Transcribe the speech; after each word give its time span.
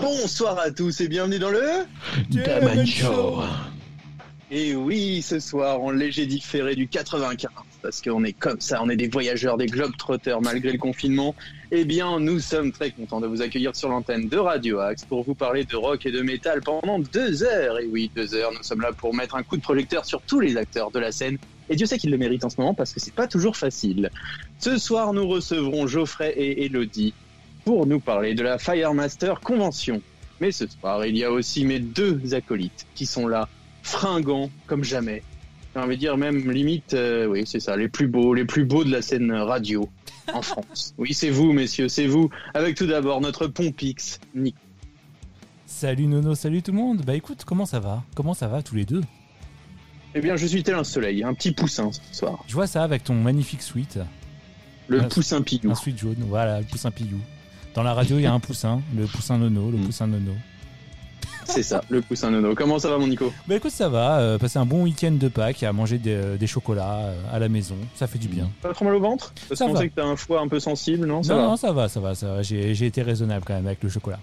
Bonsoir 0.00 0.58
à 0.58 0.70
tous 0.70 1.00
et 1.02 1.08
bienvenue 1.08 1.38
dans 1.38 1.50
le 1.50 1.60
Daman 2.30 2.86
Show. 2.86 3.42
Et 4.50 4.74
oui, 4.74 5.20
ce 5.20 5.38
soir, 5.38 5.80
en 5.82 5.90
léger 5.90 6.26
différé 6.26 6.74
du 6.74 6.88
95, 6.88 7.50
parce 7.82 8.00
qu'on 8.00 8.24
est 8.24 8.32
comme 8.32 8.60
ça, 8.60 8.80
on 8.82 8.88
est 8.88 8.96
des 8.96 9.08
voyageurs, 9.08 9.58
des 9.58 9.66
globetrotters 9.66 10.40
malgré 10.40 10.72
le 10.72 10.78
confinement. 10.78 11.34
Eh 11.70 11.84
bien, 11.84 12.18
nous 12.18 12.40
sommes 12.40 12.72
très 12.72 12.90
contents 12.90 13.20
de 13.20 13.26
vous 13.26 13.42
accueillir 13.42 13.76
sur 13.76 13.90
l'antenne 13.90 14.28
de 14.28 14.38
Radio 14.38 14.78
Axe 14.78 15.04
pour 15.04 15.22
vous 15.22 15.34
parler 15.34 15.64
de 15.64 15.76
rock 15.76 16.06
et 16.06 16.10
de 16.10 16.22
métal 16.22 16.62
pendant 16.62 16.98
deux 16.98 17.42
heures. 17.42 17.78
Et 17.78 17.86
oui, 17.86 18.10
deux 18.16 18.34
heures, 18.34 18.52
nous 18.52 18.62
sommes 18.62 18.80
là 18.80 18.92
pour 18.92 19.14
mettre 19.14 19.34
un 19.34 19.42
coup 19.42 19.56
de 19.56 19.62
projecteur 19.62 20.04
sur 20.06 20.22
tous 20.22 20.40
les 20.40 20.56
acteurs 20.56 20.90
de 20.90 20.98
la 20.98 21.12
scène. 21.12 21.36
Et 21.68 21.76
Dieu 21.76 21.86
sait 21.86 21.98
qu'ils 21.98 22.10
le 22.10 22.18
méritent 22.18 22.44
en 22.44 22.50
ce 22.50 22.58
moment 22.58 22.74
parce 22.74 22.92
que 22.92 23.00
c'est 23.00 23.14
pas 23.14 23.28
toujours 23.28 23.56
facile. 23.56 24.10
Ce 24.58 24.78
soir, 24.78 25.12
nous 25.12 25.28
recevrons 25.28 25.86
Geoffrey 25.86 26.32
et 26.36 26.64
Elodie 26.64 27.14
pour 27.64 27.86
nous 27.86 28.00
parler 28.00 28.34
de 28.34 28.42
la 28.42 28.58
Firemaster 28.58 29.40
Convention. 29.40 30.02
Mais 30.40 30.52
ce 30.52 30.66
soir, 30.66 31.04
il 31.04 31.16
y 31.16 31.24
a 31.24 31.30
aussi 31.30 31.64
mes 31.64 31.80
deux 31.80 32.34
acolytes 32.34 32.86
qui 32.94 33.06
sont 33.06 33.28
là, 33.28 33.48
fringants 33.82 34.50
comme 34.66 34.84
jamais. 34.84 35.22
J'ai 35.74 35.80
envie 35.80 35.96
de 35.96 36.00
dire 36.00 36.16
même 36.16 36.50
limite, 36.50 36.94
euh, 36.94 37.26
oui, 37.26 37.44
c'est 37.46 37.60
ça, 37.60 37.76
les 37.76 37.88
plus 37.88 38.08
beaux, 38.08 38.34
les 38.34 38.44
plus 38.44 38.64
beaux 38.64 38.82
de 38.82 38.90
la 38.90 39.02
scène 39.02 39.30
radio 39.32 39.88
en 40.32 40.42
France. 40.42 40.94
Oui, 40.98 41.14
c'est 41.14 41.30
vous, 41.30 41.52
messieurs, 41.52 41.88
c'est 41.88 42.06
vous. 42.06 42.30
Avec 42.54 42.76
tout 42.76 42.86
d'abord 42.86 43.20
notre 43.20 43.46
Pompix, 43.46 44.18
Nick. 44.34 44.56
Salut 45.66 46.06
Nono, 46.06 46.34
salut 46.34 46.62
tout 46.62 46.72
le 46.72 46.78
monde. 46.78 47.02
Bah 47.06 47.14
écoute, 47.14 47.44
comment 47.46 47.66
ça 47.66 47.78
va? 47.78 48.02
Comment 48.16 48.34
ça 48.34 48.48
va 48.48 48.62
tous 48.62 48.74
les 48.74 48.84
deux? 48.84 49.02
Eh 50.14 50.20
bien, 50.20 50.34
je 50.34 50.46
suis 50.46 50.64
tel 50.64 50.74
un 50.74 50.84
soleil, 50.84 51.22
un 51.22 51.34
petit 51.34 51.52
poussin 51.52 51.90
ce 51.92 52.00
soir. 52.12 52.42
Je 52.48 52.54
vois 52.54 52.66
ça 52.66 52.82
avec 52.82 53.04
ton 53.04 53.14
magnifique 53.14 53.62
suite. 53.62 54.00
Le 54.88 55.06
poussin 55.06 55.40
pilou. 55.40 55.70
Un 55.70 55.76
suite 55.76 55.98
jaune, 55.98 56.16
voilà, 56.26 56.58
le 56.58 56.66
poussin 56.66 56.90
pillou. 56.90 57.20
Dans 57.74 57.82
la 57.82 57.94
radio, 57.94 58.18
il 58.18 58.22
y 58.22 58.26
a 58.26 58.32
un 58.32 58.40
poussin, 58.40 58.80
le 58.96 59.04
poussin 59.06 59.38
Nono, 59.38 59.70
le 59.70 59.78
Mm. 59.78 59.84
poussin 59.86 60.06
Nono. 60.06 60.32
C'est 61.44 61.62
ça, 61.64 61.82
le 61.88 62.00
poussin 62.00 62.30
nono. 62.30 62.54
Comment 62.54 62.78
ça 62.78 62.90
va, 62.90 62.98
mon 62.98 63.08
Nico? 63.08 63.32
Bah 63.48 63.56
écoute, 63.56 63.72
ça 63.72 63.88
va, 63.88 64.20
euh, 64.20 64.38
passer 64.38 64.58
un 64.58 64.66
bon 64.66 64.82
week-end 64.84 65.10
de 65.12 65.26
Pâques, 65.26 65.64
à 65.64 65.72
manger 65.72 65.98
des, 65.98 66.36
des 66.38 66.46
chocolats 66.46 66.98
euh, 67.06 67.14
à 67.32 67.40
la 67.40 67.48
maison, 67.48 67.74
ça 67.96 68.06
fait 68.06 68.18
du 68.18 68.28
bien. 68.28 68.48
Pas 68.62 68.72
trop 68.72 68.84
mal 68.84 68.94
au 68.94 69.00
ventre? 69.00 69.32
Parce 69.48 69.58
Ça 69.58 69.66
qu'on 69.66 69.74
sait 69.74 69.88
que 69.88 69.94
t'as 69.96 70.04
un 70.04 70.14
foie 70.14 70.40
un 70.40 70.46
peu 70.48 70.60
sensible, 70.60 71.06
non? 71.08 71.24
Ça 71.24 71.34
non, 71.34 71.40
va 71.40 71.46
non, 71.48 71.56
ça 71.56 71.72
va, 71.72 71.88
ça 71.88 71.98
va, 71.98 72.14
ça 72.14 72.34
va. 72.34 72.42
J'ai 72.42 72.74
j'ai 72.74 72.86
été 72.86 73.02
raisonnable 73.02 73.44
quand 73.44 73.54
même 73.54 73.66
avec 73.66 73.82
le 73.82 73.88
chocolat. 73.88 74.20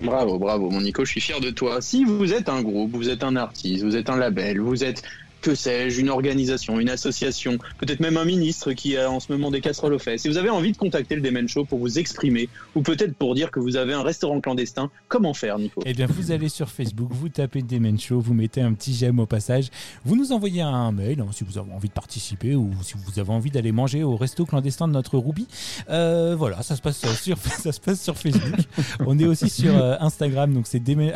Bravo, 0.00 0.38
bravo, 0.38 0.70
mon 0.70 0.80
Nico, 0.80 1.04
je 1.04 1.10
suis 1.10 1.20
fier 1.20 1.40
de 1.40 1.50
toi. 1.50 1.80
Si 1.80 2.04
vous 2.04 2.32
êtes 2.32 2.48
un 2.48 2.62
groupe, 2.62 2.92
vous 2.92 3.08
êtes 3.08 3.24
un 3.24 3.34
artiste, 3.34 3.82
vous 3.82 3.96
êtes 3.96 4.08
un 4.08 4.16
label, 4.16 4.60
vous 4.60 4.84
êtes, 4.84 5.02
que 5.40 5.54
sais-je, 5.54 6.00
une 6.00 6.08
organisation, 6.08 6.80
une 6.80 6.90
association, 6.90 7.58
peut-être 7.78 8.00
même 8.00 8.16
un 8.16 8.24
ministre 8.24 8.72
qui 8.72 8.96
a 8.96 9.10
en 9.10 9.20
ce 9.20 9.32
moment 9.32 9.50
des 9.50 9.60
casseroles 9.60 9.94
aux 9.94 9.98
fesses, 9.98 10.22
si 10.22 10.28
vous 10.28 10.36
avez 10.36 10.50
envie 10.50 10.72
de 10.72 10.76
contacter 10.76 11.14
le 11.14 11.20
Demen 11.20 11.48
Show 11.48 11.64
pour 11.64 11.78
vous 11.78 11.98
exprimer, 11.98 12.48
ou 12.74 12.82
peut-être 12.82 13.14
pour 13.14 13.34
dire 13.34 13.50
que 13.50 13.60
vous 13.60 13.76
avez 13.76 13.92
un 13.94 14.02
restaurant 14.02 14.40
clandestin, 14.40 14.90
comment 15.08 15.34
faire, 15.34 15.58
Nico? 15.58 15.82
Eh 15.86 15.94
bien, 15.94 16.06
vous 16.06 16.32
allez 16.32 16.48
sur 16.48 16.68
Facebook, 16.70 17.10
vous 17.12 17.28
tapez 17.28 17.62
Demen 17.62 17.98
Show, 17.98 18.20
vous 18.20 18.34
mettez 18.34 18.60
un 18.60 18.72
petit 18.72 18.94
j'aime 18.94 19.18
au 19.20 19.26
passage, 19.26 19.68
vous 20.04 20.16
nous 20.16 20.32
envoyez 20.32 20.62
un 20.62 20.92
mail 20.92 21.20
hein, 21.20 21.28
si 21.32 21.44
vous 21.44 21.58
avez 21.58 21.72
envie 21.72 21.88
de 21.88 21.92
participer 21.94 22.54
ou 22.54 22.70
si 22.82 22.94
vous 22.96 23.18
avez 23.18 23.30
envie 23.30 23.50
d'aller 23.50 23.72
manger 23.72 24.02
au 24.02 24.16
resto 24.16 24.44
clandestin 24.44 24.88
de 24.88 24.92
notre 24.92 25.18
Ruby. 25.18 25.46
Euh, 25.90 26.34
voilà, 26.36 26.62
ça 26.62 26.74
se 26.76 26.82
passe 26.82 26.98
sur 27.22 27.38
ça 27.38 27.72
se 27.72 27.80
passe 27.80 28.02
sur 28.02 28.16
Facebook. 28.16 28.60
On 29.00 29.18
est 29.18 29.26
aussi 29.26 29.48
sur 29.48 29.76
euh, 29.76 29.96
Instagram, 30.00 30.52
donc 30.52 30.66
c'est 30.66 30.80
Demen- 30.80 31.12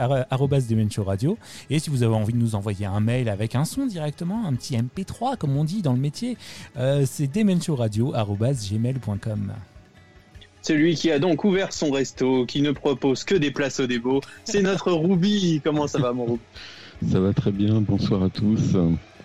Show 0.90 1.04
Radio. 1.04 1.38
Et 1.70 1.78
si 1.78 1.90
vous 1.90 2.02
avez 2.02 2.14
envie 2.14 2.32
de 2.32 2.38
nous 2.38 2.54
envoyer 2.54 2.86
un 2.86 3.00
mail 3.00 3.28
avec 3.28 3.54
un 3.54 3.64
son 3.64 3.86
directement, 4.12 4.46
un 4.46 4.52
petit 4.54 4.76
MP3 4.76 5.36
comme 5.38 5.56
on 5.56 5.64
dit 5.64 5.80
dans 5.82 5.92
le 5.94 5.98
métier, 5.98 6.36
euh, 6.76 7.04
c'est 7.06 7.26
demenshowradio@gmail.com. 7.32 9.52
Celui 10.62 10.94
qui 10.94 11.10
a 11.10 11.18
donc 11.18 11.42
ouvert 11.44 11.72
son 11.72 11.90
resto, 11.90 12.46
qui 12.46 12.62
ne 12.62 12.70
propose 12.70 13.24
que 13.24 13.34
des 13.34 13.50
places 13.50 13.80
au 13.80 13.86
débo, 13.88 14.20
c'est 14.44 14.62
notre 14.62 14.92
Ruby. 14.92 15.60
Comment 15.64 15.88
ça 15.88 15.98
va, 15.98 16.12
mon 16.12 16.24
Ruby? 16.26 16.40
Ça 17.10 17.18
va 17.18 17.32
très 17.32 17.50
bien, 17.50 17.80
bonsoir 17.80 18.22
à 18.22 18.28
tous. 18.28 18.76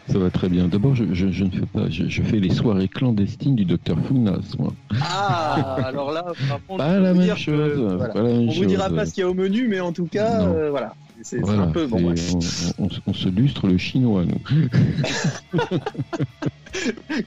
Ça 0.10 0.18
va 0.20 0.30
très 0.32 0.48
bien. 0.50 0.68
D'abord, 0.70 0.96
je, 0.96 1.04
je- 1.14 1.30
je 1.32 1.44
ne 1.44 1.50
fais 1.52 1.66
pas, 1.66 1.90
je, 1.90 2.08
je 2.08 2.24
fais 2.24 2.40
les 2.40 2.50
soirées 2.50 2.88
clandestines 2.88 3.56
du 3.58 3.66
docteur 3.66 3.98
Founas, 4.08 4.40
moi. 4.58 4.72
Ah, 5.02 5.76
alors 5.84 6.12
là, 6.14 6.24
par 6.48 6.66
contre, 6.66 6.78
Pas 6.84 6.98
la 6.98 7.12
vous 7.12 7.18
même 7.20 7.28
dire 7.28 7.36
que, 7.36 7.42
chose. 7.42 7.78
voilà. 7.78 8.08
pas 8.14 8.22
la 8.22 8.30
même 8.30 8.48
On 8.50 8.54
vous 8.54 8.66
dira 8.66 8.88
chose. 8.88 8.96
pas 8.96 9.06
ce 9.06 9.14
qu'il 9.14 9.22
y 9.22 9.26
a 9.26 9.30
au 9.30 9.34
menu, 9.36 9.68
mais 9.68 9.82
en 9.82 9.92
tout 9.92 10.06
cas, 10.08 10.42
euh, 10.44 10.70
voilà. 10.72 10.96
C'est 11.24 11.40
Voilà, 11.40 11.64
un 11.64 11.68
peu 11.72 11.88
bon. 11.88 12.10
ouais. 12.10 12.16
on, 12.78 12.86
on- 12.86 12.90
on 13.08 13.14
se 13.14 13.28
lustre 13.30 13.68
le 13.68 13.78
chinois, 13.78 14.24
nous. 14.26 14.40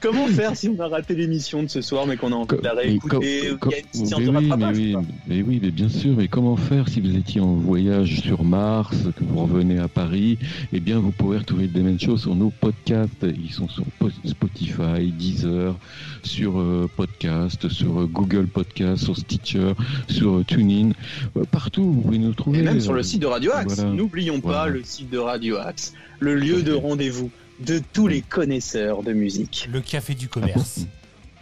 Comment 0.01 0.27
faire 0.27 0.55
si 0.55 0.69
on 0.69 0.79
a 0.79 0.87
raté 0.87 1.13
l'émission 1.13 1.61
de 1.63 1.67
ce 1.67 1.81
soir, 1.81 2.07
mais 2.07 2.15
qu'on 2.15 2.31
a 2.31 2.35
envie 2.35 2.57
de 2.57 2.63
la 2.63 2.73
réécouter 2.73 3.41
mais 3.43 3.49
de 3.49 4.29
oui, 4.29 4.29
rattrapage 4.29 4.75
mais 4.77 4.81
oui, 4.85 4.91
quoi 4.93 5.03
mais 5.27 5.41
oui, 5.41 5.59
mais 5.61 5.71
bien 5.71 5.89
sûr. 5.89 6.15
Mais 6.15 6.27
comment 6.29 6.55
faire 6.55 6.87
si 6.87 7.01
vous 7.01 7.15
étiez 7.17 7.41
en 7.41 7.53
voyage 7.55 8.21
sur 8.21 8.43
Mars, 8.45 8.95
que 9.17 9.23
vous 9.25 9.39
revenez 9.41 9.77
à 9.79 9.87
Paris 9.89 10.37
Eh 10.71 10.79
bien, 10.79 10.99
vous 10.99 11.11
pouvez 11.11 11.37
retrouver 11.39 11.63
le 11.63 11.69
Demen 11.73 11.99
Show 11.99 12.17
sur 12.17 12.33
nos 12.35 12.49
podcasts. 12.49 13.23
Ils 13.23 13.51
sont 13.51 13.67
sur 13.67 13.83
Po- 13.99 14.09
Spotify, 14.23 15.11
Deezer, 15.11 15.75
sur 16.23 16.57
euh, 16.59 16.89
podcast, 16.95 17.67
sur 17.67 18.01
euh, 18.01 18.05
Google 18.05 18.47
Podcast, 18.47 19.03
sur 19.03 19.17
Stitcher, 19.17 19.73
sur 20.07 20.37
euh, 20.37 20.43
TuneIn, 20.45 20.91
Euh, 21.35 21.43
partout. 21.51 21.83
Vous 21.91 22.01
pouvez 22.01 22.19
nous 22.19 22.33
trouver. 22.33 22.59
Et 22.59 22.61
même 22.63 22.79
sur 22.79 22.93
le 22.93 23.03
site 23.03 23.21
de 23.21 23.27
Radio 23.27 23.51
Axe. 23.53 23.75
voilà. 23.75 23.80
N'oublions 23.85 24.39
pas 24.41 24.47
Voilà. 24.63 24.71
le 24.73 24.83
site 24.83 25.09
de 25.09 25.17
Radio 25.17 25.57
Axe, 25.57 25.93
le 26.19 26.35
lieu 26.35 26.61
de 26.63 26.73
rendez-vous 26.73 27.29
de 27.59 27.79
tous 27.93 28.07
les 28.07 28.21
connaisseurs 28.21 29.03
de 29.03 29.13
musique. 29.13 29.69
Le 29.71 29.81
café 29.81 30.13
du 30.15 30.27
commerce. 30.27 30.85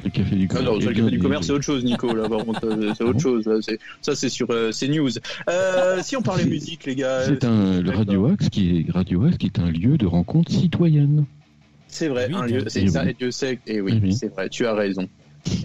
Le 0.03 0.09
café 0.09 0.35
du 0.35 0.47
Ah 0.55 0.61
non, 0.61 0.77
Eh 0.79 0.85
le 0.85 0.93
café 0.93 1.11
du 1.11 1.19
commerce, 1.19 1.45
c'est 1.47 1.51
autre 1.51 1.65
chose, 1.65 1.83
Nico. 1.83 2.13
Là, 2.15 2.29
par 2.29 2.45
contre, 2.45 2.65
euh, 2.65 2.93
c'est 2.97 3.03
autre 3.03 3.13
bon 3.13 3.19
chose. 3.19 3.45
là, 3.47 3.55
c'est- 3.61 3.79
Ça, 4.01 4.15
c'est 4.15 4.29
sur 4.29 4.47
euh, 4.49 4.71
CNews. 4.71 5.09
Euh, 5.49 5.99
si 6.01 6.15
on 6.15 6.21
parlait 6.21 6.43
C'est- 6.43 6.49
musique, 6.49 6.85
les 6.85 6.95
gars, 6.95 7.23
C'est 7.25 7.43
un 7.43 7.81
le. 7.81 7.91
Radio 7.91 8.27
Axe 8.27 8.47
qui 8.49 8.79
est 8.87 8.91
Radio 8.91 9.25
Axe 9.25 9.37
qui 9.37 9.47
est 9.47 9.59
un 9.59 9.69
lieu 9.69 9.97
de 9.97 10.05
rencontre 10.05 10.51
citoyenne. 10.51 11.25
c'est 11.87 12.07
vrai, 12.07 12.27
Oui, 12.29 12.35
un 12.35 12.45
lieu, 12.45 12.63
c'est 12.67 12.83
eh 12.83 12.87
ça. 12.87 13.09
Et 13.09 13.13
Dieu 13.13 13.31
sait, 13.31 13.59
et 13.67 13.81
oui, 13.81 13.93
Eh 13.97 13.99
oui. 14.05 14.13
c'est 14.13 14.27
vrai, 14.33 14.47
tu 14.47 14.65
as 14.65 14.73
raison. 14.73 15.09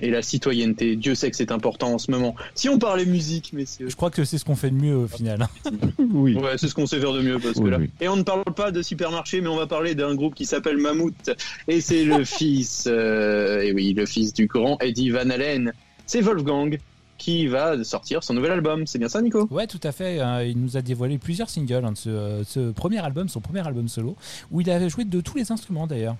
Et 0.00 0.10
la 0.10 0.22
citoyenneté, 0.22 0.96
Dieu 0.96 1.14
sait 1.14 1.30
que 1.30 1.36
c'est 1.36 1.50
important 1.52 1.92
en 1.94 1.98
ce 1.98 2.10
moment. 2.10 2.34
Si 2.54 2.68
on 2.68 2.78
parlait 2.78 3.04
musique, 3.06 3.52
messieurs. 3.52 3.88
Je 3.88 3.96
crois 3.96 4.10
que 4.10 4.24
c'est 4.24 4.38
ce 4.38 4.44
qu'on 4.44 4.54
fait 4.56 4.70
de 4.70 4.76
mieux 4.76 4.96
au 4.96 5.08
final. 5.08 5.42
hein. 5.42 5.70
Oui. 6.12 6.34
Ouais, 6.36 6.56
c'est 6.56 6.68
ce 6.68 6.74
qu'on 6.74 6.86
sait 6.86 7.00
faire 7.00 7.12
de 7.12 7.20
mieux 7.22 7.38
parce 7.38 7.54
que 7.54 7.60
Oui, 7.60 7.70
là. 7.70 7.78
oui. 7.78 7.90
Et 8.00 8.08
on 8.08 8.16
ne 8.16 8.22
parle 8.22 8.44
pas 8.56 8.70
de 8.70 8.82
supermarché, 8.82 9.40
mais 9.40 9.48
on 9.48 9.56
va 9.56 9.66
parler 9.66 9.94
d'un 9.94 10.14
groupe 10.14 10.34
qui 10.34 10.46
s'appelle 10.46 10.78
Mammouth. 10.78 11.30
Et 11.68 11.80
c'est 11.80 12.04
le 12.04 12.24
fils, 12.24 12.84
euh, 12.86 13.60
et 13.62 13.72
oui, 13.72 13.92
le 13.94 14.06
fils 14.06 14.32
du 14.32 14.46
grand 14.46 14.78
Eddie 14.80 15.10
Van 15.10 15.28
Halen. 15.30 15.72
C'est 16.06 16.20
Wolfgang 16.20 16.78
qui 17.16 17.46
va 17.46 17.82
sortir 17.84 18.22
son 18.24 18.34
nouvel 18.34 18.52
album. 18.52 18.86
C'est 18.86 18.98
bien 18.98 19.08
ça, 19.08 19.22
Nico? 19.22 19.46
Ouais, 19.50 19.66
tout 19.66 19.80
à 19.82 19.92
fait. 19.92 20.20
euh, 20.20 20.44
il 20.44 20.58
nous 20.60 20.76
a 20.76 20.82
dévoilé 20.82 21.16
plusieurs 21.18 21.48
singles 21.48 21.84
hein, 21.84 21.92
de 21.92 21.96
ce, 21.96 22.08
euh, 22.10 22.44
ce 22.44 22.70
premier 22.72 22.98
album, 22.98 23.28
son 23.28 23.40
premier 23.40 23.66
album 23.66 23.88
solo, 23.88 24.16
où 24.50 24.60
il 24.60 24.68
a 24.70 24.86
joué 24.88 25.04
de 25.04 25.20
tous 25.20 25.36
les 25.36 25.50
instruments 25.52 25.86
d'ailleurs. 25.86 26.16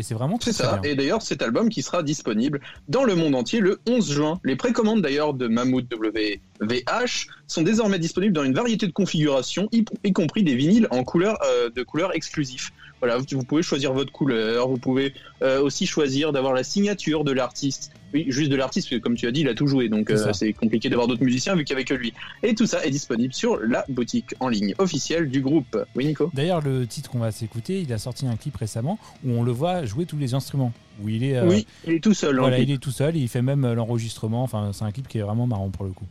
Et 0.00 0.02
c'est 0.02 0.14
vraiment 0.14 0.38
très, 0.38 0.52
C'est 0.54 0.62
très 0.62 0.72
ça. 0.72 0.78
bien. 0.78 0.90
Et 0.90 0.94
d'ailleurs, 0.94 1.20
cet 1.20 1.42
album 1.42 1.68
qui 1.68 1.82
sera 1.82 2.02
disponible 2.02 2.62
dans 2.88 3.04
le 3.04 3.14
monde 3.14 3.34
entier 3.34 3.60
le 3.60 3.80
11 3.86 4.10
juin. 4.10 4.40
Les 4.44 4.56
précommandes 4.56 5.02
d'ailleurs 5.02 5.34
de 5.34 5.46
Mammouth 5.46 5.92
WVH 5.92 7.26
sont 7.46 7.60
désormais 7.60 7.98
disponibles 7.98 8.32
dans 8.32 8.44
une 8.44 8.54
variété 8.54 8.86
de 8.86 8.92
configurations, 8.92 9.68
y, 9.72 9.84
y 10.02 10.12
compris 10.14 10.42
des 10.42 10.54
vinyles 10.54 10.88
en 10.90 11.04
couleur 11.04 11.36
euh, 11.44 11.68
de 11.68 11.82
couleurs 11.82 12.14
exclusifs. 12.14 12.70
Voilà, 13.00 13.18
vous, 13.18 13.44
pouvez 13.44 13.62
choisir 13.62 13.92
votre 13.92 14.12
couleur, 14.12 14.68
vous 14.68 14.76
pouvez 14.76 15.14
euh, 15.42 15.60
aussi 15.60 15.86
choisir 15.86 16.32
d'avoir 16.32 16.52
la 16.52 16.62
signature 16.62 17.24
de 17.24 17.32
l'artiste. 17.32 17.92
Oui, 18.12 18.26
juste 18.28 18.50
de 18.50 18.56
l'artiste, 18.56 18.88
parce 18.88 18.98
que 18.98 19.02
comme 19.02 19.14
tu 19.14 19.26
as 19.26 19.30
dit, 19.30 19.40
il 19.40 19.48
a 19.48 19.54
tout 19.54 19.66
joué, 19.66 19.88
donc 19.88 20.08
C'est 20.08 20.28
euh, 20.28 20.32
c'est 20.32 20.52
compliqué 20.52 20.90
d'avoir 20.90 21.06
d'autres 21.06 21.24
musiciens 21.24 21.54
vu 21.54 21.64
qu'il 21.64 21.76
n'y 21.76 21.80
avait 21.80 21.84
que 21.84 21.94
lui. 21.94 22.12
Et 22.42 22.54
tout 22.54 22.66
ça 22.66 22.84
est 22.84 22.90
disponible 22.90 23.32
sur 23.32 23.58
la 23.60 23.84
boutique 23.88 24.34
en 24.40 24.48
ligne 24.48 24.74
officielle 24.78 25.30
du 25.30 25.40
groupe. 25.40 25.78
Oui, 25.94 26.06
Nico? 26.06 26.30
D'ailleurs, 26.34 26.60
le 26.60 26.86
titre 26.86 27.10
qu'on 27.10 27.20
va 27.20 27.32
s'écouter, 27.32 27.80
il 27.80 27.92
a 27.92 27.98
sorti 27.98 28.26
un 28.26 28.36
clip 28.36 28.56
récemment 28.56 28.98
où 29.24 29.30
on 29.30 29.42
le 29.42 29.52
voit 29.52 29.84
jouer 29.84 30.06
tous 30.06 30.18
les 30.18 30.34
instruments. 30.34 30.72
Où 31.02 31.08
il 31.08 31.24
est, 31.24 31.36
euh, 31.36 31.46
Oui, 31.46 31.66
il 31.86 31.94
est 31.94 32.00
tout 32.00 32.14
seul. 32.14 32.38
en 32.38 32.42
voilà, 32.42 32.58
il 32.58 32.70
est 32.70 32.78
tout 32.78 32.90
seul 32.90 33.16
et 33.16 33.20
il 33.20 33.28
fait 33.28 33.42
même 33.42 33.72
l'enregistrement. 33.72 34.42
Enfin, 34.42 34.72
c'est 34.74 34.84
un 34.84 34.90
clip 34.90 35.08
qui 35.08 35.18
est 35.18 35.22
vraiment 35.22 35.46
marrant 35.46 35.70
pour 35.70 35.84
le 35.84 35.92
coup. 35.92 36.06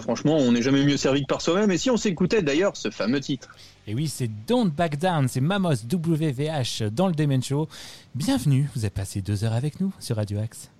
Franchement, 0.00 0.36
on 0.36 0.52
n'est 0.52 0.62
jamais 0.62 0.84
mieux 0.84 0.96
servi 0.96 1.22
que 1.22 1.26
par 1.26 1.40
soi-même. 1.40 1.70
Et 1.70 1.78
si 1.78 1.90
on 1.90 1.96
s'écoutait 1.96 2.42
d'ailleurs 2.42 2.76
ce 2.76 2.90
fameux 2.90 3.20
titre 3.20 3.48
Et 3.86 3.94
oui, 3.94 4.08
c'est 4.08 4.30
Don't 4.46 4.70
Back 4.70 4.98
Down, 4.98 5.28
c'est 5.28 5.40
Mamos 5.40 5.84
WVH 5.92 6.90
dans 6.90 7.08
le 7.08 7.14
Demen 7.14 7.42
Show. 7.42 7.68
Bienvenue, 8.14 8.68
vous 8.74 8.84
avez 8.84 8.90
passé 8.90 9.22
deux 9.22 9.44
heures 9.44 9.52
avec 9.52 9.80
nous 9.80 9.92
sur 9.98 10.16
Radio 10.16 10.38
Axe. 10.38 10.70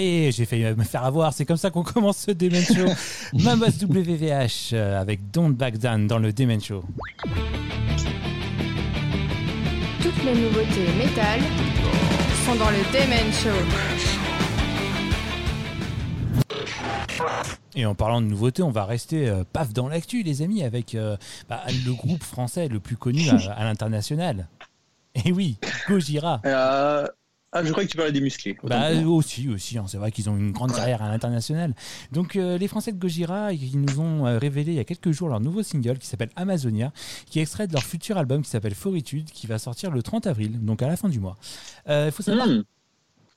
Et 0.00 0.30
j'ai 0.30 0.46
failli 0.46 0.62
me 0.76 0.84
faire 0.84 1.02
avoir, 1.02 1.32
c'est 1.32 1.44
comme 1.44 1.56
ça 1.56 1.70
qu'on 1.70 1.82
commence 1.94 2.18
ce 2.18 2.30
Demen 2.30 2.62
Show. 2.62 2.86
Mambas 3.32 3.82
WVH 3.82 4.70
euh, 4.72 5.00
avec 5.00 5.32
Don't 5.32 5.50
Back 5.50 5.76
Down 5.78 6.06
dans 6.06 6.20
le 6.20 6.32
Demen 6.32 6.60
Show. 6.60 6.84
Toutes 10.00 10.24
les 10.24 10.34
nouveautés 10.40 10.86
métal 10.96 11.40
sont 12.46 12.54
dans 12.54 12.70
le 12.70 12.78
Demen 12.92 13.32
Show. 13.32 13.48
Et 17.74 17.84
en 17.84 17.96
parlant 17.96 18.20
de 18.20 18.26
nouveautés, 18.26 18.62
on 18.62 18.70
va 18.70 18.84
rester 18.84 19.28
euh, 19.28 19.42
paf 19.52 19.72
dans 19.72 19.88
l'actu, 19.88 20.22
les 20.22 20.42
amis, 20.42 20.62
avec 20.62 20.94
euh, 20.94 21.16
bah, 21.48 21.62
le 21.84 21.92
groupe 21.92 22.22
français 22.22 22.68
le 22.68 22.78
plus 22.78 22.96
connu 22.96 23.28
à, 23.30 23.34
à 23.52 23.64
l'international. 23.64 24.46
Et 25.24 25.32
oui, 25.32 25.56
Gojira. 25.88 26.40
Euh, 26.44 27.08
ah, 27.52 27.64
je 27.64 27.72
crois 27.72 27.84
que 27.84 27.88
tu 27.88 27.96
parlais 27.96 28.12
des 28.12 28.20
musclés. 28.20 28.58
Bah, 28.62 28.90
aussi, 29.06 29.48
aussi. 29.48 29.78
hein, 29.78 29.84
c'est 29.88 29.96
vrai 29.96 30.12
qu'ils 30.12 30.28
ont 30.28 30.36
une 30.36 30.52
grande 30.52 30.72
carrière 30.72 31.02
à 31.02 31.08
l'international. 31.08 31.74
Donc, 32.12 32.36
euh, 32.36 32.58
les 32.58 32.68
Français 32.68 32.92
de 32.92 32.98
Gojira, 32.98 33.54
ils 33.54 33.80
nous 33.80 34.00
ont 34.00 34.26
euh, 34.26 34.38
révélé 34.38 34.72
il 34.72 34.76
y 34.76 34.80
a 34.80 34.84
quelques 34.84 35.12
jours 35.12 35.30
leur 35.30 35.40
nouveau 35.40 35.62
single 35.62 35.98
qui 35.98 36.06
s'appelle 36.06 36.30
Amazonia, 36.36 36.92
qui 37.26 37.38
est 37.38 37.42
extrait 37.42 37.66
de 37.66 37.72
leur 37.72 37.84
futur 37.84 38.18
album 38.18 38.42
qui 38.42 38.50
s'appelle 38.50 38.74
Foritude, 38.74 39.30
qui 39.30 39.46
va 39.46 39.58
sortir 39.58 39.90
le 39.90 40.02
30 40.02 40.26
avril, 40.26 40.62
donc 40.62 40.82
à 40.82 40.88
la 40.88 40.96
fin 40.96 41.08
du 41.08 41.20
mois. 41.20 41.36
Il 41.88 42.10
faut 42.12 42.22
savoir. 42.22 42.46
Hmm. 42.46 42.64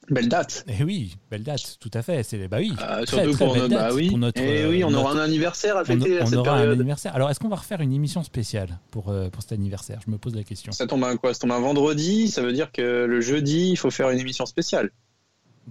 Belle 0.10 0.28
date. 0.30 0.66
Eh 0.68 0.84
oui, 0.84 1.16
belle 1.30 1.44
date, 1.44 1.78
tout 1.80 1.92
à 1.94 2.02
fait. 2.02 2.24
C'est 2.24 2.48
bah 2.48 2.58
oui. 2.60 2.74
Ah, 2.80 3.02
très, 3.06 3.18
surtout 3.24 3.32
très 3.34 3.46
pour, 3.46 3.54
belle 3.54 3.62
notre, 3.64 3.76
date 3.76 3.90
bah 3.90 3.96
oui. 3.96 4.10
pour 4.10 4.18
notre, 4.18 4.42
Et 4.42 4.64
euh, 4.64 4.70
oui, 4.70 4.84
on 4.84 4.90
notre- 4.90 5.04
aura 5.06 5.14
un 5.14 5.24
anniversaire 5.24 5.78
à 5.78 5.82
on, 5.82 5.86
fêter 5.86 6.20
à 6.20 6.24
on 6.24 6.26
cette 6.26 6.36
aura 6.40 6.52
un 6.54 6.58
période. 6.58 6.80
anniversaire. 6.80 7.16
Alors, 7.16 7.30
est-ce 7.30 7.40
qu'on 7.40 7.48
va 7.50 7.56
refaire 7.56 7.82
une 7.82 7.94
émission 7.94 8.24
spéciale 8.24 8.80
pour, 8.90 9.10
euh, 9.10 9.30
pour 9.30 9.42
cet 9.44 9.52
anniversaire? 9.54 10.00
Je 10.06 10.12
me 10.12 10.18
pose 10.18 10.36
la 10.36 10.44
question. 10.44 10.72
Ça 10.72 10.88
tombe 10.88 11.04
un 11.04 11.16
quoi? 11.18 11.34
Ça 11.34 11.42
tombe 11.42 11.52
un 11.52 11.60
vendredi, 11.60 12.28
ça 12.30 12.42
veut 12.42 12.52
dire 12.52 12.72
que 12.72 13.06
le 13.06 13.22
jeudi, 13.22 13.70
il 13.72 13.78
faut 13.78 13.92
faire 13.92 14.10
une 14.10 14.20
émission 14.20 14.46
spéciale. 14.46 14.90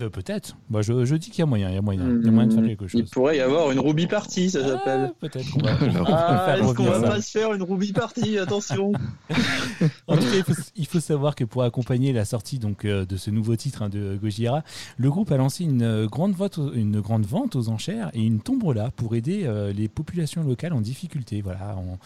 Euh, 0.01 0.09
Peut-être. 0.09 0.57
Bah, 0.71 0.83
je, 0.83 1.05
je 1.05 1.15
dis 1.17 1.31
qu'il 1.31 1.41
y 1.41 1.43
a 1.43 1.47
moyen. 1.47 1.69
Il 1.69 1.75
y 1.75 1.79
a 1.79 1.83
moyen. 1.83 2.03
Il 2.21 2.25
y 2.25 2.29
a 2.29 2.31
moyen 2.31 2.49
de 2.49 2.55
faire 2.55 2.65
quelque 2.65 2.85
Il 2.85 2.89
chose. 2.89 3.11
pourrait 3.11 3.37
y 3.37 3.41
avoir 3.41 3.71
une 3.71 3.81
Ruby 3.81 4.07
Party, 4.07 4.49
ça 4.51 4.61
Ah, 4.63 4.69
s'appelle. 4.69 5.13
Peut-être 5.21 5.51
qu'on 5.51 5.61
va, 5.61 5.71
Ah, 6.07 6.43
faire 6.47 6.65
est-ce 6.65 6.75
qu'on 6.75 6.85
va 6.85 7.01
ça. 7.01 7.09
pas 7.09 7.21
se 7.21 7.31
faire 7.31 7.53
une 7.53 7.63
Ruby 7.63 7.93
Party 7.93 8.39
Attention. 8.39 8.93
En 10.07 10.17
tout 10.17 10.23
cas, 10.25 10.37
il 10.37 10.45
faut, 10.45 10.63
il 10.77 10.87
faut 10.87 11.01
savoir 11.01 11.35
que 11.35 11.45
pour 11.45 11.63
accompagner 11.63 12.13
la 12.13 12.25
sortie 12.27 12.59
donc, 12.59 12.85
euh, 12.85 13.07
de 13.07 13.17
ce 13.17 13.31
nouveau 13.31 13.57
titre 13.57 13.81
hein, 13.83 13.89
de 13.89 14.19
Gojira, 14.21 14.63
le 14.99 15.11
groupe 15.11 15.33
a 15.33 15.39
lancé 15.39 15.65
une 15.65 15.83
euh, 15.83 16.07
grande, 16.07 16.33
vote, 16.35 16.61
une 16.75 17.01
grande 17.01 17.25
vente 17.25 17.57
aux 17.57 17.69
enchères 17.71 18.11
et 18.13 18.21
une 18.21 18.41
tombola 18.41 18.91
pour 18.97 19.15
aider 19.15 19.43
euh, 19.45 19.73
les 19.73 19.89
populations 19.89 20.43
locales 20.43 20.75
en 20.75 20.83
difficulté 20.83 21.41
voilà, 21.41 21.77
en, 21.77 21.99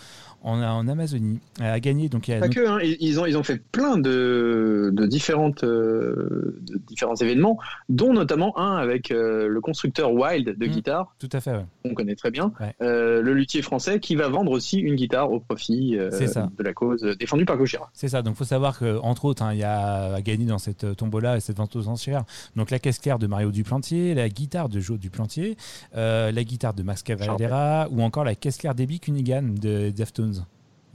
en, 0.45 0.63
en 0.63 0.87
Amazonie 0.87 1.41
à 1.61 1.81
gagner. 1.81 2.09
Donc, 2.09 2.29
il 2.29 2.35
a- 2.35 2.39
Pas 2.41 2.47
donc- 2.47 2.55
que, 2.55 2.69
hein, 2.69 2.79
ils, 3.01 3.19
ont, 3.19 3.27
ils 3.27 3.37
ont 3.37 3.43
fait 3.43 3.61
plein 3.73 3.97
de, 3.99 4.91
de, 4.93 5.07
différentes, 5.07 5.65
euh, 5.65 6.57
de 6.63 6.79
différents 6.87 7.15
événements, 7.17 7.59
dont 7.89 8.13
notamment 8.13 8.57
un 8.59 8.77
avec 8.77 9.11
euh, 9.11 9.49
le 9.49 9.61
constructeur 9.61 10.13
Wild 10.13 10.57
de 10.59 10.67
Mm. 10.67 10.71
guitare, 10.71 11.15
tout 11.19 11.29
à 11.33 11.41
fait. 11.41 11.53
ouais. 11.53 11.65
qu'on 11.83 11.95
connaît 11.95 12.15
très 12.15 12.31
bien, 12.31 12.53
Ouais. 12.61 12.75
euh, 12.83 13.21
le 13.23 13.33
luthier 13.35 13.63
français, 13.63 13.99
qui 14.01 14.15
va 14.15 14.29
vendre 14.29 14.53
aussi 14.53 14.79
une 14.79 14.95
guitare 14.95 15.33
au 15.33 15.41
profit 15.41 15.93
de 15.97 16.63
la 16.63 16.73
cause 16.73 17.03
défendue 17.19 17.45
par 17.47 17.57
Gojira. 17.57 17.91
C'est 17.95 18.09
ça. 18.09 18.23
Donc, 18.23 18.37
faut 18.37 18.45
savoir 18.45 18.79
que 18.79 18.99
entre 19.01 19.25
autres, 19.25 19.43
hein, 19.43 19.53
il 19.53 19.59
y 19.61 19.65
a 19.65 20.15
à 20.15 20.21
gagner 20.23 20.45
dans 20.47 20.59
cette 20.59 20.97
tombola 20.97 21.37
et 21.37 21.41
cette 21.41 21.57
vente 21.57 21.75
aux 21.77 21.89
enchères. 21.89 22.25
Donc, 22.57 22.71
la 22.71 22.79
caisse 22.79 22.99
claire 22.99 23.19
de 23.19 23.27
Mario 23.27 23.51
Duplantier, 23.51 24.15
la 24.15 24.29
guitare 24.29 24.69
de 24.69 24.79
Joe 24.81 24.99
Duplantier, 24.99 25.57
la 25.95 26.33
guitare 26.45 26.75
de 26.75 26.83
Max 26.83 27.03
Cavalera 27.03 27.89
ou 27.91 28.03
encore 28.03 28.25
la 28.25 28.35
caisse 28.35 28.59
claire 28.59 28.75
d'Ebi 28.75 29.01
Cunningham 29.01 29.59
de 29.59 29.91
Deftones. 29.91 30.34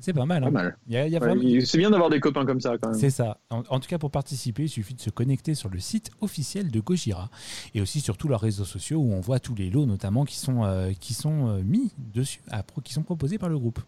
C'est 0.02 0.14
pas 0.14 0.26
mal. 0.26 0.44
Hein. 0.44 0.52
mal. 0.52 0.78
Ouais, 0.90 1.66
c'est 1.66 1.78
bien 1.78 1.90
d'avoir 1.90 2.10
des 2.10 2.20
copains 2.20 2.46
comme 2.46 2.62
ça 2.62 2.78
quand 2.78 2.92
même. 2.92 3.00
C'est 3.00 3.10
ça. 3.10 3.38
En, 3.50 3.64
en 3.70 3.80
tout 3.80 3.90
cas, 3.90 3.98
pour 3.98 4.12
participer, 4.12 4.64
il 4.64 4.70
suffit 4.70 4.94
de 4.94 5.02
se 5.02 5.10
connecter 5.10 5.56
sur 5.56 5.70
le 5.70 5.80
site 5.80 6.12
officiel 6.22 6.72
de 6.72 6.80
Gojira 6.80 7.30
et 7.76 7.82
aussi 7.82 8.00
sur 8.00 8.16
tous 8.16 8.30
leurs 8.30 8.40
réseaux 8.42 8.66
sociaux 8.66 9.00
où 9.00 9.12
on 9.12 9.20
voit 9.20 9.40
tous 9.40 9.56
les 9.56 9.70
lots 9.70 9.86
notamment 9.86 10.24
qui 10.24 10.38
sont, 10.38 10.64
euh, 10.64 10.92
qui 10.98 11.14
sont 11.14 11.50
euh, 11.50 11.62
mis 11.64 11.92
dessus, 12.14 12.40
à 12.50 12.64
qui 12.84 12.94
sont 12.94 13.04
proposés 13.04 13.38
par 13.38 13.50
le 13.50 13.60
groupe. 13.60 13.80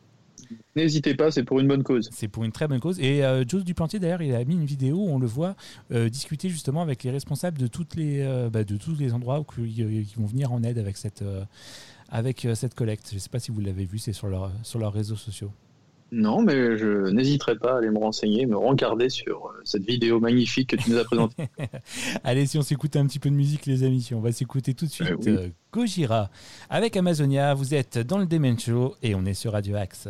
N'hésitez 0.75 1.15
pas, 1.15 1.31
c'est 1.31 1.43
pour 1.43 1.59
une 1.59 1.67
bonne 1.67 1.83
cause. 1.83 2.09
C'est 2.11 2.27
pour 2.27 2.43
une 2.43 2.51
très 2.51 2.67
bonne 2.67 2.79
cause. 2.79 2.99
Et 2.99 3.23
euh, 3.23 3.43
Joe 3.47 3.63
Duplantier, 3.63 3.99
d'ailleurs, 3.99 4.21
il 4.21 4.33
a 4.33 4.43
mis 4.43 4.55
une 4.55 4.65
vidéo 4.65 4.97
où 4.97 5.09
on 5.09 5.19
le 5.19 5.27
voit 5.27 5.55
euh, 5.91 6.09
discuter 6.09 6.49
justement 6.49 6.81
avec 6.81 7.03
les 7.03 7.11
responsables 7.11 7.57
de, 7.57 7.67
toutes 7.67 7.95
les, 7.95 8.21
euh, 8.21 8.49
bah, 8.49 8.63
de 8.63 8.77
tous 8.77 8.95
les 8.97 9.13
endroits 9.13 9.43
qui, 9.55 9.75
qui 9.75 10.15
vont 10.15 10.25
venir 10.25 10.51
en 10.51 10.63
aide 10.63 10.77
avec 10.77 10.97
cette, 10.97 11.23
avec, 12.11 12.45
euh, 12.45 12.53
cette 12.55 12.75
collecte. 12.75 13.07
Je 13.09 13.15
ne 13.15 13.19
sais 13.19 13.29
pas 13.29 13.39
si 13.39 13.51
vous 13.51 13.61
l'avez 13.61 13.85
vu, 13.85 13.97
c'est 13.97 14.13
sur, 14.13 14.27
leur, 14.27 14.51
sur 14.63 14.77
leurs 14.79 14.93
réseaux 14.93 15.15
sociaux. 15.15 15.51
Non, 16.13 16.41
mais 16.41 16.77
je 16.77 17.09
n'hésiterai 17.09 17.55
pas 17.55 17.75
à 17.75 17.77
aller 17.77 17.89
me 17.89 17.97
renseigner, 17.97 18.45
me 18.45 18.57
rencarder 18.57 19.07
sur 19.07 19.45
euh, 19.47 19.61
cette 19.63 19.85
vidéo 19.85 20.19
magnifique 20.19 20.71
que 20.71 20.75
tu 20.75 20.91
nous 20.91 20.97
as 20.97 21.05
présentée. 21.05 21.47
Allez, 22.25 22.45
si 22.47 22.57
on 22.57 22.61
s'écoute 22.61 22.97
un 22.97 23.05
petit 23.07 23.17
peu 23.19 23.29
de 23.29 23.35
musique, 23.35 23.65
les 23.65 23.83
amis, 23.83 24.09
on 24.13 24.19
va 24.19 24.33
s'écouter 24.33 24.73
tout 24.73 24.85
de 24.85 24.91
suite 24.91 25.07
Eh 25.09 25.13
oui. 25.13 25.29
euh, 25.29 25.47
Gojira 25.71 26.29
avec 26.69 26.97
Amazonia. 26.97 27.53
Vous 27.53 27.73
êtes 27.73 27.97
dans 27.97 28.17
le 28.17 28.25
Demen 28.25 28.59
Show 28.59 28.95
et 29.01 29.15
on 29.15 29.23
est 29.25 29.33
sur 29.33 29.53
Radio 29.53 29.77
Axe. 29.77 30.09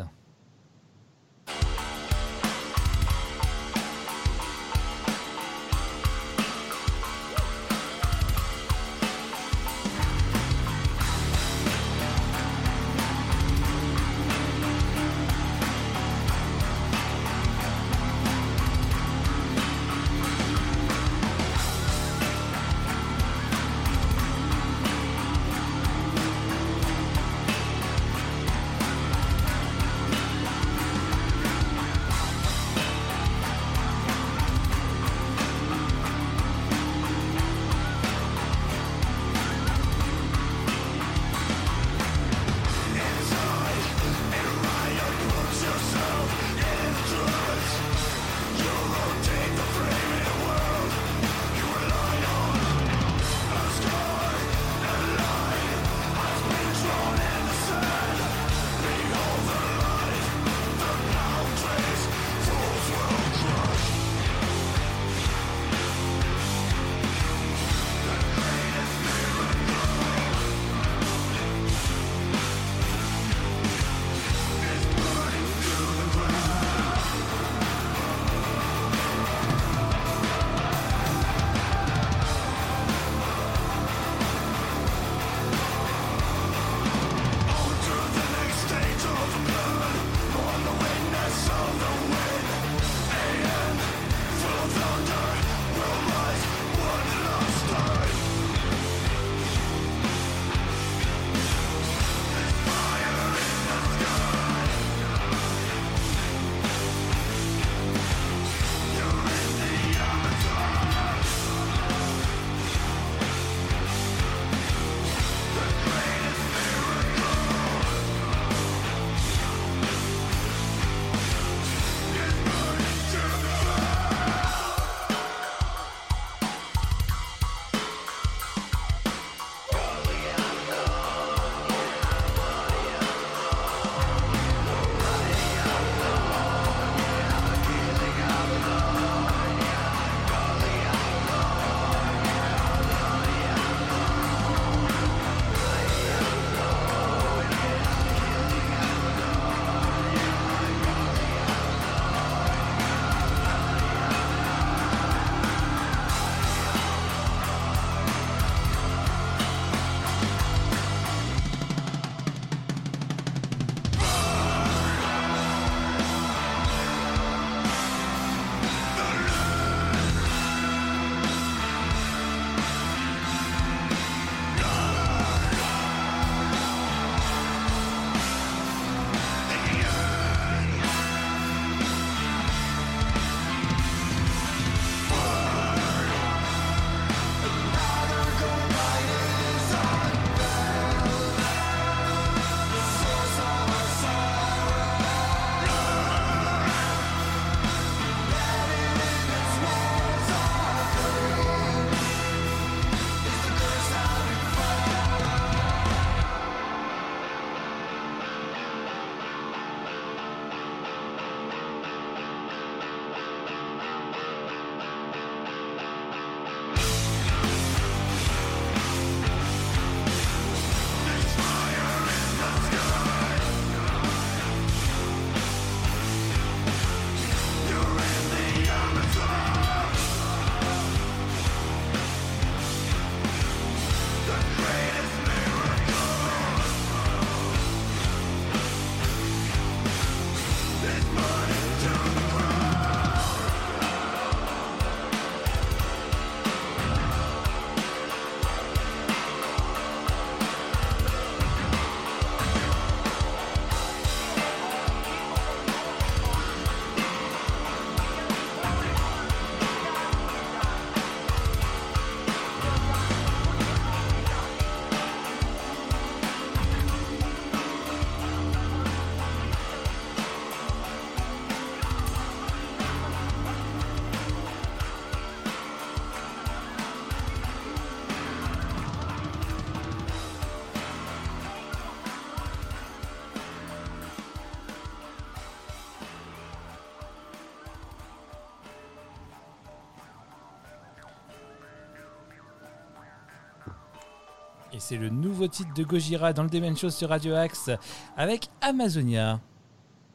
C'est 294.82 294.98
le 294.98 295.10
nouveau 295.10 295.48
titre 295.48 295.72
de 295.76 295.84
Gojira 295.84 296.34
dans 296.34 296.42
le 296.42 296.50
Demen 296.50 296.76
Show 296.76 296.90
sur 296.90 297.10
Radio 297.10 297.36
Axe 297.36 297.70
avec 298.18 298.48
Amazonia. 298.62 299.40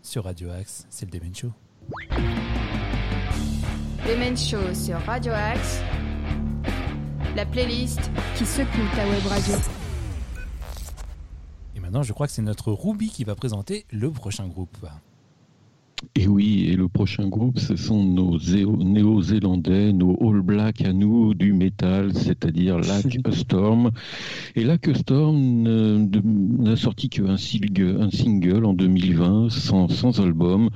Sur 0.02 0.25
Radio 0.25 0.50
Axe, 0.50 0.87
c'est 0.90 1.06
le 1.06 1.12
Demen 1.12 1.35
Show. 1.35 1.52
Demen 4.06 4.37
Show 4.37 4.75
sur 4.75 4.99
Radio 5.06 5.32
Axe. 5.32 5.80
La 7.37 7.46
playlist 7.46 8.11
qui 8.37 8.44
secoue 8.44 8.88
ta 8.96 9.06
web 9.08 9.26
radio. 9.26 9.54
Et 11.76 11.80
maintenant, 11.80 12.02
je 12.02 12.12
crois 12.12 12.26
que 12.26 12.32
c'est 12.32 12.42
notre 12.42 12.73
Ruby 12.73 13.11
qui 13.11 13.23
va 13.23 13.37
présenter 13.37 13.87
le 13.92 14.11
prochain 14.11 14.49
groupe. 14.49 14.76
Et 16.15 16.29
oui, 16.29 16.67
et 16.69 16.76
le 16.76 16.88
prochain 16.88 17.26
groupe, 17.26 17.59
ce 17.59 17.75
sont 17.76 18.05
nos 18.05 18.38
néo-zélandais, 18.38 19.93
nos 19.93 20.17
All 20.21 20.43
Black 20.43 20.83
à 20.83 20.93
nous 20.93 21.33
du 21.33 21.55
métal, 21.55 22.12
c'est-à-dire 22.12 22.79
Lack 22.79 23.19
Storm. 23.33 23.91
Et 24.57 24.65
Lack 24.65 24.95
Storm 24.95 25.62
n'a 25.62 26.76
sorti 26.76 27.09
qu'un 27.09 27.38
single, 27.38 27.97
un 28.00 28.11
single 28.11 28.67
en 28.67 28.75
2020, 28.75 29.50
sans, 29.50 29.88
sans 29.88 30.21
album. 30.21 30.69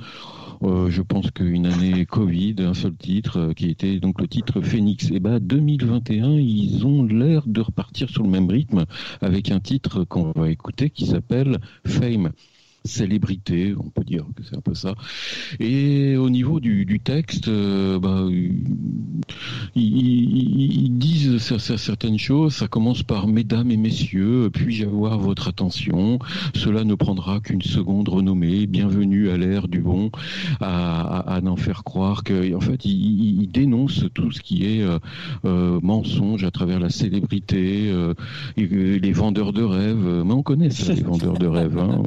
Euh, 0.63 0.91
je 0.91 1.01
pense 1.01 1.31
qu'une 1.31 1.65
année 1.65 2.05
Covid, 2.05 2.55
un 2.59 2.75
seul 2.75 2.95
titre, 2.95 3.37
euh, 3.37 3.53
qui 3.53 3.69
était 3.69 3.99
donc 3.99 4.21
le 4.21 4.27
titre 4.27 4.61
Phoenix. 4.61 5.09
Et 5.09 5.19
bah 5.19 5.39
2021, 5.39 6.33
ils 6.33 6.85
ont 6.85 7.03
l'air 7.03 7.43
de 7.47 7.61
repartir 7.61 8.09
sur 8.09 8.21
le 8.21 8.29
même 8.29 8.47
rythme 8.47 8.85
avec 9.21 9.49
un 9.49 9.59
titre 9.59 10.03
qu'on 10.03 10.31
va 10.35 10.51
écouter 10.51 10.91
qui 10.91 11.07
s'appelle 11.07 11.59
Fame 11.85 12.31
célébrité, 12.83 13.73
on 13.77 13.89
peut 13.89 14.03
dire 14.03 14.25
que 14.35 14.43
c'est 14.43 14.55
un 14.57 14.61
peu 14.61 14.73
ça. 14.73 14.95
Et 15.59 16.15
au 16.17 16.29
niveau 16.29 16.59
du, 16.59 16.85
du 16.85 16.99
texte, 16.99 17.47
euh, 17.47 17.99
bah, 17.99 18.25
ils, 18.29 18.63
ils- 19.75 20.83
ils 20.85 20.97
disent 20.97 21.35
cer- 21.37 21.59
cer- 21.59 21.77
certaines 21.77 22.17
choses. 22.19 22.53
Ça 22.55 22.67
commence 22.67 23.03
par 23.03 23.27
Mesdames 23.27 23.69
et 23.71 23.77
Messieurs, 23.77 24.49
puis-je 24.51 24.85
avoir 24.85 25.19
votre 25.19 25.47
attention? 25.47 26.19
Cela 26.55 26.83
ne 26.83 26.95
prendra 26.95 27.39
qu'une 27.39 27.61
seconde 27.61 28.09
renommée. 28.09 28.65
Bienvenue 28.67 29.29
à 29.29 29.37
l'ère 29.37 29.67
du 29.67 29.79
bon, 29.81 30.09
à, 30.59 31.01
à- 31.19 31.35
à 31.35 31.41
n'en 31.41 31.55
faire 31.55 31.83
croire 31.83 32.23
que, 32.23 32.53
en 32.55 32.59
fait, 32.61 32.85
ils, 32.85 33.41
ils- 33.41 33.47
dénoncent 33.51 34.05
tout 34.13 34.31
ce 34.31 34.39
qui 34.41 34.63
est 34.65 34.81
euh, 34.81 34.97
euh, 35.45 35.77
mensonge 35.83 36.45
à 36.45 36.51
travers 36.51 36.79
la 36.79 36.89
célébrité, 36.89 37.89
euh, 37.91 38.13
euh, 38.57 38.97
les 38.97 39.11
vendeurs 39.11 39.51
de 39.51 39.61
rêves. 39.61 40.23
Mais 40.25 40.33
on 40.33 40.41
connaît 40.41 40.69
ça, 40.69 40.93
les 40.93 41.03
vendeurs 41.03 41.37
de 41.37 41.47
rêves. 41.47 41.77
Hein. 41.77 42.01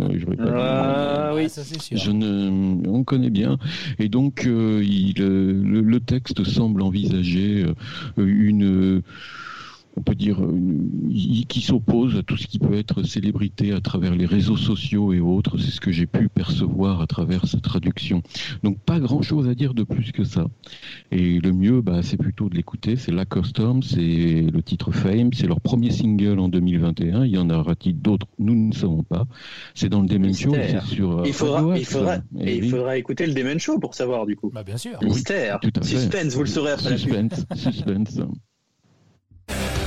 Ah 0.64 1.33
oui. 1.35 1.48
ça 1.48 1.62
c'est 1.64 1.81
sûr. 1.81 1.96
Je 1.96 2.11
ne, 2.11 2.88
on 2.88 3.05
connaît 3.05 3.31
bien. 3.31 3.59
Et 3.98 4.09
donc, 4.09 4.46
euh, 4.46 4.83
il, 4.85 5.20
euh, 5.20 5.53
le, 5.62 5.81
le 5.81 6.00
texte 6.00 6.44
semble 6.44 6.83
envisager 6.83 7.64
euh, 8.18 8.27
une, 8.27 9.03
on 9.96 10.02
peut 10.02 10.14
dire, 10.14 10.40
une- 10.42 11.09
il- 11.11 11.46
qui 11.46 11.61
s'oppose 11.61 12.16
à 12.16 12.22
tout 12.22 12.37
ce 12.37 12.46
qui 12.46 12.59
peut 12.59 12.74
être 12.74 13.02
célébrité 13.04 13.72
à 13.72 13.80
travers 13.80 14.14
les 14.14 14.26
réseaux 14.26 14.57
sociaux 14.57 15.12
et 15.12 15.20
autres. 15.20 15.57
C'est 15.59 15.70
ce 15.70 15.80
que 15.80 15.92
j'ai 15.92 16.07
pu 16.07 16.28
percevoir 16.28 17.00
à 17.00 17.07
travers 17.07 17.46
cette 17.46 17.62
traduction. 17.62 18.22
Donc, 18.62 18.78
pas 18.80 18.98
grand 18.98 19.22
chose 19.22 19.48
à 19.48 19.54
dire 19.54 19.72
de 19.74 19.85
plus 19.85 20.11
que 20.12 20.24
ça. 20.24 20.46
Et 21.12 21.38
le 21.38 21.52
mieux, 21.52 21.80
bah, 21.80 22.02
c'est 22.02 22.16
plutôt 22.16 22.48
de 22.48 22.57
l'écouter. 22.57 22.96
C'est 22.96 23.12
La 23.12 23.24
Custom, 23.24 23.83
c'est 23.83 24.42
le 24.52 24.62
titre 24.62 24.90
Fame, 24.90 25.33
c'est 25.33 25.46
leur 25.46 25.61
premier 25.61 25.90
single 25.90 26.38
en 26.40 26.48
2021. 26.48 27.24
Il 27.24 27.33
y 27.33 27.38
en 27.38 27.48
aura-t-il 27.50 27.96
d'autres? 28.00 28.26
Nous 28.38 28.54
ne 28.68 28.72
savons 28.72 29.02
pas. 29.04 29.26
C'est 29.74 29.88
dans 29.88 30.00
le 30.02 30.09
Demon 30.09 30.33
Show, 30.33 30.54
c'est 30.54 30.80
sur. 30.92 31.20
euh, 31.20 31.22
Il 31.26 31.33
faudra, 31.33 31.57
Radio 31.62 31.74
il 31.74 31.80
Axe. 31.83 31.92
faudra, 31.92 32.16
Et 32.40 32.50
et 32.50 32.57
il 32.57 32.62
oui, 32.64 32.68
faudra 32.70 32.96
écouter 32.98 33.26
le 33.26 33.33
Demen 33.35 33.59
Show 33.61 33.78
pour 33.78 33.94
savoir 33.94 34.26
du 34.26 34.35
coup. 34.37 34.50
Bah 34.52 34.62
bien 34.64 34.76
sûr. 34.76 34.98
Mystère, 35.02 35.61
tout 35.61 35.70
à 35.76 35.83
fait. 35.83 35.87
suspense, 35.98 36.35
vous 36.35 36.40
le 36.42 36.46
saurez 36.48 36.72
après 36.72 36.90
la 36.90 36.96
pub. 36.96 37.33
Suspense, 37.54 38.20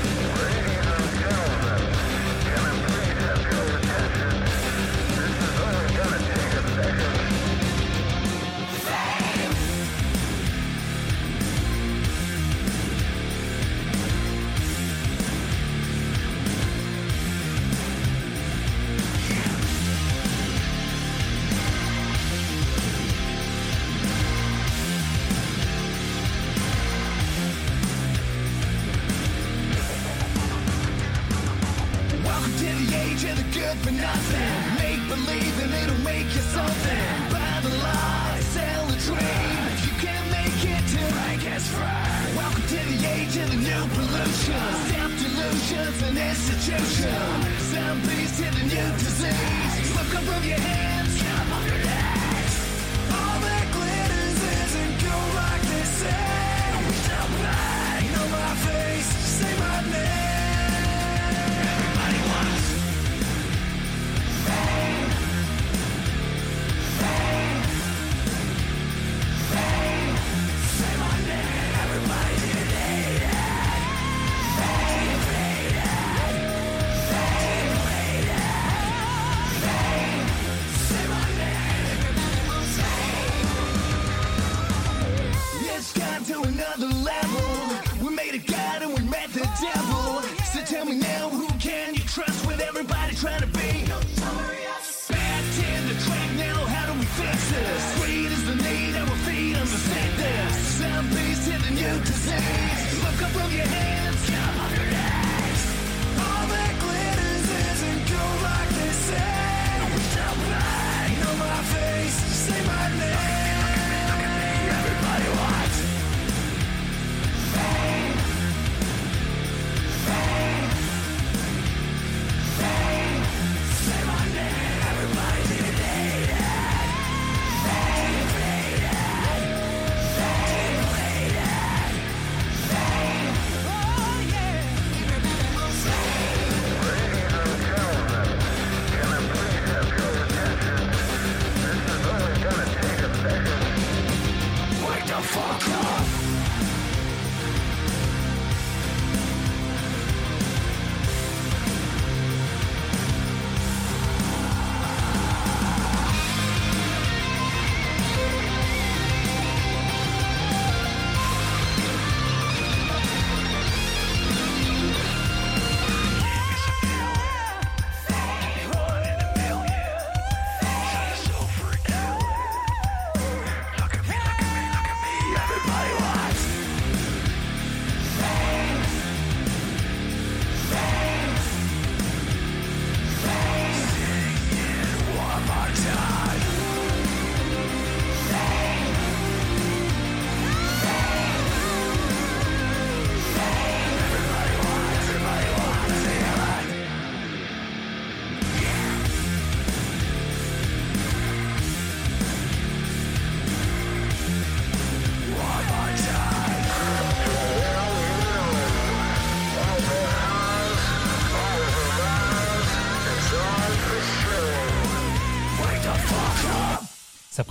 nothing. 34.17 34.51
Make 34.81 35.01
believe 35.07 35.55
and 35.63 35.73
it'll 35.81 36.03
make 36.03 36.29
you 36.35 36.43
something. 36.55 37.05
Buy 37.33 37.59
the 37.63 37.73
lie, 37.85 38.39
sell 38.55 38.85
the 38.87 38.97
dream. 39.07 39.59
If 39.73 39.81
you 39.87 39.93
can't 40.05 40.27
make 40.37 40.59
it 40.75 40.83
to 40.93 41.01
rank 41.19 41.43
as 41.55 41.65
free. 41.67 42.37
Welcome 42.41 42.67
to 42.73 42.79
the 42.91 42.99
age 43.15 43.35
of 43.43 43.47
the 43.53 43.59
new 43.69 43.83
pollution. 43.95 44.65
Self 44.91 45.11
delusions 45.21 45.97
and 46.07 46.17
institutions. 46.17 47.06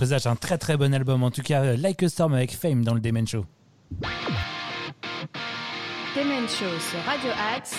Présage 0.07 0.25
un 0.25 0.37
très 0.37 0.57
très 0.57 0.77
bon 0.77 0.93
album. 0.93 1.21
En 1.21 1.31
tout 1.31 1.41
cas, 1.41 1.61
euh, 1.65 1.75
Like 1.75 2.01
a 2.01 2.07
Storm 2.07 2.33
avec 2.33 2.53
Fame 2.53 2.85
dans 2.85 2.93
le 2.93 3.01
Demen 3.01 3.27
Show. 3.27 3.43
Demen 6.15 6.47
Show 6.47 6.79
sur 6.79 6.99
Radio 7.05 7.29
Axe. 7.53 7.75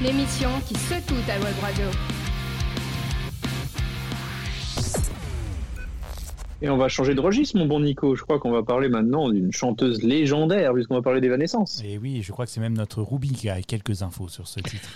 L'émission 0.00 0.50
qui 0.68 0.74
secoue 0.76 1.20
ta 1.26 1.40
web 1.40 1.56
radio. 1.60 1.86
Et 6.62 6.70
on 6.70 6.76
va 6.76 6.88
changer 6.88 7.16
de 7.16 7.20
registre, 7.20 7.58
mon 7.58 7.66
bon 7.66 7.80
Nico. 7.80 8.14
Je 8.14 8.22
crois 8.22 8.38
qu'on 8.38 8.52
va 8.52 8.62
parler 8.62 8.88
maintenant 8.88 9.28
d'une 9.30 9.52
chanteuse 9.52 10.04
légendaire, 10.04 10.72
puisqu'on 10.72 10.94
va 10.94 11.02
parler 11.02 11.20
d'Evanescence. 11.20 11.82
Et 11.84 11.98
oui, 11.98 12.22
je 12.22 12.30
crois 12.30 12.46
que 12.46 12.52
c'est 12.52 12.60
même 12.60 12.76
notre 12.76 13.02
Ruby 13.02 13.32
qui 13.32 13.48
a 13.48 13.60
quelques 13.60 14.02
infos 14.02 14.28
sur 14.28 14.46
ce 14.46 14.60
titre. 14.60 14.88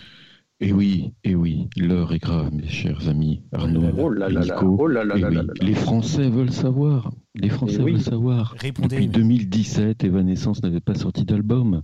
Et 0.65 0.73
oui, 0.73 1.13
et 1.25 1.35
oui, 1.35 1.69
l'heure 1.77 2.13
est 2.13 2.21
grave, 2.21 2.55
mes 2.55 2.69
chers 2.69 3.09
amis. 3.09 3.43
Arnaud, 3.53 3.83
Oh 3.99 4.09
là 4.09 4.29
là 4.29 4.43
et 4.45 4.47
là, 4.47 4.55
Nico. 4.55 4.77
oh 4.79 4.87
là 4.87 5.05
là 5.05 5.17
Et 5.17 5.21
là 5.21 5.29
oui, 5.29 5.35
là 5.35 5.43
là. 5.43 5.53
Les 5.61 5.75
Français 5.75 6.31
veulent 6.31 6.53
savoir. 6.53 7.11
Les 7.35 7.49
Français 7.49 7.83
oui. 7.83 7.93
veulent 7.93 8.01
savoir. 8.01 8.55
Répondez. 8.59 8.95
Depuis 8.95 9.09
2017, 9.09 10.05
Evanescence 10.05 10.63
n'avait 10.63 10.79
pas 10.81 10.95
sorti 10.95 11.25
d'album. 11.25 11.83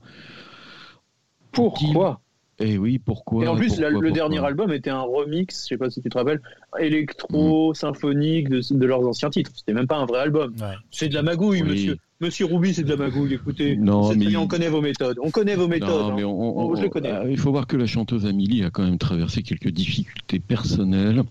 Pourquoi? 1.51 2.21
Et 2.61 2.77
oui, 2.77 2.99
pourquoi 2.99 3.44
Et 3.44 3.49
en 3.49 3.55
plus, 3.57 3.79
la- 3.79 3.88
le 3.88 3.94
pourquoi 3.94 4.11
dernier 4.11 4.44
album 4.44 4.73
était 4.73 4.90
un 4.90 5.03
remix, 5.03 5.62
je 5.62 5.68
sais 5.68 5.77
pas 5.79 5.90
si 5.90 6.03
tu 6.03 6.09
te 6.09 6.18
rappelles, 6.18 6.40
électro-symphonique 6.81 8.49
de, 8.49 8.61
de 8.75 8.87
leurs 8.87 9.07
anciens 9.07 9.31
titres. 9.31 9.51
C'était 9.55 9.73
même 9.75 9.87
pas 9.87 9.97
un 9.99 10.07
vrai 10.07 10.21
album. 10.21 10.53
Ouais. 10.61 10.75
C'est 10.90 11.09
de 11.09 11.14
la 11.14 11.23
magouille, 11.23 11.62
Oui. 11.62 11.68
monsieur. 11.71 11.97
Monsieur 12.21 12.47
Rouby, 12.47 12.75
c'est 12.75 12.83
de 12.83 12.88
la 12.88 12.97
magouille. 12.97 13.35
Écoutez, 13.35 13.77
Non, 13.77 14.09
mais- 14.12 14.27
bien, 14.27 14.40
on 14.40 14.49
connaît 14.49 14.68
vos 14.68 14.81
méthodes. 14.81 15.18
On 15.23 15.31
connaît 15.31 15.55
vos 15.55 15.68
méthodes. 15.68 15.88
Non, 15.88 16.11
hein. 16.11 16.14
mais 16.16 16.25
on- 16.25 16.59
on- 16.71 16.75
je 16.75 16.83
le 16.83 16.88
connais. 16.88 17.12
euh, 17.12 17.31
il 17.31 17.38
faut 17.38 17.53
voir 17.53 17.68
que 17.68 17.77
la 17.77 17.87
chanteuse 17.87 18.27
Amélie 18.27 18.64
a 18.64 18.71
quand 18.71 18.83
même 18.83 18.99
traversé 18.99 19.42
quelques 19.44 19.68
difficultés 19.71 20.40
personnelles. 20.40 21.23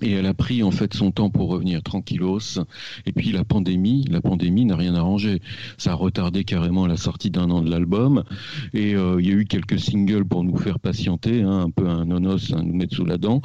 Et 0.00 0.12
elle 0.12 0.26
a 0.26 0.34
pris 0.34 0.62
en 0.62 0.70
fait 0.70 0.94
son 0.94 1.10
temps 1.10 1.30
pour 1.30 1.48
revenir 1.48 1.82
tranquillos. 1.82 2.60
Et 3.06 3.12
puis 3.12 3.32
la 3.32 3.44
pandémie, 3.44 4.04
la 4.08 4.20
pandémie 4.20 4.64
n'a 4.64 4.76
rien 4.76 4.94
arrangé. 4.94 5.40
Ça 5.76 5.92
a 5.92 5.94
retardé 5.94 6.44
carrément 6.44 6.86
la 6.86 6.96
sortie 6.96 7.30
d'un 7.30 7.50
an 7.50 7.62
de 7.62 7.70
l'album. 7.70 8.24
Et 8.72 8.94
euh, 8.94 9.20
il 9.20 9.28
y 9.28 9.32
a 9.32 9.34
eu 9.34 9.44
quelques 9.44 9.80
singles 9.80 10.24
pour 10.24 10.44
nous 10.44 10.56
faire 10.56 10.78
patienter, 10.78 11.42
hein, 11.42 11.60
un 11.66 11.70
peu 11.70 11.88
un 11.88 12.04
nonos, 12.04 12.52
un 12.52 12.62
nous 12.62 12.74
mettre 12.74 12.94
sous 12.94 13.04
la 13.04 13.18
dent. 13.18 13.42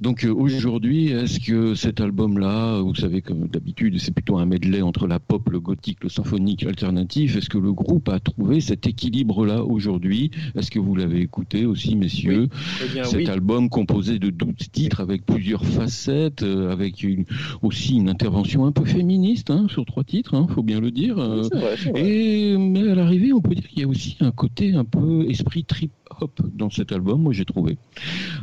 Donc 0.00 0.24
euh, 0.24 0.32
aujourd'hui, 0.32 1.08
est-ce 1.08 1.40
que 1.40 1.74
cet 1.74 2.00
album-là, 2.00 2.80
vous 2.80 2.94
savez 2.94 3.22
comme 3.22 3.48
d'habitude, 3.48 3.98
c'est 3.98 4.12
plutôt 4.12 4.38
un 4.38 4.46
medley 4.46 4.82
entre 4.82 5.06
la 5.06 5.18
pop, 5.18 5.48
le 5.48 5.60
gothique, 5.60 6.02
le 6.02 6.10
symphonique, 6.10 6.62
l'alternatif. 6.62 7.36
Est-ce 7.36 7.48
que 7.48 7.58
le 7.58 7.72
groupe 7.72 8.08
a 8.10 8.20
trouvé 8.20 8.60
cet 8.60 8.86
équilibre-là 8.86 9.64
aujourd'hui? 9.64 10.30
Est-ce 10.54 10.70
que 10.70 10.78
vous 10.78 10.94
l'avez 10.94 11.20
écouté 11.20 11.64
aussi, 11.64 11.96
messieurs? 11.96 12.48
Eh 12.84 12.92
bien, 12.92 13.04
cet 13.04 13.20
oui. 13.20 13.28
album 13.28 13.70
composé 13.70 14.18
de 14.18 14.30
12 14.30 14.54
titres 14.72 15.00
avec 15.00 15.24
plusieurs 15.38 15.64
facettes, 15.64 16.42
euh, 16.42 16.72
avec 16.72 17.04
une- 17.04 17.24
aussi 17.62 17.94
une 17.96 18.08
intervention 18.08 18.66
un 18.66 18.72
peu 18.72 18.84
féministe 18.84 19.50
hein, 19.50 19.66
sur 19.70 19.84
trois 19.86 20.02
titres, 20.02 20.34
hein, 20.34 20.48
faut 20.52 20.64
bien 20.64 20.80
le 20.80 20.90
dire. 20.90 21.16
euh, 21.18 21.42
vrai. 21.52 21.76
et 21.94 22.56
mais 22.58 22.88
à 22.90 22.94
l'arrivée, 22.96 23.32
on 23.32 23.40
peut 23.40 23.54
dire 23.54 23.68
qu'il 23.68 23.78
y 23.78 23.84
a 23.84 23.88
aussi 23.88 24.16
un 24.18 24.32
côté 24.32 24.74
un 24.74 24.84
peu 24.84 25.24
esprit 25.30 25.62
trip 25.64 25.92
hop 26.20 26.40
dans 26.54 26.70
cet 26.70 26.92
album. 26.92 27.22
Moi, 27.22 27.32
j'ai 27.32 27.44
trouvé. 27.44 27.78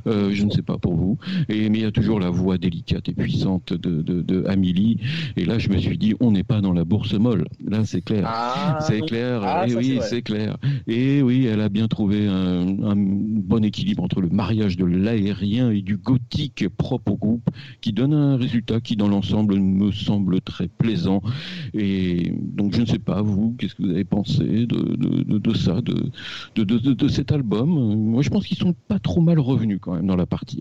Euh, 0.07 0.31
je 0.33 0.43
ne 0.45 0.49
sais 0.51 0.61
pas 0.61 0.77
pour 0.77 0.95
vous. 0.95 1.17
Et 1.49 1.69
mais 1.69 1.79
il 1.79 1.81
y 1.81 1.85
a 1.85 1.91
toujours 1.91 2.19
la 2.19 2.29
voix 2.29 2.57
délicate 2.57 3.09
et 3.09 3.13
puissante 3.13 3.73
de, 3.73 4.01
de, 4.01 4.21
de 4.21 4.45
Amélie. 4.47 4.97
Et 5.37 5.45
là, 5.45 5.57
je 5.59 5.69
me 5.69 5.77
suis 5.77 5.97
dit, 5.97 6.13
on 6.19 6.31
n'est 6.31 6.43
pas 6.43 6.61
dans 6.61 6.73
la 6.73 6.83
bourse 6.85 7.13
molle. 7.13 7.45
Là, 7.65 7.83
c'est 7.85 8.01
clair. 8.01 8.23
Ah, 8.27 8.79
C'est 8.81 9.01
clair, 9.01 9.41
Ah, 9.43 9.65
et 9.65 9.69
ça, 9.69 9.81
c'est 9.81 9.87
oui, 9.93 9.99
c'est 10.09 10.21
clair. 10.21 10.57
Et 10.87 11.21
oui, 11.21 11.45
elle 11.45 11.61
a 11.61 11.69
bien 11.69 11.87
trouvé 11.87 12.27
un, 12.27 12.83
un 12.83 12.95
bon 12.95 13.63
équilibre 13.63 14.03
entre 14.03 14.21
le 14.21 14.29
mariage 14.29 14.77
de 14.77 14.85
l'aérien 14.85 15.71
et 15.71 15.81
du 15.81 15.97
gothique 15.97 16.67
propre 16.77 17.13
au 17.13 17.17
groupe, 17.17 17.49
qui 17.81 17.93
donne 17.93 18.13
un 18.13 18.37
résultat 18.37 18.79
qui, 18.81 18.95
dans 18.95 19.07
l'ensemble, 19.07 19.55
me 19.59 19.91
semble 19.91 20.41
très 20.41 20.67
plaisant. 20.67 21.21
Et 21.73 22.31
donc, 22.41 22.73
je 22.75 22.81
ne 22.81 22.85
sais 22.85 22.99
pas, 22.99 23.21
vous, 23.21 23.55
qu'est-ce 23.57 23.75
que 23.75 23.83
vous 23.83 23.89
avez 23.91 24.03
pensé 24.03 24.43
de, 24.43 24.95
de, 24.95 25.37
de, 25.37 25.53
ça, 25.55 25.81
de, 25.81 26.11
de- 26.55 26.63
de 26.93 27.07
cet 27.07 27.31
album? 27.31 27.64
Moi, 27.65 28.21
je 28.21 28.29
pense 28.29 28.45
qu'ils 28.45 28.57
sont 28.57 28.75
pas 28.87 28.99
trop 28.99 29.21
mal 29.21 29.39
revenus 29.39 29.79
quand 29.81 29.93
même 29.93 30.07
dans 30.07 30.15
la 30.15 30.25
partie. 30.25 30.59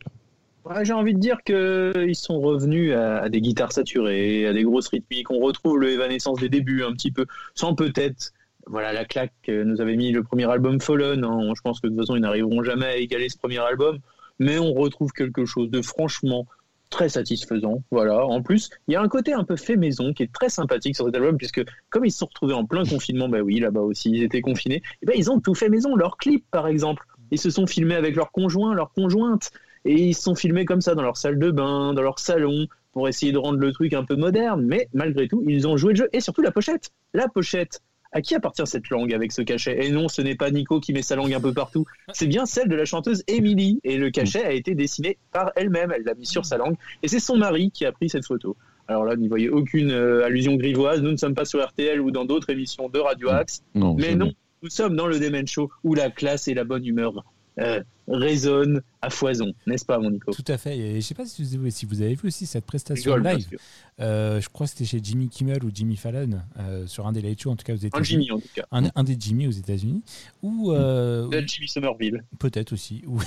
J'ai 0.83 0.95
envie 0.95 1.13
de 1.13 1.19
dire 1.19 1.43
qu'ils 1.43 2.17
sont 2.17 2.41
revenus 2.41 2.95
à, 2.95 3.29
des 3.29 3.41
guitares 3.43 3.73
saturées, 3.73 4.47
à 4.47 4.53
des 4.55 4.63
grosses 4.63 4.89
rythmiques. 4.89 5.31
On 5.31 5.39
retrouve 5.39 5.79
le 5.79 5.91
Evanescence 5.91 6.41
des 6.41 6.49
débuts 6.49 6.83
un 6.83 6.93
petit 6.93 7.11
peu, 7.11 7.27
sans 7.55 7.75
peut-être 7.75 8.33
voilà 8.67 8.95
la 8.95 9.05
claque 9.05 9.35
que 9.43 9.63
nous 9.63 9.83
avait 9.83 9.97
mis 9.97 10.11
le 10.11 10.23
premier 10.23 10.51
album 10.51 10.81
Fallen. 10.81 11.23
hein. 11.23 11.53
Je 11.55 11.61
pense 11.61 11.81
que 11.81 11.87
de 11.87 11.93
toute 11.93 12.01
façon 12.01 12.17
ils 12.17 12.23
n'arriveront 12.23 12.63
jamais 12.63 12.87
à 12.87 12.97
égaler 12.97 13.29
ce 13.29 13.37
premier 13.37 13.59
album, 13.59 13.99
mais 14.39 14.59
on 14.59 14.73
retrouve 14.73 15.13
quelque 15.13 15.45
chose 15.45 15.71
de 15.71 15.83
franchement 15.83 16.47
très 16.95 17.09
satisfaisant. 17.09 17.83
Voilà. 17.91 18.25
En 18.25 18.41
plus, 18.41 18.71
il 18.87 18.93
y 18.93 18.97
a 18.97 19.03
un 19.03 19.09
côté 19.09 19.33
un 19.33 19.43
peu 19.43 19.57
fait 19.57 19.77
maison 19.77 20.13
qui 20.13 20.23
est 20.23 20.33
très 20.33 20.49
sympathique 20.49 20.95
sur 20.95 21.05
cet 21.07 21.17
album, 21.17 21.37
puisque 21.37 21.63
comme 21.91 22.05
ils 22.05 22.13
se 22.13 22.19
sont 22.19 22.27
retrouvés 22.27 22.55
en 22.55 22.65
plein 22.65 22.85
confinement, 22.85 23.29
bah 23.29 23.41
oui, 23.41 23.59
là-bas 23.59 23.81
aussi 23.81 24.11
ils 24.11 24.23
étaient 24.23 24.41
confinés, 24.41 24.81
et 25.03 25.07
ben 25.07 25.15
ils 25.17 25.29
ont 25.31 25.41
tout 25.41 25.55
fait 25.55 25.69
maison. 25.69 25.97
Leurs 25.97 26.17
clips, 26.17 26.47
par 26.53 26.69
exemple, 26.69 27.05
ils 27.33 27.39
se 27.39 27.51
sont 27.51 27.67
filmés 27.67 27.97
avec 27.97 28.15
leurs 28.15 28.31
conjoints, 28.31 28.75
leurs 28.75 28.93
conjointes. 28.93 29.51
Et 29.85 29.95
ils 29.95 30.15
se 30.15 30.23
sont 30.23 30.35
filmés 30.35 30.65
comme 30.65 30.81
ça 30.81 30.95
dans 30.95 31.03
leur 31.03 31.17
salle 31.17 31.39
de 31.39 31.51
bain, 31.51 31.93
dans 31.93 32.01
leur 32.01 32.19
salon, 32.19 32.69
pour 32.93 33.09
essayer 33.09 33.33
de 33.33 33.39
rendre 33.39 33.59
le 33.59 33.73
truc 33.73 33.93
un 33.93 34.05
peu 34.05 34.15
moderne. 34.15 34.65
Mais 34.65 34.89
malgré 34.95 35.29
tout, 35.29 35.43
ils 35.47 35.67
ont 35.67 35.77
joué 35.77 35.93
le 35.93 35.97
jeu. 35.97 36.09
Et 36.13 36.21
surtout 36.21 36.43
la 36.43 36.53
pochette. 36.53 36.91
La 37.13 37.29
pochette. 37.29 37.83
À 38.15 38.23
qui 38.23 38.35
appartient 38.37 38.67
cette 38.67 38.89
langue 38.91 39.13
avec 39.13 39.33
ce 39.33 39.43
cachet? 39.43 39.85
Et 39.85 39.91
non, 39.91 40.09
ce 40.09 40.23
n'est 40.23 40.37
pas 40.37 40.51
Nico 40.51 40.79
qui 40.79 40.93
met 40.93 41.03
sa 41.03 41.17
langue 41.17 41.35
un 41.35 41.41
peu 41.41 41.53
partout. 41.53 41.85
C'est 42.13 42.29
bien 42.29 42.47
celle 42.47 42.69
de 42.69 42.77
la 42.77 42.85
chanteuse 42.85 43.25
Emily. 43.27 43.81
Et 43.83 43.99
le 43.99 44.11
cachet 44.11 44.45
a 44.45 44.53
été 44.53 44.77
dessiné 44.77 45.19
par 45.33 45.51
elle-même. 45.57 45.93
Elle 45.95 46.05
l'a 46.05 46.15
mis 46.15 46.25
sur 46.25 46.47
sa 46.47 46.57
langue. 46.57 46.77
Et 47.03 47.09
c'est 47.09 47.19
son 47.19 47.37
mari 47.37 47.73
qui 47.73 47.85
a 47.85 47.93
pris 47.93 48.09
cette 48.09 48.25
photo. 48.25 48.57
Alors 48.87 49.05
là, 49.05 49.17
n'y 49.17 49.27
voyez 49.29 49.49
aucune 49.49 49.91
euh, 49.91 50.25
allusion 50.25 50.55
grivoise. 50.55 51.03
Nous 51.03 51.11
ne 51.11 51.17
sommes 51.17 51.35
pas 51.35 51.45
sur 51.45 51.65
RTL 51.67 52.01
ou 52.01 52.13
dans 52.13 52.25
d'autres 52.25 52.51
émissions 52.51 52.89
de 52.89 53.01
Radio 53.01 53.31
Axe. 53.31 53.63
Non, 53.75 53.97
Mais 53.99 54.15
non, 54.15 54.33
nous 54.63 54.71
sommes 54.71 54.95
dans 54.95 55.07
le 55.07 55.19
Demen 55.19 55.47
Show 55.47 55.71
où 55.83 55.95
la 55.95 56.11
classe 56.11 56.49
et 56.49 56.55
la 56.55 56.65
bonne 56.65 56.87
humeur 56.87 57.25
euh, 57.61 57.83
résonnent 58.09 58.83
à 59.01 59.11
foison, 59.11 59.53
n'est-ce 59.67 59.85
pas, 59.85 59.99
mon 59.99 60.11
Nico? 60.11 60.33
Tout 60.33 60.45
à 60.49 60.59
fait. 60.59 60.77
Et 60.77 60.91
je 60.93 60.97
ne 60.97 61.01
sais 61.01 61.15
pas 61.15 61.25
si 61.25 61.43
vous, 61.57 61.71
si 61.71 61.87
vous 61.87 62.03
avez 62.03 62.15
vu 62.15 62.29
aussi 62.29 62.47
cette 62.47 62.65
prestation 62.67 63.15
Rigole, 63.15 63.33
live. 63.37 63.59
Euh, 64.01 64.41
je 64.41 64.49
crois 64.49 64.67
que 64.67 64.73
c'était 64.73 64.85
chez 64.85 65.01
Jimmy 65.03 65.29
Kimmel 65.29 65.63
ou 65.65 65.71
Jimmy 65.73 65.97
Fallon, 65.97 66.41
euh, 66.59 66.87
sur 66.87 67.07
un 67.07 67.13
des 67.13 67.23
late 67.23 67.41
shows, 67.41 67.51
en 67.51 67.57
tout 67.57 67.65
cas 67.65 67.75
aux 67.75 67.85
Un 67.85 67.87
États-Unis. 67.87 68.25
Jimmy, 68.25 68.31
en 68.33 68.41
tout 68.41 68.49
cas. 68.55 68.65
Un, 68.73 68.91
un 68.95 69.05
des 69.05 69.17
Jimmy 69.19 69.47
aux 69.47 69.53
États-Unis. 69.53 70.03
Où, 70.43 70.73
euh, 70.73 71.29
De 71.29 71.41
Jimmy 71.47 71.69
Somerville. 71.69 72.25
peut-être 72.39 72.73
aussi. 72.73 73.03
Où, 73.07 73.21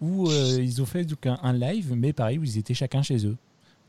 où, 0.00 0.28
euh, 0.30 0.58
ils 0.60 0.82
ont 0.82 0.86
fait 0.86 1.04
donc, 1.04 1.24
un, 1.26 1.38
un 1.42 1.52
live, 1.52 1.94
mais 1.96 2.12
pareil, 2.12 2.38
où 2.38 2.44
ils 2.44 2.58
étaient 2.58 2.74
chacun 2.74 3.02
chez 3.02 3.26
eux. 3.26 3.36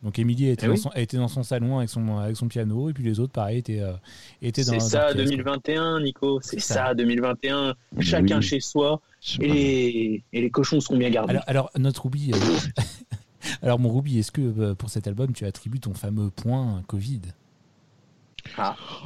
Donc 0.04 0.20
Emily 0.20 0.50
était, 0.50 0.66
Eh 0.66 0.68
dans 0.68 0.74
oui. 0.74 0.80
son, 0.80 0.90
elle 0.94 1.04
était 1.04 1.16
dans 1.18 1.30
son 1.30 1.44
salon 1.44 1.78
avec 1.78 1.90
son, 1.90 2.18
avec 2.18 2.36
son 2.36 2.48
piano, 2.50 2.90
et 2.90 2.94
puis 2.94 3.04
les 3.06 3.20
autres, 3.22 3.32
pareil, 3.32 3.60
étaient, 3.60 3.80
euh, 3.80 3.94
étaient 4.42 4.66
dans 4.66 4.74
C'est 4.74 4.80
ça, 4.82 5.08
la 5.08 5.14
pièce, 5.14 5.16
quoi. 5.16 5.26
2021, 5.36 6.02
Nico. 6.02 6.40
C'est 6.42 6.60
ça. 6.60 6.74
ça. 6.88 6.94
2021. 6.94 7.74
Mais 7.96 8.04
Chacun 8.04 8.38
oui. 8.38 8.44
chez 8.44 8.60
soi. 8.60 9.00
Et 9.40 9.48
les, 9.48 10.24
et 10.34 10.42
les 10.42 10.50
cochons 10.50 10.82
seront 10.82 10.98
bien 10.98 11.10
gardés. 11.10 11.32
Alors, 11.32 11.44
alors, 11.48 11.70
notre 11.78 12.04
Ruby. 12.04 12.32
euh, 12.34 12.38
alors, 13.62 13.80
mon 13.80 13.94
Ruby, 13.96 14.20
est-ce 14.20 14.32
que 14.34 14.42
euh, 14.42 14.76
pour 14.76 14.90
cet 14.90 15.08
album, 15.08 15.32
tu 15.32 15.46
attribues 15.46 15.80
ton 15.80 15.94
fameux 15.94 16.30
point 16.30 16.84
Covid? 16.88 17.22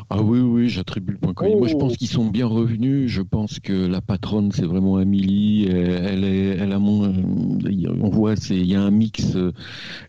Ah 0.10 0.22
oui, 0.22 0.40
oui, 0.40 0.70
j'attribue 0.70 1.14
le 1.14 1.20
point. 1.20 1.34
Moi, 1.58 1.68
je 1.68 1.76
pense 1.76 1.98
qu'ils 1.98 2.08
sont 2.08 2.26
bien 2.26 2.46
revenus. 2.46 3.10
Je 3.10 3.22
pense 3.22 3.60
que 3.60 3.74
la 3.88 4.02
patronne, 4.02 4.52
c'est 4.52 4.66
vraiment 4.66 4.98
Amélie. 4.98 5.68
Elle, 5.70 6.06
elle 6.06 6.24
est, 6.24 6.48
elle 6.58 6.72
a 6.72 6.80
mon, 6.80 7.06
euh, 7.06 7.98
on 8.02 8.10
voit, 8.10 8.36
c'est, 8.36 8.56
il 8.58 8.66
y 8.66 8.76
a 8.76 8.82
un 8.82 8.92
mix. 8.92 9.36
euh, 9.36 9.52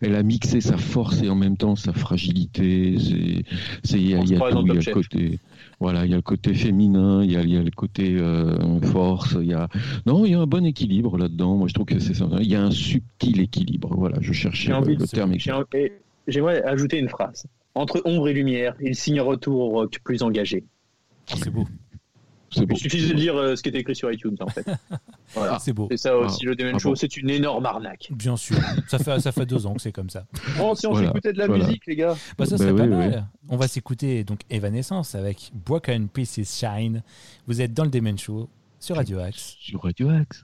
Elle 0.01 0.15
a 0.15 0.23
mixé 0.23 0.61
sa 0.61 0.77
force 0.77 1.21
et 1.21 1.29
en 1.29 1.35
même 1.35 1.57
temps 1.57 1.75
sa 1.75 1.93
fragilité. 1.93 2.95
C'est, 2.99 3.43
c'est, 3.83 3.99
il 3.99 4.09
y 4.09 4.15
a, 4.15 4.19
il 4.19 4.31
y 4.31 4.37
tout. 4.37 4.65
Il 4.65 4.67
y 4.67 4.71
a 4.71 4.73
le 4.73 4.93
côté, 4.93 5.39
voilà, 5.79 6.05
il 6.05 6.11
y 6.11 6.13
a 6.13 6.17
le 6.17 6.21
côté 6.21 6.53
féminin, 6.53 7.23
il 7.23 7.31
y 7.31 7.37
a, 7.37 7.41
il 7.41 7.49
y 7.51 7.57
a 7.57 7.63
le 7.63 7.71
côté 7.71 8.17
euh, 8.17 8.79
force. 8.81 9.37
Il 9.39 9.47
y 9.47 9.53
a, 9.53 9.69
non, 10.05 10.25
il 10.25 10.31
y 10.31 10.35
a 10.35 10.39
un 10.39 10.47
bon 10.47 10.65
équilibre 10.65 11.17
là-dedans. 11.17 11.55
Moi, 11.55 11.67
je 11.67 11.73
trouve 11.73 11.85
que 11.85 11.99
c'est 11.99 12.13
ça. 12.15 12.27
Il 12.39 12.47
y 12.47 12.55
a 12.55 12.63
un 12.63 12.71
subtil 12.71 13.39
équilibre. 13.41 13.93
Voilà, 13.95 14.17
je 14.21 14.33
cherchais 14.33 14.67
J'ai 14.67 14.73
envie 14.73 14.95
le, 14.95 14.99
le 15.01 15.07
terme. 15.07 15.33
J'aimerais 16.27 16.61
ajouter 16.63 16.99
une 16.99 17.09
phrase. 17.09 17.45
Entre 17.75 18.01
ombre 18.05 18.27
et 18.29 18.33
lumière, 18.33 18.75
il 18.81 18.95
signe 18.95 19.19
un 19.19 19.23
retour 19.23 19.59
au 19.61 19.69
rock 19.69 19.99
plus 20.03 20.21
engagé. 20.23 20.65
Oh, 21.31 21.35
C'est 21.37 21.49
beau. 21.49 21.63
Bon. 21.63 22.65
Il 22.71 22.77
suffit 22.77 23.07
de 23.07 23.13
lire 23.13 23.35
euh, 23.37 23.55
ce 23.55 23.61
qui 23.61 23.69
est 23.69 23.75
écrit 23.75 23.95
sur 23.95 24.11
iTunes, 24.11 24.35
en 24.39 24.47
fait. 24.47 24.65
Voilà. 25.35 25.59
C'est 25.59 25.71
beau. 25.71 25.87
C'est 25.91 25.97
ça 25.97 26.17
aussi, 26.17 26.39
Ah. 26.41 26.49
le 26.49 26.55
Demen 26.55 26.73
Ah 26.75 26.79
Show, 26.79 26.89
bon. 26.89 26.95
c'est 26.95 27.15
une 27.15 27.29
énorme 27.29 27.63
arnaque. 27.67 28.07
Bien 28.09 28.35
sûr. 28.35 28.57
Ça 28.87 28.97
fait, 28.97 29.19
ça 29.19 29.31
fait 29.31 29.45
deux 29.45 29.67
ans 29.67 29.75
que 29.75 29.81
c'est 29.83 29.91
comme 29.91 30.09
ça. 30.09 30.25
Oh, 30.59 30.73
si 30.75 30.87
on 30.87 30.91
Voilà, 30.93 31.09
s'écoutait 31.09 31.33
de 31.33 31.37
la 31.37 31.45
voilà. 31.45 31.65
musique, 31.67 31.83
les 31.85 31.95
gars. 31.95 32.15
Bah, 32.39 32.45
ça 32.47 32.57
Bah 32.57 32.57
serait 32.57 32.71
oui, 32.71 32.77
pas 32.79 32.83
oui. 32.85 32.89
mal. 32.89 33.27
On 33.49 33.57
va 33.57 33.67
s'écouter 33.67 34.23
donc 34.23 34.39
Evanescence 34.49 35.13
avec 35.13 35.51
Broken 35.53 36.09
Pieces 36.09 36.57
Shine. 36.59 37.03
Vous 37.45 37.61
êtes 37.61 37.75
dans 37.75 37.83
le 37.83 37.91
Demen 37.91 38.17
Show 38.17 38.49
sur 38.79 38.95
Radio 38.95 39.19
Axe. 39.19 39.55
Sur 39.59 39.83
Radio 39.83 40.09
Axe. 40.09 40.43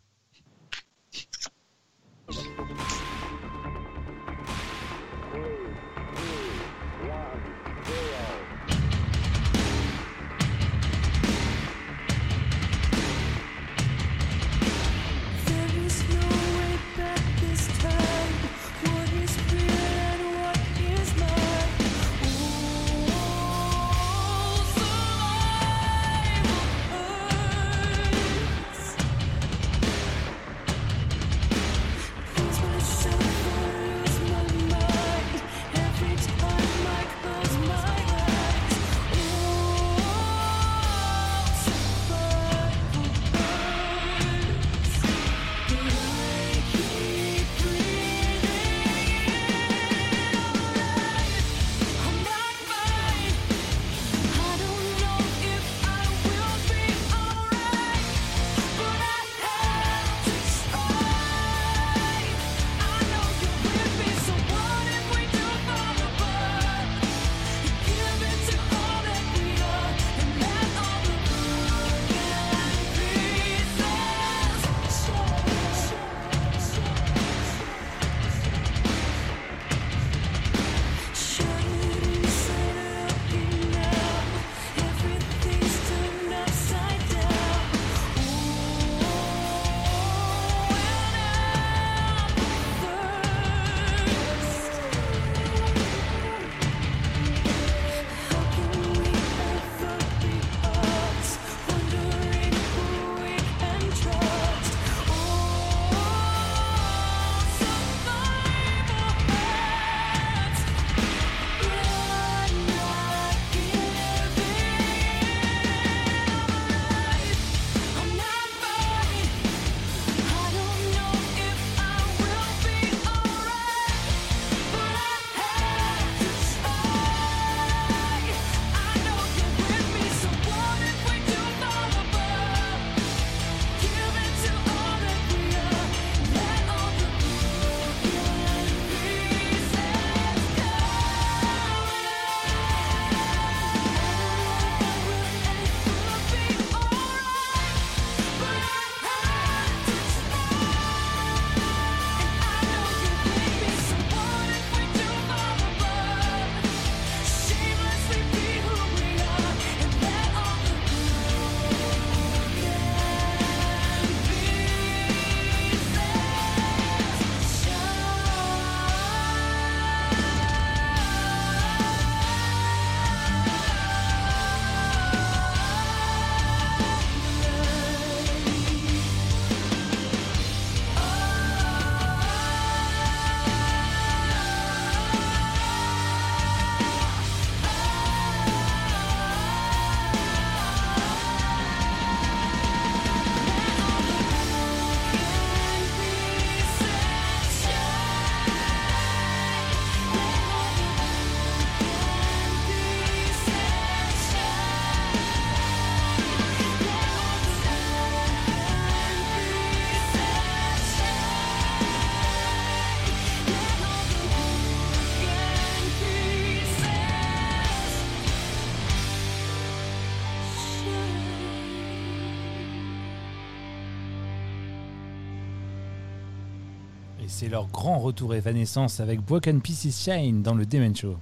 C'est 227.38 227.50
leur 227.50 227.68
grand 227.68 228.00
retour 228.00 228.34
évanescence 228.34 229.02
avec 229.02 229.20
Broken 229.20 229.60
Pieces 229.60 230.02
Shine 230.06 230.42
dans 230.42 230.54
le 230.54 230.66
Demen 230.66 230.96
Show. 230.96 231.18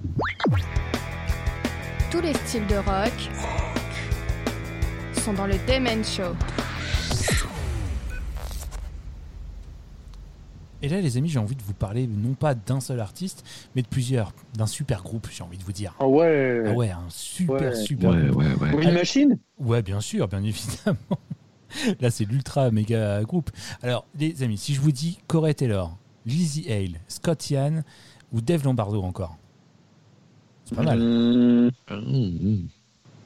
Tous 2.08 2.20
les 2.20 2.32
styles 2.34 2.68
de 2.68 2.76
rock 2.76 3.12
sont 5.24 5.32
dans 5.32 5.48
le 5.48 5.54
Demen 5.66 6.04
Show. 6.04 6.36
Et 10.82 10.88
là, 10.88 11.00
les 11.00 11.16
amis, 11.16 11.30
j'ai 11.30 11.40
envie 11.40 11.56
de 11.56 11.62
vous 11.62 11.74
parler 11.74 12.06
non 12.06 12.34
pas 12.34 12.54
d'un 12.54 12.78
seul 12.78 13.00
artiste, 13.00 13.42
mais 13.74 13.82
de 13.82 13.88
plusieurs, 13.88 14.32
d'un 14.56 14.66
super 14.68 15.02
groupe, 15.02 15.26
j'ai 15.32 15.42
envie 15.42 15.58
de 15.58 15.64
vous 15.64 15.72
dire. 15.72 15.96
Ah 15.98 16.06
ouais. 16.06 16.62
Ah 16.64 16.72
ouais, 16.74 16.90
un 16.90 17.06
super, 17.08 17.56
Ouais. 17.72 17.74
super 17.74 18.10
Ouais, 18.10 18.26
groupe. 18.28 18.36
ouais, 18.42 18.54
ouais. 18.60 18.70
Green 18.70 18.94
Machine? 18.94 19.38
Ouais, 19.58 19.82
bien 19.82 20.00
sûr, 20.00 20.28
bien 20.28 20.44
évidemment. 20.44 21.18
Là, 22.00 22.12
c'est 22.12 22.24
l'ultra 22.24 22.70
méga 22.70 23.20
groupe. 23.24 23.50
Alors, 23.82 24.06
les 24.16 24.44
amis, 24.44 24.58
si 24.58 24.74
je 24.74 24.80
vous 24.80 24.92
dis 24.92 25.18
Corey 25.26 25.54
Taylor, 25.54 25.96
Lizzie 26.26 26.70
Hale, 26.70 27.00
Scott 27.08 27.50
Ian 27.50 27.82
ou 28.32 28.40
Dave 28.40 28.64
Lombardo 28.64 29.02
encore, 29.02 29.36
c'est 30.64 30.74
pas 30.74 30.82
mal. 30.82 30.98
Mmh, 30.98 31.70
Ah, 31.88 31.94
hum, 31.94 32.68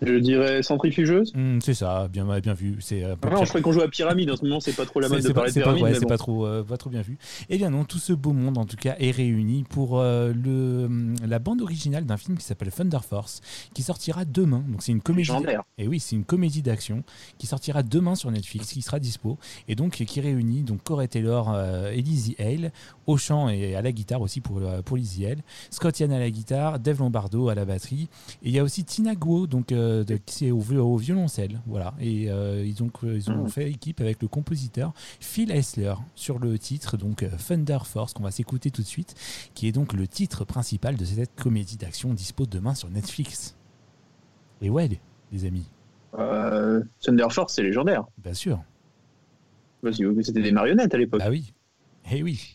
je 0.00 0.14
dirais 0.14 0.62
centrifugeuse. 0.62 1.32
Hmm, 1.34 1.58
c'est 1.60 1.74
ça, 1.74 2.08
bien, 2.08 2.24
bien 2.40 2.54
vu. 2.54 2.76
C'est 2.80 3.04
euh, 3.04 3.16
Ah 3.22 3.30
non, 3.30 3.44
je 3.44 3.48
croyais 3.48 3.62
qu'on 3.62 3.72
jouait 3.72 3.84
à 3.84 3.88
pyramide. 3.88 4.30
En 4.30 4.36
ce 4.36 4.44
moment, 4.44 4.60
c'est 4.60 4.76
pas 4.76 4.86
trop 4.86 5.00
la 5.00 5.08
mode 5.08 5.22
de 5.22 5.32
parler 5.32 5.50
de 5.50 5.60
pyramide. 5.60 5.82
ouais, 5.82 5.90
mais 5.90 5.94
c'est 5.94 6.02
bon. 6.02 6.08
pas 6.08 6.18
trop, 6.18 6.46
euh, 6.46 6.62
pas 6.62 6.76
trop 6.76 6.90
bien 6.90 7.02
vu. 7.02 7.18
Eh 7.48 7.56
bien 7.56 7.70
non, 7.70 7.84
tout 7.84 7.98
ce 7.98 8.12
beau 8.12 8.32
monde 8.32 8.58
en 8.58 8.64
tout 8.64 8.76
cas 8.76 8.94
est 8.98 9.10
réuni 9.10 9.64
pour 9.68 9.98
euh, 9.98 10.32
le, 10.32 10.84
hum, 10.86 11.14
la 11.26 11.38
bande 11.38 11.62
originale 11.62 12.04
d'un 12.04 12.16
film 12.16 12.36
qui 12.36 12.44
s'appelle 12.44 12.70
Thunder 12.70 12.98
Force, 13.08 13.40
qui 13.74 13.82
sortira 13.82 14.24
demain. 14.24 14.64
Donc 14.68 14.82
c'est 14.82 14.92
une 14.92 15.00
comédie. 15.00 15.30
Et 15.78 15.88
oui, 15.88 16.00
c'est 16.00 16.16
une 16.16 16.24
comédie 16.24 16.62
d'action 16.62 17.02
qui 17.38 17.46
sortira 17.46 17.82
demain 17.82 18.14
sur 18.14 18.30
Netflix, 18.30 18.72
qui 18.72 18.82
sera 18.82 19.00
dispo 19.00 19.38
et 19.66 19.74
donc 19.74 19.92
qui 19.92 20.20
réunit 20.20 20.62
donc 20.62 20.82
Corey 20.82 21.08
Taylor 21.08 21.52
euh, 21.54 21.90
et 21.90 22.02
Lizzie 22.02 22.36
Hale 22.38 22.72
au 23.06 23.16
chant 23.16 23.48
et 23.48 23.74
à 23.74 23.82
la 23.82 23.92
guitare 23.92 24.20
aussi 24.20 24.40
pour 24.40 24.60
pour 24.84 24.96
Lizzie 24.96 25.26
Hale, 25.26 25.42
Scott 25.70 25.98
Yann 25.98 26.12
à 26.12 26.18
la 26.18 26.30
guitare, 26.30 26.78
Dave 26.78 26.98
Lombardo 26.98 27.48
à 27.48 27.54
la 27.54 27.64
batterie 27.64 28.08
et 28.42 28.48
il 28.48 28.52
y 28.52 28.58
a 28.58 28.62
aussi 28.62 28.84
Tina 28.84 29.14
Guo 29.14 29.46
donc 29.46 29.72
euh, 29.88 30.04
de- 30.04 30.16
qui 30.16 30.46
est 30.46 30.50
au, 30.50 30.60
au 30.60 30.96
violoncelle, 30.96 31.60
voilà. 31.66 31.94
Et 32.00 32.30
euh, 32.30 32.64
ils 32.64 32.82
ont 32.82 32.90
ils 33.02 33.30
ont 33.30 33.44
Mm. 33.44 33.48
fait 33.48 33.70
équipe 33.70 34.00
avec 34.00 34.20
le 34.22 34.28
compositeur 34.28 34.92
Phil 35.20 35.50
Heisler 35.50 35.94
sur 36.14 36.38
le 36.38 36.58
titre 36.58 36.96
donc 36.96 37.22
euh, 37.22 37.30
Thunder 37.48 37.78
Force 37.84 38.12
qu'on 38.12 38.22
va 38.22 38.30
s'écouter 38.30 38.70
tout 38.70 38.82
de 38.82 38.86
suite, 38.86 39.14
qui 39.54 39.66
est 39.68 39.72
donc 39.72 39.92
le 39.92 40.06
titre 40.06 40.44
principal 40.44 40.96
de 40.96 41.04
cette 41.04 41.34
comédie 41.34 41.76
d'action 41.76 42.12
dispo 42.14 42.46
demain 42.46 42.74
sur 42.74 42.90
Netflix. 42.90 43.56
Et 44.60 44.70
ouais, 44.70 44.88
les- 45.32 45.44
amis, 45.46 45.66
Euh, 46.18 46.82
Thunder 47.00 47.26
Force, 47.30 47.54
c'est 47.54 47.62
légendaire. 47.62 48.04
bien 48.18 48.34
sûr. 48.34 48.60
Vas-y, 49.82 50.04
oui, 50.06 50.24
C'était 50.24 50.42
des 50.42 50.52
marionnettes 50.52 50.92
à 50.94 50.98
l'époque. 50.98 51.20
Bah 51.20 51.30
oui. 51.30 51.52
Eh 52.10 52.22
oui. 52.22 52.54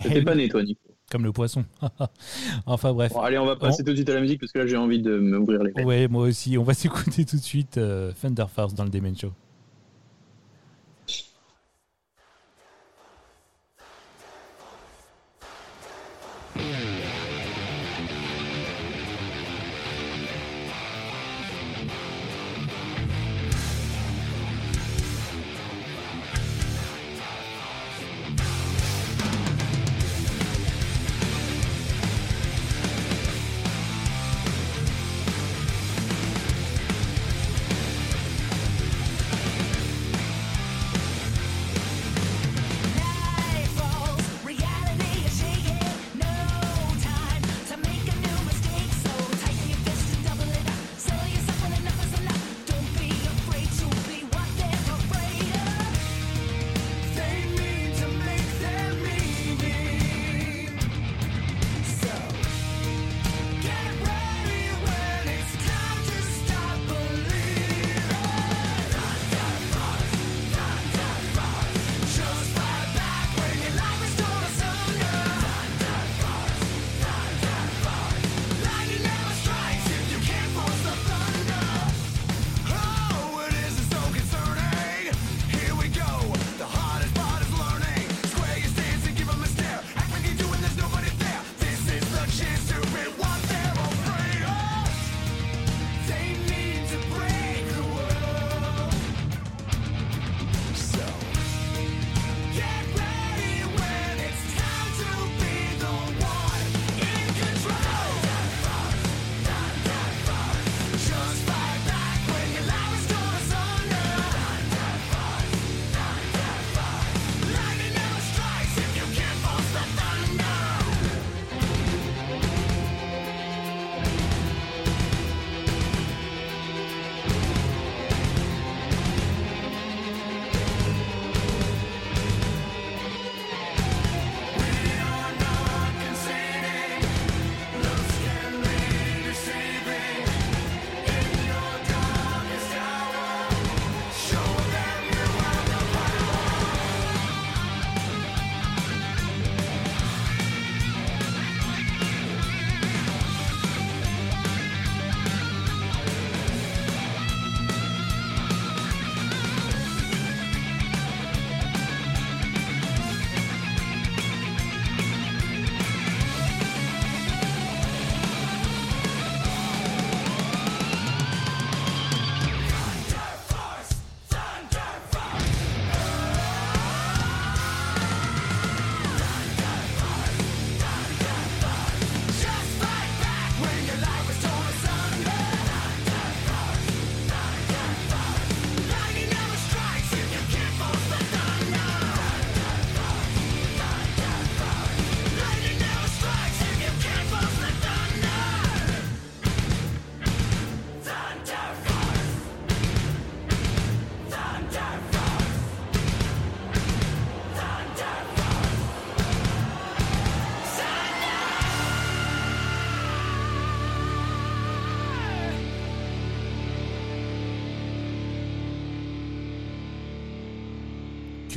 Eh 0.00 0.02
T'étais 0.04 0.18
oui. 0.18 0.24
pas 0.24 0.34
né, 0.34 0.48
toi, 0.48 0.62
Nico. 0.62 0.80
Comme 1.10 1.24
le 1.24 1.32
poisson. 1.32 1.64
enfin 2.66 2.92
bref. 2.92 3.12
Bon, 3.12 3.20
allez, 3.20 3.38
on 3.38 3.46
va 3.46 3.56
passer 3.56 3.82
tout 3.82 3.90
de 3.90 3.96
suite 3.96 4.10
à 4.10 4.14
la 4.14 4.20
musique 4.20 4.40
parce 4.40 4.52
que 4.52 4.58
là, 4.58 4.66
j'ai 4.66 4.76
envie 4.76 5.00
de 5.00 5.18
m'ouvrir 5.18 5.62
les. 5.62 5.72
Ouais, 5.82 6.06
moi 6.06 6.24
aussi. 6.24 6.58
On 6.58 6.62
va 6.62 6.74
s'écouter 6.74 7.24
tout 7.24 7.36
de 7.36 7.42
suite 7.42 7.78
euh, 7.78 8.12
Thunder 8.20 8.44
Force 8.54 8.74
dans 8.74 8.84
le 8.84 8.90
Demon 8.90 9.14
Show. 9.14 9.32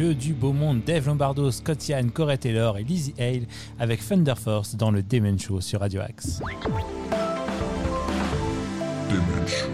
Que 0.01 0.13
du 0.13 0.33
beau 0.33 0.51
monde, 0.51 0.81
Dave 0.83 1.05
Lombardo, 1.05 1.51
Scott 1.51 1.87
Yann, 1.87 2.09
Corey 2.09 2.35
Taylor 2.35 2.79
et 2.79 2.83
Lizzie 2.83 3.13
Hale 3.19 3.45
avec 3.77 4.03
Thunder 4.03 4.33
Force 4.35 4.75
dans 4.75 4.89
le 4.89 5.03
Demon 5.03 5.37
Show 5.37 5.61
sur 5.61 5.81
Radio 5.81 6.01
Axe. 6.01 6.41
Demen 9.11 9.47
Show. 9.47 9.67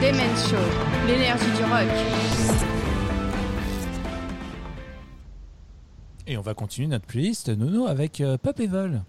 Demen 0.00 0.36
Show, 0.36 1.08
l'énergie 1.08 1.50
du 1.56 1.64
rock. 1.64 1.88
Et 6.28 6.36
on 6.36 6.42
va 6.42 6.54
continuer 6.54 6.86
notre 6.86 7.06
playlist 7.06 7.48
Nono 7.48 7.88
avec 7.88 8.20
euh, 8.20 8.38
Pop 8.38 8.60
Evil. 8.60 9.02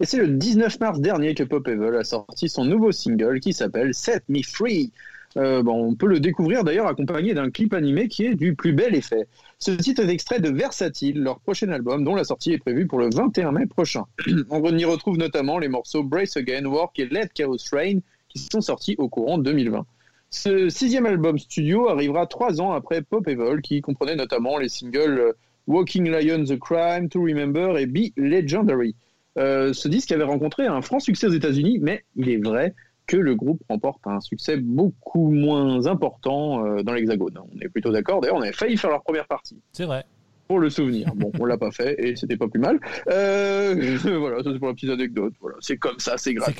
Et 0.00 0.06
c'est 0.06 0.16
le 0.16 0.28
19 0.28 0.80
mars 0.80 0.98
dernier 0.98 1.34
que 1.34 1.42
Pop 1.42 1.68
Evil 1.68 1.94
a 1.94 2.04
sorti 2.04 2.48
son 2.48 2.64
nouveau 2.64 2.90
single 2.90 3.40
qui 3.40 3.52
s'appelle 3.52 3.92
Set 3.92 4.24
Me 4.30 4.42
Free. 4.42 4.90
Euh, 5.36 5.62
on 5.64 5.94
peut 5.94 6.06
le 6.06 6.18
découvrir 6.18 6.64
d'ailleurs 6.64 6.88
accompagné 6.88 7.34
d'un 7.34 7.50
clip 7.50 7.72
animé 7.72 8.08
qui 8.08 8.24
est 8.24 8.34
du 8.34 8.54
plus 8.54 8.72
bel 8.72 8.94
effet. 8.94 9.28
Ce 9.58 9.70
titre 9.70 10.02
est 10.02 10.08
extrait 10.08 10.40
de 10.40 10.50
Versatile, 10.50 11.22
leur 11.22 11.38
prochain 11.38 11.68
album 11.68 12.04
dont 12.04 12.16
la 12.16 12.24
sortie 12.24 12.52
est 12.52 12.58
prévue 12.58 12.86
pour 12.86 12.98
le 12.98 13.10
21 13.14 13.52
mai 13.52 13.66
prochain. 13.66 14.04
on 14.50 14.76
y 14.76 14.84
retrouve 14.84 15.18
notamment 15.18 15.58
les 15.58 15.68
morceaux 15.68 16.02
Brace 16.02 16.36
Again, 16.36 16.64
Work 16.64 16.98
et 16.98 17.06
Let 17.06 17.28
Chaos 17.34 17.56
Reign 17.72 18.00
qui 18.28 18.38
sont 18.38 18.60
sortis 18.60 18.96
au 18.98 19.08
courant 19.08 19.38
2020. 19.38 19.86
Ce 20.30 20.68
sixième 20.68 21.06
album 21.06 21.38
studio 21.38 21.88
arrivera 21.88 22.26
trois 22.26 22.60
ans 22.60 22.72
après 22.72 23.02
Pop 23.02 23.26
Evil 23.28 23.62
qui 23.62 23.80
comprenait 23.80 24.16
notamment 24.16 24.58
les 24.58 24.68
singles 24.68 25.18
euh, 25.18 25.32
Walking 25.66 26.08
Lion, 26.08 26.44
The 26.44 26.58
Crime, 26.58 27.08
To 27.08 27.22
Remember 27.22 27.78
et 27.78 27.86
Be 27.86 28.12
Legendary. 28.16 28.94
Euh, 29.38 29.72
ce 29.72 29.88
disque 29.88 30.10
avait 30.10 30.24
rencontré 30.24 30.66
un 30.66 30.82
franc 30.82 30.98
succès 30.98 31.28
aux 31.28 31.32
États-Unis, 31.32 31.78
mais 31.80 32.04
il 32.16 32.28
est 32.28 32.36
vrai 32.36 32.74
que 33.10 33.16
le 33.16 33.34
groupe 33.34 33.60
remporte 33.68 34.06
un 34.06 34.20
succès 34.20 34.56
beaucoup 34.56 35.32
moins 35.32 35.86
important 35.86 36.64
euh, 36.64 36.84
dans 36.84 36.92
l'Hexagone. 36.92 37.36
On 37.38 37.60
est 37.60 37.68
plutôt 37.68 37.90
d'accord. 37.90 38.20
D'ailleurs, 38.20 38.36
on 38.36 38.40
avait 38.42 38.52
failli 38.52 38.76
faire 38.76 38.90
leur 38.90 39.02
première 39.02 39.26
partie 39.26 39.58
C'est 39.72 39.84
vrai. 39.84 40.04
pour 40.46 40.60
le 40.60 40.70
souvenir. 40.70 41.12
Bon, 41.16 41.32
on 41.40 41.44
l'a 41.44 41.58
pas 41.58 41.72
fait 41.72 41.96
et 41.98 42.14
c'était 42.14 42.36
pas 42.36 42.46
plus 42.46 42.60
mal. 42.60 42.78
Euh, 43.08 43.98
voilà, 44.20 44.44
ça 44.44 44.50
c'est 44.52 44.60
pour 44.60 44.68
la 44.68 44.74
petite 44.74 44.90
anecdote. 44.90 45.32
Voilà, 45.40 45.56
c'est 45.58 45.76
comme 45.76 45.98
ça, 45.98 46.14
c'est 46.18 46.34
cadeau 46.36 46.52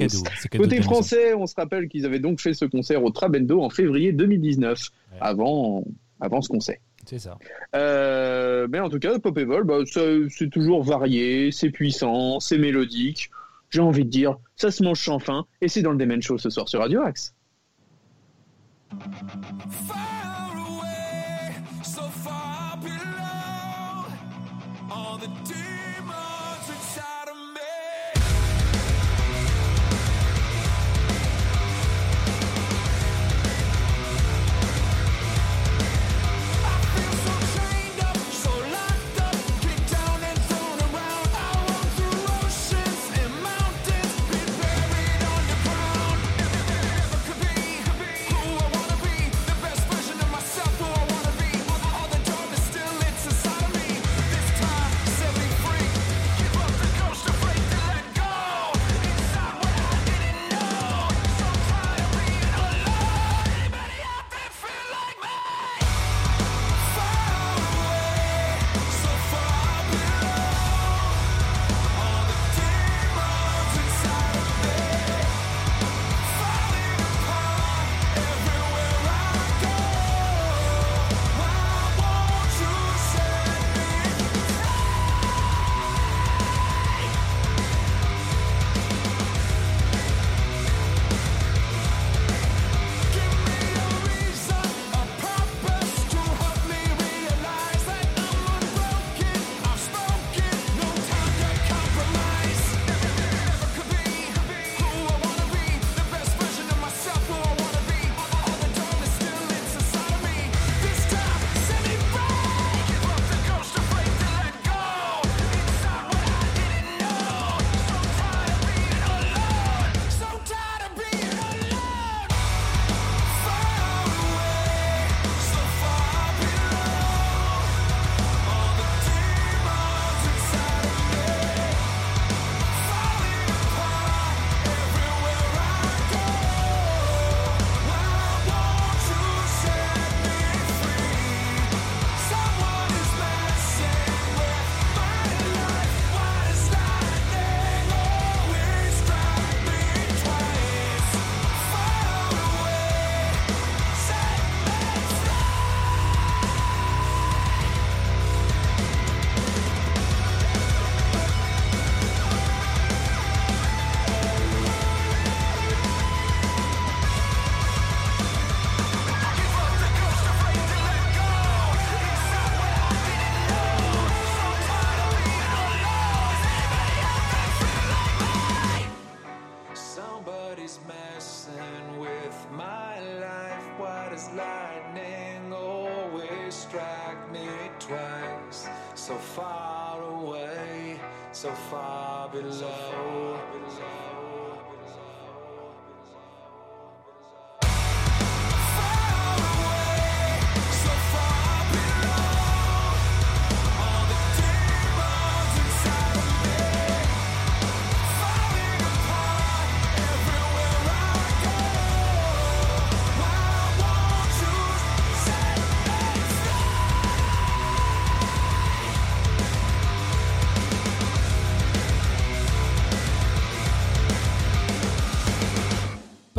Côté 0.56 0.82
français, 0.82 1.34
on 1.34 1.46
se 1.46 1.54
rappelle 1.56 1.86
qu'ils 1.88 2.04
avaient 2.04 2.18
donc 2.18 2.40
fait 2.40 2.52
ce 2.52 2.64
concert 2.64 3.04
au 3.04 3.10
Trabendo 3.10 3.62
en 3.62 3.70
février 3.70 4.10
2019, 4.10 4.80
Ouais. 5.12 5.18
avant, 5.20 5.84
avant 6.20 6.40
ce 6.40 6.58
sait. 6.58 6.80
C'est 7.06 7.20
ça. 7.20 7.38
Euh, 7.76 8.66
mais 8.68 8.80
en 8.80 8.88
tout 8.90 8.98
cas, 8.98 9.16
Pop 9.20 9.38
Evil, 9.38 9.62
bah, 9.64 9.78
c'est 9.86 10.50
toujours 10.50 10.82
varié, 10.82 11.50
c'est 11.52 11.70
puissant, 11.70 12.40
c'est 12.40 12.58
mélodique. 12.58 13.30
J'ai 13.70 13.80
envie 13.80 14.04
de 14.04 14.10
dire, 14.10 14.36
ça 14.56 14.70
se 14.70 14.82
mange 14.82 15.00
sans 15.00 15.20
fin, 15.20 15.46
et 15.60 15.68
c'est 15.68 15.82
dans 15.82 15.92
le 15.92 15.98
Demen 15.98 16.20
Show 16.20 16.38
ce 16.38 16.50
soir 16.50 16.68
sur 16.68 16.80
Radio 16.80 17.02
Axe. 17.02 17.34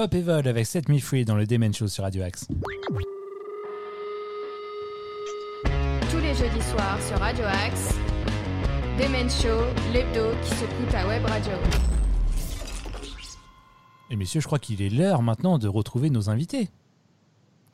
Pop 0.02 0.16
Evil 0.16 0.48
avec 0.48 0.66
Set 0.66 0.90
Me 0.90 0.98
Free 0.98 1.26
dans 1.26 1.36
le 1.36 1.46
Demon 1.46 1.72
Show 1.72 1.88
sur 1.88 2.04
Radio 2.04 2.24
Axe. 2.24 2.48
jeudis 6.10 6.64
soirs 6.72 6.98
sur 7.08 7.20
Radio 7.20 7.44
Axe. 7.46 7.94
Demen 9.00 9.30
Show, 9.30 9.62
l'hebdo 9.94 10.32
qui 10.44 10.56
secoue 10.56 10.92
ta 10.92 11.08
web 11.08 11.24
radio. 11.24 11.52
Et 14.10 14.16
messieurs, 14.16 14.42
je 14.42 14.48
crois 14.48 14.58
qu'il 14.58 14.82
est 14.82 14.90
l'heure 14.90 15.22
maintenant 15.22 15.60
de 15.60 15.68
retrouver 15.68 16.10
nos 16.10 16.32
invités. 16.32 16.70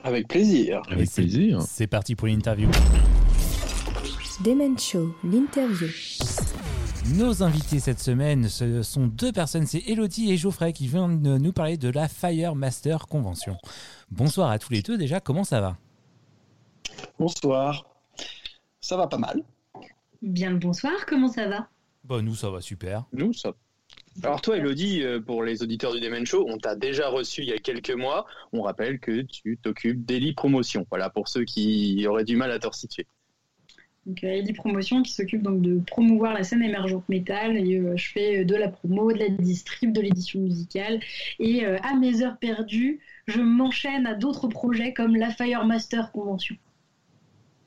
Avec 0.03 0.27
plaisir. 0.27 0.81
Avec 0.89 1.03
Et 1.03 1.05
c'est- 1.05 1.21
plaisir. 1.21 1.61
C'est 1.61 1.87
parti 1.87 2.15
pour 2.15 2.27
l'interview. 2.27 2.67
Demen 4.43 4.77
Show, 4.77 5.15
l'interview. 5.23 5.87
Nos 7.15 7.41
invités 7.41 7.79
cette 7.79 7.99
semaine, 7.99 8.49
ce 8.49 8.83
sont 8.83 9.07
deux 9.07 9.31
personnes, 9.31 9.65
c'est 9.65 9.81
Elodie 9.87 10.29
et 10.31 10.35
Geoffrey 10.35 10.73
qui 10.73 10.87
viennent 10.87 11.37
nous 11.37 11.53
parler 11.53 11.77
de 11.77 11.87
la 11.87 12.09
Fire 12.09 12.53
Master 12.53 13.07
Convention. 13.07 13.57
Bonsoir 14.11 14.51
à 14.51 14.59
tous 14.59 14.73
les 14.73 14.81
deux 14.81 14.97
déjà, 14.97 15.21
comment 15.21 15.45
ça 15.45 15.61
va? 15.61 15.77
Bonsoir. 17.17 17.85
Ça 18.81 18.97
va 18.97 19.07
pas 19.07 19.17
mal. 19.17 19.41
Bien 20.21 20.51
le 20.51 20.57
bonsoir, 20.57 21.05
comment 21.07 21.29
ça 21.29 21.47
va? 21.47 21.69
Bah 22.03 22.21
nous 22.21 22.35
ça 22.35 22.49
va 22.49 22.59
super. 22.59 23.05
Nous, 23.13 23.31
ça. 23.31 23.53
Alors 24.21 24.41
toi, 24.41 24.57
Elodie, 24.57 25.03
euh, 25.03 25.21
pour 25.21 25.43
les 25.43 25.63
auditeurs 25.63 25.93
du 25.93 26.01
Demen 26.01 26.25
Show, 26.25 26.45
on 26.49 26.57
t'a 26.57 26.75
déjà 26.75 27.07
reçu 27.07 27.43
il 27.43 27.49
y 27.49 27.53
a 27.53 27.57
quelques 27.57 27.91
mois. 27.91 28.25
On 28.51 28.63
rappelle 28.63 28.99
que 28.99 29.21
tu 29.21 29.57
t'occupes 29.61 30.05
d'Eli 30.05 30.33
Promotion. 30.33 30.85
Voilà, 30.89 31.09
pour 31.09 31.27
ceux 31.29 31.45
qui 31.45 32.05
auraient 32.07 32.25
du 32.25 32.35
mal 32.35 32.51
à 32.51 32.59
te 32.59 32.67
resituer. 32.67 33.07
Donc 34.07 34.23
euh, 34.23 34.27
Ellie 34.27 34.53
Promotion 34.53 35.03
qui 35.03 35.11
s'occupe 35.11 35.43
donc 35.43 35.61
de 35.61 35.81
promouvoir 35.85 36.33
la 36.33 36.43
scène 36.43 36.63
émergente 36.63 37.07
métal 37.09 37.57
et 37.57 37.75
euh, 37.75 37.97
je 37.97 38.09
fais 38.09 38.39
euh, 38.39 38.45
de 38.45 38.55
la 38.55 38.69
promo, 38.69 39.11
de 39.11 39.17
la 39.17 39.27
distrib, 39.27 39.91
de 39.91 39.99
l'édition 39.99 40.39
musicale 40.39 41.01
et 41.39 41.65
euh, 41.65 41.77
à 41.83 41.93
mes 41.93 42.23
heures 42.23 42.37
perdues, 42.37 43.01
je 43.27 43.41
m'enchaîne 43.41 44.07
à 44.07 44.13
d'autres 44.13 44.47
projets 44.47 44.93
comme 44.93 45.17
la 45.17 45.29
Fire 45.29 45.65
Master 45.65 46.13
Convention. 46.13 46.55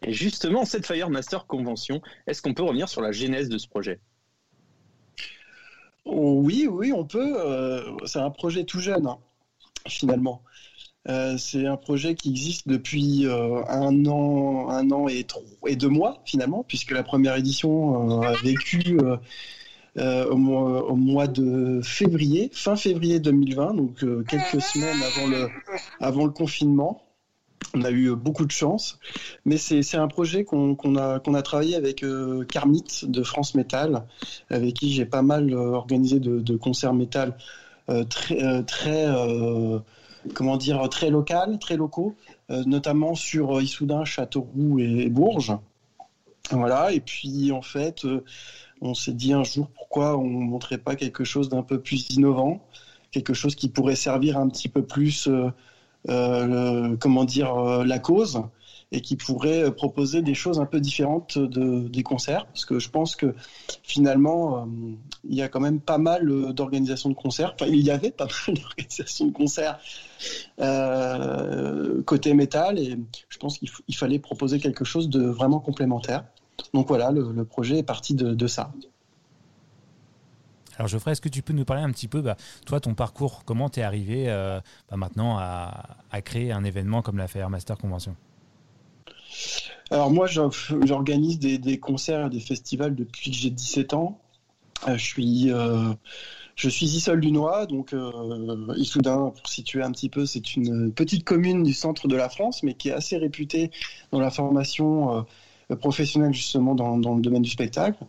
Et 0.03 0.15
justement, 0.15 0.65
cette 0.65 0.87
Fire 0.87 1.11
Master 1.11 1.47
Convention, 1.47 2.01
est-ce 2.27 2.41
qu'on 2.41 2.55
peut 2.55 2.63
revenir 2.63 2.89
sur 2.89 3.03
la 3.03 3.13
genèse 3.13 3.51
de 3.51 3.59
ce 3.59 3.69
projet? 3.69 4.01
Oui, 6.07 6.67
oui, 6.67 6.91
on 6.91 7.05
peut. 7.05 7.35
euh, 7.37 7.95
c'est 8.07 8.19
un 8.19 8.31
projet 8.31 8.65
tout 8.65 8.81
jeune, 8.81 9.07
hein, 9.07 9.19
finalement. 9.87 10.43
Euh, 11.09 11.39
c'est 11.39 11.67
un 11.67 11.77
projet 11.77 12.15
qui 12.15 12.31
existe 12.31 12.69
depuis 12.69 13.27
euh, 13.27 13.65
un 13.69 14.05
an, 14.07 14.69
un 14.69 14.91
an 14.91 15.09
et, 15.09 15.25
tro- 15.25 15.45
et 15.67 15.77
deux 15.77 15.89
mois, 15.89 16.21
finalement, 16.27 16.63
puisque 16.67 16.91
la 16.91 17.03
première 17.03 17.37
édition 17.37 18.23
euh, 18.23 18.27
a 18.27 18.35
vécu 18.43 18.99
au, 19.97 20.37
mois, 20.37 21.27
de 21.27 21.81
février, 21.83 22.51
fin 22.53 22.77
février 22.77 23.19
2020, 23.19 23.75
donc 23.75 24.05
quelques 24.27 24.61
semaines 24.61 24.97
avant 26.01 26.25
le, 26.27 26.31
confinement. 26.31 27.03
On 27.75 27.83
a 27.85 27.91
eu 27.91 28.15
beaucoup 28.17 28.47
de 28.47 28.51
chance, 28.51 28.99
mais 29.45 29.57
c'est 29.57 29.97
un 29.97 30.09
projet 30.09 30.45
qu'on 30.45 30.97
a, 30.97 31.21
a 31.23 31.43
travaillé 31.43 31.77
avec 31.77 32.03
euh, 32.03 32.45
Carmit 32.45 32.85
de 33.05 33.23
France 33.23 33.55
Metal, 33.55 34.07
avec 34.51 34.75
qui 34.75 34.93
j'ai 34.93 35.07
pas 35.07 35.23
mal 35.23 35.55
organisé 35.55 36.21
de, 36.21 36.57
concerts 36.57 36.95
métal 36.95 37.37
très, 38.09 38.65
très 38.65 39.07
comment 40.35 40.57
dire, 40.57 40.89
très 40.89 41.11
local, 41.11 41.59
très 41.59 41.77
locaux, 41.77 42.15
euh, 42.51 42.63
notamment 42.65 43.15
sur 43.15 43.59
euh, 43.59 43.63
Issoudun, 43.63 44.05
Châteauroux 44.05 44.79
et, 44.79 45.09
Bourges. 45.09 45.57
Voilà, 46.51 46.93
et 46.93 47.01
puis 47.01 47.53
en 47.53 47.63
fait, 47.63 48.05
euh, 48.05 48.25
on 48.81 48.95
s'est 48.95 49.13
dit 49.13 49.33
un 49.33 49.45
jour 49.45 49.69
pourquoi 49.69 50.17
on 50.17 50.25
ne 50.25 50.45
montrait 50.45 50.79
pas 50.79 50.97
quelque 50.97 51.25
chose 51.25 51.49
d'un 51.49 51.63
peu 51.63 51.81
plus 51.81 52.11
innovant, 52.11 52.67
quelque 53.13 53.35
chose 53.35 53.55
qui 53.55 53.69
pourrait 53.69 53.97
servir 53.97 54.39
un 54.39 54.49
petit 54.49 54.69
peu 54.69 54.83
plus, 54.83 55.29
comment 56.07 57.25
dire, 57.25 57.55
la 57.85 57.99
cause, 57.99 58.43
et 58.93 59.01
qui 59.01 59.17
pourrait 59.17 59.65
euh, 59.65 59.71
proposer 59.71 60.23
des 60.23 60.35
choses 60.35 60.59
un 60.59 60.67
peu 60.67 60.81
différentes 60.81 61.39
de, 61.39 61.89
des 61.89 62.03
concerts, 62.03 62.47
parce 62.47 62.65
que 62.65 62.79
je 62.79 62.91
pense 62.91 63.17
que 63.17 63.35
finalement, 63.83 64.59
euh, 64.59 64.67
il 65.29 65.37
y 65.37 65.43
a 65.43 65.49
quand 65.49 65.61
même 65.61 65.81
pas 65.81 65.99
mal 65.99 66.29
euh, 66.29 66.53
d'organisations 66.53 67.09
de 67.09 67.15
concerts, 67.15 67.53
enfin 67.55 67.71
il 67.71 67.81
y 67.81 67.91
avait 67.91 68.11
pas 68.11 68.27
mal 68.47 68.57
d'organisations 68.57 69.27
de 69.27 69.33
concerts 69.33 69.79
côté 72.07 72.35
métal, 72.35 72.79
et 72.79 72.99
je 73.29 73.39
pense 73.39 73.59
qu'il 73.59 73.95
fallait 73.95 74.19
proposer 74.19 74.59
quelque 74.59 74.85
chose 74.85 75.09
de 75.09 75.23
vraiment 75.23 75.61
complémentaire. 75.61 76.25
Donc 76.75 76.89
voilà, 76.89 77.11
le, 77.11 77.45
projet 77.45 77.79
est 77.79 77.83
parti 77.83 78.15
de, 78.15 78.47
ça. 78.47 78.73
Alors 80.77 80.89
Geoffrey, 80.89 81.13
est-ce 81.13 81.21
que 81.21 81.29
tu 81.29 81.43
peux 81.43 81.53
nous 81.53 81.65
parler 81.65 81.83
un 81.83 81.91
petit 81.91 82.09
peu, 82.09 82.21
bah, 82.21 82.37
toi 82.67 82.81
ton 82.81 82.95
parcours, 82.95 83.43
comment 83.45 83.69
t'es 83.69 83.83
arrivé 83.83 84.29
euh, 84.29 84.61
bah, 84.91 84.97
maintenant 84.97 85.39
à, 85.39 85.97
créer 86.23 86.53
un 86.53 86.65
événement 86.65 87.03
comme 87.03 87.19
la 87.19 87.49
Master 87.49 87.77
Convention? 87.77 88.15
Alors 89.91 90.11
moi, 90.11 90.27
j'or- 90.27 90.53
j'organise 90.85 91.39
des, 91.39 91.79
concerts 91.79 92.27
et 92.27 92.31
des 92.31 92.41
festivals 92.41 92.95
depuis 92.95 93.31
que 93.31 93.37
j'ai 93.37 93.51
17 93.51 93.95
ans. 93.95 94.21
Euh, 94.89 94.97
je 94.97 95.05
suis, 95.05 95.53
euh, 95.53 95.93
je 96.55 96.69
suis 96.69 96.87
Issol 96.87 97.21
du 97.21 97.33
Noix, 97.33 97.67
donc 97.67 97.93
euh, 97.93 98.75
Issoudun, 98.77 99.33
pour 99.37 99.49
situer 99.49 99.83
un 99.83 99.91
petit 99.91 100.09
peu, 100.09 100.27
c'est 100.27 100.57
une 100.57 100.93
petite 100.93 101.25
commune 101.25 101.65
du 101.65 101.75
centre 101.75 102.07
de 102.07 102.17
la 102.17 102.29
France, 102.29 102.63
mais 102.63 102.75
qui 102.75 102.89
est 102.89 102.93
assez 102.93 103.17
réputée 103.17 103.71
dans 104.13 104.21
la 104.21 104.31
formation 104.31 105.27
euh, 105.71 105.77
professionnelle 105.77 106.33
justement 106.33 106.75
dans, 106.75 106.97
le 106.97 107.21
domaine 107.21 107.43
du 107.43 107.51
spectacle. 107.51 108.05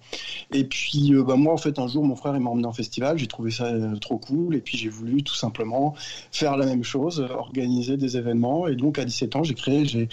Et 0.53 0.63
puis 0.63 1.13
bah, 1.13 1.35
moi, 1.35 1.53
en 1.53 1.57
fait, 1.57 1.79
un 1.79 1.87
jour, 1.87 2.03
mon 2.03 2.15
frère 2.15 2.39
m'a 2.39 2.49
emmené 2.49 2.67
en 2.67 2.73
festival, 2.73 3.17
j'ai 3.17 3.27
trouvé 3.27 3.49
ça 3.49 3.71
trop 3.99 4.17
cool, 4.17 4.55
et 4.55 4.61
puis 4.61 4.77
j'ai 4.77 4.89
voulu 4.89 5.23
tout 5.23 5.35
simplement 5.35 5.95
faire 6.31 6.57
la 6.57 6.67
même 6.67 6.83
chose, 6.83 7.19
organiser 7.19 7.97
des 7.97 8.17
événements. 8.17 8.67
Et 8.67 8.75
donc 8.75 8.99
à 8.99 9.05
17 9.05 9.35
ans, 9.35 9.43
j'ai 9.43 9.55
créé, 9.55 9.85
j'ai 9.85 10.09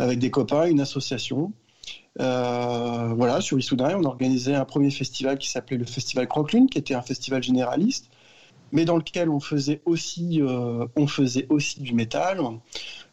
avec 0.00 0.18
des 0.18 0.30
copains 0.30 0.66
une 0.66 0.80
association. 0.80 1.52
Euh, 2.20 3.12
voilà, 3.14 3.40
sur 3.40 3.58
Issoudun, 3.58 3.98
on 3.98 4.04
organisait 4.04 4.54
un 4.54 4.64
premier 4.64 4.90
festival 4.90 5.38
qui 5.38 5.48
s'appelait 5.48 5.76
le 5.76 5.84
Festival 5.84 6.26
Croque-Lune, 6.26 6.68
qui 6.68 6.78
était 6.78 6.94
un 6.94 7.02
festival 7.02 7.42
généraliste, 7.42 8.10
mais 8.72 8.84
dans 8.84 8.96
lequel 8.96 9.28
on 9.28 9.40
faisait 9.40 9.82
aussi, 9.84 10.40
euh, 10.40 10.86
on 10.96 11.06
faisait 11.06 11.46
aussi 11.50 11.80
du 11.80 11.94
métal. 11.94 12.40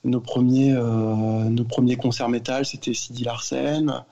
Nos 0.04 0.22
premiers, 0.22 0.74
euh, 0.74 0.84
nos 0.84 1.66
premiers 1.66 1.98
concerts 1.98 2.30
métal, 2.30 2.66
c'était 2.66 2.94
Sidi 2.94 3.26
Larsen, 3.26 4.04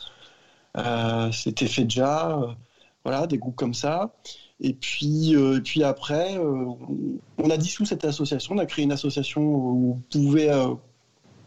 c'était 1.32 1.68
Fedja, 1.68 2.56
voilà, 3.04 3.28
des 3.28 3.38
groupes 3.38 3.56
comme 3.56 3.74
ça. 3.74 4.14
Et 4.60 4.74
puis, 4.74 5.36
puis 5.64 5.84
après, 5.84 6.38
on 6.38 7.50
a 7.50 7.58
dissous 7.58 7.86
cette 7.86 8.04
association, 8.06 8.56
on 8.56 8.58
a 8.58 8.66
créé 8.66 8.84
une 8.84 8.92
association 8.92 9.42
où 9.42 9.98
on 9.98 10.02
pouvait 10.12 10.50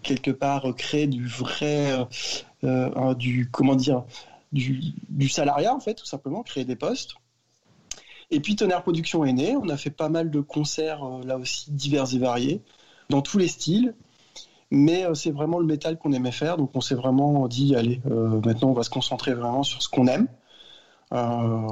quelque 0.02 0.30
part 0.30 0.74
créer 0.76 1.06
du 1.06 1.26
vrai, 1.26 1.92
euh, 1.92 2.04
euh, 2.64 3.14
du 3.14 3.48
comment 3.50 3.76
dire, 3.76 4.04
du, 4.52 4.80
du 5.08 5.28
salariat 5.28 5.74
en 5.74 5.80
fait, 5.80 5.94
tout 5.94 6.06
simplement, 6.06 6.42
créer 6.42 6.64
des 6.64 6.76
postes. 6.76 7.14
Et 8.30 8.40
puis 8.40 8.56
Tonnerre 8.56 8.82
Production 8.82 9.24
est 9.24 9.32
né. 9.32 9.56
On 9.56 9.68
a 9.68 9.76
fait 9.76 9.90
pas 9.90 10.08
mal 10.08 10.30
de 10.30 10.40
concerts 10.40 11.04
euh, 11.04 11.24
là 11.24 11.38
aussi 11.38 11.70
divers 11.70 12.12
et 12.14 12.18
variés, 12.18 12.62
dans 13.08 13.22
tous 13.22 13.38
les 13.38 13.48
styles. 13.48 13.94
Mais 14.70 15.04
euh, 15.04 15.14
c'est 15.14 15.30
vraiment 15.30 15.58
le 15.58 15.64
métal 15.64 15.96
qu'on 15.96 16.12
aimait 16.12 16.32
faire, 16.32 16.58
donc 16.58 16.70
on 16.74 16.82
s'est 16.82 16.94
vraiment 16.94 17.48
dit 17.48 17.74
allez, 17.74 18.02
euh, 18.10 18.40
maintenant 18.44 18.68
on 18.68 18.74
va 18.74 18.82
se 18.82 18.90
concentrer 18.90 19.32
vraiment 19.32 19.62
sur 19.62 19.80
ce 19.80 19.88
qu'on 19.88 20.06
aime. 20.06 20.28
Euh, 21.12 21.68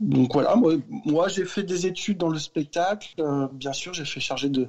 donc 0.00 0.32
voilà, 0.32 0.56
moi, 0.56 0.74
moi, 1.04 1.28
j'ai 1.28 1.44
fait 1.44 1.62
des 1.62 1.86
études 1.86 2.18
dans 2.18 2.28
le 2.30 2.38
spectacle. 2.38 3.14
Euh, 3.18 3.48
bien 3.52 3.72
sûr, 3.72 3.92
j'ai 3.92 4.04
fait 4.04 4.20
charger 4.20 4.48
de 4.48 4.68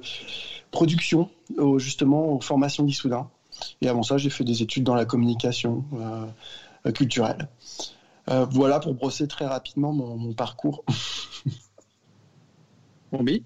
production 0.70 1.30
au- 1.58 1.78
justement 1.78 2.34
aux 2.34 2.40
formations 2.40 2.84
d'Issoudun. 2.84 3.28
Et 3.80 3.88
avant 3.88 4.02
ça, 4.02 4.18
j'ai 4.18 4.30
fait 4.30 4.44
des 4.44 4.62
études 4.62 4.84
dans 4.84 4.94
la 4.94 5.04
communication 5.04 5.84
euh, 5.94 6.26
euh, 6.86 6.92
culturelle. 6.92 7.48
Euh, 8.30 8.46
voilà 8.50 8.80
pour 8.80 8.94
brosser 8.94 9.26
très 9.28 9.46
rapidement 9.46 9.92
mon, 9.92 10.16
mon 10.16 10.32
parcours. 10.32 10.84
Bombi 13.12 13.44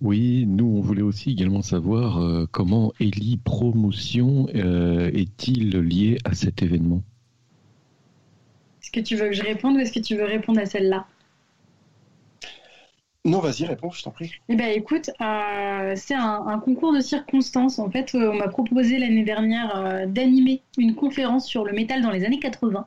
Oui, 0.00 0.44
nous, 0.46 0.66
on 0.66 0.80
voulait 0.80 1.02
aussi 1.02 1.30
également 1.30 1.62
savoir 1.62 2.18
euh, 2.18 2.46
comment 2.50 2.92
Eli 3.00 3.38
Promotion 3.38 4.46
euh, 4.54 5.10
est-il 5.12 5.70
lié 5.78 6.18
à 6.24 6.34
cet 6.34 6.62
événement? 6.62 7.02
Que 8.94 9.00
tu 9.00 9.16
veux 9.16 9.26
que 9.28 9.34
je 9.34 9.42
réponde 9.42 9.76
ou 9.76 9.80
est-ce 9.80 9.92
que 9.92 10.00
tu 10.00 10.16
veux 10.16 10.24
répondre 10.24 10.60
à 10.60 10.66
celle-là? 10.66 11.06
Non, 13.26 13.40
vas-y, 13.40 13.64
réponds, 13.64 13.90
je 13.90 14.02
t'en 14.02 14.10
prie. 14.10 14.32
Eh 14.50 14.54
ben 14.54 14.68
écoute, 14.68 15.08
euh, 15.22 15.94
c'est 15.96 16.14
un, 16.14 16.46
un 16.46 16.58
concours 16.58 16.92
de 16.92 17.00
circonstances. 17.00 17.78
En 17.78 17.90
fait, 17.90 18.14
euh, 18.14 18.30
on 18.30 18.34
m'a 18.34 18.48
proposé 18.48 18.98
l'année 18.98 19.24
dernière 19.24 19.74
euh, 19.76 20.06
d'animer 20.06 20.62
une 20.76 20.94
conférence 20.94 21.46
sur 21.46 21.64
le 21.64 21.72
métal 21.72 22.02
dans 22.02 22.10
les 22.10 22.24
années 22.26 22.38
80. 22.38 22.86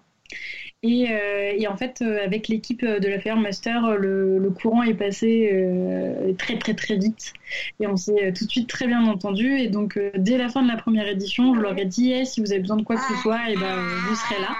Et, 0.83 1.07
euh, 1.09 1.53
et 1.57 1.67
en 1.67 1.75
fait, 1.75 2.03
euh, 2.03 2.23
avec 2.23 2.49
l'équipe 2.49 2.85
de 2.85 3.07
la 3.07 3.19
Fire 3.19 3.37
Master, 3.37 3.97
le, 3.97 4.37
le 4.37 4.49
courant 4.51 4.83
est 4.83 4.93
passé 4.93 5.49
euh, 5.51 6.33
très 6.33 6.59
très 6.59 6.75
très 6.75 6.97
vite. 6.97 7.33
Et 7.79 7.87
on 7.87 7.97
s'est 7.97 8.31
tout 8.33 8.45
de 8.45 8.51
suite 8.51 8.69
très 8.69 8.85
bien 8.85 9.03
entendu. 9.07 9.57
Et 9.57 9.69
donc, 9.69 9.97
euh, 9.97 10.11
dès 10.17 10.37
la 10.37 10.49
fin 10.49 10.61
de 10.61 10.67
la 10.67 10.77
première 10.77 11.07
édition, 11.07 11.55
je 11.55 11.61
leur 11.61 11.75
ai 11.79 11.85
dit 11.85 12.11
Eh, 12.13 12.25
si 12.25 12.41
vous 12.41 12.51
avez 12.51 12.61
besoin 12.61 12.77
de 12.77 12.83
quoi 12.83 12.95
que 12.95 13.01
ce 13.01 13.15
soit, 13.23 13.49
et 13.49 13.55
ben, 13.55 13.75
vous 14.07 14.15
serez 14.15 14.39
là. 14.39 14.55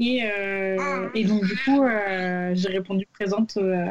Et, 0.00 0.22
euh, 0.24 1.08
et 1.14 1.24
donc, 1.24 1.44
du 1.44 1.54
coup, 1.56 1.84
euh, 1.84 2.52
j'ai 2.54 2.68
répondu 2.68 3.06
présente 3.12 3.58
euh, 3.58 3.86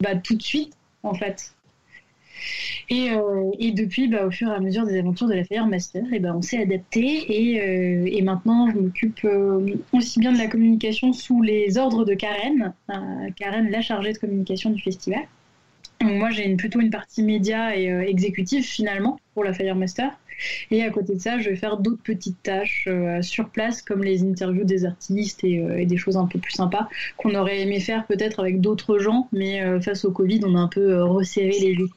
bah, 0.00 0.14
tout 0.14 0.36
de 0.36 0.42
suite, 0.42 0.74
en 1.02 1.14
fait. 1.14 1.54
Et, 2.90 3.10
depuis, 3.72 4.08
bah, 4.08 4.26
au 4.26 4.30
fur 4.30 4.50
et 4.50 4.54
à 4.54 4.60
mesure 4.60 4.84
des 4.84 4.98
aventures 4.98 5.28
de 5.28 5.34
la 5.34 5.44
Fire 5.44 5.66
Master, 5.66 6.02
et 6.12 6.18
ben 6.18 6.34
on 6.36 6.42
s'est 6.42 6.60
adapté 6.60 8.16
et, 8.16 8.22
maintenant 8.22 8.68
je 8.70 8.78
m'occupe 8.78 9.26
aussi 9.92 10.18
bien 10.18 10.32
de 10.32 10.38
la 10.38 10.46
communication 10.46 11.12
sous 11.12 11.42
les 11.42 11.76
ordres 11.76 12.04
de 12.04 12.14
Karen, 12.14 12.72
Karen 13.36 13.70
la 13.70 13.82
chargée 13.82 14.12
de 14.12 14.18
communication 14.18 14.70
du 14.70 14.82
festival. 14.82 15.20
Moi 16.02 16.30
j'ai 16.30 16.52
plutôt 16.56 16.80
une 16.80 16.90
partie 16.90 17.22
média 17.22 17.76
et 17.76 17.88
exécutive 18.08 18.64
finalement 18.64 19.20
pour 19.34 19.44
la 19.44 19.52
Fire 19.52 19.76
Master. 19.76 20.18
Et 20.70 20.82
à 20.82 20.90
côté 20.90 21.14
de 21.14 21.20
ça, 21.20 21.38
je 21.38 21.50
vais 21.50 21.56
faire 21.56 21.76
d'autres 21.76 22.02
petites 22.02 22.42
tâches 22.42 22.84
euh, 22.88 23.22
sur 23.22 23.50
place, 23.50 23.82
comme 23.82 24.02
les 24.02 24.22
interviews 24.22 24.64
des 24.64 24.84
artistes 24.84 25.44
et, 25.44 25.58
euh, 25.58 25.78
et 25.78 25.86
des 25.86 25.96
choses 25.96 26.16
un 26.16 26.26
peu 26.26 26.38
plus 26.38 26.52
sympas 26.52 26.88
qu'on 27.16 27.34
aurait 27.34 27.60
aimé 27.60 27.80
faire 27.80 28.06
peut-être 28.06 28.40
avec 28.40 28.60
d'autres 28.60 28.98
gens, 28.98 29.28
mais 29.32 29.62
euh, 29.62 29.80
face 29.80 30.04
au 30.04 30.12
Covid, 30.12 30.40
on 30.44 30.54
a 30.54 30.58
un 30.58 30.68
peu 30.68 31.02
resserré 31.02 31.50
les 31.60 31.72
équipes. 31.72 31.94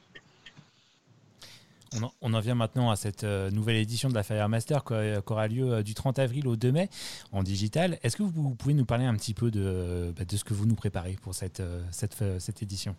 On 2.20 2.34
en, 2.34 2.40
vient 2.40 2.56
maintenant 2.56 2.90
à 2.90 2.96
cette 2.96 3.22
nouvelle 3.22 3.76
édition 3.76 4.08
de 4.08 4.14
la 4.14 4.24
Fire 4.24 4.48
Master 4.48 4.82
qui 4.82 4.94
aura 5.26 5.46
lieu 5.46 5.84
du 5.84 5.94
30 5.94 6.18
avril 6.18 6.48
au 6.48 6.56
2 6.56 6.72
mai 6.72 6.88
en 7.30 7.44
digital. 7.44 8.00
Est-ce 8.02 8.16
que 8.16 8.24
vous, 8.24 8.56
pouvez 8.56 8.74
nous 8.74 8.84
parler 8.84 9.04
un 9.04 9.14
petit 9.14 9.32
peu 9.32 9.52
de, 9.52 10.12
bah, 10.16 10.24
ce 10.28 10.42
que 10.42 10.54
vous 10.54 10.66
nous 10.66 10.74
préparez 10.74 11.16
pour 11.22 11.34
cette 11.34 11.62
édition? 12.62 12.96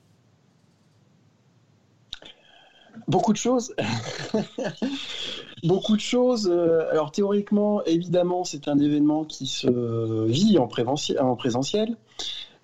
Beaucoup 3.07 3.33
de 3.33 3.37
choses. 3.37 3.75
Beaucoup 5.63 5.95
de 5.95 6.01
choses. 6.01 6.49
Euh, 6.51 6.89
Alors 6.91 7.11
théoriquement, 7.11 7.83
évidemment, 7.85 8.43
c'est 8.43 8.67
un 8.67 8.77
événement 8.77 9.23
qui 9.23 9.47
se 9.47 10.25
vit 10.25 10.57
en, 10.57 10.67
en 10.67 11.35
présentiel. 11.35 11.97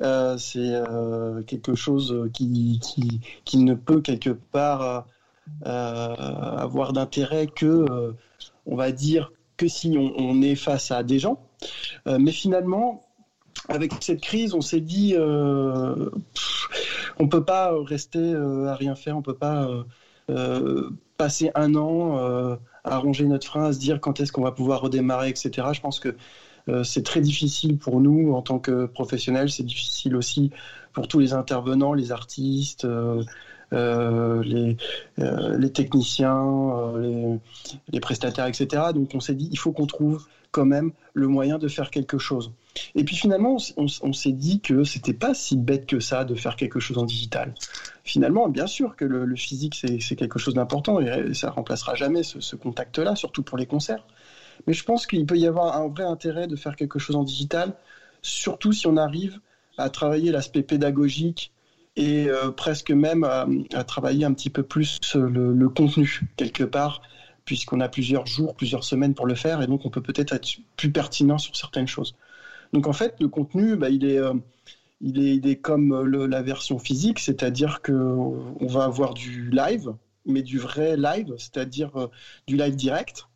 Euh, 0.01 0.37
c'est 0.37 0.59
euh, 0.59 1.43
quelque 1.43 1.75
chose 1.75 2.29
qui, 2.33 2.79
ne 3.53 3.73
peut 3.75 4.01
quelque 4.01 4.31
part 4.31 5.05
euh, 5.65 6.15
avoir 6.57 6.93
d'intérêt 6.93 7.47
que, 7.47 7.65
euh, 7.65 8.13
on 8.65 8.75
va 8.75 8.91
dire, 8.91 9.31
que 9.57 9.67
si 9.67 9.95
on, 9.97 10.41
est 10.41 10.55
face 10.55 10.91
à 10.91 11.03
des 11.03 11.19
gens. 11.19 11.39
Euh, 12.07 12.17
mais 12.19 12.31
finalement, 12.31 13.03
avec 13.67 13.91
cette 14.01 14.21
crise, 14.21 14.55
on 14.55 14.61
s'est 14.61 14.81
dit, 14.81 15.13
euh, 15.15 16.09
pff, 16.33 16.69
on 17.19 17.27
peut 17.27 17.43
pas 17.43 17.71
rester 17.83 18.19
euh, 18.19 18.67
à 18.67 18.75
rien 18.75 18.95
faire, 18.95 19.17
on 19.17 19.21
peut 19.21 19.35
pas 19.35 19.65
euh, 19.65 19.83
euh, 19.83 19.83
passer 21.21 21.51
un 21.53 21.75
an 21.75 22.17
euh, 22.17 22.55
à 22.83 22.97
ronger 22.97 23.25
notre 23.25 23.45
frein, 23.45 23.65
à 23.65 23.73
se 23.73 23.79
dire 23.79 24.01
quand 24.01 24.19
est-ce 24.19 24.31
qu'on 24.31 24.41
va 24.41 24.51
pouvoir 24.51 24.81
redémarrer, 24.81 25.29
etc. 25.29 25.67
Je 25.71 25.79
pense 25.79 25.99
que 25.99 26.15
euh, 26.67 26.83
c'est 26.83 27.03
très 27.03 27.21
difficile 27.21 27.77
pour 27.77 28.01
nous 28.01 28.33
en 28.33 28.41
tant 28.41 28.57
que 28.57 28.87
professionnels, 28.87 29.51
c'est 29.51 29.63
difficile 29.63 30.15
aussi 30.15 30.49
pour 30.93 31.07
tous 31.07 31.19
les 31.19 31.33
intervenants, 31.33 31.93
les 31.93 32.11
artistes, 32.11 32.85
euh, 32.85 33.23
euh, 33.73 34.43
les, 34.43 34.75
euh, 35.19 35.69
techniciens, 35.69 36.43
euh, 36.95 37.37
les, 37.93 37.99
prestataires, 38.01 38.47
etc. 38.47 38.67
Donc 38.93 39.11
on 39.13 39.21
s'est 39.21 39.35
dit, 39.35 39.47
il 39.51 39.57
faut 39.57 39.71
qu'on 39.71 39.85
trouve 39.85 40.25
quand 40.51 40.65
même 40.65 40.91
le 41.13 41.27
moyen 41.27 41.57
de 41.57 41.69
faire 41.69 41.89
quelque 41.89 42.17
chose. 42.17 42.51
Et 42.95 43.05
puis 43.05 43.15
finalement, 43.15 43.57
on, 43.77 43.85
on 44.01 44.13
s'est 44.13 44.33
dit 44.33 44.59
que 44.59 44.83
c'était 44.83 45.13
pas 45.13 45.33
si 45.33 45.55
bête 45.55 45.85
que 45.85 46.01
ça 46.01 46.25
de 46.25 46.35
faire 46.35 46.57
quelque 46.57 46.81
chose 46.81 46.97
en 46.97 47.05
digital. 47.05 47.53
Finalement, 48.03 48.49
bien 48.49 48.67
sûr 48.67 48.95
que 48.95 49.05
le, 49.05 49.35
physique, 49.35 49.75
c'est 49.75 50.15
quelque 50.15 50.39
chose 50.39 50.55
d'important 50.55 50.99
et 50.99 51.33
ça 51.33 51.51
remplacera 51.51 51.95
jamais 51.95 52.23
ce, 52.23 52.55
contact-là, 52.55 53.15
surtout 53.15 53.43
pour 53.43 53.57
les 53.57 53.65
concerts. 53.65 54.05
Mais 54.67 54.73
je 54.73 54.83
pense 54.83 55.05
qu'il 55.05 55.25
peut 55.25 55.37
y 55.37 55.47
avoir 55.47 55.77
un 55.77 55.87
vrai 55.87 56.03
intérêt 56.03 56.47
de 56.47 56.55
faire 56.55 56.75
quelque 56.75 56.99
chose 56.99 57.15
en 57.15 57.23
digital, 57.23 57.73
surtout 58.21 58.71
si 58.73 58.87
on 58.87 58.97
arrive 58.97 59.39
à 59.77 59.89
travailler 59.89 60.31
l'aspect 60.31 60.63
pédagogique 60.63 61.51
et 61.95 62.27
euh, 62.29 62.51
presque 62.51 62.91
même 62.91 63.23
à, 63.23 63.83
travailler 63.83 64.25
un 64.25 64.33
petit 64.33 64.49
peu 64.49 64.63
plus 64.63 64.99
le, 65.15 65.53
le 65.53 65.69
contenu, 65.69 66.21
quelque 66.37 66.63
part, 66.63 67.01
puisqu'on 67.45 67.81
a 67.81 67.89
plusieurs 67.89 68.25
jours, 68.25 68.55
plusieurs 68.55 68.83
semaines 68.83 69.13
pour 69.13 69.25
le 69.25 69.35
faire, 69.35 69.61
et 69.61 69.67
donc 69.67 69.85
on 69.85 69.89
peut 69.89 70.01
peut-être 70.01 70.33
être 70.33 70.47
plus 70.77 70.91
pertinent 70.91 71.37
sur 71.37 71.55
certaines 71.55 71.87
choses. 71.87 72.15
Donc 72.73 72.87
en 72.87 72.93
fait, 72.93 73.15
le 73.19 73.27
contenu, 73.27 73.75
bah, 73.75 73.89
il, 73.89 74.05
est, 74.05 74.17
euh, 74.17 74.33
il, 75.01 75.47
est, 75.47 75.55
comme 75.55 76.01
le- 76.03 76.25
la 76.27 76.41
version 76.41 76.79
physique, 76.79 77.19
c'est-à-dire 77.19 77.81
qu'on 77.81 78.55
va 78.61 78.83
avoir 78.85 79.13
du 79.13 79.49
live, 79.49 79.93
mais 80.25 80.41
du 80.43 80.59
vrai 80.59 80.95
live, 80.97 81.33
c'est-à-dire 81.37 81.91
euh, 81.95 82.07
du 82.47 82.55
live 82.57 82.75
direct. 82.75 83.27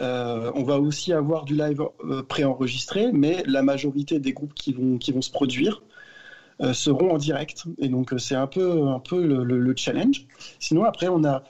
Euh, 0.00 0.52
on 0.54 0.62
va 0.62 0.78
aussi 0.78 1.12
avoir 1.12 1.44
du 1.44 1.56
live 1.56 1.82
euh, 2.04 2.22
préenregistré, 2.22 3.10
mais 3.12 3.42
la 3.46 3.62
majorité 3.62 4.20
des 4.20 4.32
groupes 4.32 4.54
qui 4.54 4.72
vont, 4.72 4.96
qui 4.98 5.10
vont 5.10 5.22
se 5.22 5.30
produire 5.30 5.82
euh, 6.62 6.72
seront 6.72 7.10
en 7.10 7.18
direct. 7.18 7.64
Et 7.78 7.88
donc 7.88 8.12
euh, 8.12 8.18
c'est 8.18 8.36
un 8.36 8.46
peu, 8.46 8.86
un 8.86 9.00
peu 9.00 9.26
le, 9.26 9.42
le- 9.42 9.58
le 9.58 9.74
challenge. 9.76 10.26
Sinon, 10.60 10.84
après, 10.84 11.08
on 11.08 11.24
a 11.24 11.42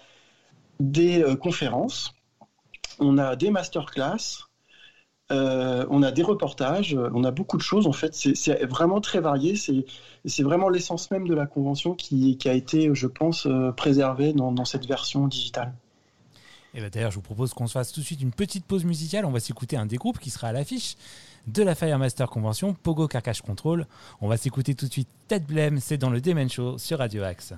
des 0.80 1.22
euh, 1.22 1.36
conférences, 1.36 2.14
on 2.98 3.18
a 3.18 3.36
des 3.36 3.50
masterclass, 3.50 4.47
euh, 5.30 5.84
on 5.90 6.02
a 6.02 6.10
des 6.10 6.22
reportages, 6.22 6.94
euh, 6.94 7.10
on 7.12 7.22
a 7.24 7.30
beaucoup 7.30 7.58
de 7.58 7.62
choses. 7.62 7.86
En 7.86 7.92
fait, 7.92 8.14
c'est 8.14 8.64
vraiment 8.64 9.00
très 9.00 9.20
varié. 9.20 9.54
C'est 9.56 10.42
vraiment 10.42 10.68
l'essence 10.68 11.10
même 11.10 11.28
de 11.28 11.34
la 11.34 11.46
convention 11.46 11.94
qui, 11.94 12.38
a 12.46 12.52
été, 12.52 12.90
je 12.94 13.06
pense, 13.06 13.46
euh, 13.46 13.70
préservée 13.72 14.32
dans, 14.32 14.64
cette 14.64 14.86
version 14.86 15.26
digitale. 15.26 15.74
Et 16.74 16.80
bah, 16.80 16.90
D'ailleurs, 16.90 17.10
je 17.10 17.16
vous 17.16 17.22
propose 17.22 17.52
qu'on 17.52 17.66
se 17.66 17.72
fasse 17.72 17.92
tout 17.92 18.00
de 18.00 18.04
suite 18.06 18.22
une 18.22 18.32
petite 18.32 18.64
pause 18.64 18.84
musicale. 18.84 19.26
On 19.26 19.30
va 19.30 19.40
s'écouter 19.40 19.76
un 19.76 19.86
des 19.86 19.96
groupes 19.96 20.18
qui 20.18 20.30
sera 20.30 20.48
à 20.48 20.52
l'affiche 20.52 20.96
de 21.46 21.62
la 21.62 21.74
Firemaster 21.74 22.28
Convention, 22.28 22.74
Pogo 22.74 23.06
Carcache 23.06 23.42
Control. 23.42 23.86
On 24.20 24.28
va 24.28 24.36
s'écouter 24.36 24.74
tout 24.74 24.86
de 24.86 24.92
suite 24.92 25.08
Ted 25.28 25.44
Blem, 25.46 25.78
c'est 25.78 25.98
dans 25.98 26.10
le 26.10 26.20
Demen 26.20 26.48
Show 26.48 26.78
sur 26.78 26.98
Radio 26.98 27.22
Axe. 27.22 27.54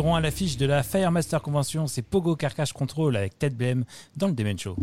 Seront 0.00 0.14
à 0.14 0.22
l'affiche 0.22 0.56
de 0.56 0.64
la 0.64 0.82
Firemaster 0.82 1.42
Convention. 1.42 1.86
C'est 1.86 2.00
Pogo 2.00 2.34
Carcache 2.34 2.72
Control 2.72 3.14
avec 3.16 3.38
Ted 3.38 3.54
Blame 3.54 3.84
dans 4.16 4.28
le 4.28 4.56
Show. 4.56 4.74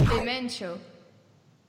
Demen 0.00 0.50
Show. 0.50 0.76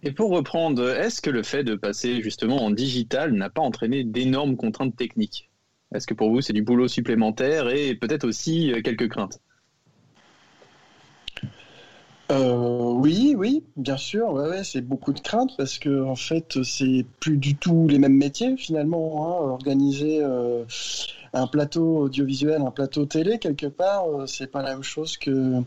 Et 0.03 0.11
pour 0.11 0.31
reprendre, 0.31 0.89
est-ce 0.89 1.21
que 1.21 1.29
le 1.29 1.43
fait 1.43 1.63
de 1.63 1.75
passer 1.75 2.21
justement 2.21 2.61
en 2.61 2.71
digital 2.71 3.31
n'a 3.31 3.49
pas 3.49 3.61
entraîné 3.61 4.03
d'énormes 4.03 4.57
contraintes 4.57 4.97
techniques? 4.97 5.49
Est-ce 5.93 6.05
que 6.05 6.13
pour 6.13 6.29
vous 6.29 6.41
c'est 6.41 6.51
du 6.51 6.61
boulot 6.61 6.89
supplémentaire 6.89 7.69
et 7.69 7.95
peut-être 7.95 8.27
aussi 8.27 8.73
euh, 8.73 8.81
quelques 8.81 9.07
craintes? 9.07 9.39
Euh, 12.32 12.91
oui, 12.93 13.36
oui, 13.38 13.63
bien 13.78 13.97
sûr, 13.97 14.32
ouais, 14.34 14.49
ouais, 14.49 14.63
c'est 14.63 14.82
beaucoup 14.82 15.13
de 15.13 15.19
crainte 15.19 15.51
parce 15.57 15.78
que 15.78 16.03
en 16.03 16.15
fait, 16.15 16.63
c'est 16.63 17.05
plus 17.19 17.38
du 17.38 17.55
tout 17.55 17.88
les 17.88 17.99
mêmes 17.99 18.15
métiers 18.17 18.57
finalement. 18.57 19.28
hein. 19.28 19.51
Organiser 19.51 20.19
euh, 20.23 20.63
un 21.34 21.45
plateau 21.45 21.97
audiovisuel, 22.05 22.61
un 22.63 22.71
plateau 22.71 23.05
télé 23.05 23.38
quelque 23.38 23.67
part, 23.67 24.07
euh, 24.09 24.26
c'est 24.26 24.47
pas 24.47 24.63
la 24.63 24.71
même 24.73 24.84
chose 24.84 25.17
que 25.17 25.61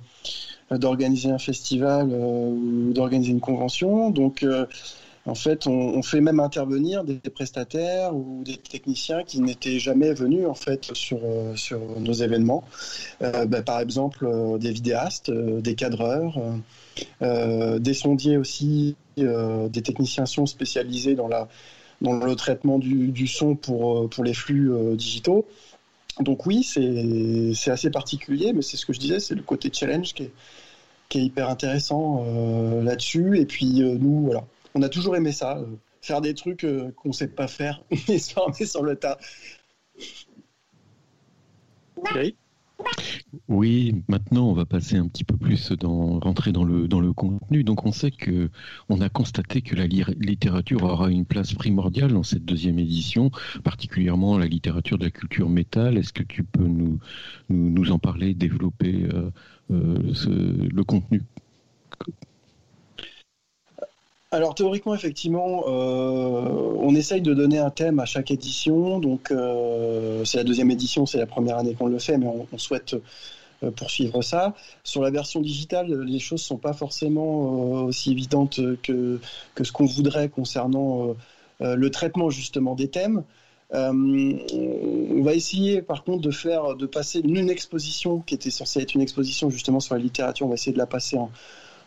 euh, 0.72 0.78
d'organiser 0.78 1.30
un 1.30 1.38
festival 1.38 2.10
euh, 2.12 2.50
ou 2.50 2.92
d'organiser 2.92 3.30
une 3.32 3.40
convention. 3.40 4.10
Donc, 4.10 4.44
en 5.28 5.34
fait, 5.34 5.66
on, 5.66 6.02
fait 6.02 6.22
même 6.22 6.40
intervenir 6.40 7.04
des 7.04 7.18
prestataires 7.18 8.16
ou 8.16 8.42
des 8.44 8.56
techniciens 8.56 9.24
qui 9.24 9.40
n'étaient 9.40 9.78
jamais 9.78 10.14
venus 10.14 10.46
en 10.46 10.54
fait 10.54 10.94
sur 10.94 11.20
euh, 11.22 11.54
sur 11.54 11.80
nos 12.00 12.14
événements. 12.14 12.64
Euh, 13.22 13.44
bah, 13.44 13.62
par 13.62 13.80
exemple, 13.80 14.24
euh, 14.24 14.56
des 14.56 14.70
vidéastes, 14.70 15.30
des 15.30 15.74
cadreurs, 15.74 16.40
des 17.20 17.94
sondiers 17.94 18.38
aussi, 18.38 18.96
des 19.16 19.82
techniciens 19.82 20.24
son 20.24 20.46
spécialisés 20.46 21.14
dans 21.14 21.28
la 21.28 21.48
dans 22.00 22.14
le 22.14 22.34
traitement 22.34 22.78
du, 22.78 23.08
du 23.08 23.26
son 23.26 23.54
pour 23.54 24.08
pour 24.08 24.24
les 24.24 24.34
flux 24.34 24.72
digitaux. 24.96 25.46
Donc 26.20 26.46
oui, 26.46 26.62
c'est 26.64 27.70
assez 27.70 27.90
particulier, 27.90 28.52
mais 28.54 28.62
c'est 28.62 28.78
ce 28.78 28.86
que 28.86 28.92
je 28.94 28.98
disais, 28.98 29.20
c'est 29.20 29.34
le 29.34 29.42
côté 29.42 29.70
challenge 29.72 30.14
qui 30.14 30.22
est 30.24 30.32
qui 31.10 31.18
est 31.18 31.22
hyper 31.22 31.48
intéressant 31.50 32.24
là-dessus. 32.82 33.38
Et 33.38 33.46
puis 33.46 33.80
nous, 33.80 34.22
voilà, 34.24 34.44
on 34.78 34.82
a 34.82 34.88
toujours 34.88 35.16
aimé 35.16 35.32
ça, 35.32 35.58
euh, 35.58 35.66
faire 36.02 36.20
des 36.20 36.34
trucs 36.34 36.62
euh, 36.64 36.92
qu'on 36.92 37.12
sait 37.12 37.28
pas 37.28 37.48
faire 37.48 37.82
et 37.90 38.18
se 38.18 38.32
former 38.32 38.64
sur 38.64 38.82
le 38.84 38.94
tas. 38.96 39.18
Oui, 43.48 44.02
maintenant 44.06 44.48
on 44.48 44.52
va 44.52 44.64
passer 44.64 44.96
un 44.96 45.08
petit 45.08 45.24
peu 45.24 45.36
plus 45.36 45.72
dans 45.72 46.20
rentrer 46.20 46.52
dans 46.52 46.62
le 46.62 46.86
dans 46.86 47.00
le 47.00 47.12
contenu. 47.12 47.64
Donc 47.64 47.84
on 47.84 47.90
sait 47.90 48.12
que 48.12 48.50
on 48.88 49.00
a 49.00 49.08
constaté 49.08 49.62
que 49.62 49.74
la 49.74 49.88
li- 49.88 50.04
littérature 50.20 50.84
aura 50.84 51.10
une 51.10 51.24
place 51.24 51.54
primordiale 51.54 52.12
dans 52.12 52.22
cette 52.22 52.44
deuxième 52.44 52.78
édition, 52.78 53.32
particulièrement 53.64 54.38
la 54.38 54.46
littérature 54.46 54.96
de 54.96 55.04
la 55.04 55.10
culture 55.10 55.48
métal. 55.48 55.98
Est-ce 55.98 56.12
que 56.12 56.22
tu 56.22 56.44
peux 56.44 56.64
nous 56.66 57.00
nous, 57.48 57.70
nous 57.70 57.90
en 57.90 57.98
parler, 57.98 58.32
développer 58.32 59.08
euh, 59.12 59.30
euh, 59.72 60.14
ce- 60.14 60.28
le 60.28 60.84
contenu? 60.84 61.22
Alors 64.30 64.54
théoriquement, 64.54 64.94
effectivement, 64.94 65.64
euh, 65.68 66.76
on 66.80 66.94
essaye 66.94 67.22
de 67.22 67.32
donner 67.32 67.58
un 67.58 67.70
thème 67.70 67.98
à 67.98 68.04
chaque 68.04 68.30
édition. 68.30 68.98
Donc 68.98 69.30
euh, 69.30 70.22
c'est 70.26 70.36
la 70.36 70.44
deuxième 70.44 70.70
édition, 70.70 71.06
c'est 71.06 71.16
la 71.18 71.26
première 71.26 71.56
année 71.56 71.74
qu'on 71.74 71.86
le 71.86 71.98
fait, 71.98 72.18
mais 72.18 72.26
on, 72.26 72.58
souhaite 72.58 72.94
euh, 73.62 73.70
poursuivre 73.70 74.20
ça. 74.20 74.54
Sur 74.84 75.02
la 75.02 75.10
version 75.10 75.40
digitale, 75.40 76.02
les 76.02 76.18
choses 76.18 76.42
sont 76.42 76.58
pas 76.58 76.74
forcément 76.74 77.84
aussi 77.84 78.12
évidentes 78.12 78.60
que, 78.82 79.18
que 79.54 79.64
ce 79.64 79.72
qu'on 79.72 79.86
voudrait 79.86 80.28
concernant 80.28 81.16
le 81.60 81.90
traitement 81.90 82.28
justement 82.28 82.74
des 82.74 82.88
thèmes. 82.88 83.24
On 83.72 85.22
va 85.22 85.32
essayer 85.32 85.80
par 85.80 86.04
contre 86.04 86.20
de 86.20 86.30
faire, 86.30 86.76
de 86.76 86.86
passer 86.86 87.20
une 87.20 87.48
exposition 87.48 88.20
qui 88.20 88.34
était 88.34 88.50
censée 88.50 88.80
être 88.80 88.94
une 88.94 89.00
exposition 89.00 89.48
justement 89.48 89.80
sur 89.80 89.94
la 89.94 90.00
littérature, 90.02 90.44
on 90.46 90.50
va 90.50 90.54
essayer 90.54 90.72
de 90.72 90.78
la 90.78 90.86
passer 90.86 91.16
en, 91.16 91.30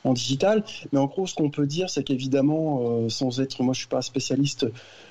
en 0.04 0.14
digital. 0.14 0.64
Mais 0.92 1.00
en 1.00 1.06
gros, 1.06 1.28
ce 1.28 1.36
qu'on 1.36 1.50
peut 1.50 1.68
dire, 1.68 1.90
c'est 1.90 2.04
qu'évidemment, 2.04 2.82
euh, 2.82 3.10
sans 3.10 3.40
être, 3.40 3.62
moi 3.64 3.74
je 3.74 3.80
suis 3.80 3.88
pas 3.88 4.02
spécialiste 4.02 4.66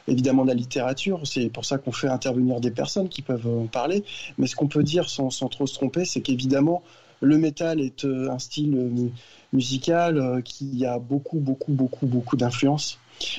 évidemment 0.08 0.42
de 0.42 0.48
la 0.48 0.54
littérature, 0.54 1.20
c'est 1.24 1.48
pour 1.48 1.64
ça 1.64 1.78
qu'on 1.78 1.92
fait 1.92 2.08
intervenir 2.08 2.60
des 2.60 2.70
personnes 2.70 3.08
qui 3.08 3.22
peuvent 3.22 3.46
en 3.46 3.66
parler. 3.66 4.04
Mais 4.38 4.46
ce 4.46 4.56
qu'on 4.56 4.66
peut 4.66 4.82
dire 4.82 5.08
sans, 5.08 5.30
sans 5.30 5.48
trop 5.48 5.66
se 5.66 5.74
tromper, 5.74 6.04
c'est 6.04 6.20
qu'évidemment, 6.20 6.82
le 7.20 7.38
métal 7.38 7.80
est 7.80 8.04
euh, 8.04 8.30
un 8.30 8.38
style 8.38 8.74
euh, 8.74 8.88
mu- 8.88 9.12
musical 9.52 10.42
qui 10.44 10.86
a 10.86 10.98
beaucoup, 10.98 11.38
beaucoup, 11.38 11.72
beaucoup, 11.72 12.06
beaucoup 12.06 12.36
d'influence, 12.36 12.98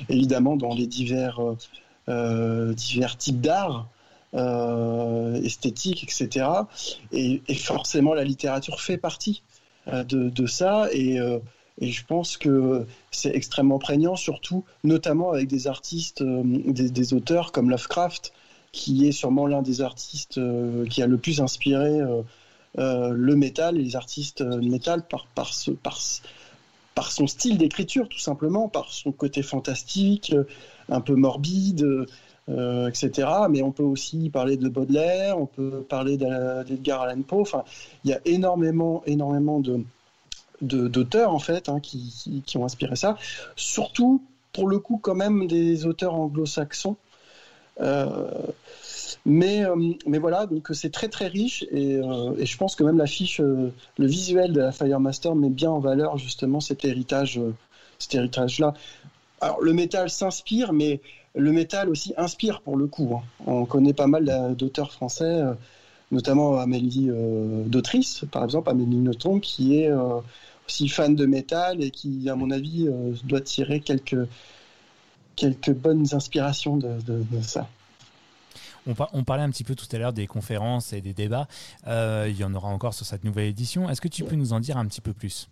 évidemment, 0.10 0.56
dans 0.58 0.74
les 0.74 0.86
divers, 0.86 1.40
divers 2.08 3.18
types 3.18 3.40
d'art. 3.40 3.88
esthétiques, 5.44 6.04
etc. 6.04 6.46
Et, 7.14 7.42
forcément, 7.56 8.14
la 8.14 8.26
littérature 8.26 8.82
fait 8.82 8.98
partie 8.98 9.42
de, 9.88 10.30
de 10.30 10.46
ça. 10.46 10.88
Et, 10.92 11.20
euh, 11.20 11.40
et 11.80 11.92
je 11.92 12.06
pense 12.06 12.38
que 12.38 12.86
c'est 13.10 13.36
extrêmement 13.36 13.80
prégnant, 13.80 14.16
surtout, 14.16 14.64
notamment 14.84 15.32
avec 15.32 15.48
des 15.48 15.68
artistes, 15.68 16.22
euh, 16.22 16.44
des, 16.46 17.14
auteurs 17.14 17.52
comme 17.52 17.70
Lovecraft, 17.70 18.34
qui 18.72 19.08
est 19.08 19.12
sûrement 19.12 19.48
l'un 19.48 19.62
des 19.62 19.82
artistes 19.82 20.38
euh, 20.38 20.86
qui 20.86 21.02
a 21.02 21.08
le 21.08 21.18
plus 21.18 21.42
inspiré 21.42 22.00
euh, 22.00 22.22
euh, 22.78 23.10
le 23.10 23.36
métal 23.36 23.78
et 23.78 23.82
les 23.82 23.96
artistes 23.96 24.42
euh, 24.42 24.62
métal 24.62 25.06
par, 25.08 25.26
par, 25.26 25.54
ce, 25.54 25.72
par, 25.72 26.00
par 26.94 27.12
son 27.12 27.28
style 27.28 27.58
d'écriture, 27.58 28.08
tout 28.08 28.20
simplement, 28.20 28.70
par 28.70 28.92
son 28.92 29.12
côté 29.12 29.42
fantastique, 29.42 30.34
euh, 30.34 30.44
un 30.88 31.02
peu 31.02 31.16
morbide. 31.16 32.06
Euh, 32.52 32.90
etc. 32.90 33.28
Mais 33.50 33.62
on 33.62 33.72
peut 33.72 33.84
aussi 33.84 34.30
parler 34.30 34.58
de 34.58 34.68
Baudelaire, 34.68 35.40
on 35.40 35.46
peut 35.46 35.86
parler 35.88 36.18
d'Edgar 36.18 37.02
Allan 37.02 37.22
Poe. 37.22 37.42
Enfin, 37.42 37.64
il 38.04 38.12
y 38.12 38.14
a 38.14 38.20
énormément, 38.26 39.04
énormément 39.06 39.60
de 39.60 39.84
d'auteurs 40.62 41.34
en 41.34 41.40
fait 41.40 41.70
hein, 41.70 41.80
qui, 41.80 42.44
qui, 42.46 42.58
ont 42.58 42.66
inspiré 42.66 42.96
ça. 42.96 43.18
Surtout 43.56 44.22
pour 44.54 44.68
le 44.68 44.78
coup 44.78 45.00
quand 45.02 45.16
même 45.16 45.48
des 45.48 45.88
auteurs 45.88 46.14
anglo-saxons. 46.14 46.98
Euh, 47.80 48.30
mais, 49.26 49.66
euh, 49.66 49.76
mais 50.06 50.20
voilà, 50.20 50.46
donc 50.46 50.68
c'est 50.74 50.92
très 50.92 51.08
très 51.08 51.28
riche 51.28 51.64
et, 51.72 51.94
et 52.38 52.46
je 52.46 52.58
pense 52.58 52.76
que 52.76 52.84
même 52.84 53.00
l'affiche, 53.00 53.40
le 53.40 53.74
visuel 53.98 54.54
de 54.54 54.62
la 54.62 54.72
Firemaster 54.72 55.34
met 55.34 55.50
bien 55.50 55.72
en 55.72 55.80
valeur 55.80 56.20
justement 56.20 56.60
cet 56.60 56.86
héritage, 56.86 57.42
cet 57.98 58.14
héritage-là. 58.14 58.76
Alors 59.40 59.62
le 59.62 59.74
métal 59.74 60.12
s'inspire, 60.12 60.74
mais 60.74 61.02
le 61.36 61.52
métal 61.52 61.90
aussi 61.90 62.14
inspire 62.18 62.62
pour 62.62 62.76
le 62.78 62.88
coup. 62.88 63.16
hein. 63.16 63.24
On 63.48 63.66
connaît 63.66 63.94
pas 63.94 64.08
mal 64.08 64.26
d'a- 64.26 64.50
d'auteurs 64.50 64.92
français, 64.92 65.24
euh, 65.24 65.54
notamment 66.12 66.58
Amélie 66.60 67.08
euh, 67.10 67.64
d'Autrice, 67.66 68.26
par 68.32 68.44
exemple, 68.44 68.70
Amélie 68.70 68.98
Nothomb, 68.98 69.40
qui 69.40 69.78
est 69.78 69.88
euh, 69.90 70.20
aussi 70.68 70.90
fan 70.90 71.16
de 71.16 71.26
métal 71.26 71.82
et 71.82 71.90
qui, 71.92 72.30
à 72.30 72.36
mon 72.36 72.52
avis, 72.52 72.88
euh, 72.88 73.14
doit 73.24 73.42
tirer 73.42 73.80
quelques, 73.80 74.28
quelques 75.36 75.74
bonnes 75.74 76.06
inspirations 76.14 76.78
de, 76.78 77.00
de- 77.06 77.24
de 77.32 77.42
ça. 77.42 77.68
On, 78.88 78.94
par- 78.96 79.10
on 79.14 79.24
parlait 79.24 79.44
un 79.44 79.50
petit 79.52 79.64
peu 79.64 79.76
tout 79.76 79.86
à 79.92 79.98
l'heure 79.98 80.14
des 80.14 80.28
conférences 80.28 80.92
et 80.92 81.02
des 81.02 81.14
débats. 81.14 81.48
Il 81.88 82.36
y 82.36 82.44
en 82.44 82.54
aura 82.54 82.68
encore 82.70 82.94
sur 82.94 83.06
cette 83.06 83.24
nouvelle 83.24 83.48
édition. 83.48 83.90
Est-ce 83.90 84.02
que 84.02 84.08
tu 84.08 84.24
peux 84.24 84.36
nous 84.36 84.54
en 84.54 84.60
dire 84.60 84.78
un 84.78 84.86
petit 84.86 85.02
peu 85.02 85.14
plus? 85.14 85.48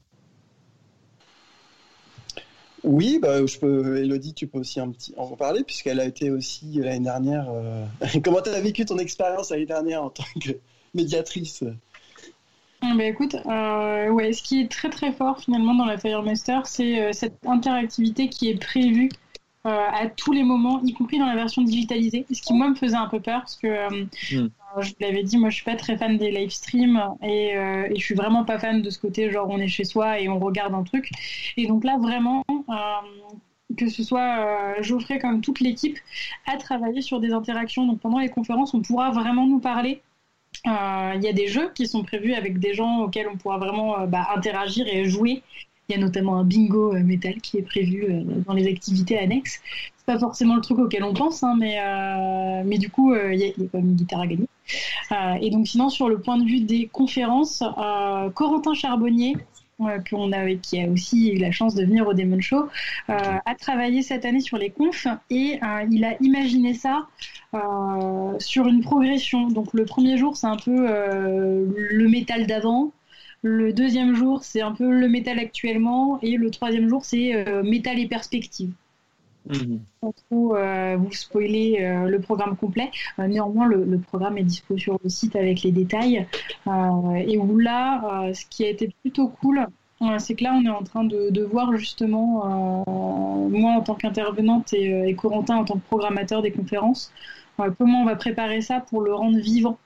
Oui, 2.84 3.20
bah, 3.22 3.46
je 3.46 3.58
peux, 3.58 3.98
Elodie, 3.98 4.34
tu 4.34 4.48
peux 4.48 4.60
aussi 4.60 4.80
un 4.80 4.90
petit, 4.90 5.14
en 5.18 5.28
parler, 5.36 5.64
puisqu'elle 5.64 6.00
a 6.00 6.06
été 6.06 6.32
aussi 6.32 6.66
l'année 6.76 7.00
dernière. 7.00 7.48
euh, 7.50 7.86
Comment 8.24 8.42
tu 8.42 8.50
as 8.50 8.62
vécu 8.62 8.86
ton 8.86 8.98
expérience 8.98 9.52
l'année 9.52 9.66
dernière 9.66 10.04
en 10.04 10.10
tant 10.10 10.24
que 10.42 10.52
médiatrice? 10.94 11.64
Ah 12.82 12.94
Bah 12.96 13.04
écoute, 13.04 13.36
euh, 13.46 14.10
ouais, 14.10 14.32
ce 14.32 14.42
qui 14.42 14.62
est 14.62 14.72
très 14.72 14.90
très 14.90 15.12
fort 15.12 15.40
finalement 15.40 15.76
dans 15.76 15.86
la 15.86 15.98
Firemaster, 15.98 16.66
c'est 16.66 17.02
euh, 17.02 17.12
cette 17.12 17.46
interactivité 17.46 18.30
qui 18.30 18.50
est 18.50 18.56
prévue 18.56 19.10
euh, 19.10 19.29
à 19.66 20.08
tous 20.08 20.32
les 20.32 20.44
moments, 20.44 20.82
y 20.84 20.94
compris 20.94 21.20
dans 21.20 21.26
la 21.26 21.36
version 21.36 21.62
digitalisée. 21.64 22.26
Ce 22.32 22.42
qui 22.42 22.54
moi 22.54 22.70
me 22.70 22.76
faisait 22.76 22.96
un 22.96 23.08
peu 23.08 23.20
peur 23.20 23.42
parce 23.42 23.56
que 23.58 23.68
euh, 23.68 24.06
Mm. 24.32 24.50
euh, 24.78 24.82
je 24.82 24.90
vous 24.90 24.96
l'avais 25.02 25.24
dit, 25.24 25.38
moi 25.38 25.50
je 25.50 25.56
suis 25.56 25.66
pas 25.66 25.76
très 25.76 25.98
fan 25.98 26.18
des 26.18 26.32
live 26.32 26.50
streams 26.52 27.02
et, 27.24 27.56
euh, 27.58 27.88
et 27.90 27.96
je 28.00 28.04
suis 28.06 28.16
vraiment 28.16 28.46
pas 28.46 28.60
fan 28.60 28.82
de 28.82 28.90
ce 28.90 29.00
côté 29.00 29.32
genre 29.32 29.48
on 29.50 29.58
est 29.60 29.68
chez 29.68 29.84
soi 29.84 30.20
et 30.20 30.30
on 30.30 30.40
regarde 30.40 30.74
un 30.74 30.84
truc. 30.84 31.10
Et 31.58 31.68
donc 31.68 31.84
là 31.84 31.98
vraiment. 32.00 32.44
euh, 32.50 32.74
que 33.78 33.88
ce 33.88 34.04
soit 34.04 34.40
euh, 34.80 34.82
Geoffrey 34.84 35.20
comme 35.20 35.42
toute 35.42 35.60
l'équipe, 35.60 35.98
a 36.48 36.58
travaillé 36.58 37.02
sur 37.02 37.20
des 37.20 37.32
interactions. 37.34 37.86
Donc 37.86 38.00
pendant 38.00 38.18
les 38.20 38.30
conférences, 38.30 38.74
on 38.74 38.82
pourra 38.82 39.12
vraiment 39.12 39.46
nous 39.48 39.60
parler 39.60 40.02
euh, 40.68 41.14
Il 41.16 41.24
y 41.24 41.28
a 41.28 41.34
des 41.34 41.48
jeux 41.48 41.72
qui 41.76 41.88
sont 41.88 42.04
prévus 42.04 42.34
avec 42.34 42.60
des 42.60 42.74
gens 42.74 43.02
auxquels 43.02 43.28
on 43.32 43.38
pourra 43.38 43.58
vraiment 43.60 44.00
euh, 44.00 44.06
bah, 44.08 44.28
interagir 44.36 44.88
et 44.88 45.06
jouer. 45.06 45.44
Il 45.90 45.96
y 45.96 45.96
a 45.96 46.02
notamment 46.02 46.36
un 46.38 46.44
bingo 46.44 46.94
euh, 46.94 47.04
métal 47.04 47.36
qui 47.42 47.58
est 47.58 47.64
prévu 47.64 48.06
euh, 48.08 48.22
dans 48.46 48.54
les 48.54 48.68
activités 48.68 49.18
annexes. 49.18 49.60
C'est 49.98 50.06
pas 50.06 50.20
forcément 50.20 50.56
le 50.56 50.62
truc 50.62 50.78
auquel 50.78 51.04
on 51.04 51.14
pense, 51.16 51.42
hein, 51.44 51.56
mais, 51.60 51.80
euh, 51.80 52.62
mais 52.64 52.78
du 52.78 52.90
coup, 52.90 53.14
il 53.16 53.40
y, 53.40 53.44
a- 53.44 53.48
il 53.58 53.64
y 53.64 53.66
a 53.66 53.70
quand 53.72 53.80
même 53.80 53.90
une 53.90 53.96
guitare 53.96 54.22
à 54.22 54.28
gagner. 54.28 54.46
Et 55.42 55.50
donc, 55.50 55.68
sinon, 55.68 55.90
sur 55.90 56.08
le 56.10 56.20
point 56.20 56.38
de 56.38 56.46
vue 56.46 56.60
des 56.62 56.88
conférences, 56.88 57.64
Corentin 58.36 58.74
Charbonnier 58.76 59.36
qu'on 60.10 60.32
a, 60.34 60.54
qui 60.56 60.82
a 60.82 60.90
aussi 60.90 61.30
eu 61.32 61.38
la 61.38 61.52
chance 61.52 61.74
de 61.74 61.86
venir 61.86 62.06
au 62.08 62.14
Demon 62.14 62.40
Show, 62.42 62.66
euh, 63.10 63.14
a 63.46 63.56
travaillé 63.56 64.02
cette 64.04 64.26
année 64.26 64.42
sur 64.42 64.58
les 64.58 64.70
confs 64.70 65.08
et 65.30 65.58
euh, 65.64 65.86
il 65.90 66.04
a 66.04 66.22
imaginé 66.22 66.74
ça 66.74 67.08
euh, 67.56 68.34
sur 68.40 68.68
une 68.68 68.82
progression. 68.82 69.48
Donc 69.48 69.74
le 69.74 69.86
premier 69.86 70.18
jour, 70.18 70.36
c'est 70.38 70.48
un 70.48 70.58
peu 70.58 70.76
le 70.76 72.08
métal 72.10 72.46
d'avant. 72.46 72.92
Le 73.42 73.72
deuxième 73.74 74.16
jour, 74.16 74.44
c'est 74.44 74.62
un 74.62 74.74
peu 74.74 74.92
le 74.92 75.08
métal 75.08 75.40
actuellement. 75.40 76.20
Et 76.22 76.38
le 76.38 76.52
troisième 76.52 76.90
jour, 76.90 77.06
c'est 77.06 77.36
euh, 77.36 77.64
métal 77.64 78.00
et 78.00 78.08
perspective. 78.08 78.72
Mhm. 79.50 79.80
Sans 80.02 80.12
trop 80.12 80.56
euh, 80.56 80.98
vous 80.98 81.12
spoiler 81.12 81.78
euh, 81.82 82.08
le 82.08 82.20
programme 82.20 82.56
complet. 82.56 82.92
Euh, 83.18 83.28
néanmoins, 83.28 83.66
le, 83.68 83.84
le 83.84 83.98
programme 83.98 84.38
est 84.38 84.44
dispo 84.44 84.78
sur 84.78 85.00
le 85.04 85.10
site 85.10 85.36
avec 85.36 85.64
les 85.64 85.72
détails. 85.72 86.28
Et 86.68 87.38
où 87.38 87.58
là, 87.58 88.32
ce 88.34 88.46
qui 88.50 88.64
a 88.66 88.70
été 88.70 88.94
plutôt 89.02 89.28
cool, 89.28 89.66
c'est 90.18 90.36
que 90.36 90.44
là, 90.44 90.54
on 90.54 90.64
est 90.66 90.70
en 90.70 90.84
train 90.84 91.04
de, 91.04 91.30
de 91.30 91.44
voir 91.44 91.76
justement, 91.76 92.86
moi 93.50 93.72
en 93.72 93.82
tant 93.82 93.96
qu'intervenante 93.96 94.72
et, 94.74 95.10
et 95.10 95.14
Corentin 95.16 95.58
en 95.58 95.66
tant 95.66 95.76
que 95.76 95.86
programmateur 95.88 96.42
des 96.42 96.52
conférences, 96.52 97.12
comment 97.78 98.04
on 98.04 98.06
va 98.06 98.16
préparer 98.16 98.62
ça 98.62 98.82
pour 98.82 99.02
le 99.02 99.14
rendre 99.14 99.40
vivant. 99.40 99.78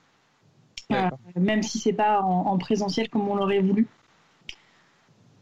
Euh, 0.91 1.09
même 1.39 1.63
si 1.63 1.79
c'est 1.79 1.93
pas 1.93 2.21
en, 2.21 2.47
en 2.47 2.57
présentiel 2.57 3.09
comme 3.09 3.27
on 3.27 3.36
l'aurait 3.36 3.61
voulu. 3.61 3.88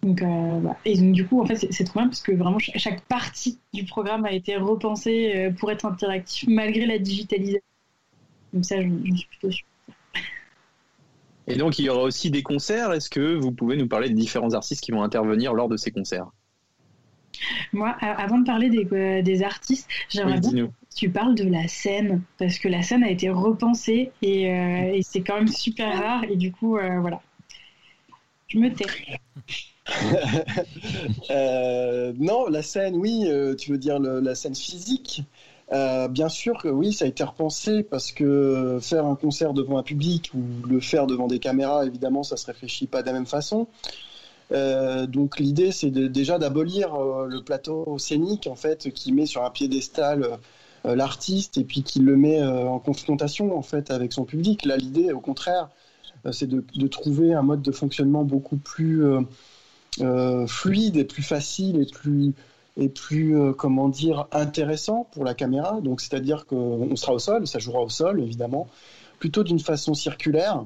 Donc, 0.03 0.21
euh. 0.21 0.61
Et 0.85 0.97
donc, 0.97 1.13
du 1.13 1.27
coup, 1.27 1.41
en 1.41 1.45
fait, 1.45 1.55
c'est 1.55 1.83
trop 1.83 1.99
bien 1.99 2.07
parce 2.07 2.21
que 2.21 2.31
vraiment, 2.31 2.59
cha- 2.59 2.77
chaque 2.77 3.01
partie 3.01 3.59
du 3.73 3.85
programme 3.85 4.25
a 4.25 4.31
été 4.31 4.55
repensée 4.55 5.33
euh, 5.35 5.51
pour 5.51 5.71
être 5.71 5.85
interactif 5.85 6.47
malgré 6.49 6.85
la 6.85 6.97
digitalisation. 6.97 7.61
Donc, 8.53 8.65
ça, 8.65 8.81
j'en 8.81 9.15
suis 9.15 9.27
plutôt 9.27 9.51
sûre. 9.51 9.65
Et 11.47 11.55
donc, 11.55 11.79
il 11.79 11.85
y 11.85 11.89
aura 11.89 12.03
aussi 12.03 12.31
des 12.31 12.43
concerts. 12.43 12.93
Est-ce 12.93 13.09
que 13.09 13.35
vous 13.35 13.51
pouvez 13.51 13.77
nous 13.77 13.87
parler 13.87 14.09
des 14.09 14.15
différents 14.15 14.53
artistes 14.53 14.83
qui 14.83 14.91
vont 14.91 15.03
intervenir 15.03 15.53
lors 15.53 15.69
de 15.69 15.77
ces 15.77 15.91
concerts? 15.91 16.27
Moi, 17.73 17.89
avant 17.89 18.39
de 18.39 18.45
parler 18.45 18.69
des, 18.69 18.87
euh, 18.91 19.21
des 19.21 19.43
artistes, 19.43 19.89
j'aimerais 20.09 20.39
Oui, 20.41 20.51
bien 20.51 20.69
tu 20.95 21.09
parles 21.09 21.35
de 21.35 21.45
la 21.45 21.67
scène 21.67 22.21
parce 22.37 22.59
que 22.59 22.67
la 22.67 22.81
scène 22.81 23.03
a 23.03 23.09
été 23.09 23.29
repensée 23.29 24.11
et, 24.21 24.51
euh, 24.51 24.99
c'est 25.01 25.21
quand 25.21 25.35
même 25.35 25.47
super 25.47 25.97
rare. 25.97 26.23
Et 26.25 26.35
du 26.35 26.51
coup, 26.51 26.77
euh, 26.77 26.99
voilà. 26.99 27.21
Je 28.47 28.59
me 28.59 28.73
tais. 28.73 28.85
Euh, 31.31 32.13
non, 32.17 32.47
la 32.47 32.61
scène, 32.61 32.95
oui, 32.95 33.27
tu 33.57 33.71
veux 33.71 33.77
dire 33.77 33.99
la 33.99 34.35
scène 34.35 34.55
physique? 34.55 35.23
Bien 35.71 36.29
sûr 36.29 36.61
que 36.61 36.67
oui, 36.67 36.93
ça 36.93 37.05
a 37.05 37.07
été 37.07 37.23
repensé 37.23 37.83
parce 37.83 38.11
que 38.11 38.77
faire 38.79 39.05
un 39.05 39.15
concert 39.15 39.53
devant 39.53 39.77
un 39.77 39.83
public 39.83 40.31
ou 40.33 40.43
le 40.67 40.79
faire 40.79 41.07
devant 41.07 41.27
des 41.27 41.39
caméras, 41.39 41.85
évidemment, 41.85 42.23
ça 42.23 42.37
se 42.37 42.45
réfléchit 42.45 42.87
pas 42.87 43.01
de 43.01 43.07
la 43.07 43.13
même 43.13 43.25
façon. 43.25 43.67
Donc 44.51 45.39
l'idée, 45.39 45.71
c'est 45.71 45.91
déjà 45.91 46.37
d'abolir 46.37 46.97
le 47.25 47.41
plateau 47.41 47.97
scénique 47.97 48.47
en 48.47 48.55
fait, 48.55 48.91
qui 48.91 49.11
met 49.11 49.25
sur 49.25 49.43
un 49.43 49.49
piédestal 49.49 50.39
l'artiste 50.83 51.57
et 51.57 51.63
puis 51.63 51.83
qui 51.83 51.99
le 51.99 52.15
met 52.15 52.41
euh, 52.41 52.67
en 52.67 52.79
confrontation 52.79 53.57
en 53.57 53.61
fait 53.61 53.91
avec 53.91 54.13
son 54.13 54.25
public. 54.25 54.65
Là, 54.65 54.77
l'idée, 54.77 55.11
au 55.11 55.19
contraire, 55.19 55.69
euh, 56.25 56.31
c'est 56.31 56.47
de, 56.47 56.63
de 56.75 56.87
trouver 56.87 57.33
un 57.33 57.43
mode 57.43 57.61
de 57.61 57.71
fonctionnement 57.71 58.23
beaucoup 58.23 58.57
plus 58.57 59.05
euh, 59.05 59.21
euh, 59.99 60.47
fluide 60.47 60.97
et 60.97 61.03
plus 61.03 61.23
facile 61.23 61.79
et 61.81 61.85
plus 61.85 62.33
et 62.77 62.87
plus 62.87 63.37
euh, 63.37 63.53
comment 63.53 63.89
dire 63.89 64.27
intéressant 64.31 65.07
pour 65.11 65.23
la 65.23 65.33
caméra. 65.33 65.81
Donc 65.81 66.01
c'est-à-dire 66.01 66.45
qu'on 66.45 66.95
sera 66.95 67.13
au 67.13 67.19
sol, 67.19 67.45
ça 67.45 67.59
jouera 67.59 67.81
au 67.81 67.89
sol 67.89 68.21
évidemment, 68.21 68.67
plutôt 69.19 69.43
d'une 69.43 69.59
façon 69.59 69.93
circulaire. 69.93 70.63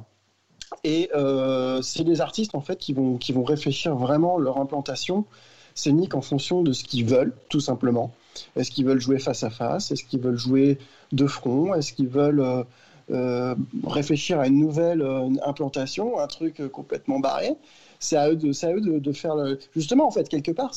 Et 0.84 1.10
euh, 1.16 1.82
c'est 1.82 2.04
les 2.04 2.22
artistes 2.22 2.56
en 2.56 2.62
fait 2.62 2.78
qui 2.78 2.94
vont 2.94 3.18
qui 3.18 3.34
vont 3.34 3.44
réfléchir 3.44 3.96
vraiment 3.96 4.38
leur 4.38 4.58
implantation 4.60 5.26
scénique 5.74 6.16
en 6.16 6.22
fonction 6.22 6.64
de 6.64 6.72
ce 6.72 6.84
qu'ils 6.84 7.06
veulent, 7.06 7.34
tout 7.50 7.60
simplement. 7.60 8.14
Est-ce 8.56 8.72
qu'ils 8.72 8.86
veulent 8.86 9.02
jouer 9.02 9.20
face 9.20 9.44
à 9.44 9.50
face? 9.50 9.92
Est-ce 9.92 10.04
qu'ils 10.04 10.20
veulent 10.22 10.38
jouer 10.38 10.78
de 11.12 11.28
front? 11.28 11.74
Est-ce 11.74 11.94
qu'ils 11.94 12.08
veulent 12.08 12.42
euh, 12.42 12.64
euh, 13.12 13.56
réfléchir 13.86 14.40
à 14.40 14.48
une 14.48 14.60
nouvelle 14.60 15.02
euh, 15.02 15.30
implantation, 15.46 16.20
un 16.20 16.28
truc 16.28 16.62
complètement 16.72 17.20
barré? 17.20 17.54
C'est 18.00 18.18
à 18.18 18.30
eux 18.30 18.36
de, 18.36 18.52
à 18.66 18.74
eux 18.74 19.00
de, 19.00 19.12
faire 19.14 19.36
justement 19.74 20.06
en 20.06 20.12
fait 20.12 20.28
quelque 20.28 20.52
part 20.52 20.74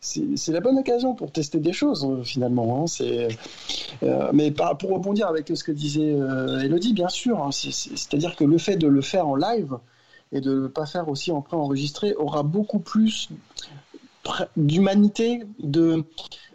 c'est 0.00 0.48
la 0.48 0.60
bonne 0.60 0.78
occasion 0.78 1.14
pour 1.14 1.30
tester 1.30 1.58
des 1.58 1.72
choses 1.72 2.06
finalement 2.24 2.84
hein. 2.84 3.28
mais 4.32 4.50
pour 4.50 4.90
rebondir 4.90 5.28
avec 5.28 5.50
ce 5.54 5.62
que 5.62 5.70
disait 5.70 6.12
euh, 6.12 6.58
Elodie 6.58 6.92
bien 6.92 7.08
sûr 7.08 7.40
hein, 7.42 7.52
c'est- 7.52 7.70
c'est- 7.70 7.96
c'est-à-dire 7.96 8.34
que 8.34 8.44
le 8.44 8.58
fait 8.58 8.76
de 8.76 8.88
le 8.88 9.00
faire 9.00 9.28
en 9.28 9.36
live 9.36 9.78
et 10.32 10.40
de 10.40 10.62
ne 10.62 10.66
pas 10.66 10.86
faire 10.86 11.08
aussi 11.08 11.30
en 11.30 11.40
pré-enregistré 11.40 12.14
aura 12.14 12.42
beaucoup 12.42 12.80
plus 12.80 13.30
d'humanité 14.56 15.42
de 15.60 16.04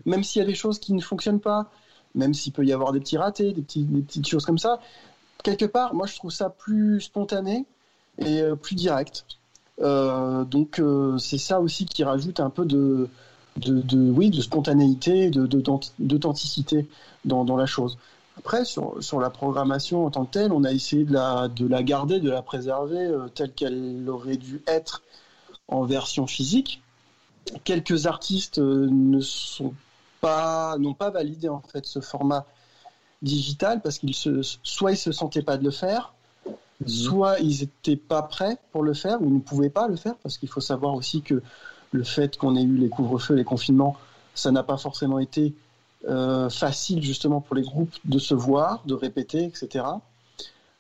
même 0.05 0.23
s'il 0.23 0.41
y 0.41 0.43
a 0.43 0.47
des 0.47 0.55
choses 0.55 0.79
qui 0.79 0.93
ne 0.93 1.01
fonctionnent 1.01 1.39
pas 1.39 1.69
même 2.15 2.33
s'il 2.33 2.51
peut 2.51 2.65
y 2.65 2.73
avoir 2.73 2.91
des 2.91 2.99
petits 2.99 3.17
ratés 3.17 3.53
des, 3.53 3.61
petites 3.61 4.27
choses 4.27 4.45
comme 4.45 4.57
ça 4.57 4.79
quelque 5.43 5.65
part 5.65 5.93
moi 5.93 6.07
je 6.07 6.15
trouve 6.15 6.31
ça 6.31 6.49
plus 6.49 7.01
spontané 7.01 7.65
et 8.19 8.41
euh, 8.41 8.55
plus 8.55 8.75
direct 8.75 9.25
euh, 9.81 10.43
donc 10.43 10.79
euh, 10.79 11.17
c'est 11.17 11.37
ça 11.37 11.59
aussi 11.59 11.85
qui 11.85 12.03
rajoute 12.03 12.39
un 12.39 12.49
peu 12.49 12.65
de, 12.65 13.09
de, 13.57 14.11
oui, 14.11 14.29
de 14.29 14.41
spontanéité, 14.41 15.29
de, 15.29 15.45
de- 15.47 15.63
d'authenticité 15.99 16.87
dans, 17.25 17.45
dans 17.45 17.57
la 17.57 17.65
chose. 17.65 17.97
Après, 18.37 18.63
sur, 18.63 19.19
la 19.19 19.29
programmation 19.29 20.05
en 20.05 20.11
tant 20.11 20.25
que 20.25 20.31
telle, 20.31 20.51
on 20.51 20.63
a 20.63 20.71
essayé 20.71 21.03
de 21.03 21.13
la, 21.13 21.47
de 21.47 21.67
la 21.67 21.83
garder, 21.83 22.19
de 22.19 22.29
la 22.29 22.41
préserver 22.41 23.11
telle 23.35 23.51
qu'elle 23.53 24.07
aurait 24.07 24.37
dû 24.37 24.61
être 24.67 25.01
en 25.67 25.83
version 25.83 26.27
physique. 26.27 26.81
Quelques 27.63 28.05
artistes 28.05 28.59
ne 28.59 29.19
sont 29.19 29.73
pas, 30.21 30.77
n'ont 30.77 30.93
pas 30.93 31.09
validé 31.09 31.49
en 31.49 31.61
fait 31.61 31.85
ce 31.85 31.99
format 31.99 32.45
digital 33.21 33.81
parce 33.81 33.99
qu'ils 33.99 34.15
se, 34.15 34.41
soit 34.63 34.91
ils 34.91 34.97
se 34.97 35.11
sentaient 35.11 35.41
pas 35.41 35.57
de 35.57 35.63
le 35.63 35.71
faire, 35.71 36.13
soit 36.87 37.39
ils 37.39 37.61
n'étaient 37.61 37.95
pas 37.95 38.21
prêts 38.21 38.57
pour 38.71 38.83
le 38.83 38.93
faire 38.93 39.21
ou 39.21 39.29
ne 39.29 39.39
pouvaient 39.39 39.69
pas 39.69 39.87
le 39.87 39.95
faire 39.95 40.15
parce 40.23 40.37
qu'il 40.37 40.49
faut 40.49 40.61
savoir 40.61 40.93
aussi 40.95 41.21
que 41.21 41.41
le 41.91 42.03
fait 42.03 42.37
qu'on 42.37 42.55
ait 42.55 42.63
eu 42.63 42.77
les 42.77 42.89
couvre-feux, 42.89 43.35
les 43.35 43.43
confinements, 43.43 43.95
ça 44.33 44.51
n'a 44.51 44.63
pas 44.63 44.77
forcément 44.77 45.19
été 45.19 45.53
euh, 46.07 46.49
facile 46.49 47.03
justement 47.03 47.41
pour 47.41 47.55
les 47.55 47.61
groupes 47.61 47.93
de 48.05 48.17
se 48.17 48.33
voir, 48.33 48.81
de 48.85 48.93
répéter, 48.93 49.43
etc. 49.43 49.85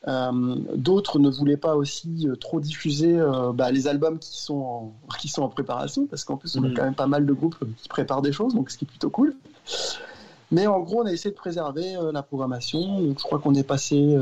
Euh, 0.07 0.55
D'autres 0.75 1.19
ne 1.19 1.29
voulaient 1.29 1.57
pas 1.57 1.75
aussi 1.75 2.27
euh, 2.27 2.35
trop 2.35 2.59
diffuser 2.59 3.19
euh, 3.19 3.51
bah, 3.53 3.71
les 3.71 3.87
albums 3.87 4.17
qui 4.17 4.41
sont 4.41 4.57
en, 4.57 4.93
qui 5.19 5.27
sont 5.27 5.43
en 5.43 5.49
préparation 5.49 6.07
parce 6.07 6.23
qu'en 6.23 6.37
plus 6.37 6.55
on 6.57 6.63
a 6.63 6.67
Mhm. 6.69 6.73
quand 6.73 6.83
même 6.83 6.95
pas 6.95 7.05
mal 7.07 7.25
de 7.25 7.33
groupes 7.33 7.57
qui 7.77 7.87
préparent 7.87 8.23
des 8.23 8.31
choses, 8.31 8.55
donc 8.55 8.71
ce 8.71 8.77
qui 8.79 8.85
est 8.85 8.87
plutôt 8.87 9.11
cool. 9.11 9.35
Mais 10.49 10.65
en 10.67 10.79
gros, 10.79 11.01
on 11.03 11.05
a 11.05 11.11
essayé 11.13 11.29
de 11.31 11.35
préserver 11.39 11.95
euh, 11.95 12.11
la 12.11 12.23
programmation. 12.23 12.99
Donc, 12.99 13.19
je 13.19 13.23
crois 13.23 13.39
qu'on 13.39 13.53
est 13.53 13.63
passé 13.63 14.17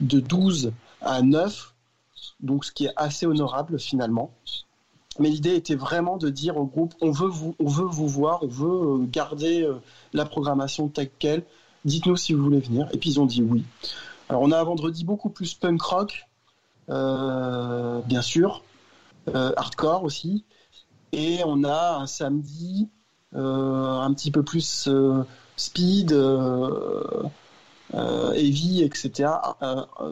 de 0.00 0.20
12 0.20 0.72
à 1.00 1.22
9, 1.22 1.72
donc 2.40 2.64
ce 2.64 2.72
qui 2.72 2.86
est 2.86 2.92
assez 2.96 3.24
honorable 3.26 3.78
finalement. 3.78 4.32
Mais 5.18 5.28
l'idée 5.28 5.54
était 5.54 5.74
vraiment 5.76 6.16
de 6.16 6.30
dire 6.30 6.56
au 6.56 6.64
groupe 6.64 6.94
on 7.00 7.10
veut 7.10 7.28
vous, 7.28 7.54
on 7.60 7.68
veut 7.68 7.84
vous 7.84 8.08
voir, 8.08 8.42
on 8.42 8.48
veut 8.48 9.04
garder 9.06 9.68
la 10.12 10.24
programmation 10.24 10.88
telle 10.88 11.10
quelle. 11.18 11.44
Dites-nous 11.84 12.16
si 12.16 12.32
vous 12.32 12.42
voulez 12.42 12.60
venir. 12.60 12.88
Et 12.92 12.98
puis 12.98 13.10
ils 13.10 13.20
ont 13.20 13.26
dit 13.26 13.42
oui. 13.42 13.62
On 14.32 14.50
a 14.50 14.58
un 14.58 14.64
vendredi 14.64 15.04
beaucoup 15.04 15.30
plus 15.30 15.54
punk 15.54 15.82
rock, 15.82 16.26
euh, 16.88 18.00
bien 18.06 18.22
sûr, 18.22 18.62
euh, 19.28 19.52
hardcore 19.56 20.04
aussi. 20.04 20.44
Et 21.12 21.40
on 21.44 21.64
a 21.64 21.96
un 21.96 22.06
samedi 22.06 22.88
euh, 23.34 23.98
un 23.98 24.12
petit 24.14 24.30
peu 24.30 24.42
plus 24.42 24.88
speed, 25.56 26.12
heavy, 27.92 28.82
etc., 28.82 29.30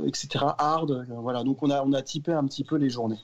etc., 0.07 0.45
hard. 0.59 1.07
voilà, 1.09 1.43
donc 1.43 1.63
on 1.63 1.71
a, 1.71 1.83
on 1.83 1.93
a 1.93 2.03
typé 2.03 2.33
un 2.33 2.45
petit 2.45 2.65
peu 2.65 2.77
les 2.77 2.91
journées. 2.91 3.21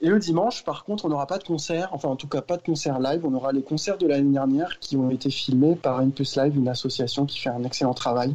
Et 0.00 0.08
le 0.08 0.18
dimanche, 0.18 0.62
par 0.62 0.84
contre, 0.84 1.06
on 1.06 1.08
n'aura 1.08 1.26
pas 1.26 1.38
de 1.38 1.44
concert, 1.44 1.88
enfin 1.92 2.08
en 2.08 2.16
tout 2.16 2.28
cas 2.28 2.42
pas 2.42 2.58
de 2.58 2.62
concert 2.62 3.00
live. 3.00 3.24
On 3.24 3.32
aura 3.32 3.52
les 3.52 3.62
concerts 3.62 3.96
de 3.96 4.06
l'année 4.06 4.30
dernière 4.30 4.78
qui 4.78 4.96
ont 4.96 5.10
été 5.10 5.30
filmés 5.30 5.74
par 5.74 6.04
Plus 6.14 6.36
Live, 6.36 6.56
une 6.56 6.68
association 6.68 7.24
qui 7.24 7.38
fait 7.38 7.48
un 7.48 7.64
excellent 7.64 7.94
travail. 7.94 8.34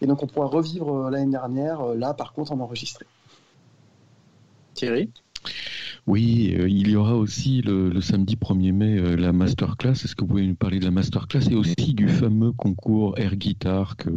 Et 0.00 0.06
donc 0.06 0.22
on 0.22 0.26
pourra 0.26 0.46
revivre 0.46 1.06
euh, 1.06 1.10
l'année 1.10 1.30
dernière, 1.30 1.80
euh, 1.80 1.94
là 1.94 2.14
par 2.14 2.32
contre 2.32 2.52
en 2.52 2.60
enregistré. 2.60 3.06
Thierry? 4.74 5.10
Oui, 6.06 6.54
euh, 6.56 6.68
il 6.68 6.88
y 6.88 6.96
aura 6.96 7.16
aussi 7.16 7.62
le, 7.62 7.88
le 7.88 8.00
samedi 8.00 8.36
1er 8.36 8.72
mai 8.72 8.98
euh, 8.98 9.16
la 9.16 9.32
masterclass. 9.32 9.92
Est-ce 9.92 10.14
que 10.14 10.20
vous 10.20 10.28
pouvez 10.28 10.46
nous 10.46 10.54
parler 10.54 10.78
de 10.78 10.84
la 10.84 10.92
masterclass 10.92 11.50
et 11.50 11.56
aussi 11.56 11.94
du 11.94 12.08
fameux 12.08 12.52
concours 12.52 13.18
Air 13.18 13.34
Guitar 13.34 13.96
que, 13.96 14.10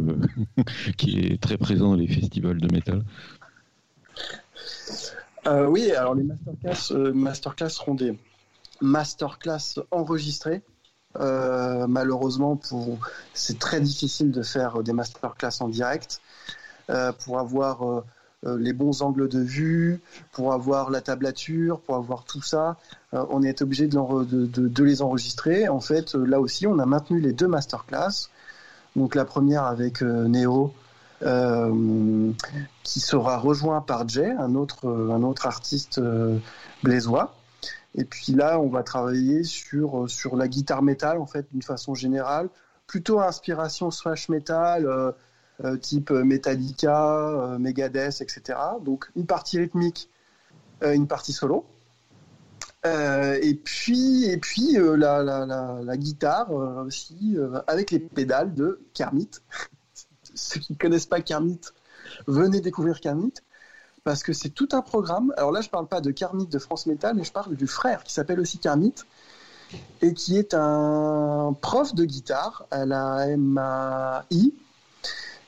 qui 0.96 1.18
est 1.18 1.40
très 1.40 1.56
présent 1.56 1.88
dans 1.90 1.96
les 1.96 2.06
festivals 2.06 2.60
de 2.60 2.72
métal? 2.72 3.04
Euh, 5.46 5.66
oui, 5.66 5.90
alors 5.90 6.14
les 6.14 6.22
masterclass, 6.22 6.92
euh, 6.92 7.12
masterclass 7.12 7.70
seront 7.70 7.94
des 7.94 8.16
masterclass 8.80 9.80
enregistrées. 9.90 10.62
Euh, 11.18 11.86
malheureusement, 11.88 12.56
pour... 12.56 12.98
c'est 13.34 13.58
très 13.58 13.80
difficile 13.80 14.30
de 14.30 14.42
faire 14.42 14.82
des 14.82 14.92
masterclass 14.92 15.60
en 15.60 15.68
direct. 15.68 16.20
Euh, 16.88 17.12
pour 17.24 17.38
avoir 17.38 17.88
euh, 17.88 18.04
euh, 18.46 18.58
les 18.58 18.72
bons 18.72 19.02
angles 19.02 19.28
de 19.28 19.40
vue, 19.40 20.00
pour 20.32 20.52
avoir 20.52 20.90
la 20.90 21.00
tablature, 21.00 21.80
pour 21.80 21.94
avoir 21.94 22.24
tout 22.24 22.42
ça, 22.42 22.76
euh, 23.14 23.24
on 23.30 23.42
est 23.42 23.62
obligé 23.62 23.86
de, 23.86 24.24
de- 24.24 24.46
de- 24.46 24.68
de 24.68 24.84
les 24.84 25.02
enregistrer. 25.02 25.68
En 25.68 25.80
fait, 25.80 26.14
euh, 26.14 26.24
là 26.24 26.40
aussi, 26.40 26.66
on 26.66 26.78
a 26.78 26.86
maintenu 26.86 27.20
les 27.20 27.32
deux 27.32 27.46
masterclass. 27.48 28.28
Donc 28.96 29.14
la 29.14 29.24
première 29.24 29.64
avec 29.64 30.02
euh, 30.02 30.26
euh, 31.22 32.32
qui 32.82 33.00
sera 33.00 33.36
rejoint 33.38 33.82
par 33.82 34.08
Jay, 34.08 34.30
un 34.38 34.54
autre, 34.54 34.88
euh, 34.88 35.12
un 35.12 35.22
autre 35.22 35.46
artiste 35.46 35.98
euh, 35.98 36.38
blésois. 36.82 37.34
Et 37.94 38.04
puis 38.04 38.32
là, 38.32 38.60
on 38.60 38.68
va 38.68 38.82
travailler 38.82 39.42
sur, 39.42 40.04
euh, 40.04 40.08
sur 40.08 40.36
la 40.36 40.48
guitare 40.48 40.82
métal, 40.82 41.18
en 41.18 41.26
fait, 41.26 41.46
d'une 41.50 41.62
façon 41.62 41.94
générale, 41.94 42.48
plutôt 42.90 43.20
inspiration 43.20 43.90
thrash 43.90 44.28
metal, 44.28 44.84
euh, 44.84 45.12
euh, 45.64 45.76
type 45.76 46.10
Metallica, 46.10 47.28
euh, 47.28 47.58
Megadeth, 47.58 48.20
etc. 48.20 48.58
Donc 48.84 49.08
une 49.14 49.26
partie 49.26 49.58
rythmique, 49.58 50.10
une 50.82 51.06
partie 51.06 51.32
solo. 51.32 51.66
Et 52.84 53.60
puis, 53.62 54.24
et 54.24 54.38
puis 54.38 54.72
la, 54.72 55.22
la, 55.22 55.46
la, 55.46 55.80
la 55.84 55.96
guitare 55.96 56.50
aussi, 56.50 57.36
avec 57.66 57.90
les 57.92 58.00
pédales 58.00 58.54
de 58.54 58.80
Kermit. 58.94 59.30
Ceux 60.34 60.58
qui 60.58 60.72
ne 60.72 60.78
connaissent 60.78 61.06
pas 61.06 61.20
Kermit, 61.20 61.60
venez 62.26 62.60
découvrir 62.60 63.00
Kermit, 63.00 63.34
parce 64.04 64.22
que 64.22 64.32
c'est 64.32 64.50
tout 64.50 64.68
un 64.72 64.82
programme. 64.82 65.32
Alors 65.36 65.52
là, 65.52 65.60
je 65.60 65.68
ne 65.68 65.70
parle 65.70 65.86
pas 65.86 66.00
de 66.00 66.10
Kermit 66.10 66.46
de 66.46 66.58
France 66.58 66.86
Metal, 66.86 67.14
mais 67.14 67.24
je 67.24 67.32
parle 67.32 67.56
du 67.56 67.66
frère 67.66 68.04
qui 68.04 68.12
s'appelle 68.12 68.40
aussi 68.40 68.58
Kermit, 68.58 68.94
et 70.02 70.14
qui 70.14 70.36
est 70.36 70.54
un 70.54 71.54
prof 71.60 71.94
de 71.94 72.04
guitare 72.04 72.66
à 72.70 72.86
la 72.86 73.36
MAI, 73.36 74.52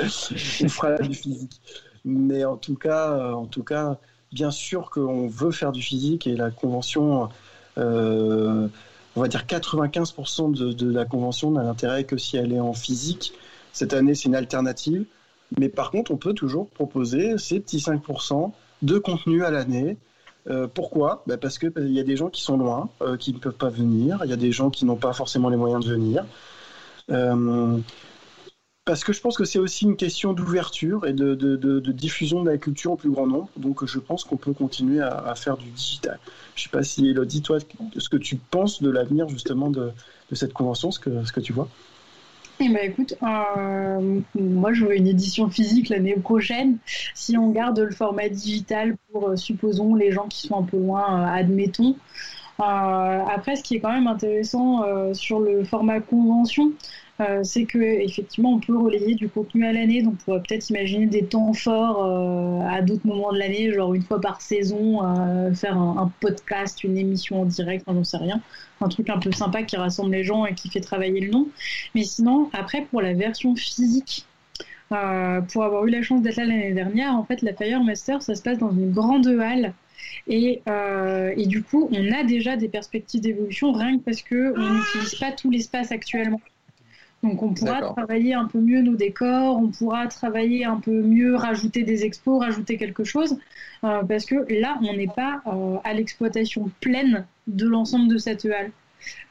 On 0.00 0.68
fera 0.68 0.96
du 0.98 1.14
physique. 1.14 1.60
Mais 2.04 2.44
en 2.44 2.56
tout 2.56 2.76
cas, 2.76 3.12
euh, 3.12 3.32
en 3.32 3.46
tout 3.46 3.62
cas, 3.62 3.98
bien 4.32 4.50
sûr 4.50 4.90
qu'on 4.90 5.28
veut 5.28 5.50
faire 5.50 5.72
du 5.72 5.82
physique 5.82 6.26
et 6.26 6.36
la 6.36 6.50
convention. 6.50 7.28
euh, 7.78 8.68
on 9.16 9.22
va 9.22 9.28
dire 9.28 9.44
95% 9.44 10.74
de, 10.74 10.92
la 10.92 11.04
convention 11.04 11.50
n'a 11.50 11.64
l'intérêt 11.64 12.04
que 12.04 12.16
si 12.16 12.36
elle 12.36 12.52
est 12.52 12.60
en 12.60 12.72
physique. 12.72 13.32
Cette 13.72 13.92
année, 13.92 14.14
c'est 14.14 14.28
une 14.28 14.36
alternative. 14.36 15.04
Mais 15.58 15.68
par 15.68 15.90
contre, 15.90 16.12
on 16.12 16.16
peut 16.16 16.32
toujours 16.32 16.68
proposer 16.68 17.36
ces 17.36 17.58
petits 17.58 17.78
5% 17.78 18.52
de 18.82 18.98
contenu 18.98 19.44
à 19.44 19.50
l'année. 19.50 19.96
Euh, 20.48 20.68
pourquoi? 20.72 21.24
Bah 21.26 21.36
Parce 21.38 21.58
qu'il 21.58 21.92
y 21.92 21.98
a 21.98 22.04
des 22.04 22.16
gens 22.16 22.28
qui 22.30 22.40
sont 22.40 22.56
loin, 22.56 22.88
qui 23.18 23.32
ne 23.32 23.38
peuvent 23.38 23.52
pas 23.52 23.68
venir. 23.68 24.20
Il 24.22 24.30
y 24.30 24.32
a 24.32 24.36
des 24.36 24.52
gens 24.52 24.70
qui 24.70 24.84
n'ont 24.84 24.96
pas 24.96 25.12
forcément 25.12 25.48
les 25.48 25.56
moyens 25.56 25.84
de 25.84 25.90
venir. 25.90 26.24
Parce 28.90 29.04
que 29.04 29.12
je 29.12 29.20
pense 29.20 29.36
que 29.36 29.44
c'est 29.44 29.60
aussi 29.60 29.84
une 29.84 29.94
question 29.94 30.32
d'ouverture 30.32 31.06
et 31.06 31.12
de, 31.12 31.92
diffusion 31.92 32.42
de 32.42 32.50
la 32.50 32.58
culture 32.58 32.90
au 32.90 32.96
plus 32.96 33.10
grand 33.10 33.24
nombre. 33.24 33.48
Donc 33.56 33.84
je 33.84 34.00
pense 34.00 34.24
qu'on 34.24 34.36
peut 34.36 34.52
continuer 34.52 35.00
à, 35.00 35.32
faire 35.36 35.56
du 35.56 35.70
digital. 35.70 36.18
Je 36.56 36.64
sais 36.64 36.70
pas 36.70 36.82
si 36.82 37.08
Elodie, 37.08 37.40
toi, 37.40 37.58
ce 37.96 38.08
que 38.08 38.16
tu 38.16 38.34
penses 38.34 38.82
de 38.82 38.90
l'avenir 38.90 39.28
justement 39.28 39.70
de, 39.70 39.92
cette 40.32 40.52
convention, 40.52 40.90
ce 40.90 40.98
que, 40.98 41.38
tu 41.38 41.52
vois? 41.52 41.68
Eh 42.58 42.68
ben, 42.68 42.80
écoute, 42.82 43.14
euh, 43.22 44.20
moi 44.34 44.72
je 44.72 44.84
veux 44.84 44.96
une 44.96 45.06
édition 45.06 45.48
physique 45.48 45.88
l'année 45.88 46.16
prochaine. 46.16 46.78
Si 47.14 47.38
on 47.38 47.50
garde 47.50 47.78
le 47.78 47.92
format 47.92 48.28
digital 48.28 48.96
pour, 49.12 49.28
euh, 49.28 49.36
supposons, 49.36 49.94
les 49.94 50.10
gens 50.10 50.26
qui 50.26 50.48
sont 50.48 50.58
un 50.58 50.64
peu 50.64 50.78
loin, 50.78 51.04
euh, 51.04 51.38
admettons. 51.38 51.94
Euh, 52.58 52.62
après, 52.62 53.54
ce 53.54 53.62
qui 53.62 53.76
est 53.76 53.80
quand 53.80 53.92
même 53.92 54.08
intéressant 54.08 54.82
sur 55.14 55.38
le 55.38 55.62
format 55.62 56.00
convention, 56.00 56.72
euh, 57.20 57.40
c'est 57.42 57.64
que 57.64 57.78
effectivement 57.78 58.54
on 58.54 58.60
peut 58.60 58.76
relayer 58.76 59.14
du 59.14 59.28
contenu 59.28 59.66
à 59.66 59.72
l'année. 59.72 60.02
Donc, 60.02 60.14
on 60.14 60.24
pourrait 60.24 60.42
peut-être 60.46 60.70
imaginer 60.70 61.06
des 61.06 61.24
temps 61.24 61.52
forts 61.52 62.04
euh, 62.04 62.60
à 62.66 62.80
d'autres 62.80 63.06
moments 63.06 63.32
de 63.32 63.38
l'année, 63.38 63.72
genre 63.72 63.92
une 63.94 64.02
fois 64.02 64.20
par 64.20 64.40
saison, 64.40 65.04
euh, 65.04 65.52
faire 65.52 65.76
un, 65.76 66.10
podcast, 66.20 66.82
une 66.82 66.96
émission 66.96 67.42
en 67.42 67.44
direct, 67.44 67.84
j'en 67.86 68.04
sais 68.04 68.16
rien, 68.16 68.40
un 68.80 68.88
truc 68.88 69.10
un 69.10 69.18
peu 69.18 69.32
sympa 69.32 69.62
qui 69.62 69.76
rassemble 69.76 70.12
les 70.12 70.24
gens 70.24 70.46
et 70.46 70.54
qui 70.54 70.70
fait 70.70 70.80
travailler 70.80 71.20
le 71.20 71.30
nom. 71.30 71.48
Mais 71.94 72.04
sinon, 72.04 72.48
après, 72.52 72.82
pour 72.82 73.02
la 73.02 73.12
version 73.12 73.54
physique, 73.54 74.24
pour 74.88 75.62
avoir 75.62 75.86
eu 75.86 75.90
la 75.90 76.02
chance 76.02 76.22
d'être 76.22 76.36
là 76.36 76.44
l'année 76.44 76.72
dernière, 76.72 77.14
en 77.14 77.24
fait, 77.24 77.42
la 77.42 77.52
Fire 77.54 77.82
Master, 77.84 78.22
ça 78.22 78.34
se 78.34 78.42
passe 78.42 78.58
dans 78.58 78.72
une 78.72 78.90
grande 78.92 79.26
halle. 79.26 79.72
Et, 80.26 80.62
et 81.36 81.46
du 81.46 81.62
coup, 81.62 81.88
on 81.92 82.12
a 82.12 82.24
déjà 82.24 82.56
des 82.56 82.68
perspectives 82.68 83.20
d'évolution, 83.20 83.72
rien 83.72 83.98
que 83.98 84.02
parce 84.02 84.22
qu'on 84.22 84.74
n'utilise 84.74 85.14
pas 85.20 85.32
tout 85.32 85.50
l'espace 85.50 85.92
actuellement. 85.92 86.40
Donc, 87.22 87.42
on 87.42 87.52
pourra 87.52 87.82
travailler 87.82 88.32
un 88.32 88.46
peu 88.46 88.58
mieux 88.58 88.80
nos 88.80 88.96
décors, 88.96 89.58
on 89.58 89.68
pourra 89.68 90.06
travailler 90.06 90.64
un 90.64 90.76
peu 90.76 91.02
mieux, 91.02 91.36
rajouter 91.36 91.82
des 91.82 92.04
expos, 92.04 92.40
rajouter 92.40 92.78
quelque 92.78 93.04
chose, 93.04 93.36
euh, 93.84 94.02
parce 94.04 94.24
que 94.24 94.46
là, 94.48 94.78
on 94.80 94.94
n'est 94.94 95.06
pas 95.06 95.42
euh, 95.46 95.76
à 95.84 95.92
l'exploitation 95.92 96.70
pleine 96.80 97.26
de 97.46 97.66
l'ensemble 97.66 98.08
de 98.08 98.16
cette 98.16 98.46
halle. 98.46 98.70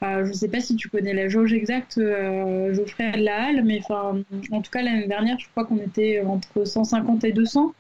Euh, 0.04 0.24
je 0.24 0.30
ne 0.30 0.34
sais 0.34 0.48
pas 0.48 0.60
si 0.60 0.76
tu 0.76 0.90
connais 0.90 1.14
la 1.14 1.30
jauge 1.30 1.52
exacte, 1.54 2.00
Geoffrey, 2.00 3.12
de 3.12 3.24
la 3.24 3.48
halle, 3.48 3.64
mais 3.64 3.82
en 3.92 4.62
tout 4.62 4.72
cas, 4.72 4.84
l'année 4.84 5.08
dernière, 5.08 5.40
je 5.40 5.48
crois 5.50 5.66
qu'on 5.66 5.78
était 5.78 6.22
entre 6.22 6.66
150 6.66 7.24
et 7.24 7.32
200. 7.32 7.74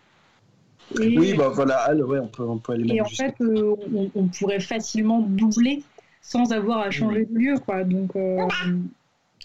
Et, 0.99 1.20
Oui, 1.20 1.36
bah 1.36 1.49
voilà, 1.53 1.78
Al, 1.82 2.03
ouais, 2.03 2.18
on 2.18 2.28
peut, 2.28 2.43
on 2.43 2.57
peut 2.57 2.74
aller 2.74 2.86
et 2.86 2.93
même 2.95 3.03
en 3.03 3.10
fait, 3.10 3.36
on, 3.41 4.10
on 4.16 4.28
pourrait 4.28 4.60
facilement 4.60 5.22
doubler 5.22 5.84
sans 6.24 6.51
avoir 6.51 6.80
à 6.80 6.89
changer 6.89 7.26
de 7.26 7.38
lieu, 7.38 7.55
quoi. 7.60 7.84
Donc, 7.84 8.16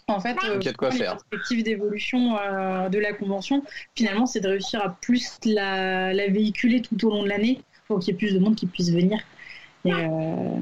en 0.06 0.20
fait, 0.20 0.36
euh, 0.44 0.58
il 0.60 0.64
y 0.64 0.68
a 0.68 0.72
de 0.72 0.76
quoi 0.76 0.90
les 0.90 0.98
faire. 0.98 1.12
perspectives 1.12 1.62
d'évolution 1.62 2.36
euh, 2.36 2.88
de 2.88 2.98
la 2.98 3.12
convention, 3.12 3.62
finalement, 3.94 4.26
c'est 4.26 4.40
de 4.40 4.48
réussir 4.48 4.82
à 4.82 4.90
plus 4.90 5.38
la, 5.44 6.12
la 6.12 6.28
véhiculer 6.28 6.82
tout 6.82 7.06
au 7.06 7.10
long 7.10 7.22
de 7.22 7.28
l'année 7.28 7.62
pour 7.88 8.00
qu'il 8.00 8.12
y 8.12 8.14
ait 8.14 8.18
plus 8.18 8.34
de 8.34 8.38
monde 8.38 8.54
qui 8.54 8.66
puisse 8.66 8.90
venir. 8.90 9.18
Et, 9.84 9.92
euh, 9.92 10.06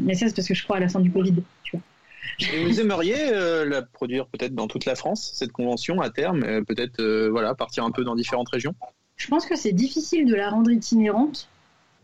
mais 0.01 0.15
ça, 0.15 0.29
c'est 0.29 0.37
parce 0.37 0.49
que 0.49 0.55
je 0.55 0.63
crois 0.63 0.77
à 0.77 0.81
la 0.81 0.89
fin 0.89 1.01
du 1.01 1.11
Covid, 1.11 1.35
tu 1.65 1.77
vois. 1.77 2.53
Et 2.53 2.65
vous 2.65 2.81
aimeriez 2.81 3.17
euh, 3.33 3.65
la 3.65 3.83
produire 3.83 4.27
peut-être 4.27 4.55
dans 4.55 4.69
toute 4.69 4.85
la 4.85 4.95
France, 4.95 5.33
cette 5.35 5.53
convention 5.53 6.01
à 6.01 6.11
terme, 6.11 6.65
peut-être 6.65 7.03
voilà, 7.29 7.55
partir 7.55 7.85
un 7.85 7.91
peu 7.91 8.05
dans 8.05 8.15
différentes 8.15 8.49
régions? 8.49 8.75
Je 9.17 9.27
pense 9.29 9.47
que 9.47 9.57
c'est 9.57 9.73
difficile 9.73 10.27
de 10.27 10.35
la 10.35 10.51
rendre 10.51 10.71
itinérante. 10.71 11.49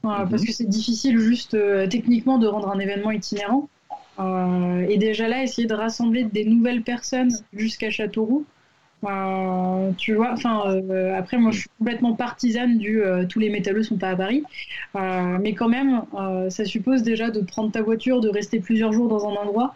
Mhm. 0.04 0.28
parce 0.30 0.44
que 0.44 0.52
c'est 0.52 0.68
difficile 0.68 1.18
juste 1.18 1.56
techniquement 1.88 2.38
de 2.38 2.46
rendre 2.46 2.68
un 2.68 2.78
événement 2.78 3.10
itinérant. 3.10 3.68
Euh, 4.18 4.86
et 4.88 4.98
déjà 4.98 5.28
là, 5.28 5.42
essayer 5.42 5.66
de 5.66 5.74
rassembler 5.74 6.24
des 6.24 6.44
nouvelles 6.44 6.82
personnes 6.82 7.30
jusqu'à 7.52 7.90
Châteauroux. 7.90 8.44
euh, 9.04 9.92
tu 9.96 10.14
vois, 10.14 10.32
enfin, 10.32 10.62
euh, 10.66 11.16
après, 11.16 11.38
moi, 11.38 11.52
je 11.52 11.60
suis 11.60 11.68
complètement 11.78 12.14
partisane 12.14 12.78
du 12.78 13.00
tous 13.28 13.38
les 13.38 13.50
métalleux 13.50 13.82
sont 13.82 13.96
pas 13.96 14.10
à 14.10 14.16
Paris, 14.16 14.42
mais 14.94 15.54
quand 15.54 15.68
même, 15.68 16.02
ça 16.50 16.64
suppose 16.64 17.02
déjà 17.02 17.30
de 17.30 17.40
prendre 17.40 17.70
ta 17.70 17.82
voiture, 17.82 18.20
de 18.20 18.28
rester 18.28 18.60
plusieurs 18.60 18.92
jours 18.92 19.08
dans 19.08 19.26
un 19.28 19.34
endroit. 19.34 19.74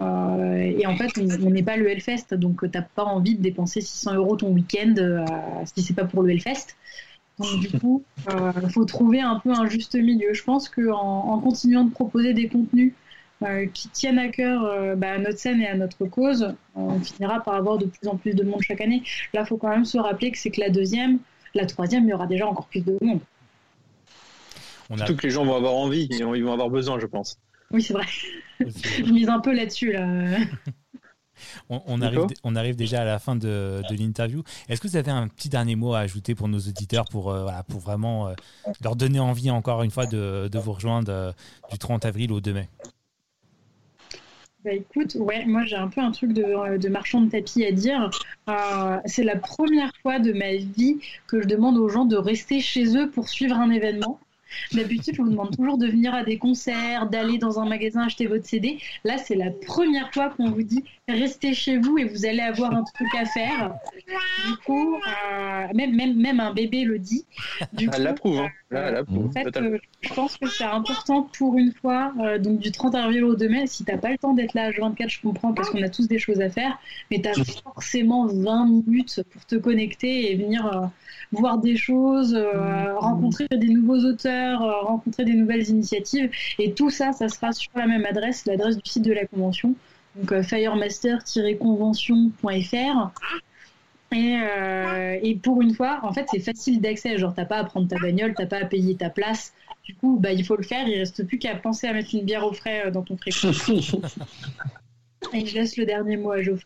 Et 0.00 0.86
en 0.86 0.96
fait, 0.96 1.12
on 1.18 1.50
n'est 1.50 1.62
pas 1.62 1.76
le 1.76 1.88
Hellfest, 1.88 2.34
donc 2.34 2.68
t'as 2.70 2.82
pas 2.82 3.04
envie 3.04 3.36
de 3.36 3.42
dépenser 3.42 3.80
600 3.80 4.14
euros 4.14 4.36
ton 4.36 4.50
week-end 4.50 4.94
si 5.64 5.82
c'est 5.82 5.94
pas 5.94 6.04
pour 6.04 6.22
le 6.22 6.30
Hellfest. 6.30 6.76
Donc 7.38 7.60
du 7.60 7.78
coup, 7.78 8.02
il 8.28 8.70
faut 8.70 8.84
trouver 8.84 9.20
un 9.20 9.38
peu 9.38 9.50
un 9.50 9.66
juste 9.66 9.94
milieu. 9.94 10.34
Je 10.34 10.42
pense 10.42 10.68
qu'en 10.68 11.28
en 11.28 11.38
continuant 11.38 11.84
de 11.84 11.90
proposer 11.90 12.34
des 12.34 12.48
contenus 12.48 12.92
qui 13.72 13.88
tiennent 13.88 14.18
à 14.18 14.28
cœur 14.28 14.64
euh, 14.64 14.94
bah, 14.96 15.12
à 15.12 15.18
notre 15.18 15.38
scène 15.38 15.60
et 15.60 15.68
à 15.68 15.76
notre 15.76 16.04
cause, 16.06 16.54
on 16.74 17.00
finira 17.00 17.40
par 17.40 17.54
avoir 17.54 17.78
de 17.78 17.86
plus 17.86 18.08
en 18.08 18.16
plus 18.16 18.34
de 18.34 18.42
monde 18.42 18.60
chaque 18.62 18.80
année. 18.80 19.02
Là, 19.32 19.42
il 19.42 19.46
faut 19.46 19.56
quand 19.56 19.68
même 19.68 19.84
se 19.84 19.98
rappeler 19.98 20.30
que 20.30 20.38
c'est 20.38 20.50
que 20.50 20.60
la 20.60 20.70
deuxième, 20.70 21.18
la 21.54 21.66
troisième, 21.66 22.04
il 22.04 22.10
y 22.10 22.14
aura 22.14 22.26
déjà 22.26 22.46
encore 22.46 22.66
plus 22.66 22.80
de 22.80 22.96
monde. 23.00 23.20
On 24.90 24.94
a 24.94 24.98
Surtout 24.98 25.16
que 25.16 25.26
les 25.26 25.30
gens 25.30 25.44
vont 25.44 25.56
avoir 25.56 25.74
envie, 25.74 26.08
et 26.10 26.16
ils 26.16 26.44
vont 26.44 26.52
avoir 26.52 26.70
besoin, 26.70 26.98
je 26.98 27.06
pense. 27.06 27.38
Oui, 27.70 27.82
c'est 27.82 27.94
vrai. 27.94 28.06
Je 28.60 29.12
mise 29.12 29.28
un 29.28 29.40
peu 29.40 29.52
là-dessus. 29.52 29.92
Là. 29.92 30.06
On, 31.68 32.00
arrive, 32.00 32.26
on 32.42 32.56
arrive 32.56 32.76
déjà 32.76 33.02
à 33.02 33.04
la 33.04 33.18
fin 33.18 33.36
de, 33.36 33.82
de 33.88 33.94
l'interview. 33.96 34.42
Est-ce 34.68 34.80
que 34.80 34.88
vous 34.88 34.96
avez 34.96 35.10
un 35.10 35.28
petit 35.28 35.48
dernier 35.48 35.76
mot 35.76 35.94
à 35.94 36.00
ajouter 36.00 36.34
pour 36.34 36.48
nos 36.48 36.58
auditeurs 36.58 37.06
pour, 37.06 37.30
euh, 37.30 37.42
voilà, 37.42 37.62
pour 37.64 37.80
vraiment 37.80 38.28
euh, 38.28 38.34
leur 38.82 38.96
donner 38.96 39.20
envie 39.20 39.50
encore 39.50 39.82
une 39.82 39.90
fois 39.90 40.06
de, 40.06 40.48
de 40.50 40.58
vous 40.58 40.72
rejoindre 40.72 41.10
euh, 41.12 41.32
du 41.70 41.78
30 41.78 42.04
avril 42.04 42.32
au 42.32 42.40
2 42.40 42.52
mai? 42.52 42.68
Bah 44.64 44.72
écoute, 44.72 45.14
ouais, 45.16 45.44
moi 45.44 45.64
j'ai 45.64 45.76
un 45.76 45.88
peu 45.88 46.00
un 46.00 46.10
truc 46.10 46.32
de, 46.32 46.78
de 46.78 46.88
marchand 46.88 47.20
de 47.20 47.28
tapis 47.28 47.66
à 47.66 47.70
dire. 47.70 48.08
Euh, 48.48 48.96
c'est 49.04 49.22
la 49.22 49.36
première 49.36 49.92
fois 50.00 50.18
de 50.18 50.32
ma 50.32 50.54
vie 50.54 51.00
que 51.26 51.42
je 51.42 51.46
demande 51.46 51.76
aux 51.76 51.90
gens 51.90 52.06
de 52.06 52.16
rester 52.16 52.60
chez 52.60 52.96
eux 52.96 53.10
pour 53.10 53.28
suivre 53.28 53.56
un 53.56 53.70
événement. 53.70 54.18
D'habitude, 54.72 55.16
je 55.16 55.22
vous 55.22 55.28
demande 55.28 55.54
toujours 55.54 55.76
de 55.76 55.86
venir 55.86 56.14
à 56.14 56.24
des 56.24 56.38
concerts, 56.38 57.10
d'aller 57.10 57.36
dans 57.36 57.60
un 57.60 57.66
magasin 57.66 58.02
acheter 58.02 58.26
votre 58.26 58.46
CD. 58.46 58.78
Là, 59.04 59.18
c'est 59.18 59.34
la 59.34 59.50
première 59.50 60.12
fois 60.14 60.30
qu'on 60.30 60.50
vous 60.50 60.62
dit 60.62 60.84
restez 61.08 61.52
chez 61.54 61.76
vous 61.76 61.98
et 61.98 62.04
vous 62.04 62.24
allez 62.24 62.40
avoir 62.40 62.72
un 62.72 62.82
truc 62.82 63.08
à 63.14 63.24
faire. 63.26 63.74
Du 64.46 64.56
coup, 64.64 64.96
euh, 64.96 65.66
même, 65.74 65.94
même, 65.94 66.16
même 66.16 66.40
un 66.40 66.52
bébé 66.52 66.84
le 66.84 66.98
dit. 66.98 67.24
Du 67.72 67.90
Elle 67.92 68.04
l'approuve, 68.04 68.38
hein. 68.38 68.48
Là, 68.70 68.88
elle 68.88 68.96
approuve, 68.96 69.26
en 69.26 69.32
fait, 69.32 69.56
euh, 69.56 69.78
je 70.00 70.14
pense 70.14 70.36
que 70.36 70.48
c'est 70.48 70.64
important 70.64 71.28
pour 71.36 71.56
une 71.58 71.72
fois, 71.72 72.12
euh, 72.20 72.38
donc 72.38 72.58
du 72.58 72.72
30 72.72 72.94
avril 72.94 73.24
au 73.24 73.34
2 73.34 73.48
mai, 73.48 73.66
si 73.66 73.84
t'as 73.84 73.98
pas 73.98 74.10
le 74.10 74.18
temps 74.18 74.34
d'être 74.34 74.54
là 74.54 74.64
à 74.64 74.70
24, 74.70 75.08
je 75.08 75.20
comprends 75.20 75.52
parce 75.52 75.70
qu'on 75.70 75.82
a 75.82 75.88
tous 75.88 76.08
des 76.08 76.18
choses 76.18 76.40
à 76.40 76.48
faire, 76.48 76.78
mais 77.10 77.20
t'as 77.20 77.34
forcément 77.62 78.26
20 78.26 78.66
minutes 78.66 79.22
pour 79.30 79.44
te 79.44 79.56
connecter 79.56 80.32
et 80.32 80.36
venir 80.36 80.66
euh, 80.66 80.86
voir 81.32 81.58
des 81.58 81.76
choses, 81.76 82.34
euh, 82.34 82.94
rencontrer 82.96 83.46
des 83.50 83.68
nouveaux 83.68 84.04
auteurs, 84.04 84.62
euh, 84.62 84.80
rencontrer 84.80 85.24
des 85.24 85.34
nouvelles 85.34 85.68
initiatives, 85.68 86.30
et 86.58 86.72
tout 86.72 86.90
ça, 86.90 87.12
ça 87.12 87.28
sera 87.28 87.52
sur 87.52 87.70
la 87.76 87.86
même 87.86 88.06
adresse, 88.06 88.46
l'adresse 88.46 88.76
du 88.76 88.90
site 88.90 89.04
de 89.04 89.12
la 89.12 89.26
convention, 89.26 89.74
donc 90.16 90.32
euh, 90.32 90.42
firemaster-convention.fr. 90.42 93.10
Et, 94.12 94.36
euh, 94.40 95.18
et 95.22 95.34
pour 95.34 95.60
une 95.60 95.74
fois, 95.74 95.98
en 96.04 96.12
fait, 96.12 96.26
c'est 96.30 96.38
facile 96.38 96.80
d'accès. 96.80 97.18
Genre, 97.18 97.34
t'as 97.34 97.46
pas 97.46 97.56
à 97.58 97.64
prendre 97.64 97.88
ta 97.88 97.98
bagnole, 97.98 98.32
t'as 98.36 98.46
pas 98.46 98.58
à 98.58 98.64
payer 98.64 98.94
ta 98.94 99.10
place. 99.10 99.52
Du 99.84 99.94
coup, 99.96 100.18
bah, 100.20 100.32
il 100.32 100.44
faut 100.44 100.56
le 100.56 100.62
faire. 100.62 100.86
Il 100.86 100.96
reste 100.98 101.26
plus 101.26 101.38
qu'à 101.38 101.56
penser 101.56 101.88
à 101.88 101.92
mettre 101.92 102.14
une 102.14 102.24
bière 102.24 102.46
au 102.46 102.52
frais 102.52 102.86
euh, 102.86 102.90
dans 102.92 103.02
ton 103.02 103.16
frigo. 103.16 103.48
et 105.32 105.46
je 105.46 105.54
laisse 105.54 105.76
le 105.76 105.84
dernier 105.84 106.16
mot 106.16 106.30
à 106.30 106.42
Geoffrey. 106.42 106.64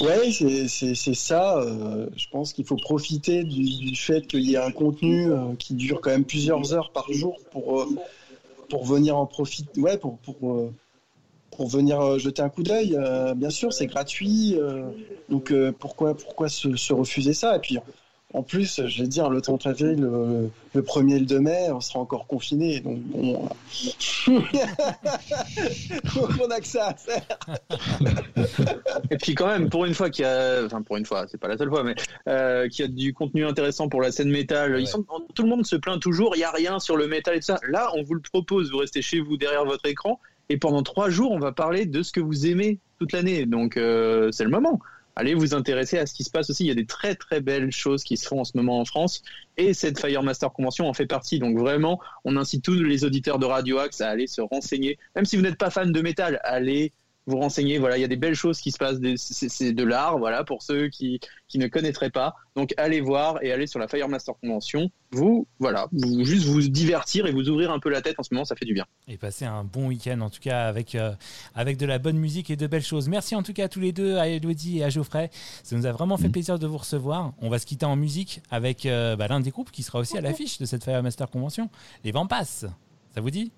Ouais, 0.00 0.30
c'est- 0.32 1.14
ça. 1.14 1.58
euh, 1.58 2.08
je 2.16 2.26
pense 2.30 2.52
qu'il 2.52 2.64
faut 2.64 2.76
profiter 2.76 3.44
du, 3.44 3.62
du 3.62 3.94
fait 3.96 4.26
qu'il 4.26 4.40
y 4.40 4.54
ait 4.54 4.58
un 4.58 4.72
contenu 4.72 5.30
euh, 5.30 5.54
qui 5.58 5.74
dure 5.74 6.00
quand 6.00 6.10
même 6.10 6.24
plusieurs 6.24 6.72
heures 6.72 6.90
par 6.90 7.12
jour 7.12 7.36
pour, 7.52 7.86
pour 8.70 8.84
venir 8.86 9.16
en 9.16 9.26
profiter. 9.26 9.80
Ouais, 9.80 9.98
pour, 9.98 10.18
pour, 10.18 10.72
pour 11.56 11.68
venir 11.68 12.00
euh, 12.00 12.18
jeter 12.18 12.42
un 12.42 12.48
coup 12.48 12.62
d'œil. 12.62 12.96
Euh, 12.98 13.34
bien 13.34 13.50
sûr, 13.50 13.72
c'est 13.72 13.86
gratuit. 13.86 14.56
euh, 14.58 14.90
donc 15.28 15.50
euh, 15.50 15.72
pourquoi, 15.72 16.14
pourquoi 16.14 16.48
se, 16.48 16.76
se 16.76 16.92
refuser 16.92 17.34
ça? 17.34 17.56
Et 17.56 17.60
puis 17.60 17.78
en 18.34 18.42
plus, 18.42 18.84
je 18.84 19.02
vais 19.02 19.06
dire, 19.06 19.30
le 19.30 19.40
30 19.40 19.68
avril, 19.68 20.00
le, 20.00 20.50
le 20.74 20.82
1er 20.82 21.14
et 21.14 21.18
le 21.20 21.24
2 21.24 21.38
mai, 21.38 21.68
on 21.70 21.80
sera 21.80 22.00
encore 22.00 22.26
confinés. 22.26 22.80
Donc 22.80 22.98
bon. 22.98 23.48
on 26.40 26.50
a 26.50 26.60
que 26.60 26.66
ça 26.66 26.88
à 26.88 26.94
faire. 26.94 27.22
Et 29.10 29.16
puis 29.18 29.36
quand 29.36 29.46
même, 29.46 29.70
pour 29.70 29.84
une 29.84 29.94
fois 29.94 30.10
qu'il 30.10 30.24
y 30.24 30.28
a, 30.28 30.64
enfin 30.64 30.82
pour 30.82 30.96
une 30.96 31.06
fois, 31.06 31.26
c'est 31.30 31.38
pas 31.38 31.46
la 31.46 31.56
seule 31.56 31.68
fois, 31.68 31.84
mais 31.84 31.94
euh, 32.28 32.68
qu'il 32.68 32.84
y 32.84 32.88
a 32.88 32.90
du 32.90 33.14
contenu 33.14 33.46
intéressant 33.46 33.88
pour 33.88 34.02
la 34.02 34.10
scène 34.10 34.30
métal. 34.30 34.80
Ils 34.80 34.88
sont, 34.88 35.04
tout 35.34 35.44
le 35.44 35.48
monde 35.48 35.64
se 35.64 35.76
plaint 35.76 36.00
toujours, 36.00 36.34
il 36.34 36.40
y 36.40 36.44
a 36.44 36.50
rien 36.50 36.80
sur 36.80 36.96
le 36.96 37.06
métal 37.06 37.36
et 37.36 37.38
tout 37.38 37.46
ça. 37.46 37.60
Là, 37.68 37.92
on 37.94 38.02
vous 38.02 38.14
le 38.14 38.20
propose, 38.20 38.72
vous 38.72 38.78
restez 38.78 39.00
chez 39.00 39.20
vous 39.20 39.36
derrière 39.36 39.64
votre 39.64 39.86
écran 39.86 40.18
et 40.48 40.56
pendant 40.56 40.82
trois 40.82 41.10
jours, 41.10 41.32
on 41.32 41.38
va 41.38 41.52
parler 41.52 41.86
de 41.86 42.02
ce 42.02 42.12
que 42.12 42.20
vous 42.20 42.46
aimez 42.46 42.78
toute 42.98 43.12
l'année. 43.12 43.46
Donc 43.46 43.76
euh, 43.76 44.30
c'est 44.32 44.44
le 44.44 44.50
moment. 44.50 44.80
Allez 45.16 45.34
vous 45.34 45.54
intéresser 45.54 45.98
à 45.98 46.06
ce 46.06 46.14
qui 46.14 46.24
se 46.24 46.30
passe 46.30 46.50
aussi. 46.50 46.64
Il 46.64 46.66
y 46.66 46.72
a 46.72 46.74
des 46.74 46.86
très 46.86 47.14
très 47.14 47.40
belles 47.40 47.70
choses 47.70 48.02
qui 48.02 48.16
se 48.16 48.26
font 48.26 48.40
en 48.40 48.44
ce 48.44 48.56
moment 48.56 48.80
en 48.80 48.84
France 48.84 49.22
et 49.56 49.72
cette 49.72 50.00
Firemaster 50.00 50.52
Convention 50.52 50.88
en 50.88 50.94
fait 50.94 51.06
partie. 51.06 51.38
Donc 51.38 51.56
vraiment, 51.56 52.00
on 52.24 52.36
incite 52.36 52.64
tous 52.64 52.74
les 52.74 53.04
auditeurs 53.04 53.38
de 53.38 53.46
Radio 53.46 53.78
Axe 53.78 54.00
à 54.00 54.08
aller 54.08 54.26
se 54.26 54.40
renseigner. 54.40 54.98
Même 55.14 55.24
si 55.24 55.36
vous 55.36 55.42
n'êtes 55.42 55.58
pas 55.58 55.70
fan 55.70 55.92
de 55.92 56.00
métal, 56.00 56.40
allez 56.42 56.92
vous 57.26 57.38
renseigner. 57.38 57.78
Voilà, 57.78 57.96
il 57.98 58.00
y 58.00 58.04
a 58.04 58.08
des 58.08 58.16
belles 58.16 58.34
choses 58.34 58.60
qui 58.60 58.70
se 58.70 58.78
passent. 58.78 58.98
C'est 59.16 59.72
de 59.72 59.84
l'art, 59.84 60.18
voilà, 60.18 60.44
pour 60.44 60.62
ceux 60.62 60.88
qui, 60.88 61.20
qui 61.48 61.58
ne 61.58 61.66
connaîtraient 61.68 62.10
pas. 62.10 62.34
Donc 62.56 62.74
allez 62.76 63.00
voir 63.00 63.42
et 63.42 63.52
allez 63.52 63.66
sur 63.66 63.78
la 63.78 63.88
Firemaster 63.88 64.34
Convention. 64.40 64.90
Vous, 65.10 65.46
voilà, 65.58 65.88
vous 65.92 66.24
juste 66.24 66.46
vous 66.46 66.60
divertir 66.60 67.26
et 67.26 67.32
vous 67.32 67.48
ouvrir 67.48 67.70
un 67.70 67.78
peu 67.78 67.88
la 67.88 68.02
tête 68.02 68.16
en 68.18 68.22
ce 68.22 68.34
moment, 68.34 68.44
ça 68.44 68.56
fait 68.56 68.64
du 68.64 68.74
bien. 68.74 68.84
et 69.06 69.16
passer 69.16 69.44
un 69.44 69.62
bon 69.62 69.86
week-end 69.86 70.20
en 70.20 70.30
tout 70.30 70.40
cas 70.40 70.66
avec, 70.66 70.94
euh, 70.94 71.12
avec 71.54 71.76
de 71.76 71.86
la 71.86 71.98
bonne 71.98 72.16
musique 72.16 72.50
et 72.50 72.56
de 72.56 72.66
belles 72.66 72.82
choses. 72.82 73.08
Merci 73.08 73.36
en 73.36 73.42
tout 73.42 73.52
cas 73.52 73.64
à 73.64 73.68
tous 73.68 73.80
les 73.80 73.92
deux, 73.92 74.16
à 74.16 74.28
Elodie 74.28 74.78
et 74.78 74.84
à 74.84 74.90
Geoffrey. 74.90 75.30
Ça 75.62 75.76
nous 75.76 75.86
a 75.86 75.92
vraiment 75.92 76.16
fait 76.16 76.28
plaisir 76.28 76.58
de 76.58 76.66
vous 76.66 76.78
recevoir. 76.78 77.32
On 77.40 77.48
va 77.48 77.58
se 77.58 77.66
quitter 77.66 77.86
en 77.86 77.96
musique 77.96 78.42
avec 78.50 78.86
euh, 78.86 79.16
bah, 79.16 79.28
l'un 79.28 79.40
des 79.40 79.50
groupes 79.50 79.70
qui 79.70 79.82
sera 79.82 80.00
aussi 80.00 80.18
à 80.18 80.20
l'affiche 80.20 80.58
de 80.58 80.64
cette 80.64 80.84
Firemaster 80.84 81.30
Convention, 81.30 81.70
les 82.04 82.12
Vampas. 82.12 82.44
Ça 83.14 83.20
vous 83.20 83.30
dit? 83.30 83.52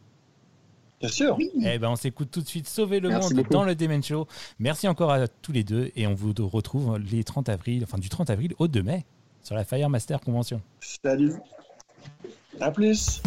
Bien 1.00 1.08
sûr. 1.10 1.36
Eh 1.62 1.78
ben, 1.78 1.90
on 1.90 1.96
s'écoute 1.96 2.30
tout 2.30 2.40
de 2.40 2.46
suite 2.48 2.66
Sauver 2.66 3.00
le 3.00 3.08
Merci 3.08 3.34
monde 3.34 3.42
beaucoup. 3.42 3.52
dans 3.52 3.64
le 3.64 3.74
Demen 3.74 4.02
Show. 4.02 4.26
Merci 4.58 4.88
encore 4.88 5.10
à 5.10 5.28
tous 5.28 5.52
les 5.52 5.62
deux 5.64 5.90
et 5.94 6.06
on 6.06 6.14
vous 6.14 6.32
retrouve 6.38 6.98
les 6.98 7.22
30 7.22 7.48
avril, 7.48 7.82
enfin 7.84 7.98
du 7.98 8.08
30 8.08 8.30
avril 8.30 8.54
au 8.58 8.66
2 8.66 8.82
mai 8.82 9.04
sur 9.42 9.54
la 9.54 9.64
Firemaster 9.64 10.20
Convention. 10.20 10.60
Salut. 10.80 11.34
À 12.60 12.70
plus. 12.70 13.20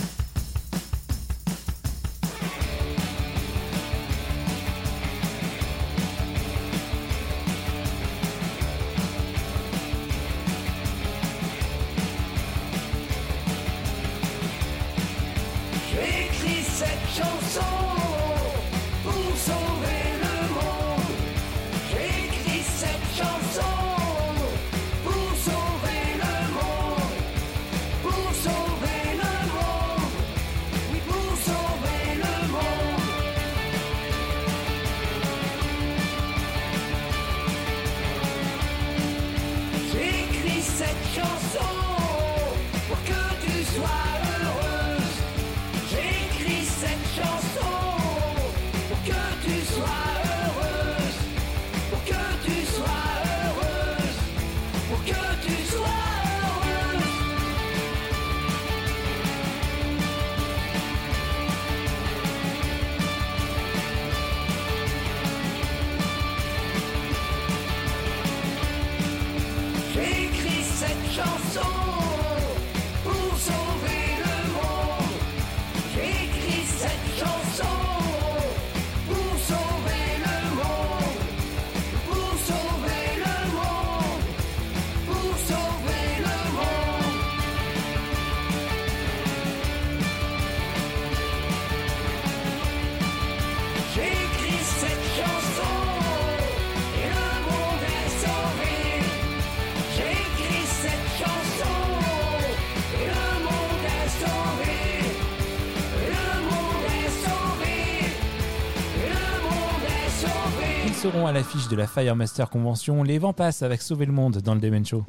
À 111.30 111.32
l'affiche 111.32 111.68
de 111.68 111.76
la 111.76 111.86
Firemaster 111.86 112.50
Convention. 112.50 113.04
Les 113.04 113.20
vents 113.20 113.34
passent 113.34 113.62
avec 113.62 113.84
Sauver 113.84 114.08
le 114.08 114.12
Monde 114.12 114.38
dans 114.38 114.56
le 114.56 114.60
Demen 114.60 114.84
Show. 114.84 115.06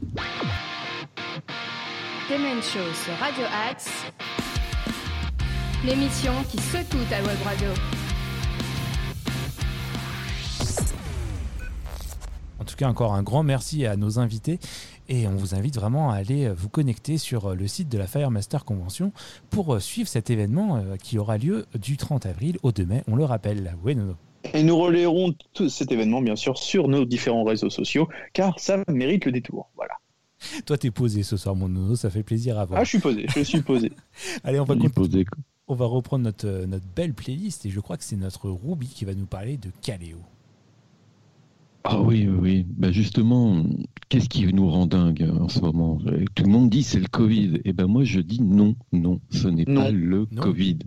Demen 2.29 2.63
Show 2.63 2.93
sur 2.93 3.15
Radio 3.19 3.45
Axe. 3.71 3.89
L'émission 5.83 6.33
qui 6.51 6.59
secoue 6.59 7.03
ta 7.09 7.23
web 7.23 7.39
radio. 7.43 7.69
En 12.59 12.65
tout 12.65 12.77
cas, 12.77 12.87
encore 12.87 13.15
un 13.15 13.23
grand 13.23 13.43
merci 13.43 13.87
à 13.87 13.97
nos 13.97 14.19
invités. 14.19 14.59
Et 15.09 15.27
on 15.27 15.37
vous 15.37 15.55
invite 15.55 15.77
vraiment 15.77 16.11
à 16.11 16.17
aller 16.17 16.51
vous 16.51 16.69
connecter 16.69 17.17
sur 17.17 17.55
le 17.55 17.67
site 17.67 17.89
de 17.89 17.97
la 17.97 18.07
Firemaster 18.07 18.67
Convention 18.67 19.13
pour 19.49 19.81
suivre 19.81 20.09
cet 20.09 20.29
événement 20.29 20.77
euh, 20.77 20.97
qui 20.97 21.19
aura 21.19 21.39
lieu 21.39 21.65
du 21.79 21.97
30 21.97 22.27
avril 22.27 22.59
au 22.63 22.73
2 22.73 22.85
mai, 22.85 23.05
on 23.09 23.17
le 23.17 23.25
rappelle. 23.25 23.75
Oui, 23.83 23.97
Nono. 23.97 24.17
Et 24.55 24.63
nous 24.63 24.77
relayerons 24.77 25.35
tout 25.53 25.69
cet 25.69 25.93
événement, 25.93 26.23
bien 26.23 26.37
sûr, 26.37 26.59
sur 26.59 26.89
nos 26.89 27.05
différents 27.05 27.45
réseaux 27.45 27.71
sociaux, 27.71 28.09
car 28.33 28.59
ça 28.59 28.83
mérite 28.89 29.25
le 29.27 29.33
détour. 29.33 29.71
Voilà. 29.77 29.95
Toi, 30.65 30.79
t'es 30.79 30.91
posé 30.91 31.23
ce 31.23 31.37
soir, 31.37 31.55
mon 31.55 31.69
Nono, 31.69 31.97
ça 31.97 32.11
fait 32.11 32.23
plaisir 32.23 32.59
à 32.59 32.65
voir. 32.65 32.81
Ah, 32.81 32.85
je 32.85 32.89
suis 32.89 32.99
posé, 32.99 33.27
je 33.35 33.43
suis 33.43 33.61
posé. 33.61 33.93
Allez, 34.45 34.59
on 34.59 34.65
va, 34.65 34.75
on 35.69 35.75
va 35.75 35.87
reprendre 35.87 36.25
notre, 36.25 36.47
euh, 36.47 36.67
notre 36.67 36.87
belle 36.97 37.13
playlist 37.13 37.67
et 37.67 37.71
je 37.71 37.81
crois 37.81 37.97
que 37.97 38.05
c'est 38.05 38.17
notre 38.17 38.49
Ruby 38.49 38.89
qui 38.89 39.05
va 39.05 39.15
nous 39.15 39.27
parler 39.27 39.57
de 39.57 39.71
Caléo. 39.83 40.19
Ah 41.85 42.01
oui, 42.03 42.29
oui, 42.29 42.39
oui. 42.41 42.67
Bah 42.69 42.93
justement, 42.93 43.63
qu'est-ce 44.11 44.29
qui 44.29 44.45
nous 44.53 44.69
rend 44.69 44.85
dingue 44.87 45.27
en 45.41 45.49
ce 45.49 45.61
moment? 45.61 45.99
Tout 46.35 46.45
le 46.45 46.51
monde 46.51 46.69
dit 46.69 46.83
c'est 46.83 47.01
le 47.01 47.09
Covid. 47.09 47.61
Et 47.65 47.73
ben 47.73 47.87
moi 47.87 48.05
je 48.05 48.21
dis 48.21 48.43
non, 48.43 48.77
non, 48.93 49.21
ce 49.31 49.49
n'est 49.49 49.65
Non. 49.67 49.81
pas 49.83 49.91
le 49.91 50.27
Non. 50.31 50.43
Covid. 50.43 50.79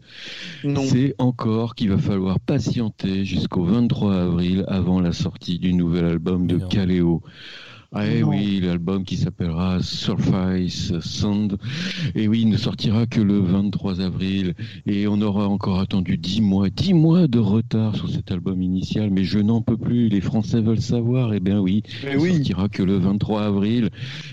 Non. 0.64 0.84
C'est 0.84 1.16
encore 1.18 1.74
qu'il 1.74 1.90
va 1.90 1.98
falloir 1.98 2.40
patienter 2.40 3.26
jusqu'au 3.26 3.64
23 3.64 4.14
avril 4.16 4.66
avant 4.68 5.00
la 5.00 5.14
sortie 5.14 5.58
du 5.58 5.74
nouvel 5.74 6.06
album 6.06 6.46
de. 6.46 6.58
Kaleo. 6.58 7.24
Ah 7.96 8.08
eh 8.08 8.24
oui, 8.24 8.60
l'album 8.60 9.04
qui 9.04 9.18
s'appellera 9.18 9.82
Surface 9.84 10.98
Sound. 11.00 11.58
Et 12.16 12.28
oui, 12.28 12.42
il 12.42 12.50
ne 12.50 12.58
sortira 12.58 13.06
que 13.06 13.22
le 13.22 13.38
23 13.40 14.02
avril. 14.02 14.56
Et 14.88 15.08
on 15.08 15.22
aura 15.22 15.48
encore 15.48 15.80
attendu 15.80 16.18
10 16.18 16.42
mois, 16.42 16.70
10 16.72 16.94
mois 16.96 17.28
de 17.28 17.38
retard 17.38 17.96
sur 17.96 18.10
cet 18.10 18.32
album 18.32 18.62
initial. 18.64 19.12
Mais 19.12 19.24
je 19.24 19.38
n'en 19.38 19.62
peux 19.62 19.78
plus. 19.78 20.10
Les 20.10 20.22
Français 20.22 20.60
veulent 20.62 20.82
savoir. 20.82 21.34
Eh 21.36 21.40
bien 21.40 21.60
oui, 21.60 21.84
Mais 22.04 22.14
il 22.14 22.18
oui. 22.18 22.34
sortira 22.36 22.68
que 22.70 22.82
le 22.82 22.98
23 22.98 23.44
avril. 23.44 23.90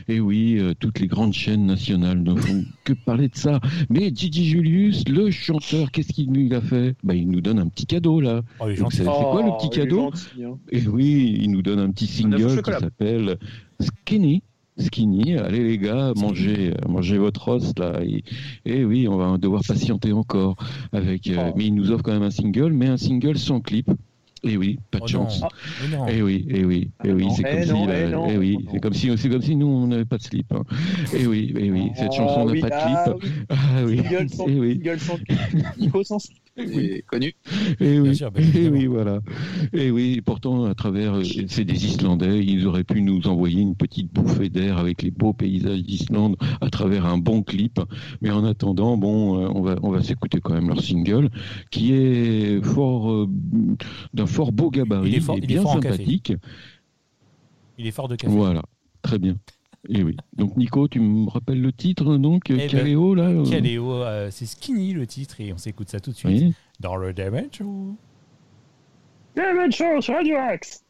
Et 0.09 0.20
oui, 0.20 0.57
euh, 0.59 0.73
toutes 0.78 0.99
les 0.99 1.07
grandes 1.07 1.35
chaînes 1.35 1.66
nationales 1.66 2.23
ne 2.23 2.35
font 2.35 2.65
que 2.85 2.95
parler 2.95 3.28
de 3.28 3.37
ça. 3.37 3.61
Mais 3.91 4.11
Gigi 4.15 4.47
Julius, 4.47 5.07
le 5.07 5.31
chanteur, 5.31 5.91
qu'est-ce 5.91 6.12
qu'il 6.15 6.32
nous 6.32 6.55
a 6.55 6.62
fait? 6.62 6.95
Bah, 7.05 7.15
Il 7.15 7.28
nous 7.31 7.43
donne 7.43 7.59
un 7.59 7.69
petit 7.69 7.85
cadeau 7.87 8.20
là. 8.20 8.43
Oh, 8.61 8.65
c'est 8.91 9.05
quoi 9.05 9.43
le 9.43 9.51
Oh, 9.51 9.57
petit 9.59 9.69
cadeau? 9.70 10.11
gentil, 10.12 10.45
hein. 10.45 10.59
Et 10.73 10.87
oui, 10.87 11.37
il 11.43 11.51
nous 11.51 11.62
donne 11.62 11.78
un 11.81 11.91
petit 11.91 12.07
single 12.07 12.62
qui 12.62 12.70
s'appelle 12.70 13.37
Skinny. 13.81 14.43
Skinny, 14.78 15.36
allez 15.36 15.62
les 15.62 15.78
gars, 15.78 16.12
mangez, 16.16 16.73
mangez 16.89 17.19
votre 17.19 17.48
os 17.48 17.73
là. 17.78 18.01
Et, 18.02 18.23
et 18.65 18.85
oui, 18.85 19.09
on 19.09 19.16
va 19.16 19.36
devoir 19.36 19.62
patienter 19.66 20.12
encore 20.12 20.57
avec. 20.93 21.27
euh, 21.27 21.51
Oh. 21.51 21.55
Mais 21.57 21.66
il 21.66 21.74
nous 21.74 21.90
offre 21.90 22.02
quand 22.02 22.12
même 22.12 22.23
un 22.23 22.31
single, 22.31 22.73
mais 22.73 22.86
un 22.89 22.97
single 22.97 23.36
sans 23.36 23.61
clip. 23.61 23.90
Et 24.43 24.57
oui, 24.57 24.79
pas 24.91 24.99
de 24.99 25.05
Oh 25.05 25.07
chance. 25.07 25.41
non. 25.43 25.49
Mais 25.83 25.97
non. 25.97 26.07
Eh 26.09 26.23
oui, 26.23 26.47
eh 26.49 26.65
oui, 26.65 26.91
eh 27.05 27.11
Ah 27.11 27.12
oui, 27.15 27.27
c'est 27.37 27.43
eh 27.47 27.67
comme 27.67 27.77
si, 27.77 27.91
eh 27.91 28.33
eh 28.33 28.39
oui, 28.39 28.59
c'est 28.73 28.81
comme 28.81 28.95
si, 28.95 29.11
c'est 29.19 29.29
comme 29.29 29.43
si 29.43 29.57
nous 29.57 29.67
on 29.67 29.87
n'avait 29.89 30.05
pas 30.07 30.17
de 30.19 30.23
slip. 30.23 30.51
hein. 30.53 30.62
Eh 31.15 31.27
oui, 31.27 31.53
eh 31.59 31.71
oui, 31.71 31.91
cette 31.95 32.12
chanson 32.12 32.47
n'a 32.47 32.53
oui, 32.53 32.61
pas 32.61 32.69
de 32.71 32.75
ah 32.75 33.05
clip. 33.05 33.23
oui. 33.23 33.31
Ah 33.51 33.85
oui, 33.85 34.01
eh 34.47 34.59
oui, 34.59 34.75
single 34.83 35.01
sans 35.01 35.17
clip. 35.19 35.39
Nico 35.79 36.03
sans 36.05 36.19
slip. 36.19 36.39
C'est 36.57 37.05
connu. 37.07 37.33
eh 37.81 38.01
oui, 38.01 38.17
sûr, 38.17 38.31
eh 38.37 38.41
évidemment. 38.41 38.77
oui, 38.77 38.87
voilà. 38.87 39.21
Eh 39.73 39.91
oui, 39.91 40.15
et 40.19 40.21
pourtant 40.23 40.65
à 40.65 40.75
travers, 40.75 41.15
euh, 41.19 41.23
c'est 41.49 41.65
des 41.65 41.87
Islandais, 41.87 42.45
ils 42.45 42.67
auraient 42.67 42.85
pu 42.85 43.01
nous 43.03 43.27
envoyer 43.29 43.61
une 43.61 43.75
petite 43.77 44.12
bouffée 44.12 44.49
d'air 44.51 44.77
avec 44.79 45.03
les 45.03 45.11
beaux 45.11 45.33
paysages 45.33 45.83
d'Islande 45.83 46.37
à 46.61 46.69
travers 46.71 47.07
un 47.07 47.19
bon 47.19 47.43
clip. 47.43 47.81
Mais 48.21 48.31
en 48.31 48.45
attendant, 48.45 48.97
bon, 48.97 49.41
euh, 49.43 49.49
on 49.55 49.62
va, 49.62 49.77
on 49.83 49.91
va 49.91 50.03
s'écouter 50.03 50.41
quand 50.41 50.53
même 50.53 50.69
leur 50.69 50.83
single, 50.83 51.31
qui 51.71 51.93
est 51.95 52.62
fort, 52.65 53.11
euh, 53.11 53.29
d'un 54.12 54.27
fort 54.31 54.52
beau 54.52 54.70
gabarit 54.70 55.11
Il 55.11 55.15
est 55.16 55.20
fort- 55.20 55.36
et 55.36 55.39
il 55.39 55.44
est 55.44 55.47
bien 55.47 55.65
sympathique. 55.66 56.32
Il 57.78 57.86
est 57.86 57.90
fort 57.90 58.09
de 58.09 58.16
café. 58.16 58.32
Voilà, 58.32 58.62
très 59.02 59.19
bien. 59.19 59.36
Et 59.89 60.02
oui. 60.02 60.16
Donc 60.36 60.57
Nico, 60.59 60.89
tu 60.89 61.01
me 61.01 61.28
rappelles 61.31 61.61
le 61.62 61.73
titre 61.73 62.16
donc 62.19 62.44
Eh 62.51 62.57
ben, 62.57 62.69
Caléo 62.69 63.15
là 63.15 63.28
euh, 63.28 63.44
Caléo, 63.48 63.93
euh, 63.94 64.28
c'est 64.31 64.44
Skinny 64.44 64.93
le 64.93 65.07
titre 65.07 65.40
et 65.40 65.52
on 65.55 65.59
s'écoute 65.59 65.89
ça 65.89 66.01
tout 66.01 66.11
de 66.11 66.16
suite 66.16 66.43
Oui. 66.43 66.55
dans 66.81 66.97
le 66.97 67.15
Demen 67.15 67.48
Show. 67.51 67.97
Demen 69.36 69.73
Show 69.73 70.01
sur 70.02 70.15
Radio 70.15 70.36
Axe. 70.36 70.85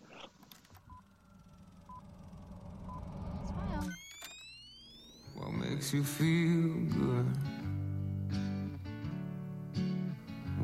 What 5.37 5.53
makes 5.53 5.93
you 5.95 6.03
feel 6.03 6.85
good? 6.91 7.27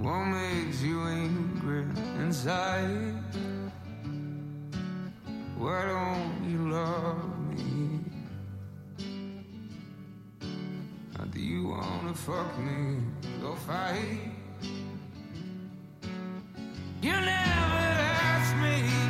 What 0.02 0.26
makes 0.26 0.82
you 0.82 1.00
angry 1.00 1.84
inside? 2.20 3.14
Why 5.56 5.86
don't 5.86 6.50
you 6.50 6.70
love 6.70 7.38
me? 7.48 8.00
Or 11.18 11.26
do 11.26 11.40
you 11.40 11.68
wanna 11.68 12.14
fuck 12.14 12.58
me? 12.58 12.98
Go 13.40 13.54
fight. 13.54 14.32
You 17.00 17.12
never 17.12 17.86
asked 18.28 18.56
me 18.56 19.05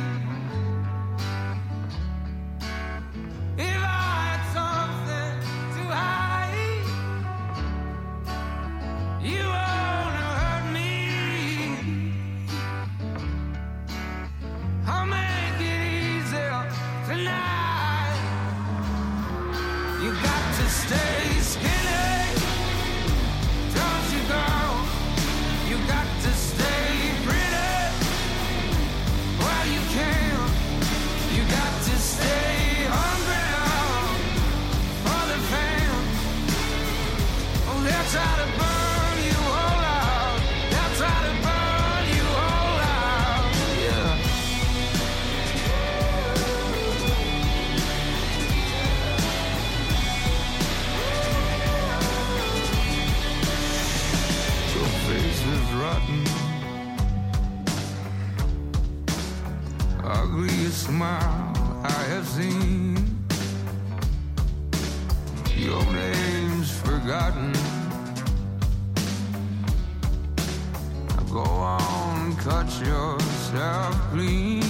cut 72.47 72.79
yourself 72.79 73.93
clean. 74.11 74.63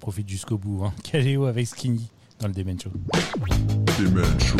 Profite 0.00 0.28
jusqu'au 0.28 0.58
bout. 0.58 0.84
Hein. 0.84 0.92
Caléo 1.04 1.44
avec 1.44 1.66
Skinny 1.66 2.08
dans 2.40 2.48
le 2.48 2.54
Demen 2.54 2.80
Show. 2.80 2.90
Demen 3.98 4.40
Show. 4.40 4.56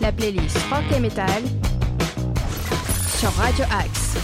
La 0.00 0.12
playlist 0.12 0.56
rock 0.70 0.84
et 0.96 1.00
metal 1.00 1.42
sur 3.18 3.30
Radio 3.32 3.64
Axe. 3.70 4.16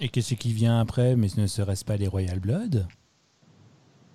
Et 0.00 0.08
qu'est-ce 0.08 0.34
qui 0.34 0.52
vient 0.52 0.80
après 0.80 1.14
Mais 1.14 1.28
ne 1.36 1.46
serait-ce 1.46 1.84
pas 1.84 1.96
les 1.96 2.08
Royal 2.08 2.40
Blood? 2.40 2.86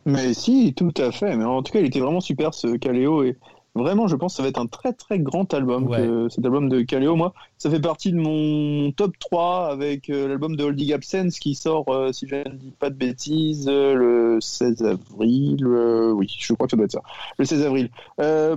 Mais 0.06 0.34
si, 0.34 0.74
tout 0.74 0.94
à 0.98 1.11
fait. 1.11 1.36
Mais 1.36 1.45
en 1.45 1.61
tout 1.61 1.72
cas, 1.72 1.80
il 1.80 1.86
était 1.86 1.99
vraiment 1.99 2.22
super 2.22 2.53
ce 2.53 2.76
Caléo 2.78 3.24
et 3.24 3.38
vraiment, 3.80 4.08
je 4.08 4.16
pense 4.16 4.34
que 4.34 4.38
ça 4.38 4.44
va 4.44 4.50
être 4.50 4.60
un 4.60 4.68
très 4.68 4.94
très 4.94 5.18
grand 5.20 5.52
album. 5.54 5.88
Ouais. 5.88 5.98
que- 6.00 6.30
cet 6.30 6.46
album 6.46 6.70
de 6.70 6.82
Caléo, 6.82 7.16
moi, 7.16 7.34
ça 7.58 7.70
fait 7.70 7.80
partie 7.80 8.12
de 8.12 8.18
mon 8.18 8.92
top 8.92 9.18
3 9.20 9.68
avec 9.72 10.10
euh, 10.10 10.28
l'album 10.28 10.56
de 10.56 10.64
Holding 10.64 10.94
Absence 10.94 11.40
qui 11.40 11.56
sort, 11.56 11.90
euh, 11.90 12.12
si 12.12 12.28
je 12.28 12.36
ne 12.36 12.44
dis 12.56 12.72
pas 12.80 12.90
de 12.90 12.96
bêtises, 12.96 13.68
euh, 13.68 13.94
le 13.96 14.42
16 14.42 14.84
avril. 14.84 15.66
oui, 15.66 16.28
je 16.40 16.54
crois 16.54 16.68
que 16.68 16.72
ça 16.72 16.78
doit 16.78 16.86
être 16.86 16.92
ça. 16.92 17.02
Le 17.38 17.46
16 17.46 17.64
avril. 17.64 17.90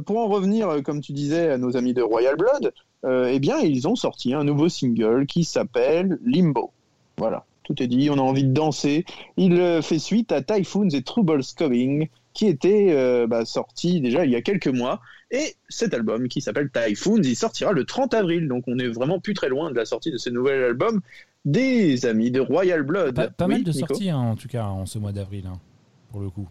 Pour 0.04 0.18
en 0.18 0.26
revenir, 0.28 0.68
comme 0.84 1.00
tu 1.00 1.12
disais, 1.12 1.48
à 1.50 1.58
nos 1.58 1.76
amis 1.76 1.94
de 1.94 2.02
Royal 2.02 2.36
Blood, 2.36 2.72
eh 3.06 3.38
bien, 3.38 3.58
ils 3.60 3.88
ont 3.88 3.96
sorti 3.96 4.34
un 4.34 4.44
nouveau 4.44 4.68
single 4.68 5.26
qui 5.26 5.44
s'appelle 5.44 6.18
Limbo. 6.24 6.70
Voilà, 7.18 7.44
tout 7.64 7.80
est 7.82 7.86
dit, 7.86 8.08
on 8.10 8.14
a 8.18 8.22
envie 8.22 8.44
de 8.44 8.52
danser. 8.52 9.04
Il 9.36 9.80
fait 9.82 9.98
suite 9.98 10.32
à 10.32 10.42
Typhoons 10.42 10.88
et 10.90 11.02
Troubles 11.02 11.42
Coming, 11.56 12.08
qui 12.34 12.46
était 12.46 12.88
euh, 12.90 13.26
bah, 13.26 13.44
sorti 13.44 14.00
déjà 14.00 14.24
il 14.24 14.30
y 14.30 14.36
a 14.36 14.42
quelques 14.42 14.68
mois. 14.68 15.00
Et 15.30 15.54
cet 15.68 15.94
album 15.94 16.28
qui 16.28 16.40
s'appelle 16.40 16.70
Typhoons, 16.70 17.22
il 17.22 17.36
sortira 17.36 17.72
le 17.72 17.84
30 17.84 18.14
avril. 18.14 18.48
Donc 18.48 18.64
on 18.66 18.78
est 18.78 18.88
vraiment 18.88 19.18
plus 19.18 19.34
très 19.34 19.48
loin 19.48 19.70
de 19.70 19.76
la 19.76 19.84
sortie 19.84 20.10
de 20.10 20.18
ce 20.18 20.30
nouvel 20.30 20.62
album 20.62 21.00
des 21.44 22.06
amis 22.06 22.30
de 22.30 22.40
Royal 22.40 22.82
Blood. 22.82 23.14
Pas, 23.14 23.28
pas 23.28 23.46
Oui, 23.46 23.54
mal 23.54 23.64
de 23.64 23.72
Nico 23.72 23.86
sorties, 23.88 24.10
hein, 24.10 24.18
en 24.18 24.36
tout 24.36 24.48
cas, 24.48 24.64
en 24.64 24.86
ce 24.86 24.98
mois 24.98 25.12
d'avril, 25.12 25.44
hein, 25.46 25.58
pour 26.10 26.20
le 26.20 26.30
coup. 26.30 26.48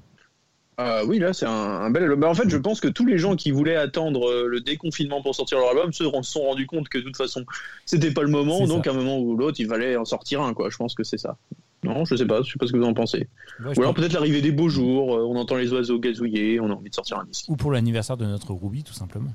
Euh, 0.80 1.06
oui, 1.06 1.20
là, 1.20 1.34
c'est 1.34 1.46
un, 1.46 1.52
un 1.52 1.90
bel 1.92 2.04
album. 2.04 2.20
Bah, 2.20 2.30
en 2.30 2.34
fait, 2.34 2.50
je 2.50 2.58
pense 2.58 2.80
que 2.80 2.88
tous 2.88 3.06
les 3.06 3.18
gens 3.18 3.36
qui 3.36 3.52
voulaient 3.52 3.76
attendre 3.76 4.28
euh, 4.30 4.48
le 4.48 4.62
déconfinement 4.62 5.22
pour 5.22 5.36
sortir 5.36 5.60
leur 5.60 5.70
album 5.70 5.94
se 5.94 6.04
sont 6.22 6.42
rendus 6.42 6.66
compte 6.66 6.90
que 6.90 6.98
de 6.98 7.04
toute 7.04 7.18
façon, 7.18 7.46
c'était 7.86 8.12
pas 8.12 8.24
le 8.24 8.30
moment. 8.30 8.66
Donc, 8.66 8.86
ça. 8.86 8.92
à 8.92 8.94
un 8.94 8.98
moment 8.98 9.20
ou 9.20 9.38
l'autre, 9.38 9.60
il 9.60 9.68
fallait 9.68 9.96
en 9.96 10.06
sortir 10.06 10.42
un, 10.42 10.54
quoi. 10.54 10.70
Je 10.70 10.78
pense 10.78 10.96
que 10.96 11.04
c'est 11.04 11.18
ça. 11.18 11.38
Non, 11.84 12.06
je 12.06 12.16
sais 12.16 12.26
pas. 12.26 12.42
Je 12.44 12.52
sais 12.52 12.60
pas 12.60 12.68
ce 12.68 12.72
que 12.74 12.78
vous 12.78 12.84
en 12.86 12.94
pensez. 12.94 13.28
Ouais, 13.64 13.78
Ou 13.78 13.82
alors 13.82 13.94
peut-être 13.94 14.14
l'arrivée 14.14 14.42
des 14.42 14.52
beaux 14.52 14.70
jours. 14.70 15.16
euh, 15.16 15.24
on 15.26 15.36
entend 15.36 15.56
les 15.56 15.72
oiseaux 15.74 16.00
gazouiller. 16.00 16.60
On 16.60 16.70
a 16.70 16.74
envie 16.74 16.90
de 16.90 16.96
sortir 16.96 17.20
un 17.20 17.26
disque. 17.26 17.46
Ou 17.50 17.56
pour 17.56 17.72
l'anniversaire 17.72 18.18
de 18.18 18.26
notre 18.26 18.54
Ruby, 18.54 18.84
tout 18.84 18.94
simplement. 18.94 19.34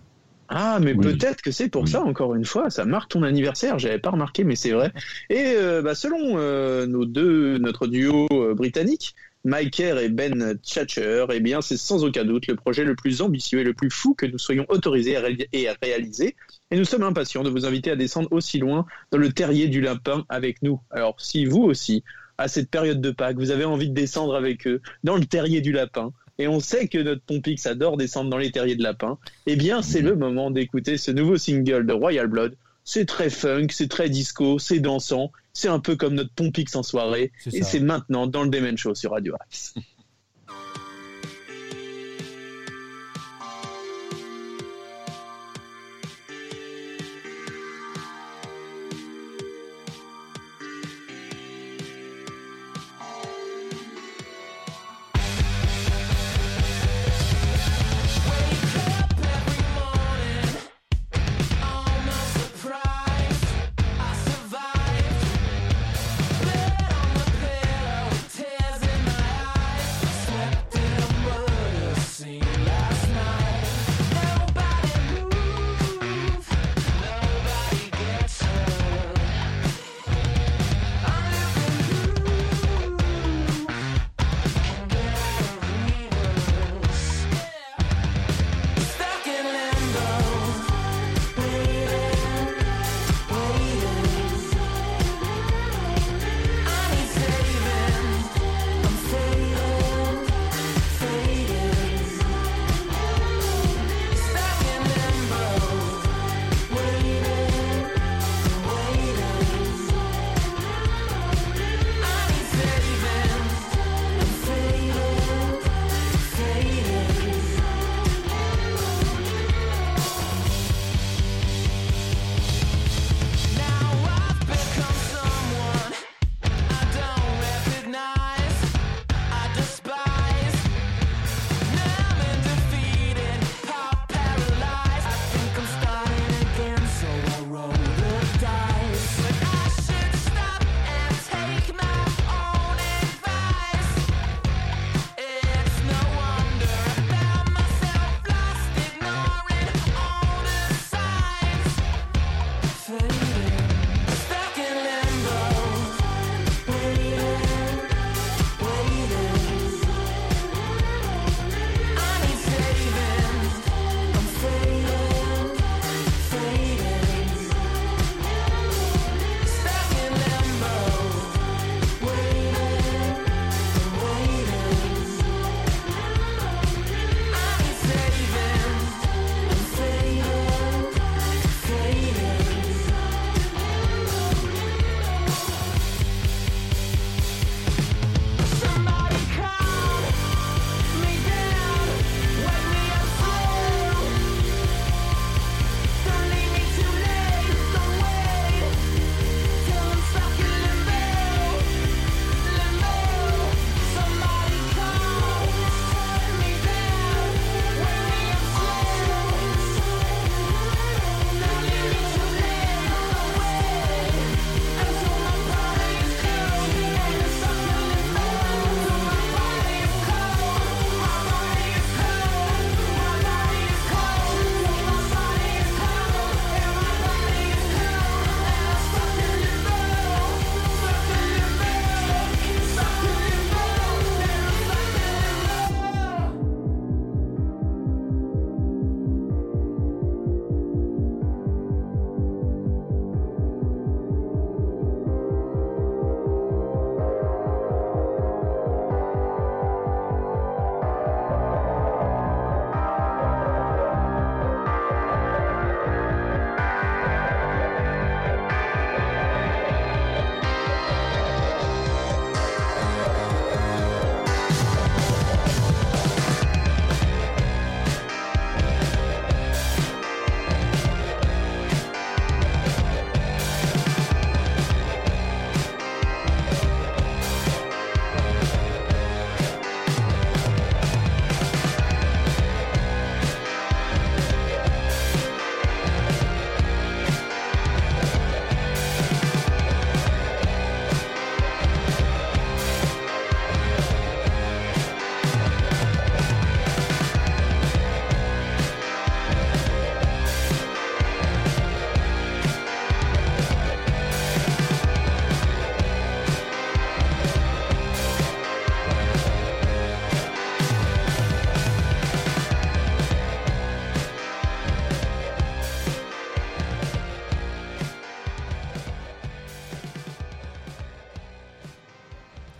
Ah, 0.49 0.79
mais 0.81 0.93
Oui. 0.93 1.01
peut-être 1.05 1.43
que 1.43 1.51
c'est 1.51 1.69
pour 1.69 1.83
Oui. 1.83 1.89
ça, 1.91 2.03
encore 2.03 2.37
une 2.37 2.45
fois, 2.45 2.71
ça 2.71 2.85
marque 2.85 3.11
ton 3.11 3.25
anniversaire, 3.25 3.81
j'avais 3.81 3.99
pas 3.99 4.11
remarqué, 4.11 4.45
mais 4.45 4.55
c'est 4.55 4.71
vrai. 4.71 4.93
Et 5.29 5.55
euh, 5.57 5.83
bah, 5.83 5.97
selon 5.97 6.19
euh, 6.39 6.87
nos 6.87 7.05
deux, 7.05 7.59
notre 7.59 7.89
duo 7.89 8.29
euh, 8.31 8.55
britannique, 8.55 9.17
Mike 9.45 9.73
Kerr 9.75 9.99
et 9.99 10.09
Ben 10.09 10.57
Thatcher, 10.59 11.27
eh 11.33 11.41
bien, 11.41 11.61
c'est 11.63 11.77
sans 11.77 12.05
aucun 12.05 12.25
doute 12.25 12.47
le 12.47 12.55
projet 12.55 12.85
le 12.85 12.95
plus 12.95 13.23
ambitieux 13.23 13.59
et 13.61 13.65
le 13.65 13.75
plus 13.75 13.91
fou 13.91 14.15
que 14.15 14.27
nous 14.27 14.39
soyons 14.39 14.67
autorisés 14.69 15.17
à, 15.17 15.21
ré- 15.23 15.49
et 15.53 15.69
à 15.69 15.75
réaliser. 15.83 16.37
Et 16.71 16.77
nous 16.77 16.85
sommes 16.85 17.03
impatients 17.05 17.43
de 17.43 17.51
vous 17.51 17.67
inviter 17.67 17.91
à 17.91 17.97
descendre 17.97 18.29
aussi 18.31 18.59
loin 18.59 18.87
dans 19.11 19.19
le 19.19 19.33
terrier 19.33 19.67
du 19.67 19.81
lapin 19.81 20.25
avec 20.29 20.63
nous. 20.63 20.81
Alors, 20.91 21.21
si 21.21 21.45
vous 21.45 21.63
aussi, 21.63 22.03
à 22.39 22.49
cette 22.49 22.71
période 22.71 23.01
de 23.01 23.11
Pâques, 23.11 23.39
vous 23.39 23.51
avez 23.51 23.65
envie 23.65 23.89
de 23.89 23.95
descendre 23.95 24.35
avec 24.35 24.67
eux 24.67 24.81
dans 25.05 25.17
le 25.17 25.25
terrier 25.25 25.61
du 25.61 25.73
lapin, 25.73 26.13
et 26.39 26.49
on 26.49 26.61
sait 26.61 26.89
que 26.89 26.99
notre 26.99 27.23
Pompix 27.23 27.67
adore 27.67 27.97
descendre 27.97 28.31
dans 28.31 28.39
les 28.39 28.51
terriers 28.51 28.77
de 28.77 28.83
lapin, 28.83 29.19
eh 29.47 29.57
bien, 29.57 29.83
c'est 29.83 30.03
le 30.03 30.17
moment 30.17 30.51
d'écouter 30.51 30.99
ce 30.99 31.11
nouveau 31.11 31.39
single 31.39 31.87
de 31.87 31.93
Royal 31.93 32.27
Blood. 32.27 32.57
C'est 32.85 33.07
très 33.07 33.31
funk, 33.31 33.69
c'est 33.71 33.89
très 33.89 34.09
disco, 34.11 34.59
c'est 34.59 34.79
dansant, 34.79 35.33
c'est 35.53 35.69
un 35.69 35.81
peu 35.81 35.97
comme 35.97 36.15
notre 36.15 36.33
Pompix 36.33 36.77
en 36.77 36.83
soirée, 36.83 37.33
et 37.53 37.63
c'est 37.63 37.81
maintenant 37.81 38.27
dans 38.27 38.43
le 38.43 38.51
Demen 38.51 38.77
Show 38.77 38.95
sur 38.95 39.13
Radio 39.13 39.35
Axe. 39.41 39.75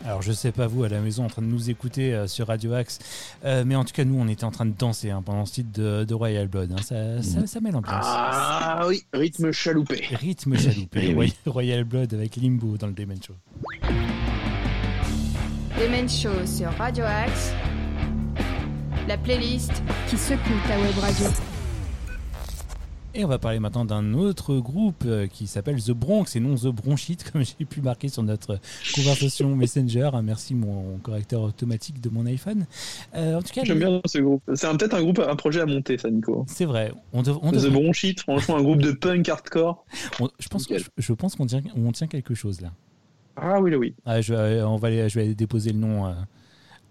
Alors 0.07 0.23
je 0.23 0.31
sais 0.31 0.53
pas 0.53 0.69
vous 0.69 0.85
à 0.85 0.89
la 0.89 1.01
maison 1.01 1.25
en 1.25 1.29
train 1.29 1.43
de 1.43 1.49
nous 1.49 1.69
écouter 1.69 2.15
euh, 2.15 2.29
sur 2.29 2.47
Radio 2.47 2.75
Axe, 2.75 3.01
euh, 3.45 3.65
mais 3.67 3.75
en 3.75 3.85
tout 3.85 3.93
cas 3.93 4.05
nous 4.05 4.17
on 4.21 4.29
était 4.29 4.45
en 4.45 4.53
train 4.53 4.65
de 4.65 4.71
danser 4.79 5.11
hein, 5.11 5.21
pendant 5.25 5.45
ce 5.47 5.55
titre 5.55 5.71
de, 5.75 6.05
de 6.05 6.15
Royal 6.15 6.47
Blood. 6.47 6.71
hein. 6.73 6.83
Ça, 6.83 7.23
ça, 7.23 7.47
ça 7.47 7.61
met 7.61 7.73
l'ambiance. 7.73 8.05
Ah 8.07 8.85
oui, 8.87 9.03
rythme 9.13 9.51
chaloupé. 9.51 10.05
Rythme 10.13 10.57
chaloupé. 10.57 11.01
Eh 11.09 11.15
oui. 11.15 11.35
Royal 11.45 11.83
Blood 11.85 12.15
avec 12.15 12.37
Limbo 12.37 12.77
dans 12.79 12.87
le 12.87 12.93
Demon 12.93 13.15
Show. 13.27 13.35
Demen 15.79 16.09
Show 16.09 16.47
sur 16.47 16.71
Radio 16.79 17.05
Axe. 17.05 17.53
La 19.09 19.19
playlist 19.19 19.73
qui 20.09 20.17
secoue 20.17 20.41
ta 20.69 20.79
web 20.81 20.99
radio. 21.01 21.27
Et 23.19 23.25
on 23.25 23.29
va 23.29 23.39
parler 23.39 23.61
maintenant 23.61 23.87
d'un 23.87 24.13
autre 24.13 24.57
groupe 24.59 25.05
euh, 25.07 25.27
qui 25.27 25.47
s'appelle 25.47 25.83
The 25.83 25.93
Bronx 25.93 26.37
et 26.37 26.41
non 26.41 26.55
The 26.55 26.67
Bronchite, 26.67 27.25
comme 27.33 27.43
j'ai 27.43 27.65
pu 27.65 27.81
marquer 27.81 28.09
sur 28.09 28.23
notre 28.23 28.59
conversation 28.95 29.57
Messenger. 29.57 30.11
Merci 30.23 30.55
mon 30.55 30.99
correcteur 30.99 31.41
automatique 31.41 31.99
de 32.03 32.11
mon 32.11 32.27
iPhone. 32.27 32.67
Euh, 33.15 33.37
en 33.37 33.43
tout 33.43 33.55
cas, 33.55 33.63
J'aime 33.65 33.79
bien 33.79 34.03
ce 34.05 34.19
groupe. 34.19 34.43
C'est 34.55 34.69
peut-être 34.77 34.93
un 34.95 35.03
groupe, 35.03 35.19
un 35.19 35.35
projet 35.35 35.61
à 35.63 35.67
monter, 35.67 35.97
ça, 35.97 36.11
Nico. 36.11 36.45
c'est 36.47 36.67
vrai. 36.67 36.93
On, 37.15 37.23
dev- 37.23 37.39
on 37.41 37.53
The 37.53 37.71
Bronchite, 37.71 38.21
franchement, 38.21 38.57
un 38.59 38.63
groupe 38.63 38.83
de 38.83 38.93
punk 38.93 39.27
hardcore. 39.31 39.87
on- 40.21 40.29
je 40.39 40.49
pense, 40.49 40.67
que, 40.67 40.75
Nickel. 40.75 40.89
je 40.99 41.13
pense 41.15 41.37
qu'on 41.37 41.47
tient, 41.47 41.63
on 41.75 41.93
tient 41.93 42.09
quelque 42.09 42.35
chose 42.35 42.61
là. 42.61 42.71
Ah 43.37 43.61
oui, 43.63 43.75
oui. 43.77 43.95
Ah, 44.05 44.21
je, 44.21 44.35
vais, 44.35 44.61
on 44.63 44.77
va 44.77 44.89
aller, 44.89 45.09
je 45.09 45.15
vais 45.19 45.25
aller 45.25 45.35
déposer 45.35 45.73
le 45.73 45.79
nom 45.79 46.05
euh, 46.07 46.13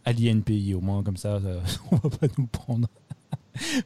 à 0.05 0.11
l'INPI, 0.11 0.73
au 0.73 0.81
moins 0.81 1.03
comme 1.03 1.17
ça, 1.17 1.35
euh, 1.35 1.59
on 1.91 1.97
va 1.97 2.09
pas 2.09 2.27
nous 2.39 2.47
prendre. 2.47 2.87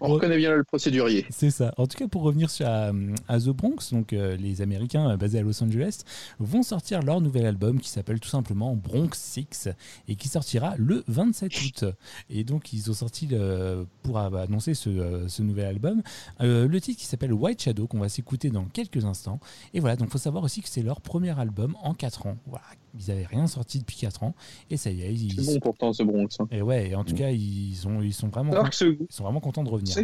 On 0.01 0.07
reconnaît 0.07 0.37
bien 0.37 0.53
le 0.55 0.63
procédurier. 0.63 1.25
C'est 1.29 1.51
ça. 1.51 1.73
En 1.77 1.87
tout 1.87 1.97
cas, 1.97 2.07
pour 2.07 2.21
revenir 2.23 2.49
sur, 2.49 2.67
à, 2.67 2.91
à 3.27 3.39
The 3.39 3.49
Bronx, 3.49 3.91
donc 3.91 4.13
euh, 4.13 4.35
les 4.37 4.61
Américains 4.61 5.09
euh, 5.11 5.17
basés 5.17 5.39
à 5.39 5.41
Los 5.41 5.61
Angeles 5.63 6.01
vont 6.39 6.63
sortir 6.63 7.01
leur 7.01 7.21
nouvel 7.21 7.45
album 7.45 7.79
qui 7.79 7.89
s'appelle 7.89 8.19
tout 8.19 8.29
simplement 8.29 8.75
Bronx 8.75 9.09
6 9.17 9.69
et 10.07 10.15
qui 10.15 10.27
sortira 10.27 10.73
le 10.77 11.03
27 11.07 11.51
août. 11.61 11.85
Et 12.29 12.43
donc, 12.43 12.73
ils 12.73 12.89
ont 12.89 12.93
sorti 12.93 13.27
le- 13.27 13.85
pour 14.03 14.17
euh, 14.17 14.29
annoncer 14.43 14.73
ce, 14.73 14.89
euh, 14.89 15.27
ce 15.27 15.41
nouvel 15.41 15.65
album 15.65 16.01
euh, 16.41 16.67
le 16.67 16.81
titre 16.81 16.99
qui 16.99 17.05
s'appelle 17.05 17.33
White 17.33 17.61
Shadow 17.61 17.87
qu'on 17.87 17.99
va 17.99 18.09
s'écouter 18.09 18.49
dans 18.49 18.65
quelques 18.65 19.05
instants. 19.05 19.39
Et 19.73 19.79
voilà, 19.79 19.95
donc 19.95 20.09
faut 20.09 20.17
savoir 20.17 20.43
aussi 20.43 20.61
que 20.61 20.69
c'est 20.69 20.81
leur 20.83 21.01
premier 21.01 21.37
album 21.39 21.75
en 21.81 21.93
4 21.93 22.27
ans. 22.27 22.37
Voilà, 22.47 22.65
ils 22.97 23.09
n'avaient 23.09 23.25
rien 23.25 23.47
sorti 23.47 23.79
depuis 23.79 23.97
4 23.97 24.23
ans 24.23 24.33
et 24.69 24.77
ça 24.77 24.89
y 24.89 25.01
est, 25.01 25.13
ils, 25.13 25.33
C'est 25.43 25.53
bon 25.53 25.59
pourtant, 25.59 25.93
ce 25.93 26.03
Bronx. 26.03 26.27
hein. 26.39 26.47
et 26.51 26.61
ouais, 26.61 26.89
et 26.89 26.95
en 26.95 27.03
tout 27.03 27.15
cas, 27.15 27.29
ils, 27.29 27.75
sont 27.75 28.01
ils 28.01 28.13
sont 28.13 28.29
vraiment, 28.29 28.51
Alors 28.53 28.69
que 28.69 28.75
ce 28.75 28.85
ils 28.85 29.07
sont 29.09 29.23
vraiment 29.23 29.39
contents 29.41 29.63
de 29.63 29.69
revenir. 29.69 29.95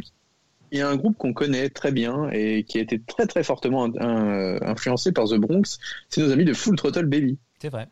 Il 0.72 0.80
y 0.80 0.82
a 0.82 0.90
un 0.90 0.96
groupe 0.96 1.16
qu'on 1.18 1.32
connaît 1.34 1.70
très 1.70 1.92
bien 1.92 2.30
et 2.32 2.64
qui 2.64 2.80
a 2.80 2.82
été 2.82 3.00
très 3.00 3.28
très 3.28 3.44
fortement 3.44 3.86
un- 4.00 4.58
influencé 4.62 5.12
par 5.12 5.26
The 5.28 5.36
Bronx, 5.36 5.78
c'est 6.10 6.22
nos 6.22 6.32
amis 6.32 6.44
de 6.46 6.54
Full 6.54 6.76
Throttle 6.76 7.06
Baby. 7.06 7.38
C'est 7.60 7.70
vrai. 7.70 7.88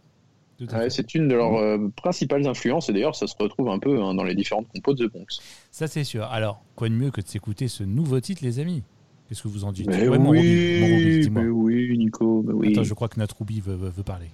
Ouais, 0.71 0.89
c'est 0.89 1.13
une 1.13 1.27
de 1.27 1.35
leurs 1.35 1.55
euh, 1.55 1.89
principales 1.95 2.47
influences 2.47 2.87
et 2.89 2.93
d'ailleurs 2.93 3.15
ça 3.15 3.27
se 3.27 3.33
retrouve 3.37 3.69
un 3.69 3.79
peu 3.79 4.01
hein, 4.01 4.13
dans 4.13 4.23
les 4.23 4.33
différentes 4.35 4.67
compos 4.69 4.93
de 4.93 5.07
The 5.07 5.11
Bronx. 5.11 5.25
Ça, 5.71 5.87
c'est 5.87 6.03
sûr. 6.03 6.23
Alors, 6.25 6.63
quoi 6.75 6.87
de 6.89 6.93
mieux 6.93 7.11
que 7.11 7.19
de 7.21 7.27
s'écouter 7.27 7.67
ce 7.67 7.83
nouveau 7.83 8.19
titre, 8.21 8.43
les 8.45 8.59
amis? 8.59 8.83
Qu'est-ce 9.33 9.41
que 9.41 9.47
vous 9.47 9.63
en 9.63 9.71
dites? 9.71 9.87
Mais 9.87 10.07
Ouais, 10.07 10.15
oui, 10.19 11.27
mais 11.31 11.47
oui, 11.47 11.97
Nico, 11.97 12.43
mais 12.45 12.53
oui. 12.53 12.71
Attends, 12.71 12.83
je 12.83 12.93
crois 12.93 13.07
que 13.09 13.19
notre 13.19 13.35
Ruby 13.39 13.61
veut, 13.61 13.73
veut- 13.73 13.89
veut 13.89 14.03
parler. 14.03 14.27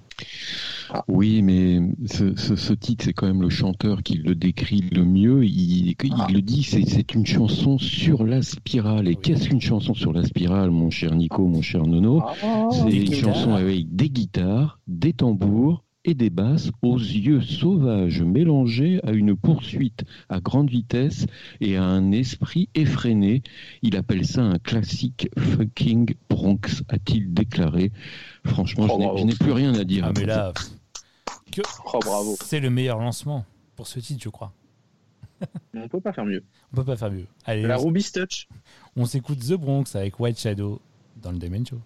Oui, 1.07 1.41
mais 1.41 1.80
ce, 2.07 2.35
ce- 2.35 2.57
ce 2.57 2.73
titre, 2.73 3.05
c'est 3.05 3.13
quand 3.13 3.27
même 3.27 3.41
le 3.41 3.49
chanteur 3.49 4.03
qui 4.03 4.15
le 4.15 4.35
décrit 4.35 4.81
le 4.91 5.05
mieux. 5.05 5.45
Il, 5.45 5.91
il 5.91 6.13
Ah. 6.17 6.27
le 6.30 6.41
dit, 6.41 6.63
c'est 6.63 7.13
une 7.13 7.26
chanson 7.26 7.77
sur 7.77 8.26
la 8.26 8.41
spirale. 8.41 9.07
Et 9.07 9.11
Oui. 9.11 9.17
qu'est-ce 9.23 9.47
qu'une 9.47 9.61
chanson 9.61 9.93
sur 9.93 10.11
la 10.11 10.26
spirale, 10.26 10.69
mon 10.69 10.89
cher 10.89 11.15
Nico, 11.15 11.47
mon 11.47 11.61
cher 11.61 11.88
Nono? 11.88 12.21
Ah, 12.43 12.67
C'est 12.73 12.89
une 12.91 13.03
guitares. 13.05 13.35
chanson 13.35 13.53
avec 13.53 13.95
des 13.95 14.09
guitares, 14.09 14.81
des 14.85 15.13
tambours 15.13 15.85
et 16.10 16.14
des 16.15 16.30
basses 16.30 16.72
aux 16.81 16.98
yeux 16.98 17.41
sauvages 17.41 18.22
mélangés 18.22 18.99
à 19.03 19.11
une 19.11 19.36
poursuite 19.36 20.03
à 20.27 20.40
grande 20.40 20.69
vitesse 20.69 21.26
et 21.61 21.77
à 21.77 21.84
un 21.84 22.11
esprit 22.11 22.68
effréné. 22.76 23.44
Il 23.81 23.95
appelle 23.95 24.26
ça 24.26 24.41
un 24.41 24.57
classique 24.60 25.30
fucking 25.38 26.14
Bronx, 26.30 26.84
a-t-il 26.90 27.34
déclaré. 27.34 27.91
Franchement, 28.45 28.88
Oh, 28.90 28.98
je 28.99 29.06
n'ai- 29.06 29.19
je 29.22 29.23
n'ai 29.26 29.36
plus 29.36 29.52
rien 29.52 29.73
à 29.76 29.84
dire. 29.84 30.06
Ah, 30.07 30.14
mais 30.18 30.26
là, 30.26 30.53
que 31.52 31.61
oh, 31.94 31.99
bravo. 32.03 32.36
c'est 32.44 32.60
le 32.60 32.69
meilleur 32.69 32.99
lancement 32.99 33.45
pour 33.76 33.88
ce 33.88 33.99
titre, 33.99 34.22
je 34.23 34.30
crois. 34.30 34.52
On 35.73 35.88
peut 35.88 36.02
pas 36.02 36.11
faire 36.11 36.26
mieux. 36.26 36.44
On 36.73 36.76
peut 36.77 36.84
pas 36.84 36.98
faire 36.98 37.11
mieux. 37.11 37.26
Allez, 37.45 37.61
La 37.61 37.77
Ruby's 37.77 38.11
Touch. 38.11 38.48
on 38.98 39.06
s'écoute 39.06 39.40
The 39.40 39.53
Bronx 39.53 39.95
avec 39.95 40.19
White 40.19 40.38
Shadow 40.40 40.81
dans 41.22 41.31
le 41.31 41.38
Demon 41.38 41.64
Show. 41.65 41.80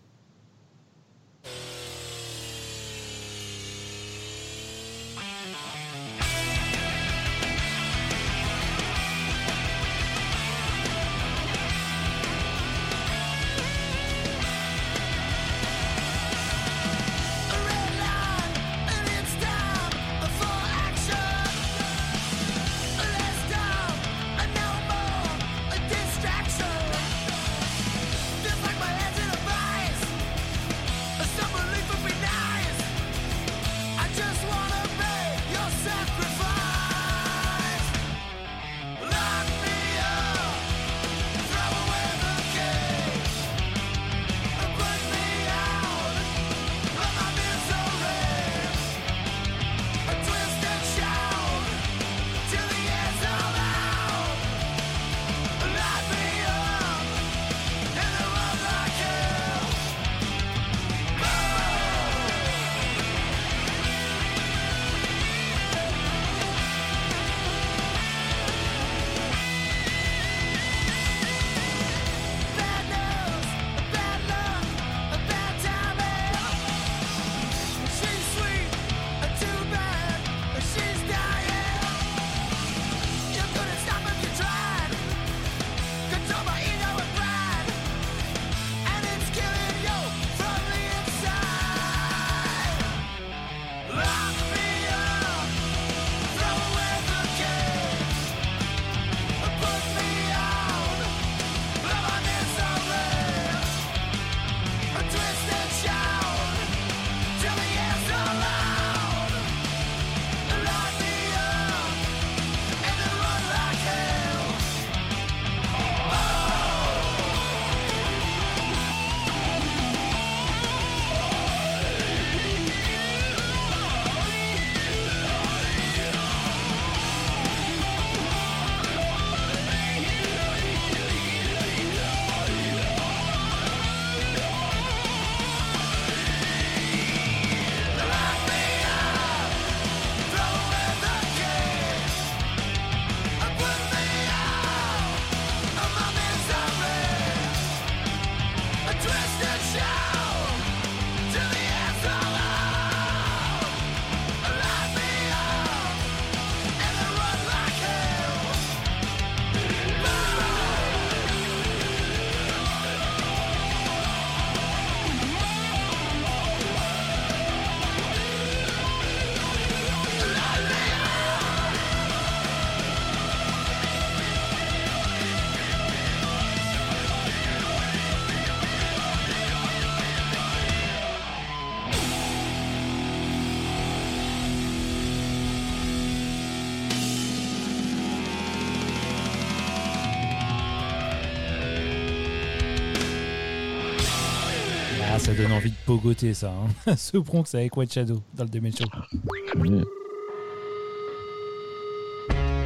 Donne 195.34 195.52
envie 195.52 195.72
de 195.72 195.76
pogoter 195.86 196.34
ça. 196.34 196.52
Hein. 196.88 196.96
Ce 196.98 197.18
Bronx 197.18 197.46
avec 197.54 197.76
White 197.76 197.94
Shadow 197.94 198.22
dans 198.34 198.44
le 198.44 198.50
Demen 198.50 198.72
Show. 198.72 198.86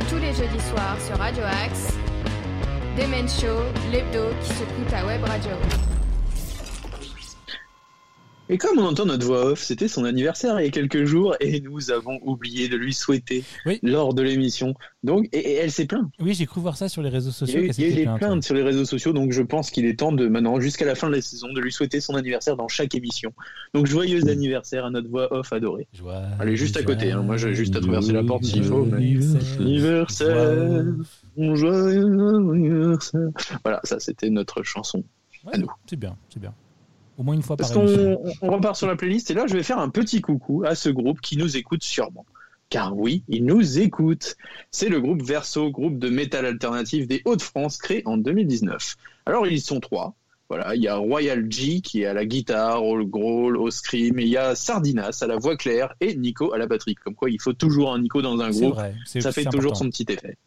Tous 0.09 0.17
les 0.17 0.33
jeudis 0.33 0.63
soirs 0.69 0.97
sur 1.05 1.17
Radio 1.17 1.43
Axe, 1.43 1.93
Demen 2.97 3.27
Show, 3.27 3.63
l'hebdo 3.91 4.29
qui 4.41 4.49
secoue 4.53 4.89
ta 4.89 5.05
web 5.05 5.23
radio. 5.23 5.51
Et 8.49 8.57
comme 8.57 8.79
on 8.79 8.83
entend 8.85 9.05
notre 9.05 9.25
voix 9.25 9.45
off, 9.45 9.61
c'était 9.61 9.87
son 9.89 10.05
anniversaire 10.05 10.59
il 10.61 10.65
y 10.65 10.67
a 10.67 10.71
quelques 10.71 11.03
jours 11.03 11.35
et 11.41 11.59
nous 11.59 11.91
avons 11.91 12.17
oublié 12.21 12.69
de 12.69 12.77
lui 12.77 12.93
souhaiter 12.93 13.43
Oui. 13.65 13.79
lors 13.83 14.13
de 14.13 14.21
l'émission. 14.21 14.73
Donc, 15.03 15.27
et, 15.33 15.37
et 15.39 15.53
elle 15.55 15.71
s'est 15.71 15.85
plainte. 15.85 16.09
Oui, 16.19 16.33
j'ai 16.33 16.45
cru 16.45 16.61
voir 16.61 16.77
ça 16.77 16.87
sur 16.87 17.01
les 17.01 17.09
réseaux 17.09 17.31
sociaux. 17.31 17.59
il 17.59 17.79
y 17.81 17.83
a 17.85 17.87
eu 17.89 17.93
des 17.93 18.05
plaintes 18.17 18.43
sur 18.43 18.55
les 18.55 18.63
réseaux 18.63 18.85
sociaux, 18.85 19.11
donc 19.11 19.31
je 19.33 19.41
pense 19.41 19.69
qu'il 19.69 19.85
est 19.85 19.99
temps 19.99 20.11
de 20.13 20.27
maintenant, 20.27 20.59
jusqu'à 20.61 20.85
la 20.85 20.95
fin 20.95 21.09
de 21.09 21.15
la 21.15 21.21
saison, 21.21 21.51
de 21.51 21.59
lui 21.59 21.71
souhaiter 21.73 21.99
son 21.99 22.15
anniversaire 22.15 22.55
dans 22.55 22.67
chaque 22.69 22.95
émission. 22.95 23.33
Donc 23.73 23.85
joyeux 23.87 24.27
anniversaire 24.29 24.85
à 24.85 24.89
notre 24.91 25.09
voix 25.09 25.31
off 25.33 25.51
adorée. 25.51 25.87
Elle 26.41 26.49
est 26.49 26.55
juste 26.55 26.77
à 26.77 26.83
côté, 26.83 27.11
hein. 27.11 27.23
Moi, 27.23 27.35
j'ai 27.37 27.53
juste 27.53 27.75
à 27.75 27.81
traverser 27.81 28.13
la 28.13 28.23
porte 28.23 28.45
s'il 28.45 28.63
faut. 28.63 28.85
mais- 28.85 28.95
Anniversaire. 28.97 29.59
Anniversaire, 29.59 30.83
joyeux 31.55 32.05
anniversaire. 32.05 33.29
Voilà, 33.63 33.81
ça 33.83 33.99
c'était 33.99 34.29
notre 34.29 34.63
chanson. 34.63 35.03
Ouais, 35.45 35.55
à 35.55 35.57
nous. 35.57 35.67
C'est 35.89 35.95
bien, 35.99 36.15
c'est 36.29 36.39
bien. 36.39 36.53
Au 37.17 37.23
moins 37.23 37.35
une 37.35 37.41
fois 37.41 37.57
Parce 37.57 37.71
par 37.71 37.83
qu'on 37.83 38.19
on 38.41 38.51
repart 38.51 38.75
sur 38.75 38.87
la 38.87 38.95
playlist 38.95 39.31
et 39.31 39.33
là 39.33 39.47
je 39.47 39.53
vais 39.53 39.63
faire 39.63 39.79
un 39.79 39.89
petit 39.89 40.21
coucou 40.21 40.63
à 40.65 40.75
ce 40.75 40.89
groupe 40.89 41.19
qui 41.21 41.37
nous 41.37 41.57
écoute 41.57 41.83
sûrement. 41.83 42.25
Car 42.69 42.97
oui, 42.97 43.23
ils 43.29 43.45
nous 43.45 43.79
écoutent. 43.79 44.35
C'est 44.71 44.89
le 44.89 44.99
groupe 44.99 45.23
Verso, 45.23 45.71
groupe 45.71 45.99
de 45.99 46.09
métal 46.09 46.45
alternatif 46.45 47.07
des 47.07 47.21
Hauts-de-France 47.25 47.77
créé 47.77 48.03
en 48.05 48.17
2019. 48.17 48.95
Alors 49.25 49.47
ils 49.47 49.61
sont 49.61 49.79
trois. 49.79 50.15
Voilà, 50.49 50.75
il 50.75 50.81
y 50.81 50.87
a 50.87 50.95
Royal 50.95 51.51
G 51.51 51.81
qui 51.81 52.03
est 52.03 52.05
à 52.05 52.13
la 52.13 52.25
guitare, 52.25 52.85
au 52.85 53.03
growl, 53.03 53.57
au 53.57 53.69
scream, 53.69 54.17
et 54.19 54.23
il 54.23 54.29
y 54.29 54.37
a 54.37 54.55
Sardinas 54.55 55.19
à 55.21 55.27
la 55.27 55.35
voix 55.35 55.57
claire 55.57 55.93
et 55.99 56.15
Nico 56.15 56.53
à 56.53 56.57
la 56.57 56.67
batterie. 56.67 56.95
Comme 56.95 57.15
quoi, 57.15 57.29
il 57.29 57.41
faut 57.41 57.51
toujours 57.51 57.93
un 57.93 57.99
Nico 57.99 58.21
dans 58.21 58.39
un 58.39 58.49
groupe 58.51 58.75
vrai. 58.75 58.95
ça 59.05 59.33
fait 59.33 59.43
toujours 59.43 59.71
important. 59.71 59.85
son 59.85 59.89
petit 59.89 60.05
effet. 60.07 60.37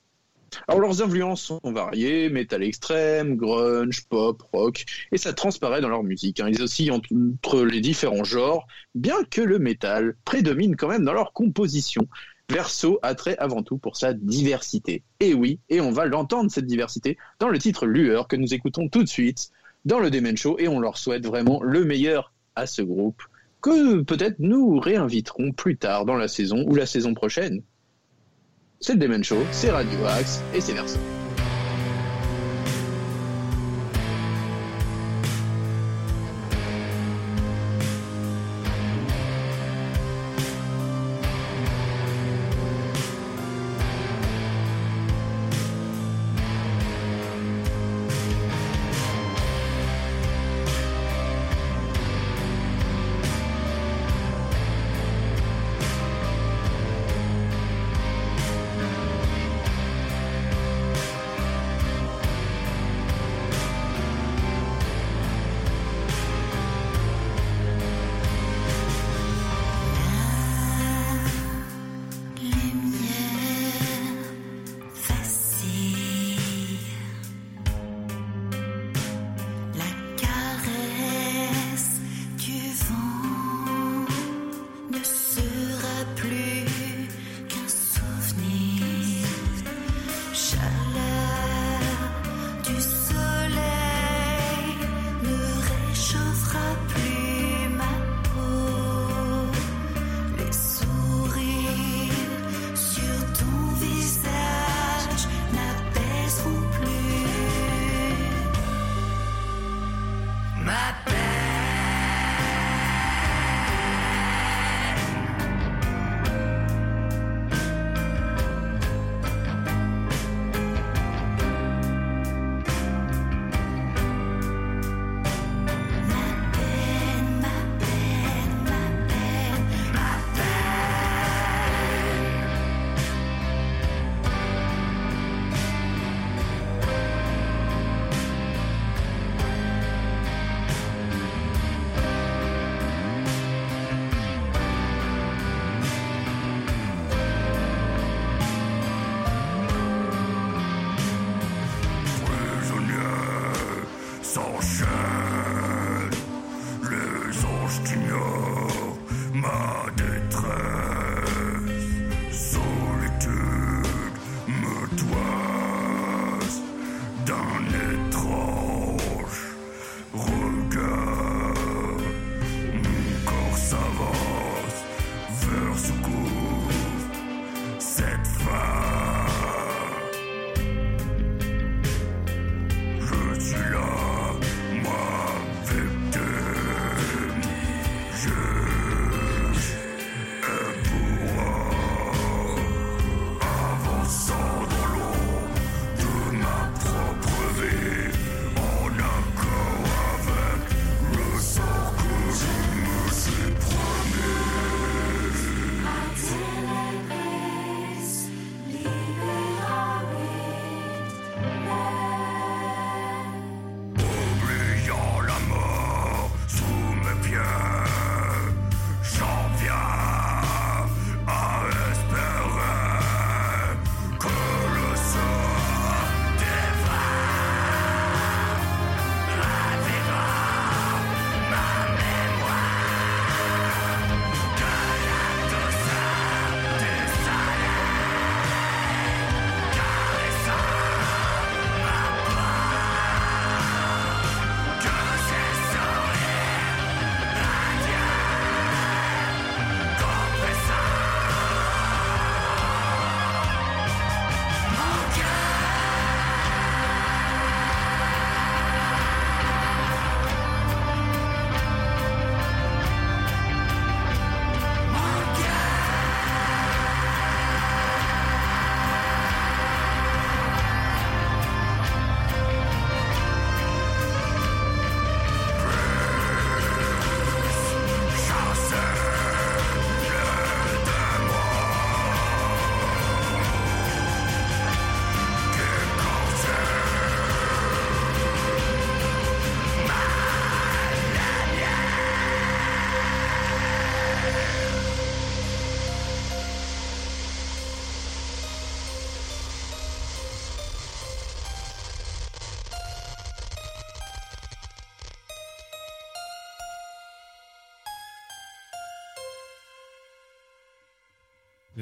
Alors 0.69 0.81
leurs 0.81 1.03
influences 1.03 1.43
sont 1.43 1.61
variées, 1.65 2.29
métal 2.29 2.63
extrême, 2.63 3.37
grunge, 3.37 4.07
pop, 4.09 4.43
rock, 4.53 4.85
et 5.13 5.19
ça 5.19 5.33
transparaît 5.33 5.81
dans 5.81 5.89
leur 5.89 6.03
musique. 6.03 6.41
hein. 6.41 6.49
Ils 6.49 6.63
oscillent 6.63 6.91
entre 6.91 7.63
les 7.63 7.81
différents 7.81 8.25
genres, 8.25 8.67
bien 8.95 9.23
que 9.31 9.41
le 9.41 9.59
métal 9.59 10.17
prédomine 10.25 10.77
quand 10.77 10.89
même 10.89 11.05
dans 11.05 11.13
leur 11.13 11.33
composition. 11.33 12.07
Verso 12.49 12.99
a 13.03 13.15
trait 13.15 13.37
avant 13.39 13.63
tout 13.63 13.79
pour 13.79 13.97
sa 13.97 14.13
diversité. 14.13 15.05
Et 15.21 15.35
oui, 15.35 15.61
et 15.69 15.81
on 15.81 15.93
va 15.93 16.07
l'entendre 16.07 16.51
cette 16.51 16.67
diversité 16.67 17.17
dans 17.39 17.49
le 17.49 17.59
titre 17.59 17.87
Lueur 17.87 18.27
que 18.27 18.35
nous 18.35 18.53
écoutons 18.55 18.89
tout 18.89 19.05
de 19.05 19.09
suite 19.09 19.51
dans 19.85 20.01
le 20.01 20.11
Demen 20.11 20.37
Show, 20.37 20.57
et 20.59 20.67
on 20.67 20.81
leur 20.81 20.99
souhaite 20.99 21.25
vraiment 21.25 21.63
le 21.63 21.85
meilleur 21.85 22.33
à 22.57 22.67
ce 22.67 22.83
groupe, 22.83 23.23
que 23.61 24.01
peut-être 24.03 24.41
nous 24.41 24.81
réinviterons 24.81 25.53
plus 25.53 25.77
tard 25.77 26.05
dans 26.05 26.17
la 26.17 26.29
saison 26.29 26.65
ou 26.67 26.75
la 26.75 26.87
saison 26.87 27.15
prochaine. 27.15 27.63
C'est 28.83 28.95
le 28.95 29.23
Show, 29.23 29.37
c'est 29.53 29.71
Radio 29.71 30.07
Axe 30.07 30.41
et 30.55 30.61
c'est 30.63 30.73
Verso. 30.73 30.99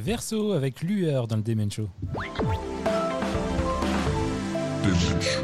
Verso 0.09 0.53
avec 0.53 0.81
Lueur 0.81 1.29
dans 1.29 1.37
le 1.37 1.43
Demen 1.43 1.71
Show. 1.71 1.87
Demen 4.83 5.21
Show. 5.21 5.43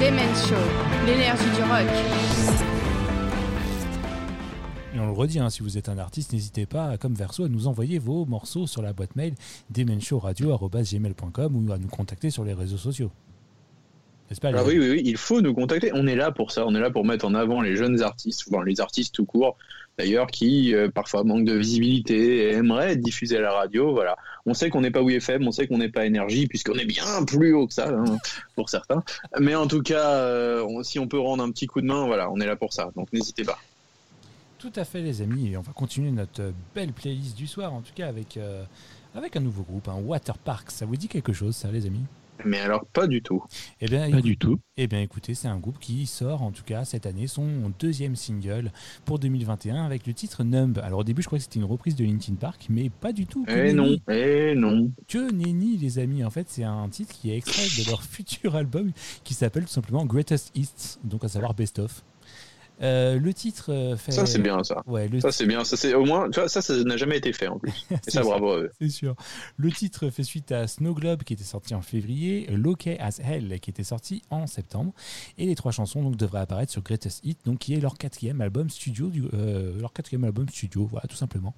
Demen 0.00 0.32
Show, 0.36 0.54
l'énergie 1.04 1.50
du 1.56 1.62
rock. 1.62 1.88
Et 4.94 5.00
on 5.00 5.06
le 5.06 5.12
redit, 5.12 5.40
hein, 5.40 5.50
si 5.50 5.62
vous 5.62 5.76
êtes 5.76 5.88
un 5.88 5.98
artiste, 5.98 6.32
n'hésitez 6.34 6.66
pas, 6.66 6.96
comme 6.98 7.14
Verso, 7.14 7.46
à 7.46 7.48
nous 7.48 7.66
envoyer 7.66 7.98
vos 7.98 8.26
morceaux 8.26 8.68
sur 8.68 8.80
la 8.80 8.92
boîte 8.92 9.16
mail 9.16 9.34
demenshowradio.gmail.com 9.70 11.56
ou 11.56 11.72
à 11.72 11.78
nous 11.78 11.88
contacter 11.88 12.30
sur 12.30 12.44
les 12.44 12.54
réseaux 12.54 12.78
sociaux. 12.78 13.10
Pas 14.40 14.50
Ah 14.54 14.62
oui, 14.64 14.78
oui, 14.78 14.90
oui, 14.90 15.02
il 15.04 15.16
faut 15.16 15.40
nous 15.40 15.54
contacter. 15.54 15.90
On 15.94 16.06
est 16.06 16.16
là 16.16 16.30
pour 16.32 16.50
ça. 16.50 16.66
On 16.66 16.74
est 16.74 16.80
là 16.80 16.90
pour 16.90 17.04
mettre 17.04 17.24
en 17.26 17.34
avant 17.34 17.60
les 17.62 17.76
jeunes 17.76 18.02
artistes, 18.02 18.44
les 18.66 18.80
artistes 18.80 19.14
tout 19.14 19.24
court, 19.24 19.56
d'ailleurs, 19.96 20.26
qui 20.26 20.74
euh, 20.74 20.90
parfois 20.90 21.24
manquent 21.24 21.46
de 21.46 21.54
visibilité 21.54 22.36
et 22.48 22.52
aimeraient 22.52 22.92
être 22.92 23.00
diffusés 23.00 23.38
à 23.38 23.40
la 23.40 23.52
radio. 23.52 23.92
Voilà. 23.92 24.16
On 24.44 24.52
sait 24.54 24.68
qu'on 24.70 24.82
n'est 24.82 24.90
pas 24.90 25.00
WFM, 25.02 25.46
on 25.46 25.50
sait 25.52 25.66
qu'on 25.66 25.78
n'est 25.78 25.88
pas 25.88 26.04
Énergie, 26.06 26.46
puisqu'on 26.46 26.74
est 26.74 26.84
bien 26.84 27.24
plus 27.26 27.54
haut 27.54 27.66
que 27.66 27.72
ça, 27.74 27.88
hein, 27.88 28.18
pour 28.54 28.68
certains. 28.68 29.02
Mais 29.40 29.54
en 29.54 29.66
tout 29.66 29.82
cas, 29.82 30.10
euh, 30.10 30.62
on- 30.68 30.82
si 30.82 30.98
on 30.98 31.08
peut 31.08 31.18
rendre 31.18 31.42
un 31.42 31.50
petit 31.50 31.66
coup 31.66 31.80
de 31.80 31.86
main, 31.86 32.06
voilà, 32.06 32.30
on 32.30 32.38
est 32.40 32.46
là 32.46 32.56
pour 32.56 32.72
ça. 32.74 32.90
Donc 32.96 33.12
n'hésitez 33.12 33.44
pas. 33.44 33.58
Tout 34.58 34.72
à 34.76 34.84
fait, 34.84 35.00
les 35.00 35.22
amis. 35.22 35.52
Et 35.52 35.56
on 35.56 35.62
va 35.62 35.72
continuer 35.72 36.10
notre 36.10 36.42
euh, 36.42 36.50
belle 36.74 36.92
playlist 36.92 37.36
du 37.36 37.46
soir, 37.46 37.72
en 37.72 37.80
tout 37.80 37.92
cas 37.94 38.08
avec, 38.08 38.36
euh, 38.36 38.62
avec 39.14 39.36
un 39.36 39.40
nouveau 39.40 39.62
groupe, 39.62 39.88
un 39.88 39.94
Water 40.00 40.36
Park. 40.36 40.70
Ça 40.70 40.84
vous 40.84 40.96
dit 40.96 41.08
quelque 41.08 41.32
chose, 41.32 41.54
ça, 41.56 41.70
les 41.70 41.86
amis? 41.86 42.02
Mais 42.44 42.58
alors, 42.60 42.86
pas 42.86 43.06
du 43.06 43.22
tout. 43.22 43.42
Eh 43.80 43.86
bien, 43.86 44.10
Pas 44.10 44.20
du 44.20 44.36
tout. 44.36 44.58
Eh 44.76 44.86
bien, 44.86 45.00
écoutez, 45.00 45.34
c'est 45.34 45.48
un 45.48 45.58
groupe 45.58 45.78
qui 45.78 46.06
sort, 46.06 46.42
en 46.42 46.52
tout 46.52 46.62
cas, 46.62 46.84
cette 46.84 47.06
année, 47.06 47.26
son 47.26 47.72
deuxième 47.78 48.16
single 48.16 48.70
pour 49.04 49.18
2021 49.18 49.84
avec 49.84 50.06
le 50.06 50.14
titre 50.14 50.44
Numb. 50.44 50.78
Alors, 50.78 51.00
au 51.00 51.04
début, 51.04 51.22
je 51.22 51.26
croyais 51.26 51.40
que 51.40 51.44
c'était 51.44 51.58
une 51.60 51.70
reprise 51.70 51.96
de 51.96 52.04
Linkin 52.04 52.34
Park, 52.34 52.66
mais 52.70 52.90
pas 52.90 53.12
du 53.12 53.26
tout. 53.26 53.44
Eh 53.48 53.72
non, 53.72 53.96
eh 54.08 54.54
non. 54.54 54.92
Que 55.08 55.30
nenni, 55.32 55.76
les 55.76 55.98
amis. 55.98 56.24
En 56.24 56.30
fait, 56.30 56.46
c'est 56.48 56.64
un 56.64 56.88
titre 56.88 57.12
qui 57.12 57.30
est 57.30 57.36
extrait 57.36 57.82
de 57.82 57.90
leur 57.90 58.02
futur 58.04 58.56
album 58.56 58.92
qui 59.24 59.34
s'appelle 59.34 59.64
tout 59.64 59.70
simplement 59.70 60.04
Greatest 60.06 60.52
Hits, 60.54 60.98
donc 61.04 61.24
à 61.24 61.28
savoir 61.28 61.54
Best 61.54 61.78
of. 61.78 62.04
Euh, 62.80 63.18
le 63.18 63.34
titre 63.34 63.72
euh, 63.72 63.96
fait. 63.96 64.12
Ça, 64.12 64.26
c'est 64.26 64.38
bien, 64.38 64.62
ça. 64.62 64.82
Ouais, 64.86 65.08
le 65.08 65.20
Ça, 65.20 65.32
c'est 65.32 65.46
bien. 65.46 65.64
Ça, 65.64 65.76
c'est 65.76 65.94
au 65.94 66.04
moins, 66.04 66.30
tu 66.30 66.38
vois, 66.38 66.48
ça, 66.48 66.62
ça 66.62 66.76
n'a 66.84 66.96
jamais 66.96 67.16
été 67.16 67.32
fait 67.32 67.48
en 67.48 67.58
plus. 67.58 67.86
Et 68.06 68.10
ça, 68.10 68.22
bravo 68.22 68.52
à 68.52 68.58
eux. 68.58 68.70
C'est 68.80 68.88
sûr. 68.88 69.14
Le 69.56 69.70
titre 69.72 70.10
fait 70.10 70.22
suite 70.22 70.52
à 70.52 70.66
Snow 70.66 70.94
Globe 70.94 71.24
qui 71.24 71.32
était 71.32 71.44
sorti 71.44 71.74
en 71.74 71.82
février, 71.82 72.46
Low 72.50 72.76
as 73.00 73.18
Hell 73.20 73.58
qui 73.60 73.70
était 73.70 73.84
sorti 73.84 74.22
en 74.30 74.46
septembre, 74.46 74.92
et 75.38 75.46
les 75.46 75.54
trois 75.54 75.72
chansons 75.72 76.02
donc 76.02 76.16
devraient 76.16 76.40
apparaître 76.40 76.72
sur 76.72 76.82
Greatest 76.82 77.24
Hit, 77.24 77.38
donc 77.44 77.58
qui 77.58 77.74
est 77.74 77.80
leur 77.80 77.98
quatrième 77.98 78.40
album 78.40 78.70
studio, 78.70 79.08
du, 79.08 79.24
euh, 79.34 79.78
leur 79.80 79.92
quatrième 79.92 80.24
album 80.24 80.48
studio, 80.48 80.86
voilà 80.90 81.06
tout 81.08 81.16
simplement. 81.16 81.54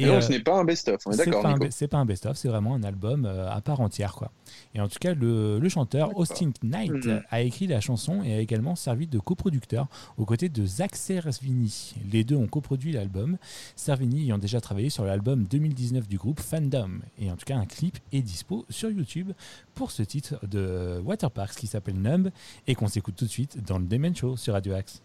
Et 0.00 0.06
non, 0.06 0.14
euh, 0.14 0.20
ce 0.20 0.30
n'est 0.30 0.40
pas 0.40 0.54
un 0.56 0.64
best-of. 0.64 1.00
On 1.06 1.10
est 1.10 1.16
c'est 1.16 1.24
d'accord, 1.26 1.42
pas 1.42 1.48
un 1.48 1.52
Nico. 1.54 1.64
be- 1.66 1.70
C'est 1.70 1.88
pas 1.88 1.98
un 1.98 2.04
best-of, 2.06 2.36
c'est 2.36 2.48
vraiment 2.48 2.74
un 2.74 2.82
album 2.84 3.24
euh, 3.26 3.50
à 3.50 3.60
part 3.60 3.80
entière, 3.80 4.12
quoi. 4.14 4.30
Et 4.74 4.80
en 4.80 4.86
tout 4.88 4.98
cas, 5.00 5.12
le, 5.14 5.58
le 5.58 5.68
chanteur 5.68 6.16
Austin 6.16 6.50
Knight 6.62 6.92
Mhm. 7.04 7.22
a 7.30 7.40
écrit 7.42 7.66
la 7.66 7.80
chanson 7.80 8.22
et 8.22 8.32
a 8.34 8.38
également 8.38 8.76
servi 8.76 9.06
de 9.06 9.18
coproducteur 9.18 9.88
aux 10.16 10.24
côtés 10.24 10.48
de 10.48 10.64
Zach 10.64 10.94
Servini. 10.96 11.94
Les 12.12 12.22
deux 12.24 12.36
ont 12.36 12.46
coproduit 12.46 12.92
l'album, 12.92 13.38
Servini 13.76 14.22
ayant 14.24 14.38
déjà 14.38 14.60
travaillé 14.60 14.88
sur 14.88 15.04
l'album 15.04 15.44
2019 15.44 16.06
du 16.08 16.16
groupe 16.16 16.40
Fandom. 16.40 17.00
Et 17.20 17.30
en 17.30 17.36
tout 17.36 17.44
cas, 17.44 17.56
un 17.56 17.66
clip 17.66 17.98
est 18.12 18.22
dispo 18.22 18.64
sur 18.70 18.90
YouTube 18.90 19.32
pour 19.74 19.90
ce 19.90 20.02
titre 20.02 20.36
de 20.46 21.00
Waterparks 21.04 21.56
qui 21.56 21.66
s'appelle 21.66 22.00
Numb 22.00 22.30
et 22.66 22.74
qu'on 22.74 22.88
s'écoute 22.88 23.16
tout 23.16 23.24
de 23.24 23.30
suite 23.30 23.62
dans 23.66 23.78
le 23.78 23.84
Demen 23.86 24.14
Show 24.14 24.36
sur 24.36 24.54
Radio 24.54 24.74
Axe. 24.74 25.02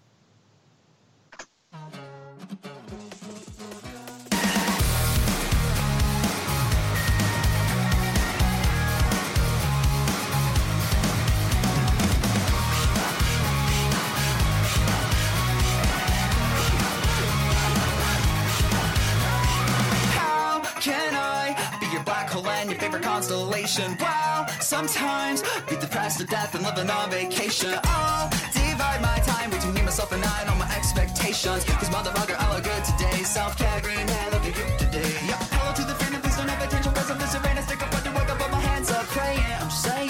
Constellation? 23.14 23.96
Wow, 24.00 24.48
sometimes 24.60 25.44
be 25.70 25.76
depressed 25.76 26.20
to 26.20 26.26
death 26.26 26.56
and 26.56 26.64
living 26.64 26.90
on 26.90 27.12
vacation. 27.12 27.78
I'll 27.84 28.28
divide 28.58 29.02
my 29.04 29.20
time 29.20 29.52
between 29.52 29.76
me, 29.76 29.84
myself, 29.84 30.12
and 30.12 30.24
I 30.26 30.42
and 30.42 30.50
all 30.50 30.58
my 30.58 30.70
expectations. 30.76 31.64
Cause 31.64 31.90
motherfucker, 31.90 32.36
I 32.40 32.46
look 32.56 32.64
good 32.64 32.84
today. 32.84 33.22
Self 33.24 33.56
care, 33.56 33.80
green 33.82 34.08
hair, 34.08 34.32
look 34.32 34.46
at 34.50 34.58
you 34.58 34.66
today. 34.84 35.14
Yeah, 35.30 35.38
hello 35.54 35.74
to 35.76 35.84
the 35.84 35.94
fan, 35.94 36.20
please 36.22 36.38
don't 36.38 36.50
have 36.50 36.64
attention. 36.68 36.92
Cause 36.94 37.12
I'm 37.12 37.20
just 37.20 37.38
a 37.38 37.42
man, 37.42 37.62
stick 37.62 37.84
up, 37.84 37.94
wake 37.94 38.30
up, 38.34 38.40
put 38.40 38.52
my 38.52 38.60
hands 38.60 38.90
up, 38.90 39.06
praying. 39.14 39.58
I'm 39.62 39.70
saying. 39.70 40.10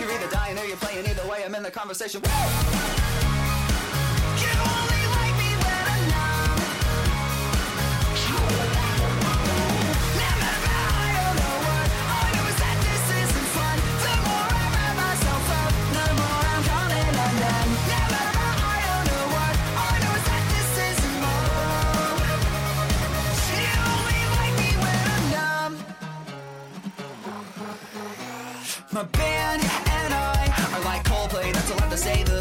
You're 0.00 0.10
either 0.10 0.30
dying 0.30 0.58
or 0.58 0.64
you're 0.64 0.82
playing. 0.82 1.06
Either 1.06 1.26
way, 1.30 1.44
I'm 1.46 1.54
in 1.54 1.62
the 1.62 1.70
conversation. 1.70 2.20
You 4.42 4.52
only 4.74 5.02
say. 32.08 32.22
The 32.22 32.37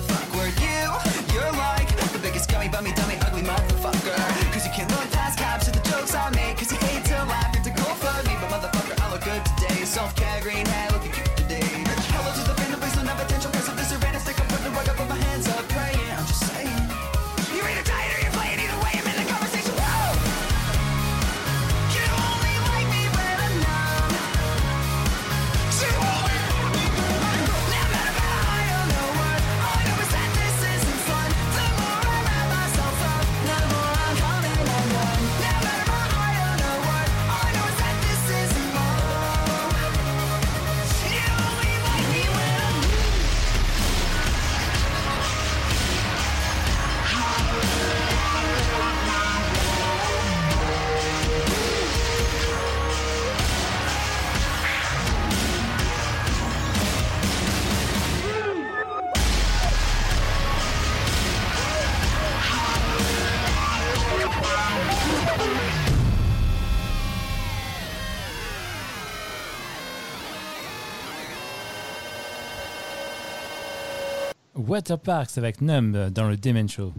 Waterparks 74.89 75.37
avec 75.37 75.59
Numb 75.59 76.09
dans 76.11 76.29
le 76.29 76.37
Demen 76.37 76.69
Show. 76.69 76.93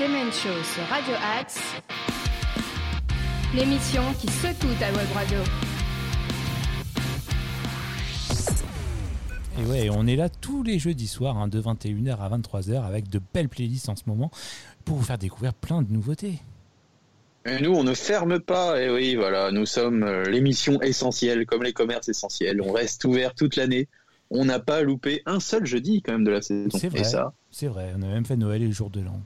Demen 0.00 0.32
Show 0.32 0.48
sur 0.64 0.82
Radio 0.84 1.12
Axe. 1.38 1.60
L'émission 3.54 4.02
qui 4.18 4.28
secoue 4.28 4.72
ta 4.80 4.90
web 4.92 5.06
radio. 5.12 5.38
Et 9.58 9.64
ouais, 9.66 9.90
on 9.92 10.06
est 10.06 10.16
là 10.16 10.30
tous 10.30 10.62
les 10.62 10.78
jeudis 10.78 11.06
soirs, 11.06 11.36
hein, 11.36 11.48
de 11.48 11.60
21h 11.60 12.16
à 12.16 12.30
23h, 12.30 12.86
avec 12.86 13.10
de 13.10 13.20
belles 13.34 13.50
playlists 13.50 13.90
en 13.90 13.96
ce 13.96 14.04
moment, 14.06 14.30
pour 14.86 14.96
vous 14.96 15.04
faire 15.04 15.18
découvrir 15.18 15.52
plein 15.52 15.82
de 15.82 15.92
nouveautés. 15.92 16.38
Et 17.44 17.60
nous, 17.60 17.74
on 17.74 17.84
ne 17.84 17.92
ferme 17.92 18.40
pas. 18.40 18.80
Et 18.80 18.88
oui, 18.88 19.16
voilà, 19.16 19.50
nous 19.50 19.66
sommes 19.66 20.02
euh, 20.02 20.24
l'émission 20.24 20.80
essentielle, 20.80 21.44
comme 21.44 21.62
les 21.62 21.74
commerces 21.74 22.08
essentiels. 22.08 22.62
On 22.62 22.72
reste 22.72 23.04
ouvert 23.04 23.34
toute 23.34 23.56
l'année. 23.56 23.86
On 24.30 24.44
n'a 24.44 24.58
pas 24.58 24.82
loupé 24.82 25.22
un 25.26 25.40
seul 25.40 25.64
jeudi 25.64 26.02
quand 26.02 26.12
même 26.12 26.24
de 26.24 26.30
la 26.30 26.42
saison. 26.42 26.68
C'est 26.78 26.88
vrai. 26.88 27.02
C'est 27.50 27.66
vrai, 27.68 27.92
on 27.96 28.02
a 28.02 28.06
même 28.08 28.26
fait 28.26 28.36
Noël 28.36 28.62
et 28.62 28.66
le 28.66 28.72
jour 28.72 28.90
de 28.90 29.00
l'an. 29.00 29.20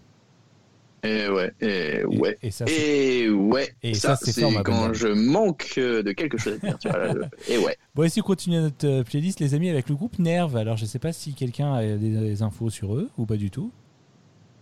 Et 1.05 1.27
ouais, 1.29 1.53
et 1.61 2.05
ouais. 2.05 2.39
Et 2.45 2.53
ça, 2.53 2.65
Et 2.69 3.29
ouais, 3.29 3.75
Et 3.83 3.95
ça, 3.95 4.15
ça, 4.15 4.31
c'est 4.31 4.41
quand 4.63 4.93
je 4.93 5.09
manque 5.09 5.75
euh, 5.79 6.05
de 6.05 6.13
quelque 6.13 6.39
chose 6.39 6.55
à 6.63 6.67
dire. 6.67 6.79
tu 6.79 6.89
vois, 6.89 6.99
là, 6.99 7.15
je- 7.49 7.53
Et 7.53 7.59
ouais. 7.59 7.77
Bon, 7.97 8.09
si 8.09 8.21
on 8.21 8.23
continue 8.25 8.59
notre 8.61 8.87
euh, 8.87 9.03
playlist, 9.03 9.41
les 9.41 9.55
amis, 9.55 9.69
avec 9.69 9.89
le 9.89 9.97
groupe 9.97 10.21
Nerve. 10.21 10.57
Alors, 10.57 10.77
je 10.77 10.85
sais 10.85 11.01
pas 11.01 11.13
si 11.13 11.35
quelqu'un 11.35 11.73
a 11.75 11.83
des, 11.85 11.97
des 11.97 12.43
infos 12.43 12.71
sur 12.71 12.95
eux 12.95 13.11
ou 13.19 13.27
pas 13.27 13.37
du 13.37 13.51
tout. 13.51 13.73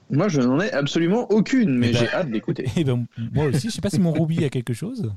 Moi, 0.08 0.28
je 0.28 0.40
n'en 0.40 0.58
ai 0.60 0.72
absolument 0.72 1.30
aucune, 1.30 1.76
mais 1.76 1.90
Eh 1.90 1.92
ben- 1.92 1.98
j'ai 1.98 2.08
hâte 2.08 2.30
d'écouter. 2.30 2.64
Et 2.78 2.84
ben, 2.84 3.04
moi 3.34 3.44
aussi, 3.44 3.68
je 3.68 3.74
sais 3.74 3.82
pas 3.82 3.90
si 3.90 4.00
mon 4.00 4.12
Ruby 4.12 4.42
a 4.42 4.48
quelque 4.48 4.72
chose. 4.72 5.12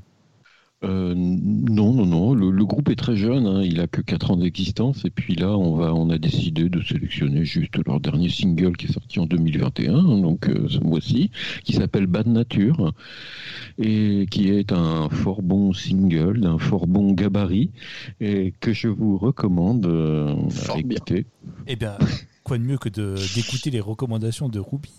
Euh, 0.84 1.14
non, 1.16 1.92
non, 1.92 2.06
non. 2.06 2.34
Le, 2.34 2.50
le 2.50 2.64
groupe 2.64 2.88
est 2.90 2.96
très 2.96 3.16
jeune. 3.16 3.46
hein, 3.46 3.62
Il 3.62 3.80
a 3.80 3.86
que 3.86 4.00
4 4.00 4.30
ans 4.32 4.36
d'existence. 4.36 5.04
Et 5.04 5.10
puis 5.10 5.34
là, 5.34 5.56
on 5.56 5.74
va, 5.76 5.94
on 5.94 6.10
a 6.10 6.18
décidé 6.18 6.68
de 6.68 6.82
sélectionner 6.82 7.44
juste 7.44 7.74
leur 7.86 8.00
dernier 8.00 8.28
single 8.28 8.76
qui 8.76 8.86
est 8.86 8.92
sorti 8.92 9.18
en 9.20 9.26
2021, 9.26 9.92
donc 10.20 10.48
euh, 10.48 10.66
ce 10.68 10.78
mois-ci, 10.78 11.30
qui 11.64 11.72
s'appelle 11.72 12.06
Bad 12.06 12.26
Nature 12.26 12.92
et 13.78 14.26
qui 14.30 14.48
est 14.50 14.72
un 14.72 15.08
fort 15.08 15.42
bon 15.42 15.72
single, 15.72 16.40
d'un 16.40 16.58
fort 16.58 16.86
bon 16.86 17.12
gabarit 17.12 17.70
et 18.20 18.52
que 18.60 18.72
je 18.72 18.88
vous 18.88 19.16
recommande 19.18 19.86
euh, 19.86 20.34
à 20.46 20.50
Fort 20.50 20.76
bien. 20.76 20.96
écouter. 20.96 21.26
Eh 21.66 21.76
bien, 21.76 21.96
quoi 22.42 22.58
de 22.58 22.62
mieux 22.62 22.78
que 22.78 22.88
d'écouter 22.88 23.70
les 23.70 23.80
recommandations 23.80 24.48
de 24.48 24.58
Ruby? 24.60 24.90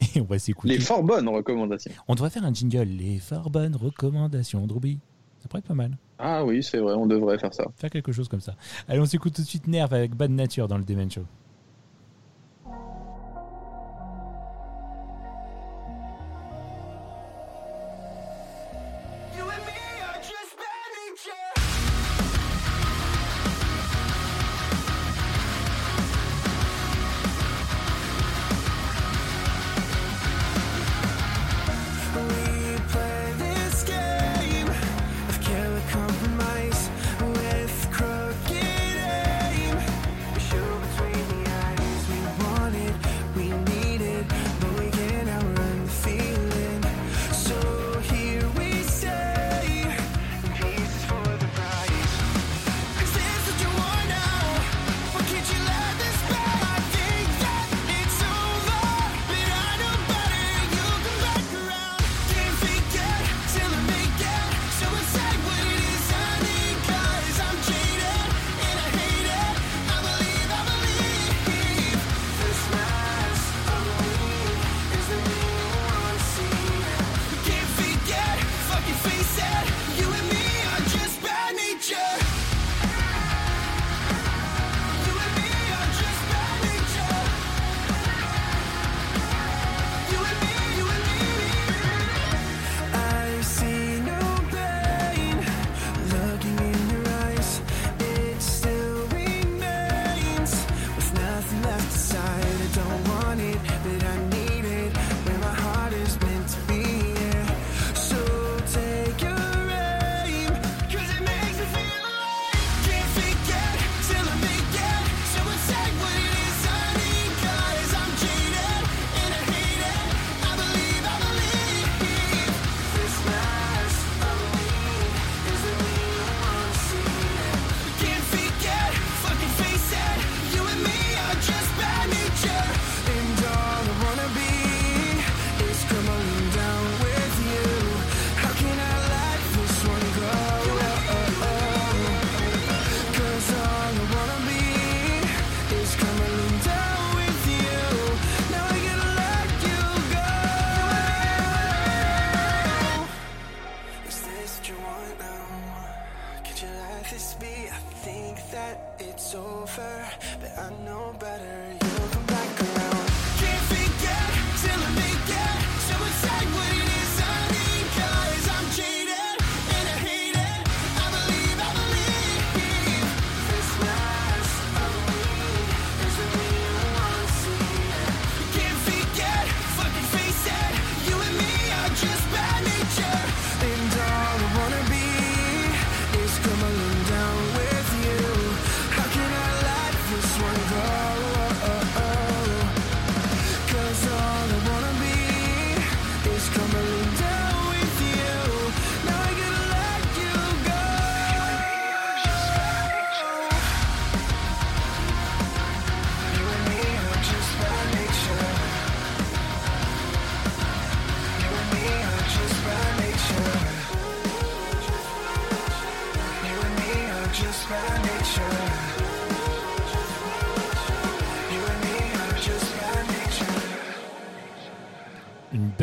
Et 0.14 0.20
on 0.20 0.24
va 0.24 0.38
s'écouter. 0.38 0.74
Les 0.74 0.80
fort 0.80 1.02
bonnes 1.02 1.26
recommandations. 1.28 1.90
On 2.06 2.14
devrait 2.14 2.28
faire 2.30 2.44
un 2.44 2.52
jingle. 2.52 2.82
Les 2.98 3.18
fort 3.18 3.48
bonnes 3.48 3.76
recommandations 3.76 4.66
de 4.66 4.72
Ruby. 4.74 4.98
Ça 5.46 5.48
pourrait 5.48 5.60
être 5.60 5.68
pas 5.68 5.74
mal. 5.74 5.96
Ah 6.18 6.44
oui, 6.44 6.60
c'est 6.60 6.78
vrai, 6.78 6.94
on 6.94 7.06
devrait 7.06 7.38
faire 7.38 7.54
ça. 7.54 7.66
Faire 7.76 7.88
quelque 7.88 8.10
chose 8.10 8.26
comme 8.26 8.40
ça. 8.40 8.56
Allez, 8.88 8.98
on 8.98 9.06
s'écoute 9.06 9.32
tout 9.32 9.42
de 9.42 9.46
suite 9.46 9.68
Nerve 9.68 9.94
avec 9.94 10.12
Bad 10.16 10.32
Nature 10.32 10.66
dans 10.66 10.76
le 10.76 10.82
Demen 10.82 11.08
Show. 11.08 11.22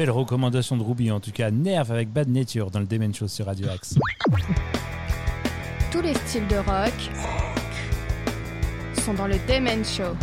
Belle 0.04 0.12
recommandation 0.12 0.76
de 0.76 0.84
Ruby, 0.84 1.12
en 1.12 1.22
tout 1.22 1.32
cas. 1.32 1.50
Nerve 1.50 1.90
avec 1.90 2.12
Bad 2.12 2.28
Nature 2.28 2.72
dans 2.72 2.82
le 2.82 2.86
Demen 2.86 3.16
Show 3.16 3.30
sur 3.30 3.46
Radio 3.46 3.70
Axe. 3.70 3.98
Tous 5.94 6.02
les 6.02 6.14
styles 6.14 6.46
de 6.50 6.58
rock 6.58 6.92
sont 9.02 9.14
dans 9.14 9.28
le 9.28 9.36
Demen 9.48 9.86
Show. 9.86 10.14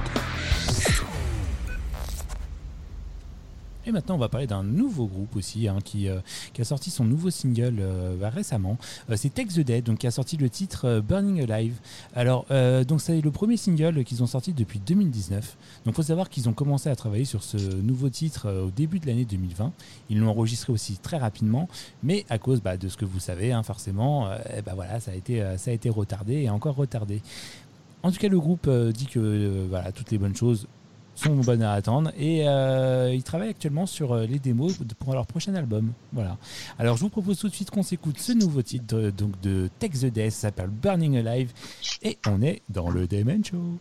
Et 3.87 3.91
maintenant, 3.91 4.17
on 4.17 4.19
va 4.19 4.29
parler 4.29 4.47
d'un 4.47 4.63
nouveau 4.63 5.07
groupe 5.07 5.35
aussi 5.37 5.67
hein, 5.67 5.79
qui, 5.83 6.11
euh, 6.11 6.21
qui 6.53 6.61
a 6.61 6.65
sorti 6.65 6.91
son 6.91 7.05
nouveau 7.05 7.31
single 7.31 7.77
euh, 7.81 8.17
bah, 8.17 8.31
récemment. 8.31 8.79
Euh, 9.11 9.17
c'est 9.17 9.33
Take 9.33 9.49
the 9.49 9.61
Dead, 9.61 9.85
donc 9.85 9.99
qui 9.99 10.07
a 10.07 10.11
sorti 10.11 10.37
le 10.37 10.49
titre 10.49 10.87
euh, 10.87 11.01
Burning 11.01 11.43
Alive. 11.51 11.75
Alors, 12.15 12.47
donc 12.87 13.01
c'est 13.01 13.21
le 13.21 13.31
premier 13.31 13.57
single 13.57 14.05
qu'ils 14.05 14.23
ont 14.23 14.27
sorti 14.27 14.53
depuis 14.53 14.81
2019. 14.81 15.57
Donc, 15.85 15.95
faut 15.95 16.03
savoir 16.03 16.29
qu'ils 16.29 16.49
ont 16.49 16.53
commencé 16.53 16.89
à 16.89 16.97
travailler 16.97 17.25
sur 17.25 17.43
ce 17.43 17.57
nouveau 17.57 18.09
titre 18.09 18.51
au 18.51 18.71
début 18.71 18.99
de 18.99 19.07
l'année 19.07 19.25
2020. 19.25 19.73
Ils 20.09 20.19
l'ont 20.19 20.29
enregistré 20.29 20.73
aussi 20.73 20.99
très 20.99 21.19
rapidement, 21.19 21.69
mais 22.03 22.25
à 22.29 22.39
cause 22.39 22.61
bah, 22.61 22.77
de 22.77 22.89
ce 22.89 22.97
que 22.97 23.05
vous 23.05 23.21
savez, 23.21 23.53
hein, 23.53 23.63
forcément, 23.63 24.29
ben 24.65 24.75
voilà, 24.75 25.01
ça 25.01 25.13
a 25.13 25.15
été, 25.15 25.45
ça 25.57 25.71
a 25.71 25.75
été 25.75 25.89
retardé 25.89 26.35
et 26.43 26.51
encore 26.51 26.77
retardé. 26.77 27.23
En 28.03 28.11
tout 28.11 28.19
cas, 28.19 28.29
le 28.29 28.41
groupe 28.41 28.69
dit 28.69 29.07
que 29.07 29.67
voilà, 29.69 29.93
toutes 29.93 30.11
les 30.11 30.19
bonnes 30.19 30.37
choses 30.37 30.67
sont 31.21 31.37
bonnes 31.37 31.63
à 31.63 31.73
attendre 31.73 32.11
et 32.19 32.49
euh, 32.49 33.13
ils 33.13 33.23
travaillent 33.23 33.51
actuellement 33.51 33.87
sur 33.87 34.13
euh, 34.13 34.27
les 34.27 34.39
démos 34.39 34.79
pour 34.99 35.15
leur 35.15 35.27
prochain 35.27 35.55
album. 35.55 35.93
Voilà. 36.13 36.37
Alors 36.79 36.97
je 36.97 37.03
vous 37.03 37.11
propose 37.11 37.39
tout 37.39 37.49
de 37.49 37.55
suite 37.55 37.71
qu'on 37.71 37.83
s'écoute 37.83 38.19
ce 38.19 38.33
nouveau 38.33 38.63
titre 38.63 38.97
euh, 38.97 39.11
donc 39.11 39.39
de 39.41 39.69
Take 39.79 39.99
the 39.99 40.07
Death, 40.07 40.33
s'appelle 40.33 40.69
Burning 40.69 41.19
Alive 41.19 41.53
et 42.03 42.19
on 42.27 42.43
est 42.43 42.63
dans 42.69 42.91
le 42.91 43.07
Demon 43.07 43.43
Show. 43.45 43.79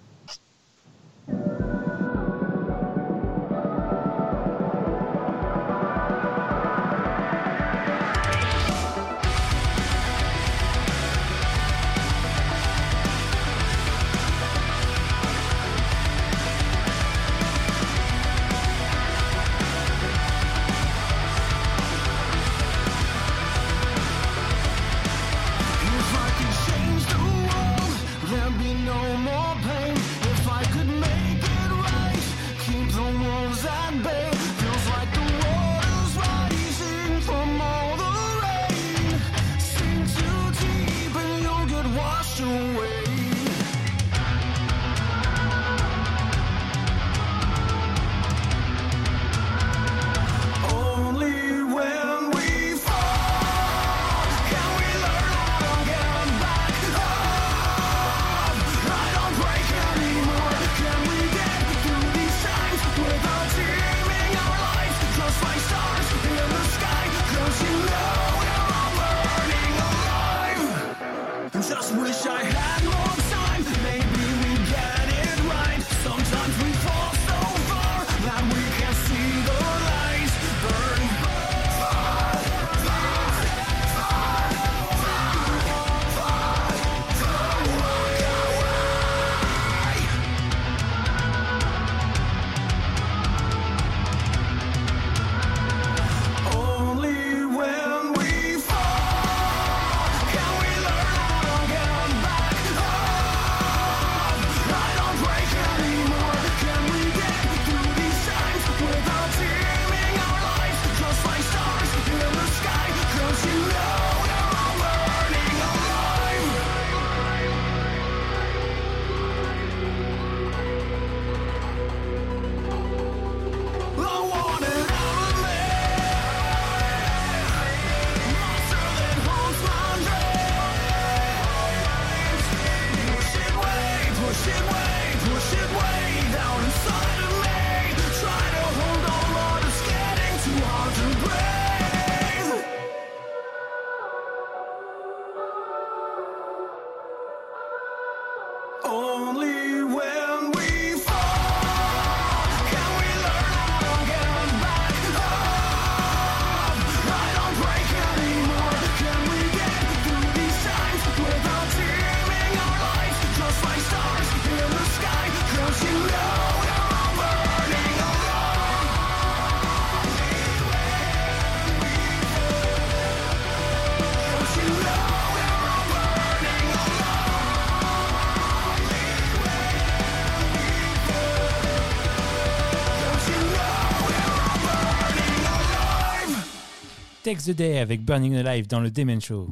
Take 187.29 187.43
the 187.43 187.55
Day 187.55 187.77
avec 187.77 188.03
Burning 188.03 188.37
Alive 188.37 188.65
dans 188.65 188.79
le 188.79 188.89
Demon 188.89 189.19
Show. 189.19 189.49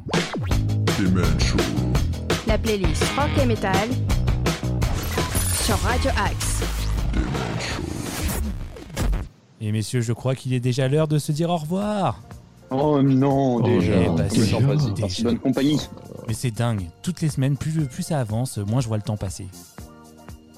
Demen 0.98 1.22
Show. 1.38 1.58
La 2.48 2.58
playlist 2.58 3.04
rock 3.16 3.30
et 3.40 3.46
metal 3.46 3.88
sur 5.62 5.76
Radio 5.78 6.10
Axe. 6.20 6.60
Et 9.60 9.70
messieurs, 9.70 10.00
je 10.00 10.12
crois 10.12 10.34
qu'il 10.34 10.54
est 10.54 10.58
déjà 10.58 10.88
l'heure 10.88 11.06
de 11.06 11.20
se 11.20 11.30
dire 11.30 11.50
au 11.50 11.56
revoir. 11.56 12.20
Oh 12.72 13.00
non, 13.00 13.60
déjà. 13.60 13.92
eh 13.96 14.08
bah, 14.08 14.24
déjà. 14.24 14.58
bonne 15.22 15.38
compagnie. 15.38 15.80
Mais 16.26 16.34
c'est 16.34 16.50
dingue. 16.50 16.82
Toutes 17.04 17.20
les 17.20 17.28
semaines, 17.28 17.56
plus, 17.56 17.70
plus 17.86 18.02
ça 18.02 18.18
avance, 18.18 18.58
moins 18.58 18.80
je 18.80 18.88
vois 18.88 18.96
le 18.96 19.04
temps 19.04 19.16
passer. 19.16 19.46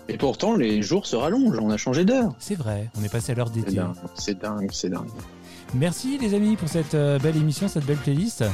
Et 0.08 0.16
pourtant, 0.16 0.56
les 0.56 0.80
jours 0.80 1.04
se 1.06 1.16
rallongent. 1.16 1.58
On 1.60 1.68
a 1.68 1.76
changé 1.76 2.06
d'heure. 2.06 2.34
C'est 2.38 2.56
vrai, 2.56 2.88
on 2.98 3.04
est 3.04 3.12
passé 3.12 3.32
à 3.32 3.34
l'heure 3.34 3.50
C'est 3.52 3.60
d'été. 3.60 3.76
dingue, 3.76 3.94
c'est 4.14 4.40
dingue, 4.40 4.70
c'est 4.72 4.88
dingue. 4.88 5.04
Merci 5.74 6.18
les 6.18 6.34
amis 6.34 6.56
pour 6.56 6.68
cette 6.68 6.94
euh, 6.94 7.18
belle 7.18 7.36
émission, 7.36 7.68
cette 7.68 7.84
belle 7.84 7.96
playlist. 7.98 8.44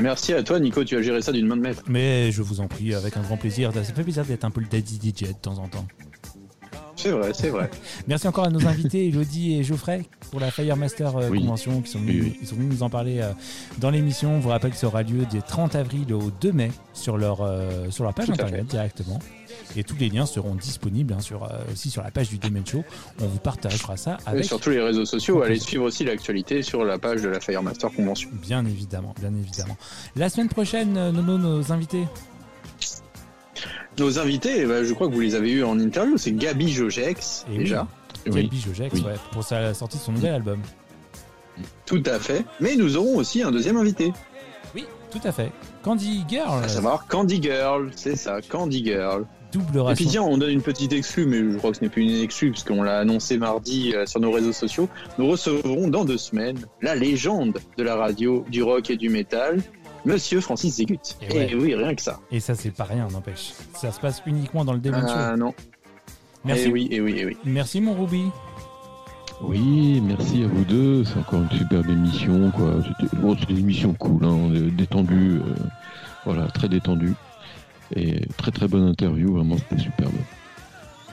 Merci 0.00 0.32
à 0.32 0.42
toi, 0.42 0.58
Nico. 0.58 0.84
Tu 0.84 0.96
as 0.96 1.02
géré 1.02 1.20
ça 1.22 1.32
d'une 1.32 1.46
main 1.46 1.56
de 1.56 1.62
maître. 1.62 1.82
Mais 1.86 2.32
je 2.32 2.42
vous 2.42 2.60
en 2.60 2.66
prie, 2.66 2.94
avec 2.94 3.16
un 3.16 3.22
grand 3.22 3.36
plaisir. 3.36 3.72
Ça 3.74 3.82
fait 3.82 4.02
plaisir 4.02 4.24
d'être 4.24 4.44
un 4.44 4.50
peu 4.50 4.60
le 4.60 4.66
daddy 4.66 4.96
DJ 4.96 5.28
de 5.28 5.32
temps 5.32 5.58
en 5.58 5.68
temps. 5.68 5.86
C'est 6.96 7.10
vrai, 7.10 7.32
c'est 7.34 7.50
vrai. 7.50 7.70
Merci 8.08 8.26
encore 8.26 8.46
à 8.46 8.50
nos 8.50 8.66
invités, 8.66 9.08
Elodie 9.08 9.58
et 9.58 9.64
Geoffrey, 9.64 10.06
pour 10.30 10.40
la 10.40 10.50
Firemaster 10.50 11.14
euh, 11.14 11.28
Oui. 11.30 11.40
Convention, 11.40 11.82
qui 11.82 11.90
sont 11.90 12.00
venus, 12.00 12.22
Oui, 12.24 12.30
oui. 12.32 12.38
ils 12.40 12.46
sont 12.48 12.56
venus 12.56 12.70
nous 12.72 12.82
en 12.82 12.90
parler 12.90 13.20
euh, 13.20 13.32
dans 13.78 13.90
l'émission. 13.90 14.34
On 14.36 14.40
vous 14.40 14.48
rappelle 14.48 14.70
que 14.70 14.78
ça 14.78 14.86
aura 14.86 15.02
lieu 15.02 15.26
du 15.26 15.42
30 15.42 15.74
avril 15.76 16.12
au 16.14 16.30
2 16.40 16.52
mai 16.52 16.70
sur 16.94 17.18
leur, 17.18 17.46
sur 17.90 18.04
leur 18.04 18.14
page 18.14 18.30
internet 18.30 18.66
directement. 18.66 19.18
Et 19.76 19.84
tous 19.84 19.96
les 19.96 20.08
liens 20.08 20.26
seront 20.26 20.54
disponibles 20.54 21.12
hein, 21.14 21.20
sur, 21.20 21.44
euh, 21.44 21.48
aussi 21.72 21.90
sur 21.90 22.02
la 22.02 22.10
page 22.10 22.28
du 22.28 22.38
Demon 22.38 22.62
Show. 22.64 22.84
On 23.20 23.26
vous 23.26 23.38
partagera 23.38 23.96
ça 23.96 24.16
Et 24.26 24.30
avec. 24.30 24.44
sur 24.44 24.58
tous 24.60 24.70
les 24.70 24.80
réseaux 24.80 25.04
sociaux, 25.04 25.42
allez 25.42 25.58
suivre 25.58 25.84
aussi 25.84 26.04
l'actualité 26.04 26.62
sur 26.62 26.84
la 26.84 26.98
page 26.98 27.22
de 27.22 27.28
la 27.28 27.40
Firemaster 27.40 27.90
Convention. 27.92 28.30
Bien 28.32 28.64
évidemment, 28.64 29.14
bien 29.20 29.34
évidemment. 29.34 29.76
La 30.16 30.28
semaine 30.28 30.48
prochaine, 30.48 30.96
euh, 30.96 31.12
Nono, 31.12 31.36
nos 31.38 31.72
invités. 31.72 32.04
Nos 33.98 34.18
invités, 34.18 34.60
eh 34.60 34.66
ben, 34.66 34.84
je 34.84 34.92
crois 34.92 35.08
que 35.08 35.14
vous 35.14 35.20
les 35.20 35.34
avez 35.34 35.50
eus 35.50 35.64
en 35.64 35.78
interview, 35.78 36.18
c'est 36.18 36.32
Gabi 36.32 36.70
Jogex, 36.70 37.46
Et 37.52 37.58
déjà. 37.58 37.86
oui. 38.26 38.46
Bijojex, 38.48 38.94
Oui. 38.94 39.02
ouais, 39.04 39.14
pour 39.32 39.42
sa 39.42 39.72
sortie 39.72 39.96
de 39.96 40.02
son 40.02 40.12
nouvel 40.12 40.34
album. 40.34 40.60
Tout 41.86 42.02
à 42.04 42.18
fait. 42.18 42.44
Mais 42.60 42.76
nous 42.76 42.96
aurons 42.98 43.16
aussi 43.16 43.42
un 43.42 43.50
deuxième 43.50 43.78
invité. 43.78 44.12
Oui, 44.74 44.84
tout 45.10 45.20
à 45.24 45.32
fait. 45.32 45.50
Candy 45.82 46.24
Girl, 46.28 46.62
À 46.62 46.68
savoir 46.68 47.06
Candy 47.06 47.40
Girl. 47.42 47.90
C'est 47.96 48.16
ça, 48.16 48.40
Candy 48.42 48.84
Girl. 48.84 49.24
Double 49.56 49.90
Et 49.90 49.94
puis 49.94 50.06
tiens, 50.06 50.22
on 50.22 50.38
donne 50.38 50.50
une 50.50 50.62
petite 50.62 50.92
exclue, 50.92 51.26
mais 51.26 51.38
je 51.38 51.56
crois 51.58 51.70
que 51.70 51.78
ce 51.78 51.82
n'est 51.82 51.90
plus 51.90 52.02
une 52.02 52.22
exclue 52.22 52.50
puisqu'on 52.50 52.82
l'a 52.82 52.98
annoncé 52.98 53.38
mardi 53.38 53.92
euh, 53.94 54.06
sur 54.06 54.20
nos 54.20 54.30
réseaux 54.30 54.52
sociaux. 54.52 54.88
Nous 55.18 55.26
recevrons 55.28 55.88
dans 55.88 56.04
deux 56.04 56.18
semaines 56.18 56.58
la 56.82 56.94
légende 56.94 57.58
de 57.76 57.82
la 57.82 57.96
radio, 57.96 58.44
du 58.48 58.62
rock 58.62 58.90
et 58.90 58.96
du 58.96 59.08
métal, 59.08 59.62
Monsieur 60.04 60.40
Francis 60.40 60.76
Zégut. 60.76 60.98
Et 61.20 61.54
oui, 61.56 61.74
rien 61.74 61.94
que 61.94 62.02
ça. 62.02 62.20
Et 62.30 62.38
ça, 62.38 62.54
c'est 62.54 62.70
pas 62.70 62.84
rien, 62.84 63.08
n'empêche. 63.08 63.52
Ça 63.74 63.90
se 63.90 63.98
passe 63.98 64.22
uniquement 64.24 64.64
dans 64.64 64.72
le 64.72 64.78
Demon. 64.78 65.02
Ah 65.04 65.36
non. 65.36 65.52
Merci. 66.44 66.68
Et 66.68 66.70
oui, 66.70 66.88
et 66.92 67.00
oui, 67.00 67.18
et 67.18 67.26
oui. 67.26 67.36
Merci, 67.44 67.80
mon 67.80 67.94
Ruby. 67.94 68.22
Oui, 69.42 70.00
merci 70.00 70.44
à 70.44 70.46
vous 70.46 70.64
deux. 70.64 71.04
C'est 71.04 71.18
encore 71.18 71.42
une 71.42 71.58
superbe 71.58 71.90
émission. 71.90 72.50
quoi. 72.52 72.76
C'était 73.00 73.16
bon, 73.16 73.36
c'était 73.36 73.52
une 73.52 73.58
émission 73.58 73.94
cool, 73.94 74.24
hein, 74.24 74.50
détendue. 74.76 75.40
euh, 75.44 75.54
voilà, 76.24 76.46
très 76.48 76.68
détendue. 76.68 77.14
Et 77.94 78.20
très 78.36 78.50
très 78.50 78.66
bonne 78.68 78.84
interview, 78.88 79.34
vraiment, 79.34 79.56
c'était 79.58 79.80
superbe. 79.82 80.14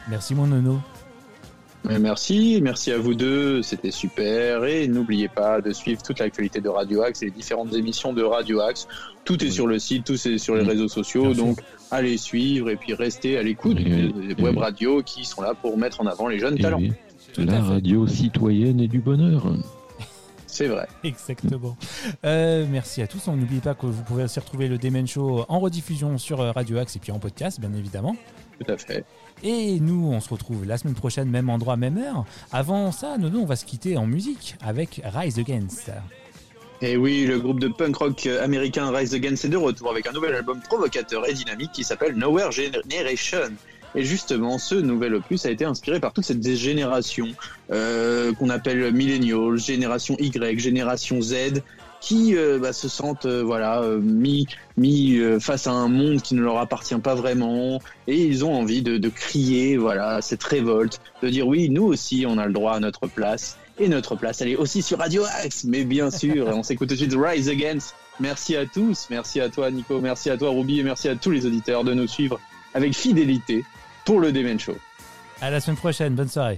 Merci, 0.09 0.33
mon 0.35 0.47
nono. 0.47 0.79
Mais 1.85 1.99
Merci, 1.99 2.59
merci 2.63 2.91
à 2.93 2.97
vous 2.97 3.13
deux, 3.13 3.61
c'était 3.61 3.91
super. 3.91 4.63
Et 4.63 4.87
n'oubliez 4.87 5.27
pas 5.27 5.59
de 5.59 5.71
suivre 5.73 6.01
toute 6.01 6.19
l'actualité 6.19 6.61
de 6.61 6.69
Radio 6.69 7.01
Axe 7.03 7.21
et 7.21 7.25
les 7.25 7.31
différentes 7.31 7.73
émissions 7.73 8.13
de 8.13 8.23
Radio 8.23 8.61
Axe. 8.61 8.87
Tout 9.25 9.41
est 9.43 9.47
Oui. 9.47 9.51
sur 9.51 9.67
le 9.67 9.79
site, 9.79 10.05
tout 10.05 10.13
est 10.13 10.37
sur 10.37 10.55
les 10.55 10.63
réseaux 10.63 10.87
sociaux. 10.87 11.33
Donc 11.33 11.59
allez 11.91 12.15
suivre 12.17 12.69
et 12.69 12.77
puis 12.77 12.93
restez 12.93 13.37
à 13.37 13.43
l'écoute 13.43 13.77
des 13.77 14.35
web 14.41 14.57
radios 14.57 15.03
qui 15.03 15.25
sont 15.25 15.41
là 15.41 15.53
pour 15.61 15.77
mettre 15.77 15.99
en 16.01 16.07
avant 16.07 16.27
les 16.29 16.39
jeunes 16.39 16.57
Et 16.57 16.61
talents. 16.61 16.79
oui, 16.79 16.93
la 17.37 17.59
radio 17.61 18.07
citoyenne 18.07 18.79
et 18.79 18.87
du 18.87 18.99
bonheur. 18.99 19.53
C'est 20.53 20.67
vrai. 20.67 20.87
Exactement. 21.03 21.75
Euh, 22.23 22.67
merci 22.69 23.01
à 23.01 23.07
tous. 23.07 23.27
On 23.27 23.35
n'oublie 23.35 23.57
pas 23.57 23.73
que 23.73 23.87
vous 23.87 24.03
pouvez 24.03 24.25
aussi 24.25 24.39
retrouver 24.39 24.67
le 24.67 24.77
Demen 24.77 25.07
Show 25.07 25.45
en 25.49 25.59
rediffusion 25.59 26.19
sur 26.19 26.41
euh, 26.41 26.51
Radio 26.51 26.77
Axe 26.77 26.95
et 26.95 26.99
puis 26.99 27.11
en 27.11 27.17
podcast, 27.17 27.59
bien 27.59 27.73
évidemment. 27.73 28.15
Tout 28.59 28.71
à 28.71 28.77
fait. 28.77 29.03
Et 29.41 29.79
nous, 29.79 30.11
on 30.11 30.21
se 30.21 30.29
retrouve 30.29 30.63
la 30.63 30.77
semaine 30.77 30.93
prochaine, 30.93 31.27
même 31.27 31.49
endroit, 31.49 31.75
même 31.75 31.97
heure. 31.97 32.23
Avant 32.51 32.91
ça, 32.91 33.17
Nono, 33.17 33.39
on 33.39 33.45
va 33.45 33.55
se 33.55 33.65
quitter 33.65 33.97
en 33.97 34.05
musique 34.05 34.55
avec 34.61 35.01
Rise 35.03 35.39
Against. 35.39 35.89
Et 36.83 36.97
oui, 36.97 37.25
le 37.25 37.39
groupe 37.39 37.59
de 37.59 37.69
punk 37.69 37.95
rock 37.95 38.27
américain 38.27 38.91
Rise 38.91 39.15
Against 39.15 39.45
est 39.45 39.49
de 39.49 39.57
retour 39.57 39.89
avec 39.89 40.05
un 40.05 40.11
nouvel 40.11 40.35
album 40.35 40.61
provocateur 40.61 41.27
et 41.27 41.33
dynamique 41.33 41.71
qui 41.71 41.83
s'appelle 41.83 42.13
Nowhere 42.13 42.51
Generation. 42.51 43.53
Et 43.95 44.03
justement, 44.03 44.57
ce 44.57 44.75
nouvel 44.75 45.15
opus 45.15 45.45
a 45.45 45.51
été 45.51 45.65
inspiré 45.65 45.99
par 45.99 46.13
toute 46.13 46.25
cette 46.25 46.45
génération 46.55 47.27
euh, 47.71 48.33
qu'on 48.33 48.49
appelle 48.49 48.91
millennials, 48.91 49.57
génération 49.57 50.15
Y, 50.19 50.59
génération 50.59 51.21
Z, 51.21 51.61
qui 52.01 52.35
euh, 52.35 52.59
bah, 52.59 52.73
se 52.73 52.89
sentent 52.89 53.25
euh, 53.25 53.43
voilà 53.43 53.81
mis 54.01 54.47
mis 54.77 55.19
face 55.39 55.67
à 55.67 55.71
un 55.71 55.87
monde 55.87 56.21
qui 56.21 56.33
ne 56.35 56.41
leur 56.41 56.57
appartient 56.57 56.97
pas 56.97 57.13
vraiment. 57.13 57.79
Et 58.07 58.17
ils 58.23 58.43
ont 58.43 58.53
envie 58.53 58.81
de, 58.81 59.09
crier 59.09 59.77
voilà 59.77 60.21
cette 60.21 60.43
révolte, 60.43 60.99
de 61.21 61.29
dire 61.29 61.47
oui 61.47 61.69
nous 61.69 61.83
aussi 61.83 62.25
on 62.27 62.37
a 62.37 62.47
le 62.47 62.53
droit 62.53 62.73
à 62.73 62.79
notre 62.79 63.07
place. 63.07 63.57
Et 63.79 63.87
notre 63.87 64.15
place 64.15 64.41
elle 64.41 64.49
est 64.49 64.55
aussi 64.55 64.81
sur 64.81 64.97
Radio 64.97 65.23
Axe. 65.43 65.65
Mais 65.65 65.83
bien 65.83 66.09
sûr 66.09 66.47
on 66.47 66.63
s'écoute 66.63 66.89
tout 66.89 66.95
de 66.95 66.99
suite 66.99 67.15
Rise 67.15 67.47
Against. 67.47 67.95
Merci 68.19 68.55
à 68.55 68.65
tous, 68.65 69.07
merci 69.09 69.39
à 69.39 69.49
toi 69.49 69.71
Nico, 69.71 69.99
merci 70.01 70.31
à 70.31 70.37
toi 70.37 70.49
Ruby. 70.49 70.79
Et 70.79 70.83
merci 70.83 71.09
à 71.09 71.15
tous 71.15 71.29
les 71.29 71.45
auditeurs 71.45 71.83
de 71.83 71.93
nous 71.93 72.07
suivre 72.07 72.39
avec 72.73 72.93
fidélité 72.95 73.63
pour 74.05 74.19
le 74.19 74.31
Demen 74.31 74.59
Show. 74.59 74.77
À 75.41 75.49
la 75.49 75.59
semaine 75.59 75.77
prochaine. 75.77 76.15
Bonne 76.15 76.29
soirée. 76.29 76.57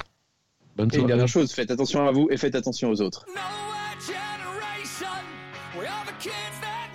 Bonne 0.75 0.85
Et 0.85 0.95
une 0.95 1.01
soirée. 1.01 1.07
dernière 1.07 1.27
chose, 1.27 1.51
faites 1.53 1.71
attention 1.71 2.07
à 2.07 2.11
vous 2.11 2.27
et 2.31 2.37
faites 2.37 2.55
attention 2.55 2.89
aux 2.89 3.01
autres. 3.01 3.25
Nowhere 3.27 3.97
generation. 3.99 5.07
We 5.79 5.87
are 5.87 6.05
the 6.05 6.17
kids 6.21 6.59
that 6.61 6.89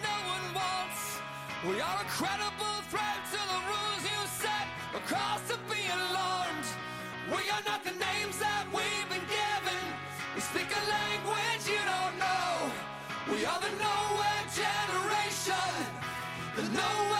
no 16.72 16.80
one 17.12 17.19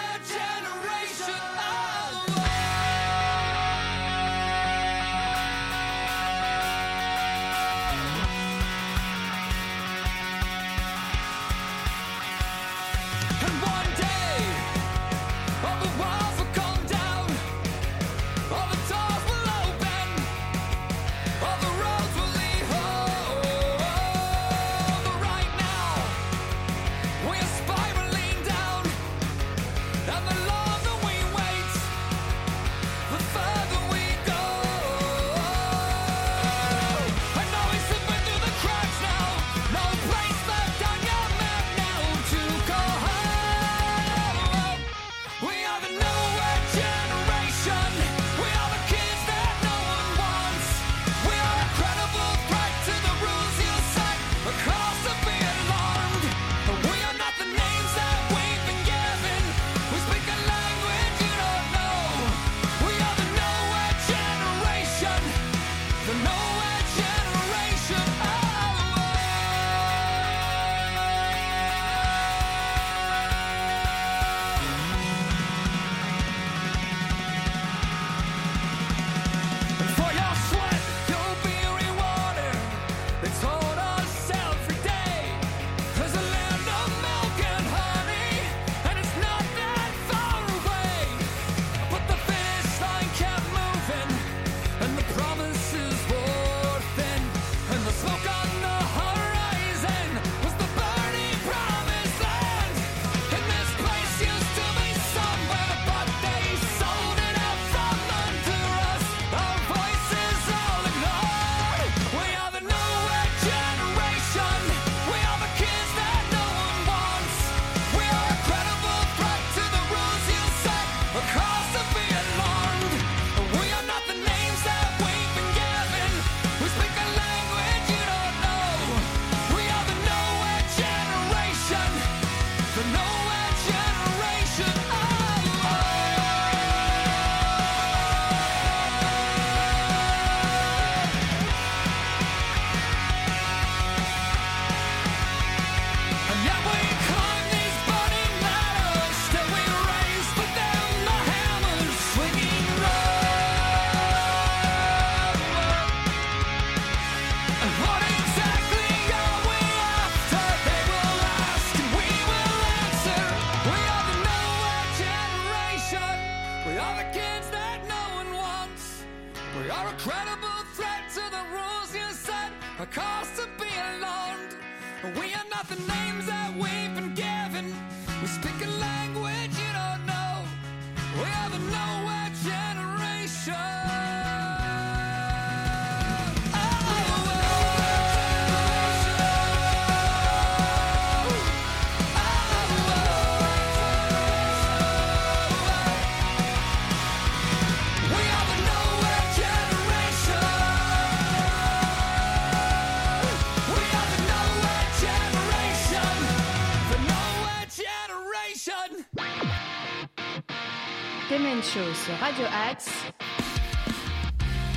sur 211.95 212.15
Radio 212.21 212.45
Axe, 212.71 212.91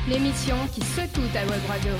l'émission 0.08 0.56
qui 0.74 0.82
se 0.82 1.02
secoue 1.02 1.22
à 1.36 1.46
web 1.46 1.62
radio. 1.68 1.92